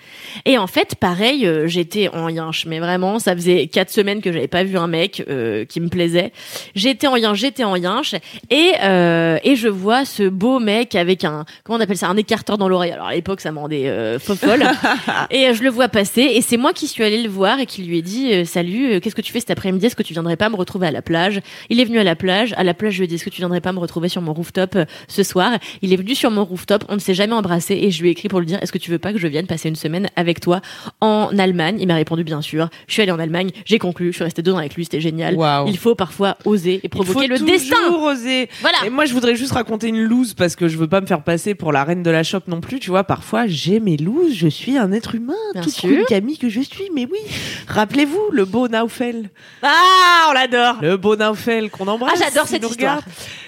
Et 0.44 0.58
en 0.58 0.66
fait, 0.66 0.94
pareil, 0.96 1.46
euh, 1.46 1.66
j'étais 1.66 2.08
en 2.08 2.28
yinche, 2.28 2.66
mais 2.66 2.78
vraiment, 2.78 3.18
ça 3.18 3.34
faisait 3.34 3.66
quatre 3.66 3.90
semaines 3.90 4.20
que 4.20 4.32
j'avais 4.32 4.48
pas 4.48 4.64
vu 4.64 4.76
un 4.76 4.86
mec 4.86 5.24
euh, 5.28 5.64
qui 5.64 5.80
me 5.80 5.88
plaisait. 5.88 6.32
J'étais 6.74 7.06
en 7.06 7.16
yinche, 7.16 7.38
j'étais 7.38 7.64
en 7.64 7.76
yinche, 7.76 8.14
et 8.50 8.72
euh, 8.82 9.38
et 9.44 9.56
je 9.56 9.68
vois 9.68 10.04
ce 10.04 10.24
beau 10.28 10.58
mec 10.58 10.94
avec 10.94 11.24
un 11.24 11.44
comment 11.62 11.78
on 11.78 11.80
appelle 11.80 11.96
ça, 11.96 12.08
un 12.08 12.16
écarteur 12.16 12.58
dans 12.58 12.68
l'oreille. 12.68 12.92
Alors 12.92 13.06
à 13.06 13.14
l'époque, 13.14 13.40
ça 13.40 13.52
me 13.52 13.58
rendait 13.58 13.88
euh, 13.88 14.18
faux 14.18 14.36
folle. 14.36 14.64
et 15.30 15.48
euh, 15.48 15.54
je 15.54 15.62
le 15.62 15.70
vois 15.70 15.88
passer, 15.88 16.22
et 16.22 16.40
c'est 16.40 16.56
moi 16.56 16.72
qui 16.72 16.86
suis 16.86 17.02
allée 17.02 17.22
le 17.22 17.28
voir 17.28 17.60
et 17.60 17.66
qui 17.66 17.82
lui 17.82 17.98
ai 17.98 18.02
dit 18.02 18.44
salut, 18.46 19.00
qu'est-ce 19.00 19.14
que 19.14 19.22
tu 19.22 19.32
fais 19.32 19.40
cet 19.40 19.50
après-midi? 19.50 19.86
Est-ce 19.86 19.96
que 19.96 20.02
tu 20.02 20.12
viendrais 20.12 20.36
pas 20.36 20.48
me 20.48 20.56
retrouver 20.56 20.86
à 20.86 20.90
la 20.90 21.02
plage? 21.02 21.40
Il 21.70 21.80
est 21.80 21.84
venu 21.84 21.98
à 21.98 22.04
la 22.04 22.16
plage. 22.16 22.54
À 22.56 22.64
la 22.64 22.74
plage, 22.74 22.94
je 22.94 22.98
lui 22.98 23.04
ai 23.04 23.08
dit 23.08 23.14
est-ce 23.16 23.24
que 23.24 23.30
tu 23.30 23.40
viendrais 23.40 23.60
pas 23.60 23.72
me 23.72 23.78
retrouver 23.78 24.08
sur 24.08 24.22
mon 24.22 24.32
rooftop 24.32 24.78
ce 25.08 25.22
soir 25.22 25.33
Il 25.82 25.92
est 25.92 25.96
venu 25.96 26.14
sur 26.14 26.30
mon 26.30 26.44
rooftop. 26.44 26.84
On 26.88 26.94
ne 26.94 27.00
s'est 27.00 27.14
jamais 27.14 27.32
embrassé, 27.34 27.74
et 27.74 27.90
je 27.90 28.00
lui 28.02 28.08
ai 28.08 28.12
écrit 28.12 28.28
pour 28.28 28.40
lui 28.40 28.46
dire 28.46 28.58
est-ce 28.62 28.72
que 28.72 28.78
tu 28.78 28.90
veux 28.90 28.98
pas 28.98 29.12
que 29.12 29.18
je 29.18 29.26
vienne 29.26 29.46
passer 29.46 29.68
une 29.68 29.76
semaine 29.76 30.08
avec 30.16 30.40
toi 30.40 30.60
en 31.00 31.30
Allemagne? 31.38 31.76
Il 31.80 31.86
m'a 31.86 31.94
répondu 31.96 32.24
bien 32.24 32.40
sûr. 32.42 32.68
Je 32.86 32.92
suis 32.92 33.02
allée 33.02 33.12
en 33.12 33.18
Allemagne, 33.18 33.50
j'ai 33.64 33.78
conclu, 33.78 34.08
je 34.12 34.16
suis 34.16 34.24
restée 34.24 34.42
deux 34.42 34.52
ans 34.52 34.58
avec 34.58 34.74
lui, 34.74 34.84
c'était 34.84 35.00
génial. 35.00 35.36
Il 35.66 35.78
faut 35.78 35.94
parfois 35.94 36.36
oser 36.44 36.80
et 36.82 36.88
provoquer 36.88 37.24
Il 37.24 37.30
le 37.30 37.36
faut 37.38 37.44
destin. 37.44 37.76
toujours 37.86 38.02
oser. 38.04 38.48
Voilà. 38.60 38.78
Et 38.86 38.90
moi, 38.90 39.04
je 39.04 39.12
voudrais 39.12 39.36
juste 39.36 39.52
raconter 39.52 39.88
une 39.88 40.02
loose 40.02 40.34
parce 40.34 40.56
que 40.56 40.68
je 40.68 40.76
veux 40.76 40.88
pas 40.88 41.00
me 41.00 41.06
faire 41.06 41.22
passer 41.22 41.54
pour 41.54 41.72
la 41.72 41.84
reine 41.84 42.02
de 42.02 42.10
la 42.10 42.22
shop 42.22 42.40
non 42.46 42.60
plus. 42.60 42.78
Tu 42.80 42.90
vois, 42.90 43.04
parfois, 43.04 43.46
j'ai 43.46 43.80
mes 43.80 43.96
looses. 43.96 44.34
Je 44.34 44.48
suis 44.48 44.76
un 44.78 44.92
être 44.92 45.14
humain. 45.14 45.34
Bien 45.52 45.62
toute 45.62 45.72
sûr. 45.72 46.06
Camille 46.06 46.38
que 46.38 46.48
je 46.48 46.60
suis. 46.60 46.90
Mais 46.94 47.06
oui. 47.10 47.18
Rappelez-vous, 47.68 48.30
le 48.32 48.44
beau 48.44 48.68
Naufel. 48.68 49.30
Ah, 49.62 50.26
on 50.30 50.32
l'adore. 50.32 50.76
Le 50.82 50.96
beau 50.96 51.16
Naufel 51.16 51.70
qu'on 51.70 51.86
embrasse. 51.88 52.12
Ah, 52.20 52.24
j'adore 52.24 52.46
cette 52.46 52.62
histoire. 52.62 52.96
regarde. 52.98 53.04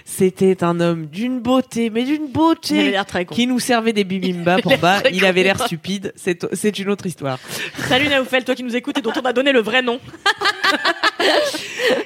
C'était 0.08 0.62
un 0.62 0.78
homme 0.78 1.06
d'une 1.06 1.40
beauté, 1.40 1.90
mais 1.90 2.04
d'une 2.04 2.14
Il 2.14 2.22
avait 2.22 2.32
beauté. 2.32 2.90
l'air 2.92 3.04
très 3.06 3.24
con. 3.24 3.34
Qui 3.34 3.48
nous 3.48 3.58
servait 3.58 3.92
des 3.92 4.04
bibimbap 4.04 4.64
en 4.64 4.76
bas. 4.78 5.02
Il 5.12 5.24
avait 5.24 5.42
l'air 5.42 5.60
stupide. 5.60 6.12
C'est, 6.14 6.46
c'est 6.54 6.78
une 6.78 6.90
autre 6.90 7.06
histoire. 7.06 7.40
Salut 7.88 8.06
Naoufel, 8.08 8.44
toi 8.44 8.54
qui 8.54 8.62
nous 8.62 8.76
écoutes 8.76 8.96
et 8.98 9.02
dont 9.02 9.10
on 9.20 9.24
a 9.24 9.32
donné 9.32 9.50
le 9.50 9.60
vrai 9.60 9.82
nom. 9.82 9.98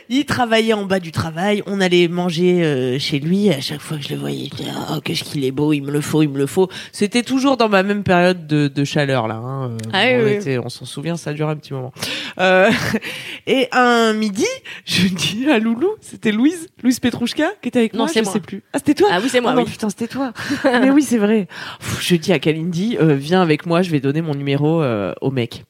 Il 0.08 0.24
travaillait 0.24 0.72
en 0.72 0.84
bas 0.86 0.98
du 0.98 1.12
travail. 1.12 1.62
On 1.66 1.80
allait 1.80 2.08
manger 2.08 2.62
euh, 2.64 2.98
chez 2.98 3.18
lui. 3.18 3.50
À 3.50 3.60
chaque 3.60 3.80
fois 3.80 3.96
que 3.98 4.02
je 4.02 4.08
le 4.10 4.16
voyais, 4.16 4.48
je 4.50 4.56
disais, 4.56 4.70
oh, 4.90 5.00
qu'est-ce 5.04 5.22
qu'il 5.24 5.44
est 5.44 5.50
beau, 5.52 5.72
il 5.72 5.82
me 5.82 5.90
le 5.90 6.00
faut, 6.00 6.22
il 6.22 6.28
me 6.30 6.38
le 6.38 6.46
faut. 6.46 6.68
C'était 6.92 7.22
toujours 7.22 7.56
dans 7.56 7.68
ma 7.68 7.82
même 7.82 8.02
période 8.02 8.46
de, 8.46 8.68
de 8.68 8.84
chaleur, 8.84 9.28
là. 9.28 9.34
hein. 9.36 9.70
Euh, 9.72 9.76
Ah 9.92 10.04
oui, 10.24 10.38
on, 10.44 10.48
oui. 10.48 10.58
on 10.64 10.68
s'en 10.68 10.84
souvient, 10.86 11.16
ça 11.16 11.32
dure 11.32 11.48
un 11.48 11.56
petit 11.56 11.72
moment. 11.74 11.92
Euh, 12.38 12.70
et 13.46 13.68
un 13.72 14.12
midi, 14.14 14.46
je 14.84 15.06
dis 15.06 15.48
à 15.50 15.58
Loulou, 15.58 15.90
c'était 16.00 16.32
Louise, 16.32 16.68
Louise 16.82 16.98
Petrouchka, 16.98 17.50
qui 17.62 17.68
était 17.68 17.78
avec 17.78 17.89
Non, 17.92 18.04
moi, 18.04 18.08
c'est 18.08 18.20
je 18.20 18.24
moi. 18.24 18.32
sais 18.32 18.40
plus. 18.40 18.62
Ah, 18.72 18.78
c'était 18.78 18.94
toi 18.94 19.08
Ah 19.12 19.18
oui, 19.22 19.28
c'est 19.28 19.40
moi, 19.40 19.52
Oh 19.54 19.56
non, 19.58 19.64
oui. 19.64 19.70
putain, 19.70 19.88
c'était 19.90 20.08
toi. 20.08 20.32
Mais 20.64 20.90
oui, 20.90 21.02
c'est 21.02 21.18
vrai. 21.18 21.46
Pff, 21.80 22.00
Je 22.02 22.16
dis 22.16 22.32
à 22.32 22.38
Kalindi, 22.38 22.96
euh, 23.00 23.14
viens 23.14 23.42
avec 23.42 23.66
moi, 23.66 23.82
je 23.82 23.90
vais 23.90 24.00
donner 24.00 24.22
mon 24.22 24.34
numéro 24.34 24.82
euh, 24.82 25.12
au 25.20 25.30
mec. 25.30 25.64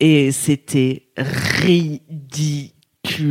Et 0.00 0.30
c'était 0.32 1.08
ridicule, 1.16 2.70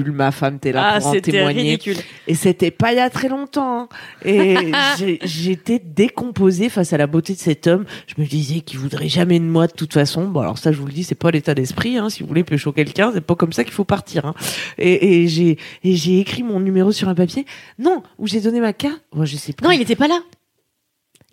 ma 0.07 0.31
femme, 0.31 0.59
t'es 0.59 0.71
là 0.71 0.93
Ah, 0.95 0.99
pour 0.99 1.09
en 1.09 1.19
témoigner. 1.19 1.61
ridicule. 1.61 1.97
Et 2.27 2.35
c'était 2.35 2.71
pas 2.71 2.93
il 2.93 2.97
y 2.97 2.99
a 2.99 3.09
très 3.09 3.29
longtemps. 3.29 3.81
hein. 3.81 3.89
Et 4.25 4.71
j'étais 5.23 5.79
décomposée 5.79 6.69
face 6.69 6.93
à 6.93 6.97
la 6.97 7.07
beauté 7.07 7.33
de 7.33 7.39
cet 7.39 7.67
homme. 7.67 7.85
Je 8.07 8.21
me 8.21 8.27
disais 8.27 8.61
qu'il 8.61 8.79
voudrait 8.79 9.09
jamais 9.09 9.39
de 9.39 9.45
moi 9.45 9.67
de 9.67 9.73
toute 9.73 9.93
façon. 9.93 10.25
Bon, 10.27 10.39
alors 10.41 10.57
ça, 10.57 10.71
je 10.71 10.77
vous 10.77 10.87
le 10.87 10.93
dis, 10.93 11.03
c'est 11.03 11.15
pas 11.15 11.31
l'état 11.31 11.53
d'esprit. 11.53 11.97
Hein. 11.97 12.09
Si 12.09 12.21
vous 12.23 12.27
voulez 12.27 12.43
pécho 12.43 12.71
quelqu'un, 12.71 13.11
c'est 13.13 13.21
pas 13.21 13.35
comme 13.35 13.53
ça 13.53 13.63
qu'il 13.63 13.73
faut 13.73 13.83
partir. 13.85 14.25
Hein. 14.25 14.33
Et, 14.77 15.21
et 15.23 15.27
j'ai 15.27 15.57
et 15.83 15.95
j'ai 15.95 16.19
écrit 16.19 16.43
mon 16.43 16.59
numéro 16.59 16.91
sur 16.91 17.07
un 17.09 17.15
papier. 17.15 17.45
Non, 17.79 18.03
où 18.17 18.27
j'ai 18.27 18.41
donné 18.41 18.59
ma 18.59 18.73
carte. 18.73 19.01
Moi, 19.13 19.25
je 19.25 19.37
sais 19.37 19.53
pas. 19.53 19.65
Non, 19.65 19.71
il 19.71 19.81
était 19.81 19.95
pas 19.95 20.07
là. 20.07 20.19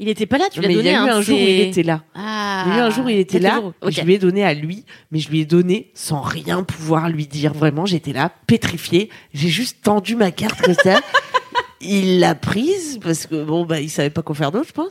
Il 0.01 0.09
était 0.09 0.27
pas 0.27 0.39
là, 0.39 0.47
tu 0.51 0.61
l'as 0.61 0.67
mais 0.67 0.75
il 0.75 0.79
donné 0.79 0.91
y 0.91 0.95
a 0.95 1.07
eu 1.07 1.11
un 1.11 1.21
jour 1.21 1.39
où 1.39 1.43
il 1.43 1.61
était 1.61 1.85
là. 1.85 2.03
Ah. 2.15 2.65
Il 2.67 2.73
y 2.73 2.75
a 2.75 2.79
eu 2.79 2.81
un 2.81 2.91
jour 2.91 3.05
où 3.05 3.09
il 3.09 3.19
était 3.19 3.39
là, 3.39 3.61
jours. 3.61 3.75
Ok. 3.81 3.93
je 3.93 4.01
lui 4.03 4.15
ai 4.15 4.19
donné 4.19 4.45
à 4.45 4.53
lui, 4.53 4.85
mais 5.13 5.21
je 5.21 5.29
lui 5.29 5.41
ai 5.41 5.45
donné 5.45 5.93
sans 5.95 6.21
rien 6.21 6.65
pouvoir 6.65 7.09
lui 7.09 7.29
dire. 7.29 7.53
Vraiment, 7.53 7.87
j'étais 7.87 8.13
là, 8.13 8.33
pétrifiée. 8.49 9.09
J'ai 9.33 9.49
juste 9.49 9.83
tendu 9.83 10.17
ma 10.17 10.33
carte 10.33 10.61
comme 10.61 10.75
ça. 10.75 11.01
il 11.81 12.19
l'a 12.19 12.35
prise 12.35 12.99
parce 13.03 13.27
que 13.27 13.45
bon, 13.45 13.65
bah, 13.65 13.81
il 13.81 13.91
savait 13.91 14.11
pas 14.11 14.23
quoi 14.23 14.35
faire 14.35 14.51
d'autre, 14.51 14.69
je 14.69 14.73
pense. 14.73 14.91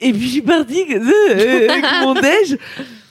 Et 0.00 0.12
puis 0.12 0.22
je 0.22 0.32
suis 0.32 0.42
partie 0.42 0.86
ça, 0.88 0.96
euh, 0.96 1.68
avec 1.68 1.84
mon 2.02 2.14
déj. 2.14 2.58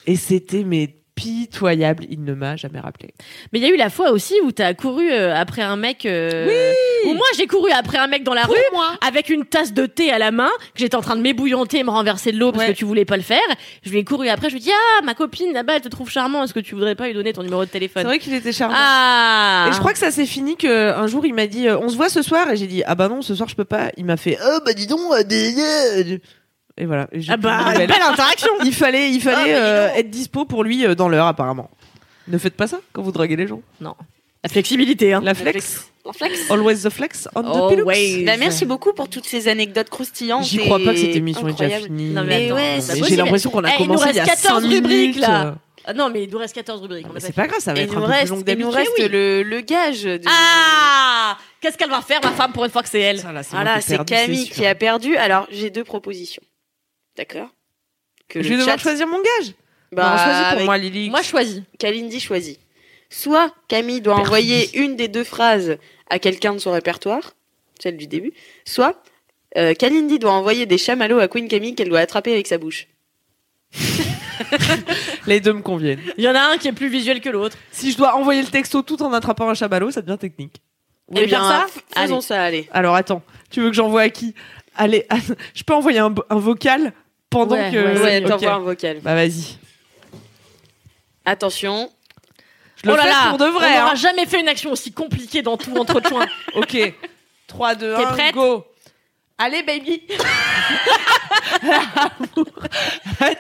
Et 0.06 0.18
c'était 0.18 0.64
mais 0.66 1.01
pitoyable. 1.22 2.06
Il 2.10 2.24
ne 2.24 2.34
m'a 2.34 2.56
jamais 2.56 2.80
rappelé. 2.80 3.14
Mais 3.54 3.60
il 3.60 3.62
y 3.64 3.66
a 3.66 3.70
eu 3.74 3.78
la 3.78 3.90
fois 3.90 4.12
aussi 4.12 4.34
où 4.44 4.52
t'as 4.52 4.74
couru 4.74 5.12
euh, 5.12 5.36
après 5.36 5.62
un 5.62 5.76
mec. 5.76 6.06
euh, 6.06 6.72
Où 7.06 7.14
moi 7.14 7.26
j'ai 7.38 7.48
couru 7.48 7.70
après 7.72 7.98
un 7.98 8.08
mec 8.08 8.24
dans 8.24 8.34
la 8.34 8.44
rue 8.44 8.56
avec 9.06 9.30
une 9.30 9.46
tasse 9.46 9.74
de 9.74 9.86
thé 9.86 10.12
à 10.12 10.18
la 10.18 10.32
main 10.32 10.50
que 10.74 10.80
j'étais 10.80 10.96
en 10.96 11.02
train 11.02 11.16
de 11.16 11.22
m'ébouillanter 11.22 11.80
et 11.80 11.84
me 11.84 11.90
renverser 11.92 12.32
de 12.32 12.38
l'eau 12.38 12.52
parce 12.52 12.66
Ouais. 12.66 12.74
que 12.74 12.78
tu 12.78 12.86
voulais 12.86 13.06
pas 13.06 13.18
le 13.18 13.24
faire. 13.24 13.40
Je 13.84 13.90
lui 13.92 14.00
ai 14.00 14.04
couru 14.04 14.28
après. 14.30 14.50
Je 14.50 14.56
lui 14.56 14.62
ai 14.62 14.66
dit 14.66 14.72
ah 14.72 15.02
ma 15.04 15.14
copine 15.14 15.54
là-bas 15.54 15.74
elle 15.76 15.82
te 15.82 15.88
trouve 15.90 16.10
charmant. 16.10 16.44
Est-ce 16.44 16.54
que 16.54 16.60
tu 16.60 16.76
voudrais 16.76 16.96
pas 16.96 17.08
lui 17.08 17.14
donner 17.14 17.34
ton 17.34 17.44
numéro 17.44 17.62
de 17.62 17.66
C'est 17.68 17.74
téléphone 17.74 18.04
vrai 18.06 18.20
qu'il 18.20 18.34
était 18.34 18.52
charmant. 18.52 18.76
Ah. 18.78 19.68
Et 19.70 19.74
je 19.74 19.80
crois 19.80 19.94
que 19.94 20.00
ça 20.00 20.12
s'est 20.12 20.26
fini 20.26 20.58
que 20.58 20.92
un 20.94 21.08
jour 21.08 21.26
il 21.26 21.34
m'a 21.34 21.48
dit 21.48 21.68
euh, 21.68 21.78
on 21.80 21.90
se 21.90 21.96
voit 21.96 22.10
ce 22.10 22.22
soir? 22.22 22.50
Et 22.52 22.58
j'ai 22.58 22.68
dit 22.68 22.84
ah 22.86 22.96
bah 22.96 23.08
non 23.10 23.22
ce 23.22 23.36
soir 23.36 23.48
je 23.50 23.56
peux 23.56 23.66
pas. 23.66 23.92
Il 23.98 24.06
m'a 24.06 24.18
fait 24.18 24.38
oh 24.44 24.60
bah 24.66 24.74
dis 24.74 24.88
donc 24.88 25.00
des- 25.28 26.20
et 26.82 26.86
voilà. 26.86 27.08
Et 27.12 27.22
j'ai 27.22 27.32
Ah 27.32 27.38
bah 27.38 27.74
belle 27.76 27.92
interaction. 27.92 28.50
Il 28.66 28.74
fallait, 28.74 29.12
il 29.12 29.18
Ah, 29.28 29.32
fallait 29.32 29.54
euh, 29.56 29.90
être 29.96 30.10
dispo 30.10 30.46
pour 30.46 30.64
lui 30.64 30.86
euh, 30.86 30.96
dans 30.96 31.08
l'heure 31.10 31.28
apparemment. 31.28 31.70
Ne 32.28 32.38
faites 32.38 32.56
pas 32.56 32.68
ça 32.68 32.80
quand 32.94 33.02
vous 33.02 33.12
draguez 33.12 33.36
les 33.36 33.48
gens. 33.48 33.62
Non. 33.80 33.96
La 34.44 34.50
flexibilité 34.50 35.14
hein. 35.14 35.22
La 35.24 35.36
flex, 35.36 35.92
En 36.04 36.14
flex. 36.14 36.50
always 36.50 36.78
the 36.82 36.90
flex 36.90 37.28
on 37.36 37.44
the 37.44 37.70
pillows. 37.70 37.86
Bah, 38.26 38.38
merci 38.40 38.66
beaucoup 38.66 38.94
pour 38.94 39.08
toutes 39.08 39.26
ces 39.26 39.48
anecdotes 39.48 39.90
croustillantes. 39.90 40.46
J'y 40.46 40.58
crois 40.58 40.80
pas 40.80 40.94
que 40.94 41.00
cette 41.00 41.16
émission 41.16 41.48
est 41.48 41.54
déjà 41.60 41.78
finie. 41.82 42.10
Non, 42.10 42.24
mais 42.24 42.52
ouais, 42.52 42.80
J'ai 43.08 43.16
l'impression 43.16 43.52
qu'on 43.52 43.64
a 43.64 43.70
Eh, 43.70 43.74
il 43.78 43.88
nous 43.88 43.94
commencé 43.94 44.06
reste 44.06 44.16
il 44.16 44.18
y 44.18 44.22
a 44.22 44.26
14 44.26 44.64
5 44.64 44.70
rubriques 44.72 44.90
minutes. 44.90 45.20
là. 45.20 45.56
Ah 45.86 45.94
non, 45.94 46.10
mais 46.12 46.24
il 46.24 46.30
nous 46.32 46.38
reste 46.38 46.54
14 46.56 46.82
rubriques. 46.82 47.08
pas 47.08 47.20
c'est 47.20 47.34
pas 47.34 47.48
grave, 47.48 47.60
ça 47.60 47.74
va 47.74 47.80
Et 47.80 47.84
être 47.84 47.98
un 47.98 48.02
plus 48.02 48.30
long 48.30 48.42
que 48.44 48.52
il 48.52 48.58
nous 48.60 48.70
reste 48.70 49.00
le, 49.00 49.42
le 49.44 49.62
gage. 49.62 50.04
De... 50.04 50.22
Ah 50.28 51.38
Qu'est-ce 51.60 51.78
qu'elle 51.78 51.90
va 51.90 52.02
faire, 52.02 52.20
ma 52.24 52.32
femme, 52.32 52.52
pour 52.52 52.66
une 52.66 52.72
fois 52.72 52.82
que 52.84 52.90
c'est 52.90 53.00
elle 53.00 53.20
Ça, 53.20 53.32
là, 53.32 53.42
c'est 53.44 53.54
moi 53.54 53.64
Voilà, 53.64 53.78
ai 53.80 53.82
c'est 53.82 53.96
perdu, 53.98 54.14
Camille 54.14 54.50
qui 54.50 54.66
a 54.66 54.74
perdu. 54.76 55.16
Alors, 55.18 55.48
j'ai 55.52 55.70
deux 55.70 55.84
propositions. 55.84 56.42
D'accord 57.22 57.50
Que 58.28 58.42
Je 58.42 58.50
vais 58.50 58.58
devoir 58.58 58.78
chat- 58.78 58.82
choisir 58.84 59.06
mon 59.08 59.20
gage. 59.22 59.54
Bah, 59.92 60.16
choisis 60.18 60.42
pour 60.44 60.52
avec 60.54 60.66
moi, 60.66 60.78
Lily. 60.80 61.10
Moi, 61.12 61.22
je 61.22 61.28
choisis. 61.28 61.62
Kalindi 61.78 62.20
choisit. 62.20 62.60
Soit 63.10 63.54
Camille 63.68 64.02
doit 64.02 64.16
Perfide. 64.16 64.28
envoyer 64.28 64.78
une 64.80 64.96
des 64.96 65.08
deux 65.08 65.24
phrases 65.24 65.78
à 66.10 66.18
quelqu'un 66.18 66.54
de 66.54 66.58
son 66.60 66.72
répertoire, 66.72 67.34
celle 67.80 67.98
du 67.98 68.08
début, 68.08 68.32
soit 68.66 69.04
euh, 69.58 69.74
Kalindi 69.74 70.18
doit 70.18 70.32
envoyer 70.32 70.66
des 70.66 70.78
chamallows 70.78 71.20
à 71.20 71.28
Queen 71.28 71.48
Camille 71.48 71.76
qu'elle 71.76 71.90
doit 71.90 72.00
attraper 72.00 72.32
avec 72.34 72.48
sa 72.48 72.58
bouche. 72.58 72.88
Les 75.28 75.40
deux 75.40 75.54
me 75.54 75.62
conviennent. 75.62 76.00
Il 76.18 76.24
y 76.24 76.28
en 76.28 76.36
a 76.36 76.40
un 76.42 76.58
qui 76.58 76.68
est 76.68 76.74
plus 76.74 76.90
visuel 76.90 77.22
que 77.22 77.30
l'autre. 77.30 77.58
Si 77.72 77.92
je 77.92 77.98
dois 77.98 78.16
envoyer 78.16 78.42
le 78.42 78.48
texto 78.48 78.82
tout 78.82 79.02
en 79.04 79.14
attrapant 79.14 79.50
un 79.50 79.54
chamallow, 79.54 79.92
ça 79.92 80.02
devient 80.02 80.18
technique. 80.18 80.62
Vous 81.08 81.16
voulez 81.18 81.28
faire 81.28 81.44
ça 81.44 81.68
f- 81.68 82.02
faisons 82.04 82.16
Allez. 82.16 82.22
ça, 82.26 82.42
allez. 82.44 82.70
Alors 82.72 82.96
attends, 82.96 83.22
tu 83.50 83.62
veux 83.62 83.68
que 83.70 83.76
j'envoie 83.76 84.02
à 84.04 84.10
qui? 84.10 84.34
Allez, 84.76 85.06
je 85.54 85.64
peux 85.64 85.74
envoyer 85.74 86.00
un, 86.00 86.14
un 86.30 86.36
vocal 86.40 86.94
pendant 87.32 87.56
Ouais, 87.56 87.72
que. 87.72 88.04
ouais, 88.04 88.22
t'envoies 88.22 88.54
un 88.54 88.60
vocal. 88.60 89.00
Bah 89.02 89.16
vas-y. 89.16 89.58
Attention. 91.26 91.90
Je 92.84 92.88
le 92.88 92.94
oh 92.94 92.96
là 92.96 93.04
fais 93.04 93.10
là, 93.10 93.30
pour 93.30 93.38
de 93.40 93.46
vrai. 93.46 93.68
on 93.68 93.80
n'aura 93.80 93.92
hein. 93.92 93.96
jamais 93.96 94.26
fait 94.28 94.40
une 94.40 94.48
action 94.48 94.72
aussi 94.72 94.92
compliquée 94.92 95.42
dans 95.42 95.58
tout 95.58 95.76
entre. 95.76 96.00
Ok. 96.54 96.78
3, 97.48 97.76
2, 97.76 97.96
T'es 97.96 98.04
1, 98.04 98.08
prête 98.12 98.34
go. 98.36 98.66
Allez, 99.38 99.64
baby. 99.64 100.04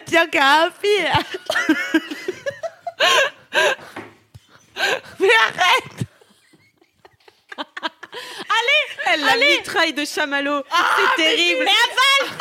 Tiens, 0.05 0.27
qu'à 0.27 0.63
un 0.63 0.71
fil. 0.71 1.07
Mais 5.19 5.29
arrête. 5.47 6.07
Allez, 8.13 9.13
elle 9.13 9.21
la 9.25 9.35
mitraille 9.37 9.93
de 9.93 10.03
chamallow. 10.05 10.61
c'est 11.17 11.23
terrible. 11.23 11.63
Mais 11.65 11.71
avale. 12.25 12.37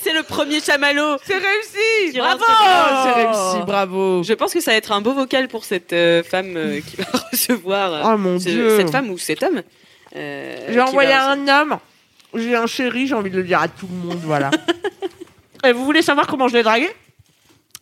C'est 0.00 0.12
le 0.12 0.22
premier 0.22 0.60
chamallow. 0.60 1.16
C'est 1.24 1.38
réussi. 1.38 2.16
Bravo. 2.18 2.44
rentre 2.44 3.02
C'est 3.04 3.12
réussi. 3.24 3.66
Bravo. 3.66 4.22
Je 4.22 4.32
pense 4.34 4.52
que 4.52 4.60
ça 4.60 4.70
va 4.72 4.76
être 4.76 4.92
un 4.92 5.00
beau 5.00 5.12
vocal 5.12 5.48
pour 5.48 5.64
cette 5.64 5.92
euh, 5.92 6.22
femme 6.22 6.56
euh, 6.56 6.80
qui 6.80 6.96
va 6.96 7.04
recevoir. 7.32 7.92
euh, 7.92 8.02
Oh 8.14 8.18
mon 8.18 8.38
ce- 8.38 8.48
dieu. 8.48 8.76
Cette 8.78 8.90
femme 8.90 9.10
ou 9.10 9.18
cet 9.18 9.42
homme. 9.42 9.62
euh, 10.16 10.66
J'ai 10.70 10.80
envoyé 10.80 11.10
va 11.10 11.30
un 11.30 11.48
homme, 11.48 11.78
j'ai 12.34 12.54
un 12.56 12.66
chéri, 12.66 13.06
j'ai 13.06 13.14
envie 13.14 13.30
de 13.30 13.36
le 13.36 13.42
dire 13.44 13.60
à 13.60 13.68
tout 13.68 13.86
le 13.90 14.08
monde, 14.08 14.20
voilà. 14.24 14.50
Et 15.64 15.72
vous 15.72 15.84
voulez 15.84 16.02
savoir 16.02 16.26
comment 16.26 16.48
je 16.48 16.54
l'ai 16.54 16.62
dragué? 16.62 16.88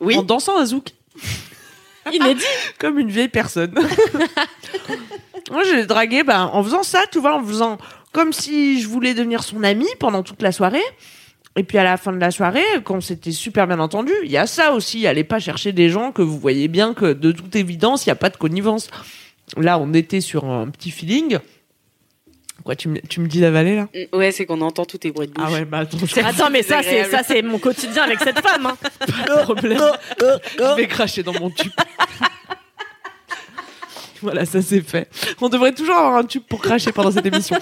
Oui. 0.01 0.17
En 0.17 0.23
dansant 0.23 0.59
un 0.59 0.65
zouk, 0.67 0.89
Inédit. 2.13 2.45
comme 2.79 2.99
une 2.99 3.11
vieille 3.11 3.29
personne. 3.29 3.75
Moi, 5.51 5.63
je 5.65 5.75
l'ai 5.75 5.87
dragué 5.87 6.23
ben, 6.25 6.51
en 6.53 6.63
faisant 6.63 6.83
ça, 6.83 7.03
tu 7.11 7.19
vois, 7.21 7.37
en 7.37 7.45
faisant 7.45 7.79
comme 8.13 8.33
si 8.33 8.81
je 8.81 8.89
voulais 8.89 9.15
devenir 9.15 9.43
son 9.43 9.63
ami 9.63 9.87
pendant 9.99 10.23
toute 10.23 10.43
la 10.43 10.53
soirée. 10.53 10.83
Et 11.59 11.63
puis 11.63 11.79
à 11.79 11.85
la 11.85 11.97
fin 11.97 12.13
de 12.13 12.19
la 12.19 12.31
soirée, 12.31 12.65
quand 12.85 13.01
c'était 13.01 13.33
super 13.33 13.67
bien 13.67 13.79
entendu, 13.81 14.13
il 14.25 14.31
y 14.31 14.37
a 14.37 14.47
ça 14.47 14.73
aussi. 14.73 15.07
Allez 15.07 15.25
pas 15.25 15.39
chercher 15.39 15.73
des 15.73 15.89
gens 15.89 16.13
que 16.13 16.21
vous 16.21 16.39
voyez 16.39 16.69
bien 16.69 16.93
que 16.93 17.13
de 17.15 17.33
toute 17.33 17.57
évidence, 17.57 18.05
il 18.05 18.11
n'y 18.11 18.13
a 18.13 18.17
pas 18.17 18.29
de 18.29 18.37
connivence. 18.37 18.89
Là, 19.57 19.79
on 19.79 19.95
était 19.95 20.21
sur 20.21 20.45
un 20.45 20.69
petit 20.69 20.91
feeling. 20.91 21.39
Quoi, 22.65 22.75
tu 22.75 22.89
me, 22.89 23.01
tu 23.01 23.21
me 23.21 23.27
dis 23.29 23.41
d'avaler 23.41 23.77
là? 23.77 23.89
Mm, 23.95 24.17
Ouais, 24.17 24.33
c'est 24.33 24.45
qu'on 24.45 24.61
entend 24.61 24.85
tous 24.85 24.99
tes 24.99 25.13
bruits 25.13 25.29
de 25.29 25.33
bouche. 25.33 25.45
Ah 25.49 25.53
ouais, 25.53 25.65
bah 25.65 25.79
attends, 25.79 25.99
je 25.99 26.21
Attends, 26.21 26.51
mais 26.51 26.63
ça, 26.63 26.83
c'est 26.83 27.05
ça, 27.05 27.23
c'est 27.23 27.41
mon 27.43 27.59
quotidien 27.59 28.03
avec 28.03 28.19
cette 28.19 28.41
femme. 28.41 28.67
hein. 28.67 28.77
pas 28.99 29.37
de 29.37 29.43
problème. 29.43 29.81
Je 30.59 30.77
vais 30.77 30.89
cracher 30.89 31.23
dans 31.23 31.33
mon 31.35 31.49
tube. 31.51 31.73
voilà, 34.23 34.45
ça 34.45 34.63
c'est 34.63 34.81
fait. 34.81 35.09
On 35.41 35.49
devrait 35.49 35.73
toujours 35.73 35.97
avoir 35.97 36.17
un 36.17 36.25
tube 36.25 36.43
pour 36.49 36.61
cracher 36.61 36.93
pendant 36.93 37.11
cette 37.11 37.27
émission. 37.27 37.57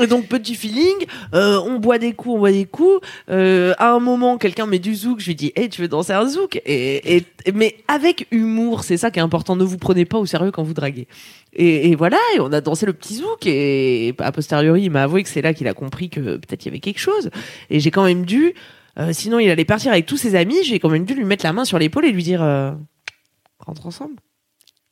Et 0.00 0.06
donc 0.06 0.26
petit 0.26 0.54
feeling, 0.54 1.04
euh, 1.34 1.60
on 1.66 1.78
boit 1.78 1.98
des 1.98 2.14
coups, 2.14 2.36
on 2.36 2.38
boit 2.38 2.52
des 2.52 2.64
coups. 2.64 3.06
Euh, 3.28 3.74
à 3.76 3.92
un 3.92 3.98
moment, 3.98 4.38
quelqu'un 4.38 4.64
met 4.64 4.78
du 4.78 4.94
zouk, 4.94 5.20
je 5.20 5.26
lui 5.26 5.34
dis, 5.34 5.52
hey, 5.54 5.68
tu 5.68 5.82
veux 5.82 5.88
danser 5.88 6.14
un 6.14 6.26
zouk? 6.26 6.60
Et, 6.64 7.24
mais 7.52 7.76
avec 7.88 8.26
humour, 8.30 8.84
c'est 8.84 8.96
ça 8.96 9.10
qui 9.10 9.18
est 9.18 9.22
important. 9.22 9.54
Ne 9.54 9.64
vous 9.64 9.76
prenez 9.76 10.06
pas 10.06 10.18
au 10.18 10.24
sérieux 10.24 10.50
quand 10.50 10.62
vous 10.62 10.72
draguez. 10.72 11.08
Et, 11.54 11.94
voilà, 11.94 12.16
et 12.34 12.40
on 12.40 12.50
a 12.52 12.62
dansé 12.62 12.86
le 12.86 12.94
petit 12.94 13.16
zouk 13.16 13.46
et 13.46 14.14
a 14.18 14.32
posteriori, 14.32 14.84
il 14.84 14.90
m'a 14.90 15.02
avoué 15.02 15.22
que 15.22 15.28
c'est 15.28 15.42
là 15.42 15.52
qu'il 15.52 15.68
a 15.68 15.74
compris 15.74 16.08
que 16.08 16.20
peut-être 16.20 16.64
il 16.64 16.68
y 16.68 16.70
avait 16.70 16.80
quelque 16.80 17.00
chose. 17.00 17.30
Et 17.68 17.78
j'ai 17.78 17.90
quand 17.90 18.04
même 18.04 18.24
dû, 18.24 18.54
euh, 18.98 19.10
sinon 19.12 19.38
il 19.38 19.50
allait 19.50 19.66
partir 19.66 19.92
avec 19.92 20.06
tous 20.06 20.16
ses 20.16 20.34
amis, 20.34 20.64
j'ai 20.64 20.78
quand 20.78 20.88
même 20.88 21.04
dû 21.04 21.14
lui 21.14 21.24
mettre 21.24 21.44
la 21.44 21.52
main 21.52 21.66
sur 21.66 21.78
l'épaule 21.78 22.06
et 22.06 22.12
lui 22.12 22.22
dire, 22.22 22.42
rentre 23.66 23.86
ensemble. 23.86 24.16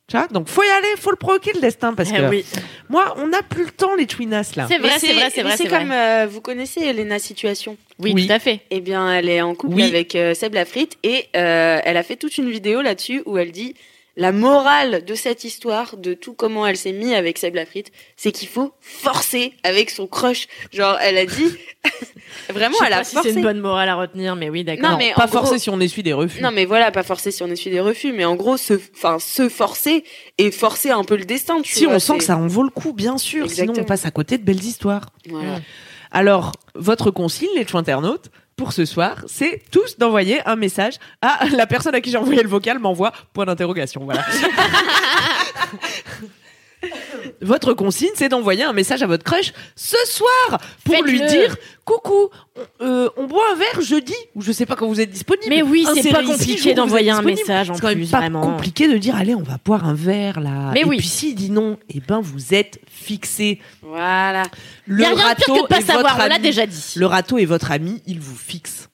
Tu 0.07 0.17
vois 0.17 0.27
Donc 0.27 0.49
faut 0.49 0.63
y 0.63 0.67
aller, 0.67 0.87
faut 0.97 1.11
le 1.11 1.15
provoquer 1.15 1.53
le 1.53 1.61
destin 1.61 1.93
parce 1.93 2.09
Eh 2.13 2.17
que 2.17 2.29
oui. 2.29 2.43
moi, 2.89 3.13
on 3.17 3.27
n'a 3.27 3.41
plus 3.43 3.63
le 3.65 3.71
temps 3.71 3.95
les 3.95 4.07
twinasses 4.07 4.55
là. 4.57 4.65
C'est 4.67 4.77
vrai, 4.77 4.99
c'est 4.99 5.13
vrai, 5.13 5.29
c'est 5.33 5.41
vrai, 5.43 5.55
C'est 5.55 5.67
comme, 5.69 5.87
vrai. 5.87 6.23
euh, 6.23 6.27
vous 6.27 6.41
connaissez 6.41 6.81
Elena 6.81 7.17
Situation? 7.17 7.77
Oui, 7.99 8.11
Oui. 8.13 8.27
tout 8.27 8.33
à 8.33 8.39
fait. 8.39 8.59
Eh 8.71 8.81
bien, 8.81 9.13
elle 9.13 9.29
est 9.29 9.41
en 9.41 9.55
couple 9.55 9.75
Oui. 9.75 9.83
avec 9.83 10.15
euh, 10.15 10.33
Seb 10.33 10.53
Lafrite 10.53 10.97
et 11.03 11.27
euh, 11.37 11.79
elle 11.85 11.95
a 11.95 12.03
fait 12.03 12.17
toute 12.17 12.37
une 12.37 12.49
vidéo 12.49 12.81
là-dessus 12.81 13.23
où 13.25 13.37
elle 13.37 13.51
dit 13.53 13.73
la 14.17 14.31
morale 14.31 15.05
de 15.05 15.15
cette 15.15 15.43
histoire, 15.45 15.95
de 15.97 16.13
tout 16.13 16.33
comment 16.33 16.67
elle 16.67 16.75
s'est 16.77 16.91
mise 16.91 17.13
avec 17.13 17.37
Seb 17.37 17.55
Lafrite, 17.55 17.91
c'est 18.17 18.31
qu'il 18.31 18.47
faut 18.49 18.73
forcer 18.81 19.53
avec 19.63 19.89
son 19.89 20.05
crush. 20.07 20.47
Genre, 20.73 20.97
elle 21.01 21.17
a 21.17 21.25
dit 21.25 21.55
vraiment, 22.49 22.73
Je 22.73 22.79
sais 22.79 22.85
elle 22.87 22.93
a 22.93 23.03
si 23.03 23.15
forcé. 23.15 23.29
c'est 23.29 23.35
une 23.35 23.41
bonne 23.43 23.59
morale 23.59 23.89
à 23.89 23.95
retenir, 23.95 24.35
mais 24.35 24.49
oui, 24.49 24.63
d'accord. 24.63 24.91
Non, 24.91 24.97
mais 24.97 25.13
pas 25.15 25.27
gros- 25.27 25.57
si 25.57 25.69
on 25.69 25.79
essuie 25.79 26.03
des 26.03 26.13
refus. 26.13 26.41
Non, 26.41 26.51
mais 26.51 26.65
voilà, 26.65 26.91
pas 26.91 27.03
forcer 27.03 27.31
si 27.31 27.41
on 27.43 27.47
essuie 27.47 27.71
des 27.71 27.79
refus, 27.79 28.11
mais 28.11 28.25
en 28.25 28.35
gros, 28.35 28.57
se, 28.57 28.73
enfin, 28.95 29.17
se 29.19 29.47
forcer 29.49 30.03
et 30.37 30.51
forcer 30.51 30.89
un 30.91 31.03
peu 31.03 31.15
le 31.15 31.25
destin. 31.25 31.61
Tu 31.61 31.73
si 31.75 31.85
vois, 31.85 31.95
on 31.95 31.99
sent 31.99 32.17
que 32.17 32.23
ça 32.23 32.37
en 32.37 32.47
vaut 32.47 32.63
le 32.63 32.69
coup, 32.69 32.93
bien 32.93 33.17
sûr. 33.17 33.49
Sinon, 33.49 33.73
on 33.77 33.83
passe 33.83 34.05
à 34.05 34.11
côté 34.11 34.37
de 34.37 34.43
belles 34.43 34.63
histoires. 34.63 35.07
Voilà. 35.29 35.59
Alors, 36.11 36.51
votre 36.75 37.11
consigne, 37.11 37.49
les 37.55 37.65
internautes, 37.73 38.29
pour 38.55 38.73
ce 38.73 38.85
soir, 38.85 39.17
c'est 39.27 39.61
tous 39.71 39.97
d'envoyer 39.97 40.47
un 40.47 40.55
message 40.55 40.95
à 41.21 41.47
la 41.49 41.65
personne 41.65 41.95
à 41.95 42.01
qui 42.01 42.11
j'ai 42.11 42.17
envoyé 42.17 42.43
le 42.43 42.49
vocal 42.49 42.79
m'envoie 42.79 43.11
point 43.33 43.45
d'interrogation. 43.45 44.01
Voilà. 44.03 44.23
Votre 47.41 47.73
consigne, 47.73 48.11
c'est 48.15 48.29
d'envoyer 48.29 48.63
un 48.63 48.73
message 48.73 49.01
à 49.03 49.07
votre 49.07 49.23
crush 49.23 49.51
ce 49.75 49.97
soir 50.05 50.59
pour 50.83 51.01
lui 51.03 51.19
dire 51.27 51.55
coucou, 51.85 52.29
on, 52.55 52.85
euh, 52.85 53.09
on 53.17 53.25
boit 53.25 53.43
un 53.53 53.55
verre 53.55 53.81
jeudi 53.81 54.13
ou 54.35 54.41
je 54.41 54.51
sais 54.51 54.65
pas 54.65 54.75
quand 54.75 54.87
vous 54.87 55.01
êtes 55.01 55.09
disponible. 55.09 55.47
Mais 55.49 55.61
oui, 55.63 55.85
c'est 55.95 56.11
pas 56.11 56.23
compliqué 56.23 56.73
d'envoyer 56.73 57.11
un 57.11 57.21
message 57.21 57.69
en 57.69 57.75
C'est 57.75 57.81
quand 57.81 57.87
même 57.89 57.97
plus, 57.99 58.09
pas 58.09 58.19
vraiment. 58.19 58.41
compliqué 58.41 58.87
de 58.87 58.97
dire 58.97 59.15
allez, 59.15 59.33
on 59.35 59.41
va 59.43 59.57
boire 59.63 59.85
un 59.87 59.93
verre 59.95 60.39
là. 60.39 60.71
Mais 60.73 60.81
Et 60.81 60.85
oui. 60.85 60.97
puis 60.97 61.07
s'il 61.07 61.35
dit 61.35 61.49
non, 61.49 61.77
eh 61.89 61.99
ben 61.99 62.19
vous 62.21 62.53
êtes 62.53 62.79
fixé. 62.87 63.59
Voilà. 63.81 64.43
Le 64.85 65.01
y 65.01 65.05
a 65.05 65.09
rien 65.09 65.15
de 65.15 65.17
pire 65.17 65.27
râteau 65.27 65.55
que 65.55 65.61
de 65.63 65.67
pas 65.67 65.77
est 65.79 65.81
savoir, 65.81 66.13
votre 66.13 66.25
on 66.25 66.29
l'a 66.29 66.35
ami. 66.35 66.43
déjà 66.43 66.65
dit. 66.65 66.93
Le 66.95 67.05
râteau 67.05 67.37
est 67.37 67.45
votre 67.45 67.71
ami, 67.71 68.01
il 68.07 68.19
vous 68.19 68.35
fixe. 68.35 68.87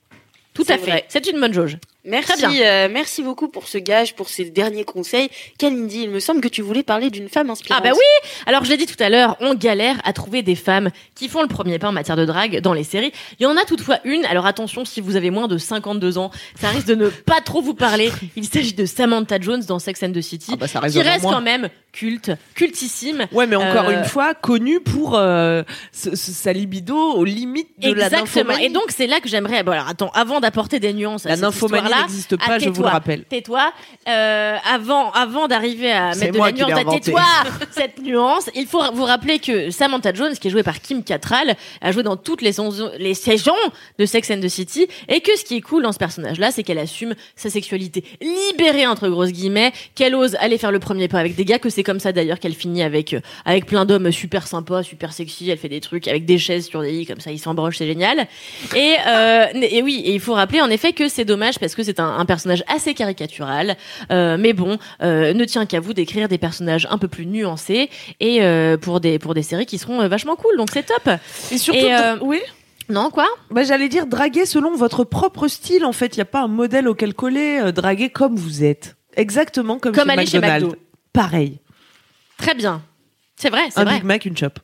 Tout 0.54 0.64
C'est 0.66 0.74
à 0.74 0.78
fait. 0.78 0.86
vrai. 0.92 1.06
C'est 1.10 1.28
une 1.28 1.40
bonne 1.40 1.54
jauge. 1.54 1.78
Merci, 2.08 2.64
euh, 2.64 2.88
merci 2.92 3.22
beaucoup 3.22 3.48
pour 3.50 3.68
ce 3.68 3.78
gage, 3.78 4.16
pour 4.16 4.30
ces 4.30 4.46
derniers 4.46 4.86
conseils. 4.86 5.30
Kalindi, 5.60 6.04
il 6.04 6.10
me 6.10 6.20
semble 6.20 6.42
que 6.42 6.48
tu 6.48 6.62
voulais 6.62 6.82
parler 6.84 7.10
d'une 7.10 7.28
femme 7.30 7.50
inspirante. 7.50 7.82
Ah 7.86 7.90
bah 7.90 7.94
oui 7.96 8.30
Alors 8.46 8.64
je 8.64 8.70
l'ai 8.70 8.78
dit 8.78 8.86
tout 8.86 9.02
à 9.04 9.10
l'heure, 9.10 9.36
on 9.42 9.54
galère 9.56 9.98
à 10.06 10.14
trouver 10.14 10.42
des 10.42 10.56
femmes 10.56 10.90
qui 11.16 11.28
font 11.28 11.42
le 11.42 11.48
premier 11.48 11.80
pas 11.80 11.90
en 11.90 11.92
matière 11.92 12.16
de 12.16 12.26
drague 12.26 12.62
dans 12.62 12.74
les 12.74 12.84
séries. 12.86 13.12
Il 13.40 13.44
y 13.44 13.46
en 13.46 13.58
a 13.58 13.66
toutefois 13.66 14.00
une, 14.06 14.26
alors 14.26 14.46
attention 14.46 14.86
si 14.86 15.02
vous 15.02 15.16
avez 15.18 15.30
moins 15.32 15.48
de 15.48 15.58
52 15.58 16.18
ans, 16.18 16.32
ça 16.60 16.70
risque 16.70 16.88
de 16.88 16.96
ne 16.96 17.10
pas 17.26 17.42
trop 17.42 17.62
vous 17.62 17.74
parler. 17.74 18.12
Il 18.36 18.46
s'agit 18.46 18.74
de 18.74 18.86
Samantha 18.86 19.40
Jones 19.40 19.64
dans 19.68 19.80
Sex 19.80 20.02
and 20.04 20.14
the 20.14 20.22
City, 20.22 20.52
Ah 20.54 20.56
bah, 20.56 20.68
ça 20.68 20.80
qui 20.88 21.02
reste 21.02 21.24
quand 21.26 21.42
même 21.42 21.68
culte, 21.92 22.32
cultissime. 22.56 23.26
Ouais, 23.32 23.48
mais 23.48 23.56
encore 23.56 23.90
Euh, 23.90 24.00
une 24.00 24.06
fois, 24.06 24.34
connu 24.34 24.80
pour 24.80 25.16
euh, 25.18 25.64
ce- 25.92 26.16
ce- 26.16 26.32
sa 26.32 26.54
libido 26.54 26.96
aux 26.96 27.24
limites 27.26 27.70
de 27.80 27.92
la 27.94 28.06
Exactement. 28.06 28.22
nymphomanie. 28.24 28.66
Et 28.66 28.70
donc 28.70 28.84
c'est 28.90 29.08
là 29.08 29.20
que 29.20 29.28
j'aimerais. 29.28 29.64
Bon 29.64 29.72
alors 29.72 29.88
attends, 29.88 30.12
avant 30.14 30.40
d'apporter 30.40 30.80
des 30.80 30.94
nuances 30.94 31.26
à 31.26 31.30
la 31.30 31.36
cette 31.36 31.44
nymphomanie 31.44 31.90
histoire-là, 32.06 32.08
n'existe 32.08 32.36
pas, 32.38 32.44
ah, 32.48 32.60
je 32.60 32.70
vous 32.70 32.82
le 32.84 32.88
rappelle. 32.90 33.24
Tais-toi. 33.26 33.72
Euh, 34.08 34.58
avant, 34.72 35.12
avant 35.12 35.48
d'arriver 35.48 35.92
à 35.92 36.16
mettre 36.16 36.34
de 36.34 36.38
la 36.40 36.52
nuance, 36.84 37.02
tais-toi 37.02 37.22
cette 37.72 38.02
nuance. 38.02 38.50
Il 38.56 38.68
faut 38.68 38.82
vous 38.94 39.04
rappeler 39.06 39.40
que 39.40 39.70
Samantha 39.72 40.14
Jones, 40.14 40.34
qui 40.40 40.48
est 40.48 40.52
jouée 40.52 40.64
par 40.64 40.80
Kim 40.82 41.04
Cattrall, 41.04 41.56
a 41.82 41.92
joué 41.92 42.04
dans 42.04 42.16
toutes 42.18 42.42
les, 42.42 42.52
saisons- 42.54 42.92
les 43.00 43.14
saisons 43.14 43.54
de 44.00 44.06
Sex 44.06 44.30
and 44.32 44.40
the 44.42 44.48
City, 44.48 44.88
et 45.08 45.22
que 45.22 45.38
ce 45.38 45.44
qui 45.44 45.58
est 45.58 45.62
cool 45.62 45.84
dans 45.84 45.92
ce 45.92 45.98
personnage-là, 45.98 46.52
c'est 46.52 46.64
qu'elle 46.64 46.80
assume 46.80 47.16
sa 47.36 47.50
sexualité 47.50 48.04
libérée 48.22 48.88
entre 48.88 49.08
grosses 49.10 49.32
guillemets, 49.32 49.72
qu'elle 49.96 50.16
ose 50.16 50.36
aller 50.40 50.58
faire 50.58 50.72
le 50.72 50.80
premier 50.80 51.08
pas 51.08 51.20
avec 51.20 51.36
des 51.36 51.46
gars, 51.46 51.60
que 51.60 51.70
c'est 51.70 51.84
comme 51.84 52.00
ça 52.00 52.12
d'ailleurs 52.12 52.40
qu'elle 52.40 52.54
finit 52.56 52.84
avec 52.84 53.14
euh, 53.14 53.20
avec 53.46 53.66
plein 53.66 53.86
d'hommes 53.86 54.12
super 54.12 54.48
sympas, 54.48 54.84
super 54.84 55.14
sexy. 55.14 55.50
Elle 55.50 55.58
fait 55.58 55.70
des 55.70 55.82
trucs 55.82 56.08
avec 56.08 56.26
des 56.26 56.38
chaises 56.38 56.68
sur 56.68 56.82
des 56.82 56.92
lits 56.92 57.06
comme 57.06 57.20
ça, 57.20 57.32
ils 57.32 57.40
s'embrochent, 57.40 57.78
c'est 57.78 57.88
génial. 57.88 58.28
Et, 58.76 58.96
euh, 59.08 59.46
et 59.54 59.82
oui, 59.82 60.02
et 60.06 60.14
il 60.14 60.20
faut 60.20 60.34
rappeler 60.34 60.62
en 60.62 60.70
effet 60.70 60.94
que 60.94 61.08
c'est 61.08 61.26
dommage 61.26 61.60
parce 61.60 61.76
que 61.76 61.77
c'est 61.84 62.00
un, 62.00 62.18
un 62.18 62.26
personnage 62.26 62.64
assez 62.68 62.94
caricatural. 62.94 63.78
Euh, 64.12 64.38
mais 64.40 64.54
bon, 64.54 64.78
euh, 65.02 65.34
ne 65.34 65.46
tient 65.46 65.66
qu'à 65.66 65.80
vous 65.80 65.94
d'écrire 65.94 66.28
des 66.28 66.38
personnages 66.38 66.88
un 66.90 66.98
peu 66.98 67.08
plus 67.08 67.26
nuancés 67.26 67.90
et 68.20 68.44
euh, 68.44 68.78
pour 68.78 69.00
des 69.00 69.20
pour 69.20 69.34
des 69.34 69.44
séries 69.44 69.66
qui 69.66 69.78
seront 69.78 70.02
euh, 70.02 70.08
vachement 70.08 70.36
cool. 70.36 70.58
Donc 70.58 70.70
c'est 70.74 70.86
top. 70.86 71.10
Et 71.52 71.58
surtout, 71.58 71.80
Et, 71.80 71.94
euh, 71.94 72.18
oui. 72.22 72.40
Non 72.90 73.10
quoi? 73.10 73.28
Bah, 73.52 73.64
j'allais 73.64 73.90
dire 73.90 74.08
draguer 74.08 74.46
selon 74.46 74.76
votre 74.76 75.04
propre 75.04 75.48
style. 75.50 75.84
En 75.84 75.92
fait, 75.92 76.16
il 76.16 76.20
y 76.20 76.22
a 76.22 76.26
pas 76.26 76.42
un 76.42 76.48
modèle 76.48 76.88
auquel 76.88 77.14
coller. 77.14 77.60
euh, 77.62 77.72
draguer 77.72 78.10
comme 78.10 78.36
vous 78.38 78.64
êtes, 78.64 78.96
exactement 79.16 79.78
comme, 79.78 79.94
Comme 79.94 80.08
chez 80.08 80.14
aller 80.14 80.26
chez. 80.26 80.40
McDo. 80.40 80.76
Pareil. 81.12 81.60
Très 82.38 82.54
bien. 82.56 82.82
C'est 83.36 83.50
vrai, 83.50 83.64
c'est 83.72 83.80
Un 83.80 83.84
vrai. 83.84 83.96
Big 83.96 84.04
Mac, 84.04 84.26
une 84.26 84.38
chop. 84.38 84.60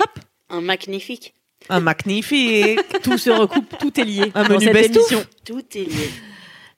Hop. 0.00 0.10
Un 0.50 0.60
magnifique. 0.60 1.34
Un 1.68 1.80
magnifique. 1.80 2.78
Tout 3.02 3.18
se 3.18 3.30
recoupe, 3.30 3.74
tout 3.80 3.98
est 3.98 4.04
lié 4.04 4.30
Un 4.34 4.44
dans 4.44 4.54
menu 4.60 4.66
cette 4.66 4.94
émission. 4.96 5.24
Tout 5.44 5.62
est 5.74 5.84
lié. 5.84 6.10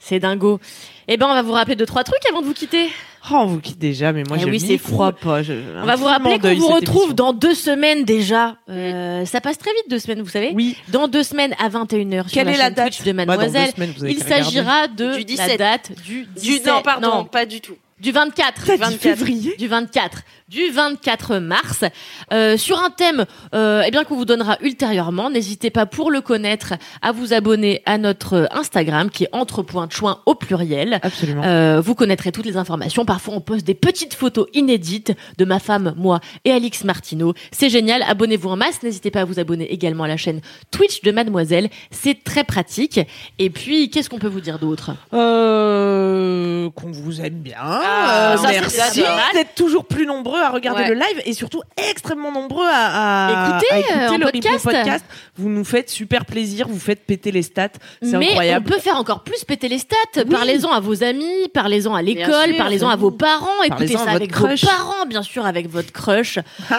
C'est 0.00 0.20
dingo. 0.20 0.60
Eh 1.08 1.16
ben, 1.16 1.26
on 1.26 1.34
va 1.34 1.42
vous 1.42 1.52
rappeler 1.52 1.74
deux 1.76 1.86
trois 1.86 2.04
trucs 2.04 2.24
avant 2.30 2.40
de 2.40 2.46
vous 2.46 2.54
quitter. 2.54 2.88
Oh, 3.30 3.34
on 3.40 3.46
vous 3.46 3.60
quitte 3.60 3.78
déjà, 3.78 4.12
mais 4.12 4.22
moi 4.22 4.36
Eh 4.38 4.42
je 4.44 4.48
oui, 4.48 4.60
c'est 4.60 4.78
crois 4.78 5.12
fou. 5.12 5.26
pas. 5.28 5.42
Je- 5.42 5.52
On 5.82 5.84
va 5.84 5.96
vous 5.96 6.04
rappeler 6.04 6.38
qu'on 6.38 6.54
vous 6.54 6.68
retrouve 6.68 6.96
émission. 7.02 7.14
dans 7.14 7.32
deux 7.32 7.54
semaines 7.54 8.04
déjà. 8.04 8.56
Euh, 8.70 9.24
ça 9.26 9.40
passe 9.40 9.58
très 9.58 9.72
vite 9.72 9.90
deux 9.90 9.98
semaines, 9.98 10.22
vous 10.22 10.28
savez. 10.30 10.52
Oui. 10.54 10.76
Dans 10.88 11.08
deux 11.08 11.24
semaines 11.24 11.54
à 11.58 11.68
21h 11.68 12.22
sur 12.28 12.32
Quelle 12.32 12.46
la 12.46 12.52
est 12.54 12.58
la 12.58 12.70
date 12.70 12.92
Twitch 12.92 13.02
de 13.04 13.12
Bah, 13.12 13.26
Mademoiselle. 13.26 13.70
semaines, 13.74 13.92
Il 14.08 14.22
s'agira 14.22 14.86
de 14.88 15.12
Du 15.16 15.18
la 15.18 15.24
17. 15.24 15.58
date 15.58 15.92
du 16.04 16.22
Du, 16.22 16.26
17. 16.36 16.66
non, 16.66 16.82
pardon, 16.82 17.08
non, 17.16 17.24
pas 17.24 17.44
du 17.44 17.60
tout. 17.60 17.76
du 18.00 18.12
24. 18.12 18.64
T'as 18.66 18.74
dit 18.76 18.80
24. 18.80 19.00
février 19.00 19.56
Du 19.58 19.66
24. 19.66 20.22
Du 20.48 20.70
24 20.70 21.36
mars 21.38 21.84
euh, 22.32 22.56
sur 22.56 22.78
un 22.78 22.90
thème 22.90 23.26
euh, 23.54 23.82
eh 23.86 23.90
bien 23.90 24.04
qu'on 24.04 24.16
vous 24.16 24.24
donnera 24.24 24.56
ultérieurement. 24.62 25.30
N'hésitez 25.30 25.70
pas 25.70 25.86
pour 25.86 26.10
le 26.10 26.20
connaître 26.20 26.74
à 27.02 27.12
vous 27.12 27.32
abonner 27.32 27.82
à 27.86 27.98
notre 27.98 28.48
Instagram 28.52 29.10
qui 29.10 29.24
est 29.24 29.28
entre.chouin 29.32 30.20
au 30.26 30.34
pluriel. 30.34 31.00
Absolument. 31.02 31.42
Euh, 31.44 31.80
vous 31.80 31.94
connaîtrez 31.94 32.32
toutes 32.32 32.46
les 32.46 32.56
informations. 32.56 33.04
Parfois, 33.04 33.34
on 33.34 33.40
poste 33.40 33.66
des 33.66 33.74
petites 33.74 34.14
photos 34.14 34.46
inédites 34.54 35.12
de 35.36 35.44
ma 35.44 35.58
femme, 35.58 35.94
moi 35.96 36.20
et 36.44 36.52
Alix 36.52 36.84
Martineau. 36.84 37.34
C'est 37.52 37.68
génial. 37.68 38.02
Abonnez-vous 38.02 38.48
en 38.48 38.56
masse. 38.56 38.82
N'hésitez 38.82 39.10
pas 39.10 39.20
à 39.20 39.24
vous 39.24 39.38
abonner 39.38 39.70
également 39.72 40.04
à 40.04 40.08
la 40.08 40.16
chaîne 40.16 40.40
Twitch 40.70 41.02
de 41.02 41.10
Mademoiselle. 41.12 41.68
C'est 41.90 42.24
très 42.24 42.44
pratique. 42.44 43.00
Et 43.38 43.50
puis, 43.50 43.90
qu'est-ce 43.90 44.08
qu'on 44.08 44.18
peut 44.18 44.28
vous 44.28 44.40
dire 44.40 44.58
d'autre? 44.58 44.92
Euh, 45.12 46.70
qu'on 46.70 46.90
vous 46.90 47.20
aime 47.20 47.40
bien. 47.40 47.56
Ah, 47.60 48.36
Euh, 48.38 48.50
merci 48.52 49.02
d'être 49.34 49.54
toujours 49.54 49.84
plus 49.84 50.06
nombreux 50.06 50.37
à 50.42 50.50
regarder 50.50 50.82
Ouais. 50.82 50.88
le 50.90 50.94
live 50.94 51.22
et 51.24 51.32
surtout 51.32 51.62
extrêmement 51.90 52.30
nombreux 52.32 52.66
à, 52.68 53.26
à 53.54 53.58
Écoutez, 53.58 53.72
à 53.74 53.78
écouter 53.78 53.94
euh, 53.98 54.08
en 54.10 54.18
le 54.18 54.26
replay 54.26 54.40
podcast. 54.40 54.64
podcast. 54.64 55.04
Vous 55.36 55.48
nous 55.48 55.64
faites 55.64 55.90
super 55.90 56.24
plaisir, 56.24 56.68
vous 56.68 56.78
faites 56.78 57.04
péter 57.06 57.30
les 57.32 57.42
stats. 57.42 57.68
C'est 58.02 58.16
Mais 58.18 58.28
incroyable. 58.30 58.66
on 58.68 58.72
peut 58.74 58.80
faire 58.80 58.96
encore 58.96 59.22
plus 59.24 59.44
péter 59.44 59.68
les 59.68 59.78
stats. 59.78 60.24
Parlez-en 60.30 60.70
à 60.72 60.80
vos 60.80 61.02
amis, 61.04 61.48
parlez-en 61.54 61.94
à 61.94 62.02
l'école, 62.02 62.54
parlez-en 62.56 62.88
à 62.88 62.96
vos 62.96 63.10
parents, 63.10 63.46
écoutez 63.64 63.86
Parlez-en 63.94 64.00
à 64.02 64.04
ça 64.06 64.10
avec 64.12 64.30
crush. 64.32 64.62
vos 64.62 64.66
parents, 64.68 65.06
bien 65.06 65.22
sûr, 65.22 65.46
avec 65.46 65.68
votre 65.70 65.92
crush. 65.92 66.38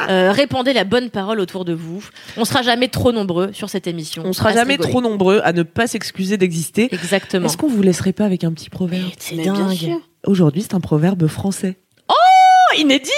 Euh, 0.10 0.32
répandez 0.32 0.74
la 0.74 0.84
bonne 0.84 1.10
parole 1.10 1.40
autour 1.40 1.66
de 1.66 1.74
vous. 1.74 2.04
On 2.38 2.46
sera 2.46 2.62
jamais 2.62 2.88
trop 2.88 3.12
nombreux 3.12 3.52
sur 3.54 3.70
cette 3.70 3.88
émission. 3.88 4.24
On 4.26 4.34
sera 4.34 4.54
jamais 4.54 4.74
rigoler. 4.74 4.90
trop 4.90 5.02
nombreux 5.02 5.42
à 5.44 5.54
ne 5.54 5.64
pas 5.64 5.88
s'excuser 5.88 6.38
d'exister. 6.38 6.90
Exactement. 6.92 7.46
Est-ce 7.46 7.58
qu'on 7.58 7.68
vous 7.68 7.82
laisserait 7.82 8.14
pas 8.14 8.26
avec 8.26 8.44
un 8.44 8.52
petit 8.54 8.70
proverbe? 8.70 9.10
C'est 9.18 9.36
Mais 9.36 9.44
bien 9.44 9.54
dingue. 9.54 9.74
sûr. 9.76 10.00
Aujourd'hui, 10.26 10.62
c'est 10.62 10.74
un 10.74 10.80
proverbe 10.80 11.28
français. 11.28 11.78
Oh, 12.10 12.76
inédit 12.78 13.10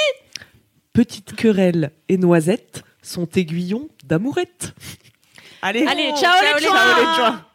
Petite 0.94 1.36
querelle 1.38 1.94
et 2.10 2.18
noisette 2.18 2.84
sont 3.02 3.28
aiguillons 3.38 3.88
d'amourette. 4.04 4.74
Allez, 5.62 5.86
Allez, 5.88 6.12
ciao 6.20 6.34
les 6.42 6.66
ciao 6.66 7.00
les 7.00 7.16
chouins. 7.16 7.46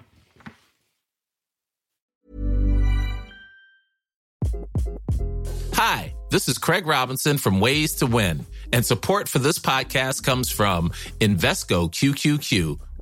Hi, 5.74 6.14
this 6.30 6.48
is 6.48 6.56
Craig 6.56 6.86
Robinson 6.86 7.36
from 7.36 7.60
Ways 7.60 7.96
to 7.96 8.06
Win, 8.06 8.46
and 8.72 8.82
support 8.82 9.28
for 9.28 9.38
this 9.38 9.58
podcast 9.58 10.24
comes 10.24 10.50
from 10.50 10.90
Invesco 11.20 11.90
QQQ, 11.92 12.78